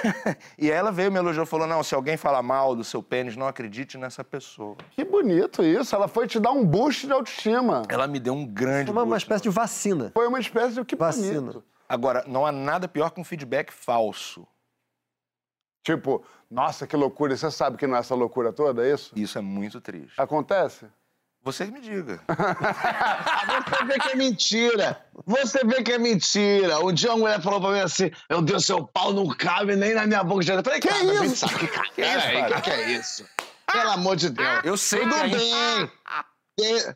e 0.58 0.70
ela 0.70 0.90
veio, 0.90 1.10
me 1.12 1.18
elogiou, 1.18 1.44
falou, 1.46 1.66
não, 1.66 1.82
se 1.82 1.94
alguém 1.94 2.16
falar 2.16 2.42
mal 2.42 2.74
do 2.74 2.82
seu 2.84 3.02
pênis, 3.02 3.36
não 3.36 3.46
acredite 3.46 3.96
nessa 3.98 4.24
pessoa. 4.24 4.76
Que 4.92 5.04
bonito 5.04 5.62
isso. 5.62 5.94
Ela 5.94 6.08
foi 6.08 6.26
te 6.26 6.38
dar 6.40 6.52
um 6.52 6.64
boost 6.64 7.06
de 7.06 7.12
autoestima. 7.12 7.82
Ela 7.88 8.06
me 8.06 8.18
deu 8.18 8.34
um 8.34 8.46
grande 8.46 8.90
Uma, 8.90 9.02
uma 9.02 9.06
boost. 9.06 9.24
espécie 9.24 9.42
de 9.42 9.50
vacina. 9.50 10.10
Foi 10.14 10.26
uma 10.26 10.40
espécie 10.40 10.74
de 10.74 10.84
que 10.84 10.96
Vacina. 10.96 11.40
bonito. 11.40 11.64
Agora, 11.88 12.24
não 12.26 12.44
há 12.46 12.52
nada 12.52 12.86
pior 12.88 13.10
que 13.10 13.20
um 13.20 13.24
feedback 13.24 13.72
falso. 13.72 14.46
Tipo, 15.82 16.22
nossa, 16.50 16.86
que 16.86 16.96
loucura. 16.96 17.32
E 17.32 17.38
Você 17.38 17.50
sabe 17.50 17.76
que 17.76 17.86
não 17.86 17.96
é 17.96 18.00
essa 18.00 18.14
loucura 18.14 18.52
toda, 18.52 18.86
é 18.86 18.92
isso? 18.92 19.12
Isso 19.16 19.38
é 19.38 19.40
muito 19.40 19.80
triste. 19.80 20.20
Acontece? 20.20 20.86
Você 21.48 21.64
me 21.64 21.80
diga. 21.80 22.20
Você 22.28 23.84
vê 23.86 23.98
que 23.98 24.08
é 24.10 24.14
mentira. 24.16 25.00
Você 25.26 25.64
vê 25.64 25.82
que 25.82 25.92
é 25.92 25.98
mentira. 25.98 26.78
Um 26.84 26.92
dia 26.92 27.10
uma 27.10 27.18
mulher 27.20 27.40
falou 27.40 27.58
pra 27.58 27.70
mim 27.70 27.80
assim: 27.80 28.10
Meu 28.28 28.42
Deus, 28.42 28.66
seu 28.66 28.84
pau 28.86 29.14
não 29.14 29.26
cabe 29.28 29.74
nem 29.74 29.94
na 29.94 30.06
minha 30.06 30.22
boca. 30.22 30.44
Eu 30.44 30.62
falei, 30.62 30.78
Que 30.78 30.88
cara, 30.88 31.24
isso? 31.24 31.36
sabe 31.48 31.58
que 31.58 31.66
cabe. 31.68 31.88
Que 31.94 32.02
isso, 32.02 32.10
Peraí, 32.20 32.40
cara? 32.42 32.54
que, 32.56 32.60
que 32.60 32.70
é 32.70 32.90
isso? 32.92 33.24
Pelo 33.72 33.90
amor 33.90 34.16
de 34.16 34.28
Deus. 34.28 34.60
Eu 34.62 34.76
sei 34.76 35.00
Tudo 35.00 35.14
que 35.14 35.20
ainda- 35.22 35.38
bem. 35.38 35.90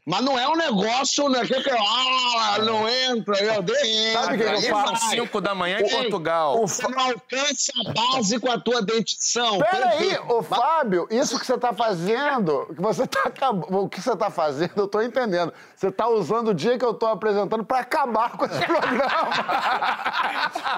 Mas 0.07 0.21
não 0.23 0.39
é 0.39 0.49
um 0.49 0.57
negócio, 0.57 1.29
né? 1.29 1.41
Que, 1.47 1.63
que 1.63 1.71
ah, 1.71 2.59
não 2.59 2.89
entra, 2.89 3.41
meu 3.43 3.63
Deus. 3.63 3.79
Sabe 4.13 4.37
o 4.37 4.39
que 4.39 4.61
que 4.61 4.67
eu 4.67 4.71
falo? 4.71 4.93
vai. 4.93 5.11
5 5.11 5.41
da 5.41 5.55
manhã 5.55 5.79
em 5.81 5.85
Ei, 5.85 5.91
Portugal. 5.91 6.67
Você 6.67 6.87
não 6.89 6.99
alcança 6.99 7.73
a 7.87 7.93
base 7.93 8.39
com 8.41 8.51
a 8.51 8.59
tua 8.59 8.83
dentição. 8.83 9.59
Peraí, 9.59 10.19
ô 10.29 10.43
Fábio, 10.43 11.07
isso 11.11 11.39
que 11.39 11.47
você 11.47 11.57
tá 11.59 11.73
fazendo, 11.73 12.67
que 12.75 12.81
você 12.83 13.07
tá 13.07 13.21
acab- 13.25 13.65
o 13.73 13.89
que 13.89 14.01
você 14.01 14.17
tá 14.17 14.31
fazendo, 14.31 14.73
eu 14.77 14.89
tô 14.89 15.01
entendendo. 15.01 15.53
Você 15.77 15.91
tá 15.91 16.09
usando 16.09 16.49
o 16.49 16.55
dia 16.55 16.79
que 16.79 16.85
eu 16.85 16.95
tô 16.95 17.07
apresentando 17.07 17.65
pra 17.65 17.79
acabar 17.81 18.37
com 18.37 18.45
esse 18.45 18.59
programa. 18.67 19.29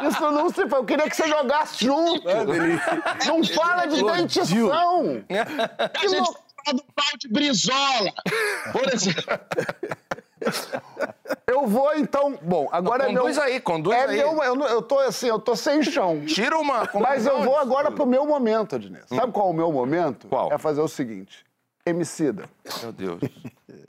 Isso 0.08 0.30
não 0.30 0.48
se 0.50 0.68
foi. 0.68 0.78
Eu 0.78 0.84
queria 0.84 1.08
que 1.08 1.16
você 1.16 1.26
jogasse 1.28 1.84
junto. 1.84 2.22
Não 3.26 3.44
fala 3.44 3.86
de 3.86 4.02
dentição. 4.02 5.24
A 6.02 6.06
gente 6.06 6.30
do 6.72 6.82
pau 6.94 7.18
de 7.18 7.28
brisola. 7.28 8.12
Por 8.72 8.92
exemplo. 8.92 9.24
Eu 11.46 11.66
vou 11.66 11.94
então. 11.94 12.38
Bom, 12.42 12.68
agora 12.72 13.06
Conduz 13.06 13.38
é 13.38 13.40
meu. 13.40 13.52
aí, 13.54 13.60
conduz 13.60 13.96
é 13.96 14.04
aí. 14.04 14.16
Meu, 14.18 14.42
eu, 14.42 14.60
eu 14.66 14.82
tô 14.82 14.98
assim, 14.98 15.28
eu 15.28 15.38
tô 15.38 15.56
sem 15.56 15.82
chão. 15.82 16.24
Tira 16.26 16.58
uma. 16.58 16.88
Mas 16.94 17.26
eu 17.26 17.42
vou 17.42 17.56
agora 17.56 17.90
pro 17.90 18.04
meu 18.04 18.26
momento, 18.26 18.76
Adnês. 18.76 19.04
Sabe 19.08 19.32
qual 19.32 19.48
é 19.48 19.50
o 19.50 19.54
meu 19.54 19.72
momento? 19.72 20.28
Qual? 20.28 20.52
É 20.52 20.58
fazer 20.58 20.80
o 20.80 20.88
seguinte. 20.88 21.44
Emicida. 21.86 22.48
Meu 22.82 22.92
Deus. 22.92 23.20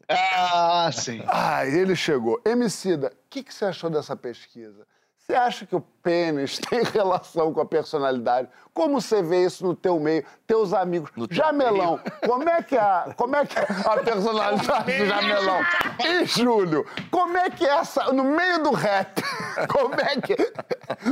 Ah, 0.07 0.89
sim. 0.93 1.21
Ah, 1.27 1.65
ele 1.65 1.95
chegou. 1.95 2.39
Emicida, 2.45 3.07
o 3.07 3.29
que, 3.29 3.43
que 3.43 3.53
você 3.53 3.65
achou 3.65 3.89
dessa 3.89 4.15
pesquisa? 4.15 4.85
Você 5.27 5.33
acha 5.35 5.65
que 5.65 5.75
o 5.75 5.81
pênis 6.03 6.59
tem 6.69 6.83
relação 6.83 7.51
com 7.51 7.59
a 7.59 7.65
personalidade? 7.65 8.47
Como 8.71 9.01
você 9.01 9.23
vê 9.23 9.43
isso 9.45 9.65
no 9.65 9.73
teu 9.73 9.99
meio, 9.99 10.23
teus 10.45 10.71
amigos? 10.71 11.09
Jamelão, 11.31 11.99
como 12.27 12.47
é 12.47 12.61
que 12.61 12.75
é 12.75 12.79
a, 12.79 13.13
como 13.17 13.35
é 13.35 13.43
que 13.45 13.57
é 13.57 13.61
a 13.63 13.97
personalidade 14.03 14.97
do 14.97 15.05
Jamelão? 15.05 15.61
E 16.05 16.25
Júlio, 16.25 16.85
como 17.09 17.37
é 17.37 17.49
que 17.49 17.65
é 17.65 17.69
essa 17.77 18.11
no 18.13 18.23
meio 18.23 18.61
do 18.63 18.71
rap? 18.71 19.21
Como 19.69 19.95
é 19.95 20.19
que 20.19 20.35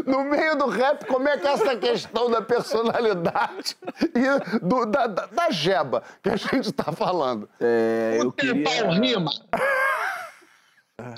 no 0.05 0.25
meio 0.25 0.55
do 0.57 0.67
rap, 0.67 1.05
como 1.05 1.27
é 1.29 1.37
que 1.37 1.47
é 1.47 1.53
essa 1.53 1.75
questão 1.77 2.29
da 2.29 2.41
personalidade 2.41 3.77
e 4.13 4.59
do- 4.59 4.85
da, 4.85 5.07
da, 5.07 5.25
da 5.27 5.49
jeba 5.49 6.03
que 6.21 6.29
a 6.29 6.35
gente 6.35 6.69
está 6.69 6.91
falando? 6.91 7.47
É, 7.59 8.17
eu 8.19 8.31
queria... 8.33 8.63
Pau 8.63 8.91
rima. 8.91 9.31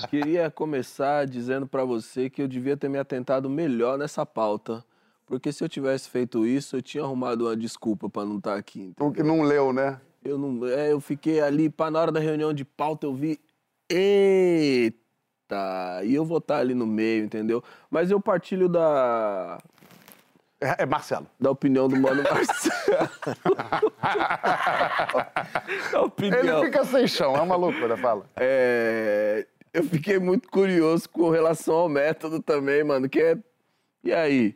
Queria 0.10 0.50
começar 0.50 1.26
dizendo 1.26 1.66
pra 1.66 1.84
você 1.84 2.28
que 2.30 2.42
eu 2.42 2.48
devia 2.48 2.76
ter 2.76 2.88
me 2.88 2.98
atentado 2.98 3.48
melhor 3.48 3.98
nessa 3.98 4.24
pauta. 4.26 4.84
Porque 5.26 5.52
se 5.52 5.62
eu 5.64 5.68
tivesse 5.68 6.08
feito 6.08 6.46
isso, 6.46 6.76
eu 6.76 6.82
tinha 6.82 7.02
arrumado 7.02 7.46
uma 7.46 7.56
desculpa 7.56 8.08
pra 8.08 8.24
não 8.24 8.38
estar 8.38 8.54
aqui. 8.56 8.92
O 9.00 9.10
que 9.10 9.22
não 9.22 9.42
leu, 9.42 9.72
né? 9.72 10.00
Eu 10.24 10.38
não, 10.38 10.64
é, 10.66 10.92
eu 10.92 11.00
fiquei 11.00 11.40
ali, 11.40 11.68
pá, 11.68 11.90
na 11.90 12.00
hora 12.00 12.12
da 12.12 12.20
reunião 12.20 12.52
de 12.52 12.64
pauta 12.64 13.06
eu 13.06 13.14
vi, 13.14 13.40
eita, 13.88 14.96
e 16.04 16.14
eu 16.14 16.24
vou 16.24 16.38
estar 16.38 16.58
ali 16.58 16.74
no 16.74 16.86
meio, 16.86 17.24
entendeu? 17.24 17.62
Mas 17.90 18.10
eu 18.10 18.20
partilho 18.20 18.68
da 18.68 19.58
É, 20.60 20.82
é 20.82 20.86
Marcelo. 20.86 21.26
da 21.40 21.50
opinião 21.50 21.88
do 21.88 21.96
mano 21.96 22.22
Marcelo. 22.22 23.08
da 25.92 26.02
opinião. 26.02 26.58
Ele 26.58 26.66
fica 26.66 26.84
sem 26.84 27.06
chão, 27.06 27.36
é 27.36 27.40
uma 27.40 27.56
loucura, 27.56 27.96
fala. 27.96 28.26
É, 28.36 29.46
eu 29.76 29.84
fiquei 29.84 30.18
muito 30.18 30.48
curioso 30.48 31.06
com 31.10 31.28
relação 31.28 31.74
ao 31.74 31.88
método 31.88 32.42
também, 32.42 32.82
mano, 32.82 33.10
que 33.10 33.20
é. 33.20 33.36
E 34.02 34.12
aí? 34.12 34.54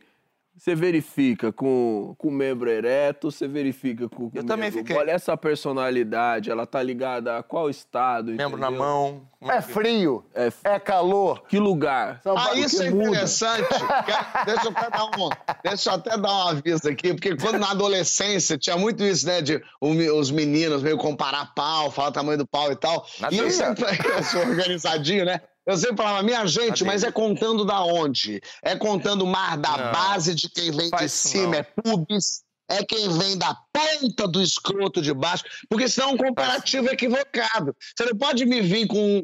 Você 0.61 0.74
verifica 0.74 1.51
com, 1.51 2.15
com 2.19 2.28
o 2.28 2.31
membro 2.31 2.69
ereto, 2.69 3.31
você 3.31 3.49
verifica 3.49 4.11
com, 4.11 4.28
com 4.31 4.37
Eu 4.37 4.43
o 4.43 4.47
também 4.47 4.70
fiquei. 4.70 4.95
mole. 4.95 5.11
Essa 5.11 5.35
personalidade, 5.35 6.51
ela 6.51 6.66
tá 6.66 6.82
ligada 6.82 7.39
a 7.39 7.43
qual 7.43 7.70
estado? 7.70 8.31
Membro 8.32 8.59
na 8.61 8.66
entendeu? 8.66 8.85
mão. 8.85 9.23
É 9.49 9.62
frio, 9.62 10.23
É, 10.35 10.53
é 10.65 10.78
calor. 10.78 11.45
que 11.49 11.59
lugar? 11.59 12.20
São 12.23 12.37
Ah, 12.37 12.45
Paulo, 12.45 12.59
isso 12.59 12.77
que 12.78 12.89
é 12.89 12.91
muda. 12.91 13.05
interessante. 13.09 13.69
Deixa 14.45 14.66
eu, 14.66 14.70
até 14.70 14.91
dar 14.91 15.05
um, 15.07 15.28
deixa 15.65 15.91
eu 15.91 15.95
até 15.95 16.19
dar 16.19 16.28
um 16.31 16.49
aviso 16.49 16.89
aqui, 16.91 17.15
porque 17.15 17.35
quando 17.37 17.59
na 17.59 17.70
adolescência 17.70 18.59
tinha 18.59 18.77
muito 18.77 19.03
isso, 19.03 19.27
né? 19.27 19.41
De 19.41 19.62
o 19.81 19.95
me- 19.95 20.11
os 20.11 20.31
meninos 20.31 20.82
meio 20.82 20.99
comparar 20.99 21.55
pau, 21.55 21.91
falar 21.91 22.09
o 22.09 22.12
tamanho 22.12 22.37
do 22.37 22.47
pau 22.47 22.70
e 22.70 22.77
tal. 22.77 23.07
Nada 23.19 23.35
e 23.35 23.39
eu 23.39 23.51
sempre, 23.51 23.85
eu 24.15 24.23
sou 24.24 24.43
organizadinho, 24.43 25.24
né? 25.24 25.41
Eu 25.66 25.77
sempre 25.77 25.97
falava, 25.99 26.23
minha 26.23 26.47
gente, 26.47 26.85
mas 26.85 27.05
é 27.05 27.12
contando 27.12 27.65
da 27.65 27.82
onde? 27.85 28.41
É 28.62 28.77
contando 28.77 29.27
mais 29.27 29.61
da 29.61 29.77
Não. 29.77 29.93
base 29.93 30.35
de 30.35 30.49
quem 30.49 30.70
vem 30.70 30.91
de 30.91 31.09
cima, 31.09 31.57
é 31.57 31.62
pubis, 31.62 32.43
é 32.70 32.84
quem 32.84 33.09
vem 33.18 33.36
da 33.36 33.55
ponta 33.72 34.26
do 34.28 34.40
escroto 34.42 35.02
de 35.02 35.12
baixo, 35.12 35.44
porque 35.68 35.88
senão 35.88 36.10
é 36.10 36.12
um 36.12 36.16
comparativo 36.16 36.88
equivocado. 36.88 37.74
Você 37.97 38.05
não 38.10 38.16
pode 38.16 38.44
me 38.47 38.60
vir 38.60 38.86
com 38.86 38.97
um, 38.98 39.22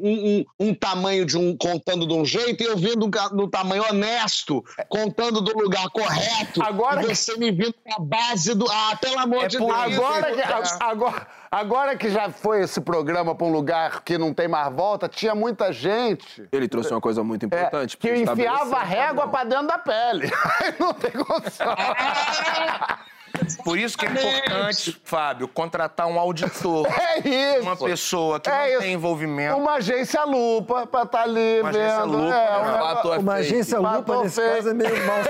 um- 0.59 0.67
um 0.69 0.73
tamanho 0.73 1.25
de 1.25 1.37
um 1.37 1.55
contando 1.57 2.05
de 2.07 2.13
um 2.13 2.25
jeito 2.25 2.61
e 2.61 2.65
eu 2.65 2.77
vindo 2.77 3.09
no 3.33 3.49
tamanho 3.49 3.83
honesto, 3.89 4.63
contando 4.89 5.41
do 5.41 5.57
lugar 5.57 5.87
correto. 5.89 6.61
Agora 6.61 7.01
e 7.03 7.07
que- 7.07 7.15
você 7.15 7.35
me 7.37 7.51
vindo 7.51 7.73
com 7.83 7.93
a 8.01 8.05
base 8.05 8.53
do. 8.53 8.65
Ah, 8.69 8.97
pelo 8.99 9.19
amor 9.19 9.45
É 9.45 9.47
de 9.47 9.57
por 9.57 9.73
Deus. 9.73 9.97
Agora 9.97 10.33
que, 10.33 10.41
É. 10.41 10.67
agora, 10.79 11.27
agora 11.51 11.95
que 11.97 12.09
já 12.09 12.29
foi 12.29 12.61
esse 12.63 12.81
programa 12.81 13.33
para 13.35 13.47
um 13.47 13.51
lugar 13.51 14.03
que 14.03 14.17
não 14.17 14.33
tem 14.33 14.47
mais 14.47 14.73
volta, 14.73 15.07
tinha 15.07 15.33
muita 15.33 15.71
gente 15.71 16.47
Ele 16.51 16.67
trouxe 16.67 16.91
uma 16.91 17.01
coisa 17.01 17.23
muito 17.23 17.43
é, 17.43 17.45
importante. 17.45 17.95
que 17.97 18.07
pra 18.23 18.33
enfiava 18.33 18.77
a 18.77 18.83
régua 18.83 19.27
para 19.29 19.43
dentro 19.45 19.67
da 19.67 19.77
pele. 19.77 20.29
Aí 20.61 20.73
não 20.79 20.93
tem 20.93 21.11
condição. 21.11 21.75
Por 23.63 23.77
isso 23.77 23.97
que 23.97 24.05
é 24.05 24.09
importante, 24.09 24.99
Fábio, 25.03 25.47
contratar 25.47 26.07
um 26.07 26.19
auditor. 26.19 26.87
É 27.17 27.19
isso. 27.27 27.61
Uma 27.61 27.75
pessoa 27.75 28.39
que 28.39 28.49
É 28.49 28.57
não 28.57 28.65
isso. 28.67 28.79
tem 28.79 28.93
envolvimento. 28.93 29.57
Uma 29.57 29.73
lupa 29.75 30.25
lupa 30.25 30.85
para 30.87 31.03
estar 31.03 31.21
ali 31.23 31.59
Uma 31.61 31.69
agência 31.69 32.01
vendo. 32.01 32.17
lupa, 32.17 32.25
é, 32.25 32.29
né? 32.29 33.15
é 33.15 33.19
Uma 33.19 33.35
fake. 33.35 33.47
agência 33.47 33.77
lupa, 33.77 33.91
Matou 33.91 34.23
nesse 34.23 34.35
feio. 34.41 34.55
caso, 34.55 34.69
é 34.69 34.73
meio 34.73 35.05
mal. 35.07 35.17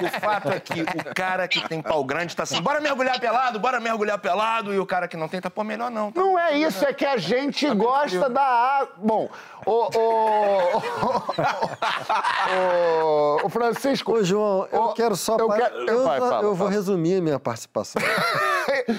O 0.00 0.20
fato 0.20 0.48
é 0.50 0.60
que 0.60 0.82
o 0.82 1.14
cara 1.14 1.48
que 1.48 1.66
tem 1.68 1.80
pau 1.82 2.02
grande 2.04 2.34
tá 2.36 2.42
assim, 2.42 2.60
bora 2.60 2.80
mergulhar 2.80 3.18
pelado, 3.20 3.58
bora 3.58 3.80
mergulhar 3.80 4.18
pelado, 4.18 4.72
e 4.74 4.78
o 4.78 4.86
cara 4.86 5.08
que 5.08 5.16
não 5.16 5.28
tem 5.28 5.40
tá, 5.40 5.50
pô, 5.50 5.64
melhor 5.64 5.90
não. 5.90 6.10
Tá 6.12 6.20
Não 6.20 6.38
é 6.38 6.56
isso, 6.56 6.84
é 6.84 6.92
que 6.92 7.04
a 7.04 7.16
gente 7.16 7.68
gosta 7.74 8.28
da 8.28 8.42
água. 8.42 8.92
Bom, 8.98 9.28
o. 9.66 9.98
O, 9.98 10.80
o, 13.42 13.46
o 13.46 13.48
Francisco. 13.48 14.12
Ô, 14.12 14.24
João, 14.24 14.66
eu 14.72 14.88
quero 14.94 15.16
só... 15.16 15.36
eu 15.36 15.48
pa- 15.48 15.56
quero- 15.56 15.76
eu, 15.88 16.04
vai, 16.04 16.20
fala, 16.20 16.42
eu 16.42 16.54
vou 16.54 16.68
resumir 16.68 17.20
minha 17.20 17.38
participação. 17.50 18.00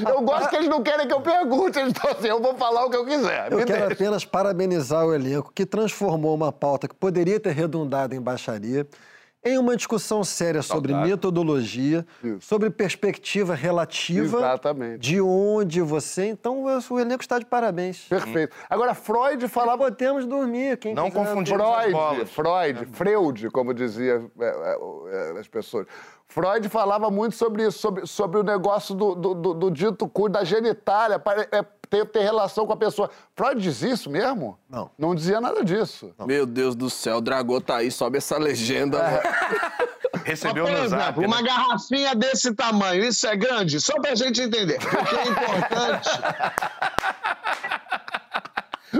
Eu 0.07 0.21
gosto 0.21 0.49
que 0.49 0.55
eles 0.55 0.67
não 0.67 0.83
querem 0.83 1.07
que 1.07 1.13
eu 1.13 1.21
pergunte, 1.21 1.79
eles 1.79 1.93
estão 1.93 2.11
assim, 2.11 2.27
eu 2.27 2.41
vou 2.41 2.55
falar 2.55 2.85
o 2.85 2.89
que 2.89 2.97
eu 2.97 3.05
quiser. 3.05 3.51
Eu 3.51 3.57
me 3.57 3.65
quero 3.65 3.79
deixa. 3.87 3.93
apenas 3.93 4.25
parabenizar 4.25 5.05
o 5.05 5.13
elenco 5.13 5.51
que 5.53 5.65
transformou 5.65 6.35
uma 6.35 6.51
pauta 6.51 6.87
que 6.87 6.95
poderia 6.95 7.39
ter 7.39 7.51
redundado 7.51 8.13
em 8.13 8.21
baixaria 8.21 8.85
em 9.43 9.57
uma 9.57 9.75
discussão 9.75 10.23
séria 10.23 10.61
sobre 10.61 10.91
Saudade. 10.91 11.09
metodologia, 11.09 12.05
Isso. 12.23 12.41
sobre 12.41 12.69
perspectiva 12.69 13.55
relativa 13.55 14.37
Exatamente. 14.37 14.99
de 14.99 15.19
onde 15.19 15.81
você. 15.81 16.25
Então, 16.27 16.63
o 16.63 16.99
elenco 16.99 17.23
está 17.23 17.39
de 17.39 17.45
parabéns. 17.45 18.05
Perfeito. 18.07 18.55
Agora, 18.69 18.93
Freud 18.93 19.47
falava. 19.47 19.81
Podemos 19.81 20.27
dormir, 20.27 20.77
quem 20.77 20.93
Não 20.93 21.09
confundir 21.09 21.55
Freud, 21.55 21.91
bolas. 21.91 22.29
Freud, 22.29 22.85
Freud, 22.91 23.49
como 23.49 23.73
dizia 23.73 24.21
é, 24.39 24.45
é, 24.45 25.35
é, 25.35 25.39
as 25.39 25.47
pessoas. 25.47 25.87
Freud 26.33 26.69
falava 26.69 27.11
muito 27.11 27.35
sobre 27.35 27.67
isso, 27.67 27.77
sobre, 27.77 28.07
sobre 28.07 28.39
o 28.39 28.43
negócio 28.43 28.95
do, 28.95 29.13
do, 29.15 29.33
do- 29.35 29.53
do 29.53 29.69
dito 29.71 30.07
cu, 30.07 30.29
da 30.29 30.45
genitália, 30.45 31.19
pare- 31.19 31.45
é, 31.51 31.61
ter, 31.89 32.05
ter 32.05 32.21
relação 32.21 32.65
com 32.65 32.71
a 32.71 32.77
pessoa. 32.77 33.09
Freud 33.35 33.59
diz 33.61 33.81
isso 33.81 34.09
mesmo? 34.09 34.57
Não. 34.69 34.89
Não 34.97 35.13
dizia 35.13 35.41
nada 35.41 35.61
disso. 35.61 36.13
Meu 36.25 36.45
Deus 36.45 36.73
do 36.73 36.89
céu, 36.89 37.17
o 37.17 37.21
Dragô 37.21 37.59
tá 37.59 37.75
aí, 37.77 37.91
sobe 37.91 38.17
essa 38.17 38.37
legenda. 38.37 38.97
É. 38.99 39.11
mano. 39.11 39.91
Recebeu 40.23 40.65
Por 40.65 40.71
no 40.71 40.87
zap. 40.87 41.01
exemplo, 41.01 41.21
né? 41.21 41.27
uma 41.27 41.41
garrafinha 41.41 42.15
desse 42.15 42.53
tamanho, 42.53 43.03
isso 43.03 43.27
é 43.27 43.35
grande? 43.35 43.81
Só 43.81 43.99
pra 43.99 44.13
gente 44.15 44.39
entender. 44.41 44.79
Porque 44.79 45.15
é 45.15 45.27
importante. 45.27 46.09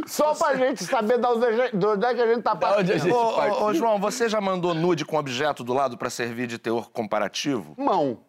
Só 0.07 0.33
pra 0.33 0.55
gente 0.55 0.83
saber 0.83 1.19
de 1.19 1.25
onde, 1.27 1.45
a 1.45 1.51
gente- 1.51 1.77
de 1.77 1.85
onde 1.85 2.05
é 2.05 2.13
que 2.13 2.21
a 2.21 2.33
gente 2.33 2.43
tá 2.43 2.55
partindo. 2.55 2.97
gente- 2.97 3.11
Ô, 3.13 3.73
João, 3.73 3.99
você 3.99 4.29
já 4.29 4.39
mandou 4.39 4.73
nude 4.73 5.03
com 5.05 5.17
objeto 5.17 5.63
do 5.63 5.73
lado 5.73 5.97
pra 5.97 6.09
servir 6.09 6.47
de 6.47 6.57
teor 6.57 6.89
comparativo? 6.91 7.73
Mão. 7.77 8.19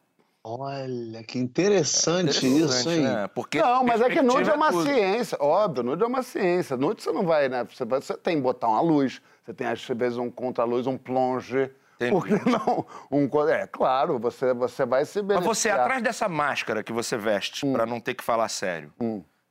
Olha, 0.45 1.23
que 1.23 1.39
interessante, 1.39 2.31
isso, 2.31 2.47
Interessante, 2.47 2.89
hein? 2.97 3.03
né? 3.05 3.29
Porque 3.33 3.61
Não, 3.63 3.85
mas 3.85 4.01
é 4.01 4.11
que 4.11 4.21
nude 4.21 4.39
é 4.39 4.45
perspectiva 4.45 4.57
uma 4.57 4.73
tudo. 4.73 4.83
ciência. 4.85 5.39
Óbvio, 5.41 5.85
nude 5.85 6.03
é 6.03 6.07
uma 6.07 6.23
ciência. 6.25 6.77
Nude 6.77 7.01
você 7.01 7.13
não 7.13 7.25
vai, 7.25 7.49
né? 7.49 7.65
Você, 7.73 7.85
vai- 7.85 8.01
você 8.03 8.15
tem 8.17 8.37
que 8.37 8.43
botar 8.43 8.67
uma 8.67 8.81
luz, 8.81 9.23
você 9.45 9.55
tem 9.55 9.69
às 9.69 9.81
vezes 9.87 10.19
um 10.19 10.29
contra-luz, 10.29 10.89
um 10.89 10.99
plonge. 10.99 11.71
Entendi. 11.95 12.11
Por 12.11 12.27
que 12.27 12.51
não? 12.51 12.85
Um, 13.09 13.29
é 13.49 13.67
claro, 13.69 14.19
você, 14.19 14.53
você 14.53 14.85
vai 14.85 15.05
se 15.05 15.21
Mas 15.23 15.29
beneficiar. 15.29 15.55
você, 15.55 15.71
atrás 15.71 16.03
dessa 16.03 16.29
máscara 16.29 16.83
que 16.83 16.93
você 16.93 17.17
veste 17.17 17.65
pra 17.71 17.87
não 17.87 18.01
ter 18.01 18.15
que 18.15 18.25
falar 18.25 18.49
sério, 18.49 18.93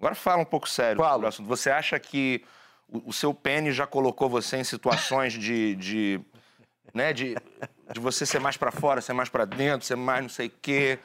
agora 0.01 0.15
fala 0.15 0.41
um 0.41 0.45
pouco 0.45 0.67
sério 0.67 0.97
Fala. 0.97 1.11
sobre 1.13 1.25
o 1.25 1.29
assunto. 1.29 1.47
Você 1.47 1.69
acha 1.69 1.99
que 1.99 2.43
o, 2.89 3.09
o 3.09 3.13
seu 3.13 3.33
pênis 3.33 3.75
já 3.75 3.85
colocou 3.85 4.27
você 4.27 4.57
em 4.57 4.63
situações 4.63 5.33
de. 5.33 5.75
de 5.75 6.19
né, 6.93 7.13
de, 7.13 7.37
de 7.93 7.99
você 8.01 8.25
ser 8.25 8.39
mais 8.39 8.57
pra 8.57 8.71
fora, 8.71 8.99
ser 8.99 9.13
mais 9.13 9.29
pra 9.29 9.45
dentro, 9.45 9.85
ser 9.85 9.95
mais 9.95 10.21
não 10.21 10.29
sei 10.29 10.47
o 10.47 10.53
quê. 10.61 10.99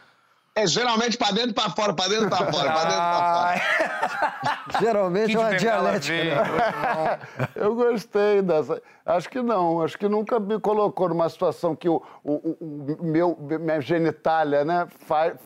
É 0.59 0.67
geralmente 0.67 1.19
pra 1.19 1.31
dentro 1.33 1.51
e 1.51 1.53
pra 1.53 1.69
fora, 1.69 1.93
pra 1.93 2.09
dentro 2.09 2.27
e 2.27 2.29
pra 2.31 2.51
fora, 2.51 2.73
pra 2.73 2.85
dentro 2.85 2.97
e 2.97 3.11
pra 3.13 3.61
fora. 3.61 4.81
Geralmente 4.81 5.37
é 5.37 5.39
uma 5.39 5.55
dialética. 5.55 6.15
né? 6.43 7.19
Eu 7.55 7.75
gostei 7.75 8.41
dessa. 8.41 8.81
Acho 9.05 9.29
que 9.29 9.41
não, 9.43 9.83
acho 9.83 9.99
que 9.99 10.09
nunca 10.09 10.41
me 10.41 10.59
colocou 10.59 11.11
numa 11.11 11.29
situação 11.29 11.77
que 11.77 11.89
o, 11.89 12.03
o- 12.25 12.57
o- 12.59 12.99
meu, 13.05 13.37
minha 13.39 13.81
genitália 13.83 14.65
né, 14.65 14.89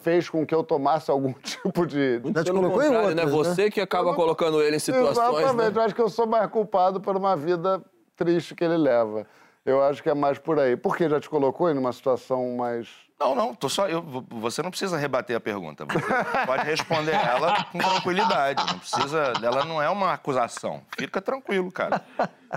fez 0.01 0.31
com 0.31 0.47
que 0.47 0.55
eu 0.55 0.63
tomasse 0.63 1.11
algum 1.11 1.33
tipo 1.43 1.85
de. 1.87 2.23
Já 2.35 2.45
te 2.45 2.53
colocou 2.53 2.81
em 2.81 2.87
contrário, 2.87 3.15
né? 3.17 3.25
outras, 3.25 3.49
né? 3.49 3.55
Você 3.55 3.69
que 3.71 3.81
acaba 3.81 4.15
colocando 4.15 4.63
ele 4.63 4.77
em 4.77 4.79
situações. 4.79 5.19
Exatamente, 5.41 5.75
Né? 5.75 5.81
eu 5.81 5.85
acho 5.87 5.95
que 5.95 6.03
eu 6.03 6.09
sou 6.09 6.27
mais 6.27 6.49
culpado 6.51 7.01
por 7.01 7.17
uma 7.17 7.37
vida 7.37 7.83
triste 8.17 8.55
que 8.55 8.63
ele 8.65 8.77
leva. 8.77 9.27
Eu 9.65 9.83
acho 9.83 10.03
que 10.03 10.09
é 10.09 10.15
mais 10.15 10.39
por 10.39 10.59
aí. 10.59 10.75
Por 10.77 10.97
que 10.97 11.09
já 11.09 11.21
te 11.21 11.29
colocou 11.29 11.71
em 11.71 11.77
uma 11.77 11.93
situação 11.93 12.57
mais. 12.57 12.89
Não, 13.21 13.35
não, 13.35 13.55
tô 13.55 13.69
só. 13.69 13.87
Eu, 13.87 14.03
você 14.31 14.63
não 14.63 14.71
precisa 14.71 14.97
rebater 14.97 15.37
a 15.37 15.41
pergunta. 15.41 15.85
Você 15.85 16.47
pode 16.47 16.65
responder 16.65 17.13
ela 17.13 17.65
com 17.65 17.79
tranquilidade. 17.79 18.65
Não 18.67 18.79
precisa. 18.79 19.35
Ela 19.43 19.67
não 19.67 19.83
é 19.83 19.91
uma 19.91 20.15
acusação. 20.15 20.81
Fica 20.99 21.21
tranquilo, 21.21 21.71
cara. 21.71 22.01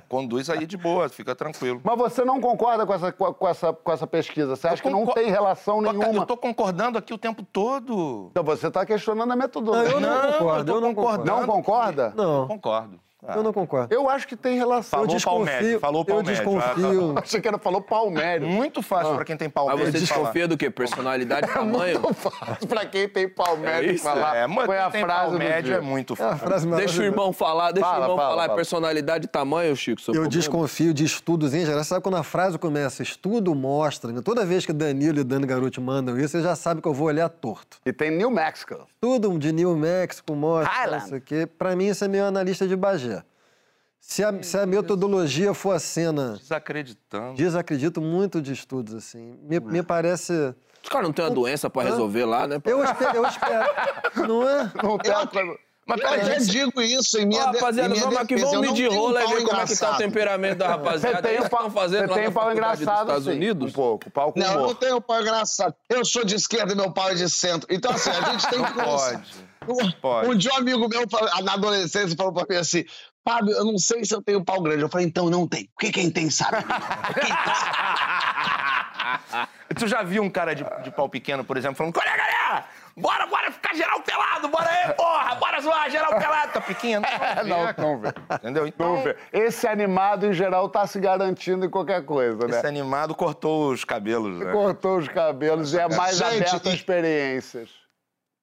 Conduz 0.08 0.50
aí 0.50 0.66
de 0.66 0.78
boa, 0.78 1.10
fica 1.10 1.36
tranquilo. 1.36 1.82
Mas 1.84 1.98
você 1.98 2.24
não 2.24 2.40
concorda 2.40 2.86
com 2.86 2.94
essa, 2.94 3.12
com 3.12 3.48
essa, 3.50 3.74
com 3.74 3.92
essa 3.92 4.08
pesquisa? 4.08 4.56
Você 4.56 4.68
acha 4.70 4.82
que 4.82 4.90
não 4.90 5.00
concor- 5.00 5.16
tem 5.16 5.30
relação 5.30 5.82
nenhuma? 5.82 6.22
Eu 6.22 6.26
tô 6.26 6.38
concordando 6.38 6.98
aqui 6.98 7.14
o 7.14 7.18
tempo 7.18 7.44
todo. 7.44 8.30
Então 8.32 8.44
você 8.46 8.68
está 8.70 8.86
questionando 8.86 9.32
a 9.34 9.36
metodologia. 9.36 10.00
Não, 10.00 10.10
eu 10.10 10.24
não 10.24 10.32
concordo, 10.40 10.72
eu 10.72 10.76
eu 10.76 10.82
não 10.82 10.96
concordo. 10.96 11.26
Não 11.26 11.46
concorda? 11.46 12.14
Não. 12.16 12.48
Concordo. 12.48 13.00
Eu 13.36 13.44
não 13.44 13.54
concordo. 13.54 13.94
Eu 13.94 14.10
acho 14.10 14.28
que 14.28 14.36
tem 14.36 14.58
relação. 14.58 15.08
Falou 15.08 15.40
eu 15.40 15.46
médio, 15.46 15.80
falou 15.80 16.06
pau 16.06 16.18
eu 16.18 16.24
desconfio. 16.24 17.14
Achei 17.22 17.40
que 17.42 17.48
era 17.48 17.58
falou 17.58 17.82
pau 17.82 18.10
médio. 18.10 18.48
Muito 18.48 18.82
fácil 18.82 19.14
Ah. 19.14 19.16
pra 19.16 19.26
quem 19.26 19.38
tem 19.38 19.50
pau 19.50 19.68
Mas 19.68 19.76
você 19.80 19.86
falar. 19.92 20.00
desconfia 20.22 20.48
do 20.48 20.58
quê? 20.58 20.70
Personalidade, 20.70 21.48
tamanho? 21.54 22.00
Muito 22.02 22.14
fácil 22.14 22.68
pra 22.68 22.86
quem 22.86 23.08
tem 23.08 23.28
pau 23.30 23.56
médio 23.58 23.92
isso? 23.92 24.04
falar. 24.04 24.36
É, 24.36 24.48
mas 24.48 24.66
Foi 24.66 24.78
a 24.78 24.92
frase 24.92 25.38
dia. 25.38 25.76
é 25.76 25.82
muito 25.82 26.14
É 26.14 26.16
fácil. 26.18 26.38
frase 26.48 26.68
Deixa 26.68 27.02
o 27.02 27.04
irmão 27.04 27.32
falar, 27.34 27.72
deixa 27.72 27.88
Fala, 27.90 28.00
o 28.00 28.04
irmão 28.04 28.18
fala, 28.18 28.30
falar. 28.32 28.44
fala. 28.46 28.56
Personalidade, 28.56 29.28
tamanho, 29.28 29.76
Chico. 29.76 30.02
seu 30.02 30.14
Eu 30.14 30.22
problema. 30.22 30.42
desconfio 30.42 30.94
de 30.94 31.04
estudos 31.04 31.54
em 31.54 31.66
geral. 31.66 31.84
Sabe 31.84 32.02
quando 32.02 32.18
a 32.18 32.24
frase 32.24 32.58
começa, 32.58 33.04
estudo 33.04 33.54
mostra, 33.56 34.12
né? 34.12 34.22
toda 34.24 34.46
vez 34.46 34.66
que 34.66 34.74
Danilo 34.74 35.20
e 35.20 35.24
Dani 35.24 35.46
Garuti 35.46 35.80
mandam 35.80 36.18
isso, 36.20 36.30
você 36.38 36.42
já 36.42 36.56
sabe 36.56 36.82
que 36.82 36.88
eu 36.88 36.94
vou 36.94 37.08
olhar 37.08 37.30
torto. 37.30 37.78
E 37.86 37.94
tem 37.94 38.12
New 38.12 38.30
Mexico. 38.32 38.88
Tudo 39.00 39.38
de 39.38 39.52
New 39.52 39.76
Mexico 39.76 40.34
mostra, 40.36 40.72
Highland. 40.74 41.06
isso 41.06 41.16
aqui. 41.16 41.46
Pra 41.46 41.76
mim, 41.76 41.88
isso 41.88 42.04
é 42.04 42.08
meio 42.08 42.26
analista 42.26 42.68
de 42.68 42.76
Bagé. 42.76 43.13
Se 44.06 44.22
a, 44.22 44.44
se 44.44 44.58
a 44.58 44.66
metodologia 44.66 45.54
for 45.54 45.72
a 45.72 45.80
cena, 45.80 46.36
Desacreditando. 46.38 47.36
desacredito 47.36 48.02
muito 48.02 48.42
de 48.42 48.52
estudos, 48.52 48.94
assim. 48.94 49.40
Me, 49.44 49.60
me 49.62 49.82
parece... 49.82 50.54
Os 50.84 50.90
caras 50.90 51.08
não 51.08 51.14
têm 51.14 51.24
uma 51.24 51.32
doença 51.32 51.70
pra 51.70 51.84
resolver 51.84 52.26
lá, 52.26 52.46
né? 52.46 52.58
Eu 52.66 52.84
espero, 52.84 53.16
eu 53.18 53.26
espero. 53.26 53.66
Não 54.28 54.48
é? 54.48 54.72
Não 54.84 54.98
tem 54.98 55.12
Eu- 55.42 55.58
Mas 55.88 56.00
Eu 56.02 56.10
peraí, 56.10 56.26
já 56.26 56.52
digo 56.52 56.82
isso 56.82 57.18
em 57.18 57.26
minha 57.26 57.46
de- 57.52 57.58
rapaziada, 57.58 57.90
em 57.90 57.92
minha 57.94 58.04
vamos 58.04 58.20
aqui, 58.20 58.36
defesa, 58.36 58.52
vamos 58.52 58.54
eu 58.54 58.62
não 58.66 58.72
medir 58.74 58.90
tenho 58.90 59.02
rola 59.02 59.22
e 59.22 59.24
pau 59.24 59.34
ver 59.36 59.44
como 59.46 59.46
é 59.46 59.48
que 59.48 59.50
tá 59.52 59.62
o 59.62 59.64
engraçado. 59.64 59.98
temperamento 59.98 60.58
da 60.58 60.68
rapaziada. 60.68 61.16
Você 61.18 61.22
tem 61.24 61.36
É 61.36 61.40
um 61.40 61.44
que 61.44 61.50
pau, 61.50 61.72
fazendo 61.72 62.08
você 62.10 62.14
tem 62.22 62.32
pau 62.32 62.52
engraçado, 62.52 63.02
Estados 63.02 63.24
sim. 63.26 63.32
Unidos. 63.32 63.72
Um 63.72 63.74
pouco. 63.74 64.12
Pau 64.12 64.34
com 64.34 64.40
Não, 64.40 64.54
eu 64.54 64.62
não 64.62 64.76
tenho 64.76 65.02
pau 65.02 65.22
engraçado. 65.22 65.74
Eu 65.90 66.04
sou 66.06 66.26
de 66.26 66.36
esquerda 66.36 66.74
e 66.74 66.76
meu 66.76 66.92
pau 66.92 67.10
é 67.10 67.14
de 67.16 67.30
centro. 67.30 67.68
Então, 67.74 67.92
assim, 67.92 68.10
a 68.10 68.32
gente 68.32 68.50
tem 68.50 68.62
que 68.64 68.72
conversar. 68.74 69.24
Um, 69.68 69.92
Pode. 70.02 70.28
um 70.30 70.36
dia 70.36 70.52
um 70.54 70.58
amigo 70.58 70.90
meu, 70.90 71.04
na 71.44 71.54
adolescência, 71.54 72.18
falou 72.18 72.34
pra 72.34 72.46
mim 72.50 72.58
assim, 72.58 72.84
Fábio, 73.26 73.54
eu 73.56 73.64
não 73.66 73.78
sei 73.78 74.04
se 74.04 74.14
eu 74.14 74.22
tenho 74.22 74.44
pau 74.44 74.62
grande. 74.62 74.82
Eu 74.82 74.90
falei, 74.90 75.08
então 75.08 75.30
não 75.30 75.48
tem. 75.48 75.70
Porque 75.74 75.92
quem 75.92 76.12
tem 76.12 76.30
sabe. 76.30 76.58
Tu 79.76 79.88
já 79.88 80.04
viu 80.04 80.22
um 80.22 80.30
cara 80.30 80.54
de, 80.54 80.64
de 80.84 80.92
pau 80.92 81.10
pequeno, 81.10 81.44
por 81.44 81.58
exemplo, 81.58 81.76
falando: 81.76 81.98
Olha, 81.98 82.16
galera! 82.16 82.66
Bora, 82.96 83.26
bora 83.26 83.52
ficar 83.52 83.74
geral 83.74 84.02
pelado! 84.02 84.48
Bora 84.48 84.70
aí, 84.70 84.94
porra! 84.94 85.36
Bora 85.36 85.60
zoar 85.62 85.90
geral 85.90 86.12
pelado! 86.12 86.54
Tá 86.54 86.62
pequeno? 86.62 87.04
Não, 87.48 87.74
não 87.76 88.00
vê. 88.00 88.10
Entendeu? 88.36 88.68
Então, 88.68 88.96
Não 88.96 89.04
vê. 89.04 89.16
Esse 89.32 89.68
animado, 89.68 90.28
em 90.28 90.34
geral, 90.34 90.70
tá 90.70 90.86
se 90.86 91.00
garantindo 91.00 91.66
em 91.66 91.70
qualquer 91.70 92.06
coisa, 92.06 92.48
né? 92.48 92.58
esse 92.58 92.68
animado 92.68 93.16
cortou 93.16 93.72
os 93.72 93.84
cabelos, 93.84 94.38
né? 94.38 94.52
Cortou 94.52 95.00
os 95.00 95.08
cabelos 95.08 95.74
e 95.74 95.80
é 95.80 95.88
mais 95.90 96.18
Gente, 96.18 96.44
aberto 96.44 96.70
a 96.70 96.74
experiências. 96.74 97.83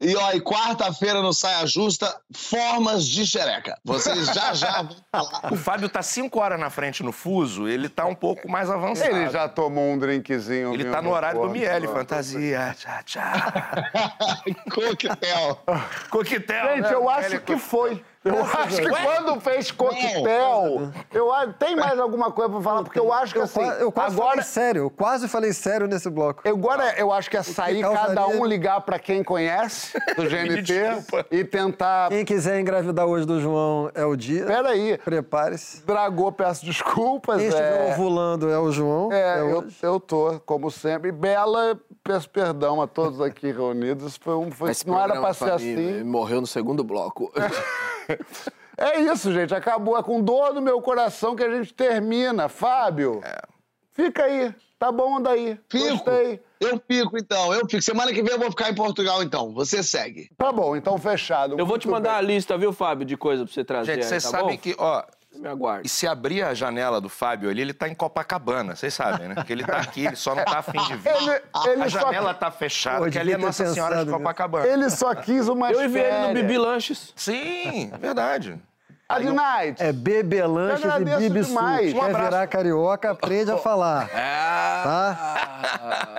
E 0.01 0.17
ó, 0.17 0.33
e 0.33 0.41
quarta-feira 0.41 1.21
no 1.21 1.31
Saia 1.31 1.67
Justa, 1.67 2.21
formas 2.35 3.07
de 3.07 3.27
xereca. 3.27 3.79
Vocês 3.85 4.29
já 4.29 4.55
já 4.55 4.83
vão 4.83 4.97
falar. 5.13 5.53
O 5.53 5.57
Fábio 5.57 5.89
tá 5.91 6.01
cinco 6.01 6.41
horas 6.41 6.59
na 6.59 6.71
frente 6.71 7.03
no 7.03 7.13
fuso, 7.13 7.69
ele 7.69 7.89
tá 7.89 8.07
um 8.07 8.15
pouco 8.15 8.49
mais 8.49 8.71
avançado. 8.71 9.15
Ele 9.15 9.29
já 9.29 9.47
tomou 9.47 9.85
um 9.85 9.99
drinkzinho. 9.99 10.73
Ele 10.73 10.85
tá 10.85 11.03
no 11.03 11.11
horário 11.11 11.43
do? 11.43 11.51
Miele, 11.51 11.87
fantasia. 11.87 12.75
Tchá, 12.79 13.03
tchá. 13.03 13.91
Coquetel. 14.73 15.63
Coquetel. 16.09 16.69
Gente, 16.69 16.83
né? 16.83 16.95
eu 16.95 17.01
Miele 17.01 17.13
acho 17.27 17.41
que 17.41 17.59
foi. 17.59 18.03
Eu 18.23 18.45
acho 18.45 18.77
que 18.77 18.89
quando 18.89 19.41
fez 19.41 19.71
coquetel, 19.71 20.93
eu 21.11 21.33
acho- 21.33 21.55
tem 21.55 21.75
mais 21.75 21.99
alguma 21.99 22.31
coisa 22.31 22.51
pra 22.53 22.61
falar? 22.61 22.83
Porque 22.83 22.99
eu 22.99 23.11
acho 23.11 23.33
que 23.33 23.39
Eu, 23.39 23.45
assim, 23.45 23.63
eu 23.63 23.91
quase 23.91 24.15
agora, 24.15 24.31
falei 24.33 24.45
sério, 24.45 24.83
eu 24.83 24.91
quase 24.91 25.29
falei 25.29 25.53
sério 25.55 25.87
nesse 25.87 26.11
bloco. 26.11 26.47
agora 26.47 26.95
eu 26.99 27.11
acho 27.11 27.31
que 27.31 27.37
é 27.39 27.43
sair 27.43 27.81
cada 27.81 28.27
um 28.29 28.45
ligar 28.45 28.83
pra 28.83 28.99
quem 28.99 29.25
conhece 29.25 29.99
do 30.17 30.25
GNT 30.29 31.27
e 31.31 31.45
tentar. 31.45 32.11
Quem 32.11 32.23
quiser 32.23 32.61
engravidar 32.61 33.07
hoje 33.07 33.25
do 33.25 33.41
João 33.41 33.91
é 33.95 34.05
o 34.05 34.15
dia. 34.15 34.45
Peraí, 34.45 34.99
Prepare-se. 34.99 35.83
Dragô, 35.87 36.31
peço 36.31 36.67
desculpas. 36.67 37.39
Quem 37.39 37.49
estiver 37.49 37.89
é... 37.89 37.93
ovulando 37.93 38.51
é 38.51 38.59
o 38.59 38.71
João. 38.71 39.11
É, 39.11 39.39
é 39.39 39.41
eu, 39.41 39.67
eu 39.83 39.99
tô, 39.99 40.39
como 40.45 40.71
sempre. 40.71 41.11
Bela, 41.11 41.79
peço 42.05 42.29
perdão 42.29 42.83
a 42.83 42.87
todos 42.87 43.19
aqui 43.21 43.51
reunidos. 43.51 44.19
Foi 44.19 44.35
um, 44.35 44.51
foi, 44.51 44.73
não 44.87 45.01
era 45.01 45.19
pra 45.21 45.33
ser 45.33 45.53
assim. 45.53 45.69
ele 45.69 46.05
Morreu 46.05 46.43
no 46.43 46.47
segundo 46.47 46.85
bloco. 46.85 47.33
É 48.77 49.01
isso, 49.01 49.33
gente. 49.33 49.55
Acabou. 49.55 49.99
É 49.99 50.03
com 50.03 50.23
dor 50.23 50.55
no 50.55 50.63
meu 50.63 50.81
coração 50.81 51.37
que 51.37 51.45
a 51.45 51.51
gente 51.51 51.75
termina. 51.75 52.49
Fábio, 52.49 53.21
fica 53.93 54.25
aí. 54.25 54.55
Tá 54.79 54.91
bom 54.91 55.21
daí. 55.21 55.59
Fico. 55.69 55.89
Gostei. 55.91 56.41
Eu 56.59 56.81
fico, 56.91 57.19
então. 57.19 57.53
Eu 57.53 57.69
fico. 57.69 57.83
Semana 57.83 58.11
que 58.13 58.23
vem 58.23 58.33
eu 58.33 58.39
vou 58.39 58.49
ficar 58.49 58.71
em 58.71 58.75
Portugal, 58.75 59.23
então. 59.23 59.53
Você 59.53 59.83
segue. 59.83 60.31
Tá 60.39 60.51
bom, 60.51 60.75
então 60.75 60.97
fechado. 60.97 61.59
Eu 61.59 61.67
vou 61.67 61.79
te 61.79 61.87
mandar 61.87 62.17
a 62.17 62.23
bem. 62.23 62.35
lista, 62.35 62.57
viu, 62.57 62.73
Fábio, 62.73 63.05
de 63.05 63.17
coisa 63.17 63.45
pra 63.45 63.53
você 63.53 63.63
trazer 63.63 63.95
Gente, 63.95 64.07
vocês 64.07 64.23
tá 64.23 64.31
sabem 64.31 64.57
que, 64.57 64.75
ó, 64.79 65.05
Me 65.37 65.49
aguarde. 65.49 65.87
e 65.87 65.89
se 65.89 66.07
abrir 66.09 66.43
a 66.43 66.53
janela 66.53 67.01
do 67.01 67.09
Fábio 67.09 67.49
ali, 67.49 67.61
ele 67.61 67.73
tá 67.73 67.89
em 67.89 67.95
Copacabana, 67.95 68.75
vocês 68.75 68.93
sabem, 68.93 69.29
né? 69.29 69.37
Que 69.47 69.53
ele 69.53 69.65
tá 69.65 69.77
aqui, 69.79 70.05
ele 70.07 70.17
só 70.17 70.35
não 70.35 70.45
tá 70.45 70.59
afim 70.59 70.79
de 70.83 70.97
vir. 70.97 71.09
Ele, 71.11 71.31
ele 71.73 71.83
A 71.85 71.89
só, 71.91 72.01
janela 72.01 72.35
tá 72.35 72.51
fechada, 72.51 73.05
Pô, 73.05 73.11
que 73.11 73.19
ali 73.19 73.33
é 73.33 73.37
Nossa 73.39 73.67
Senhora 73.73 74.05
de. 74.05 74.11
Copacabana. 74.11 74.67
ele 74.67 74.91
só 74.91 75.15
quis 75.15 75.49
uma 75.49 75.71
Eu 75.71 75.85
enviei 75.85 76.05
ele 76.05 76.27
no. 76.29 76.35
Bibi 76.35 76.59
Lanches. 76.59 77.13
Sim, 77.15 77.91
é 77.93 77.99
verdade. 77.99 78.59
Adnight. 79.09 79.83
É 79.83 79.93
Bebê 79.93 80.45
Lanches 80.47 80.85
e 80.85 81.05
Bibi 81.19 81.43
demais. 81.45 81.93
Um 81.93 81.99
Quer 81.99 82.05
abraço. 82.07 82.25
virar 82.31 82.47
carioca, 82.47 83.11
aprende 83.11 83.51
a 83.51 83.57
falar. 83.57 84.09
Tá? 84.09 85.37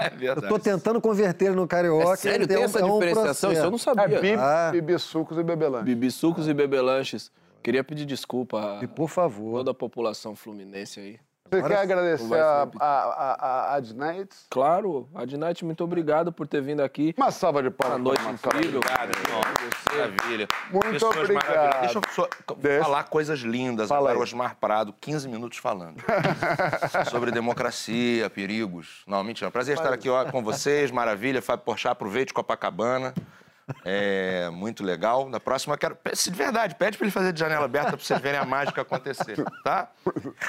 É 0.01 0.07
Eu 0.07 0.17
verdade. 0.17 0.47
tô 0.47 0.57
tentando 0.57 0.99
converter 0.99 1.45
ele 1.45 1.55
no 1.55 1.67
carioca. 1.67 2.13
É 2.13 2.15
sério, 2.15 2.43
então 2.45 2.55
tem 2.55 2.65
essa 2.65 2.79
é 2.79 2.83
um 2.85 2.93
diferenciação? 2.99 3.51
Isso 3.51 3.61
eu 3.61 3.63
não 3.65 3.77
processo. 3.77 3.95
sabia. 3.95 4.17
É 4.17 4.21
Bibi, 4.21 4.39
Ah. 4.41 4.69
Bibi 4.71 4.97
Sucos 4.99 5.37
e 5.37 5.43
Bebelã. 5.43 5.83
Bibi 5.83 6.09
Sucos 6.11 6.47
e 6.47 6.53
Bebê 6.53 6.81
Lanches. 6.81 7.31
Queria 7.63 7.83
pedir 7.83 8.05
desculpa 8.05 8.79
a 8.79 8.83
E 8.83 8.87
por 8.87 9.07
favor. 9.09 9.57
toda 9.57 9.71
a 9.71 9.73
população 9.73 10.35
fluminense 10.35 10.99
aí. 10.99 11.19
Você 11.51 11.57
Agora 11.59 11.75
quer 11.75 11.81
agradecer 11.81 12.33
a, 12.39 12.69
a, 12.79 12.87
a, 12.87 13.73
a 13.73 13.75
Adnight? 13.75 14.29
Claro, 14.49 15.09
Adnight, 15.13 15.65
muito 15.65 15.83
obrigado 15.83 16.31
por 16.31 16.47
ter 16.47 16.61
vindo 16.61 16.79
aqui. 16.81 17.13
Uma 17.17 17.29
salva 17.29 17.61
de 17.61 17.69
palmas. 17.69 17.97
Uma 17.97 18.03
noite 18.05 18.21
incrível. 18.25 18.79
Obrigado, 18.79 19.09
irmão. 19.09 19.41
Maravilha. 19.91 20.47
Muito 20.71 20.91
Pessoas 20.91 21.17
obrigado. 21.17 21.45
maravilhosas. 21.45 21.81
Deixa 21.81 21.97
eu 21.99 22.01
só 22.13 22.55
Deixa. 22.55 22.83
falar 22.85 23.03
coisas 23.03 23.39
lindas 23.41 23.89
Fala 23.89 24.11
agora. 24.11 24.23
Osmar 24.23 24.55
Prado, 24.61 24.95
15 25.01 25.27
minutos 25.27 25.57
falando. 25.57 26.01
Sobre 27.11 27.31
democracia, 27.31 28.29
perigos. 28.29 29.03
Não, 29.05 29.21
mentira. 29.21 29.51
Prazer 29.51 29.75
estar 29.75 29.91
aqui 29.91 30.07
ó, 30.07 30.23
com 30.31 30.41
vocês. 30.41 30.89
Maravilha. 30.89 31.41
Fábio 31.41 31.65
Porchat, 31.65 31.91
aproveite 31.91 32.33
Copacabana. 32.33 33.13
É 33.85 34.49
muito 34.51 34.83
legal. 34.83 35.27
Na 35.29 35.39
próxima, 35.39 35.77
quero. 35.77 35.97
Se 36.13 36.29
de 36.31 36.37
verdade, 36.37 36.75
pede 36.75 36.97
pra 36.97 37.05
ele 37.05 37.11
fazer 37.11 37.33
de 37.33 37.39
janela 37.39 37.65
aberta 37.65 37.89
pra 37.91 37.99
vocês 37.99 38.19
verem 38.19 38.39
a 38.39 38.45
mágica 38.45 38.81
acontecer, 38.81 39.37
tá? 39.63 39.89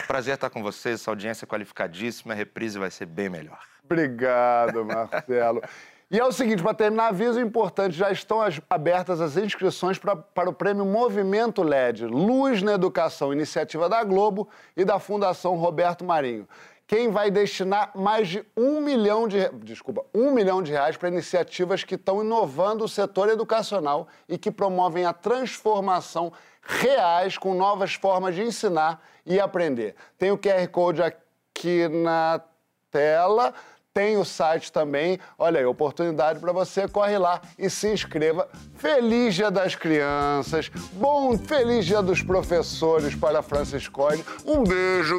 Prazer 0.07 0.35
estar 0.35 0.51
com 0.51 0.63
vocês. 0.63 1.01
Essa 1.01 1.11
audiência 1.11 1.47
qualificadíssima. 1.47 2.33
A 2.33 2.37
reprise 2.37 2.79
vai 2.79 2.91
ser 2.91 3.07
bem 3.07 3.29
melhor. 3.29 3.59
Obrigado, 3.85 4.85
Marcelo. 4.85 5.63
E 6.11 6.19
é 6.19 6.25
o 6.25 6.31
seguinte, 6.31 6.63
para 6.63 6.75
terminar, 6.75 7.09
aviso 7.09 7.41
importante, 7.41 7.97
já 7.97 8.11
estão 8.11 8.43
as- 8.43 8.61
abertas 8.69 9.19
as 9.19 9.37
inscrições 9.39 9.99
pra, 9.99 10.15
para 10.15 10.51
o 10.51 10.53
prêmio 10.53 10.85
Movimento 10.85 11.63
LED, 11.63 12.05
Luz 12.05 12.61
na 12.63 12.75
Educação, 12.75 13.33
iniciativa 13.33 13.89
da 13.89 14.05
Globo 14.05 14.47
e 14.77 14.85
da 14.85 14.99
Fundação 14.99 15.55
Roberto 15.55 16.05
Marinho. 16.05 16.47
Quem 16.93 17.11
vai 17.11 17.31
destinar 17.31 17.91
mais 17.95 18.29
de 18.29 18.45
um 18.55 18.79
milhão 18.79 19.27
de, 19.27 19.49
desculpa, 19.65 20.05
um 20.15 20.31
milhão 20.31 20.63
de 20.63 20.73
reais 20.73 20.95
para 20.95 21.09
iniciativas 21.09 21.83
que 21.83 21.95
estão 21.95 22.23
inovando 22.23 22.85
o 22.85 22.89
setor 22.89 23.31
educacional 23.31 24.07
e 24.29 24.37
que 24.37 24.51
promovem 24.51 25.07
a 25.07 25.15
transformação 25.15 26.31
reais 26.61 27.39
com 27.39 27.55
novas 27.55 27.95
formas 27.95 28.35
de 28.35 28.43
ensinar 28.43 29.03
e 29.25 29.41
aprender. 29.41 29.95
Tem 30.19 30.31
o 30.33 30.37
QR 30.37 30.69
Code 30.71 31.03
aqui 31.03 31.89
na 31.89 32.43
tela. 32.91 33.55
Tem 33.95 34.19
o 34.19 34.25
site 34.25 34.71
também. 34.71 35.19
Olha 35.39 35.61
aí, 35.61 35.65
oportunidade 35.65 36.41
para 36.41 36.53
você. 36.53 36.87
Corre 36.87 37.17
lá 37.17 37.41
e 37.59 37.71
se 37.71 37.91
inscreva. 37.91 38.51
Feliz 38.77 39.35
Dia 39.35 39.51
das 39.51 39.75
Crianças. 39.75 40.71
Bom, 40.93 41.39
feliz 41.39 41.87
Dia 41.87 42.03
dos 42.03 42.21
Professores 42.21 43.15
para 43.15 43.39
a 43.39 43.43
Franciscone. 43.43 44.23
Um 44.45 44.63
beijo 44.63 45.19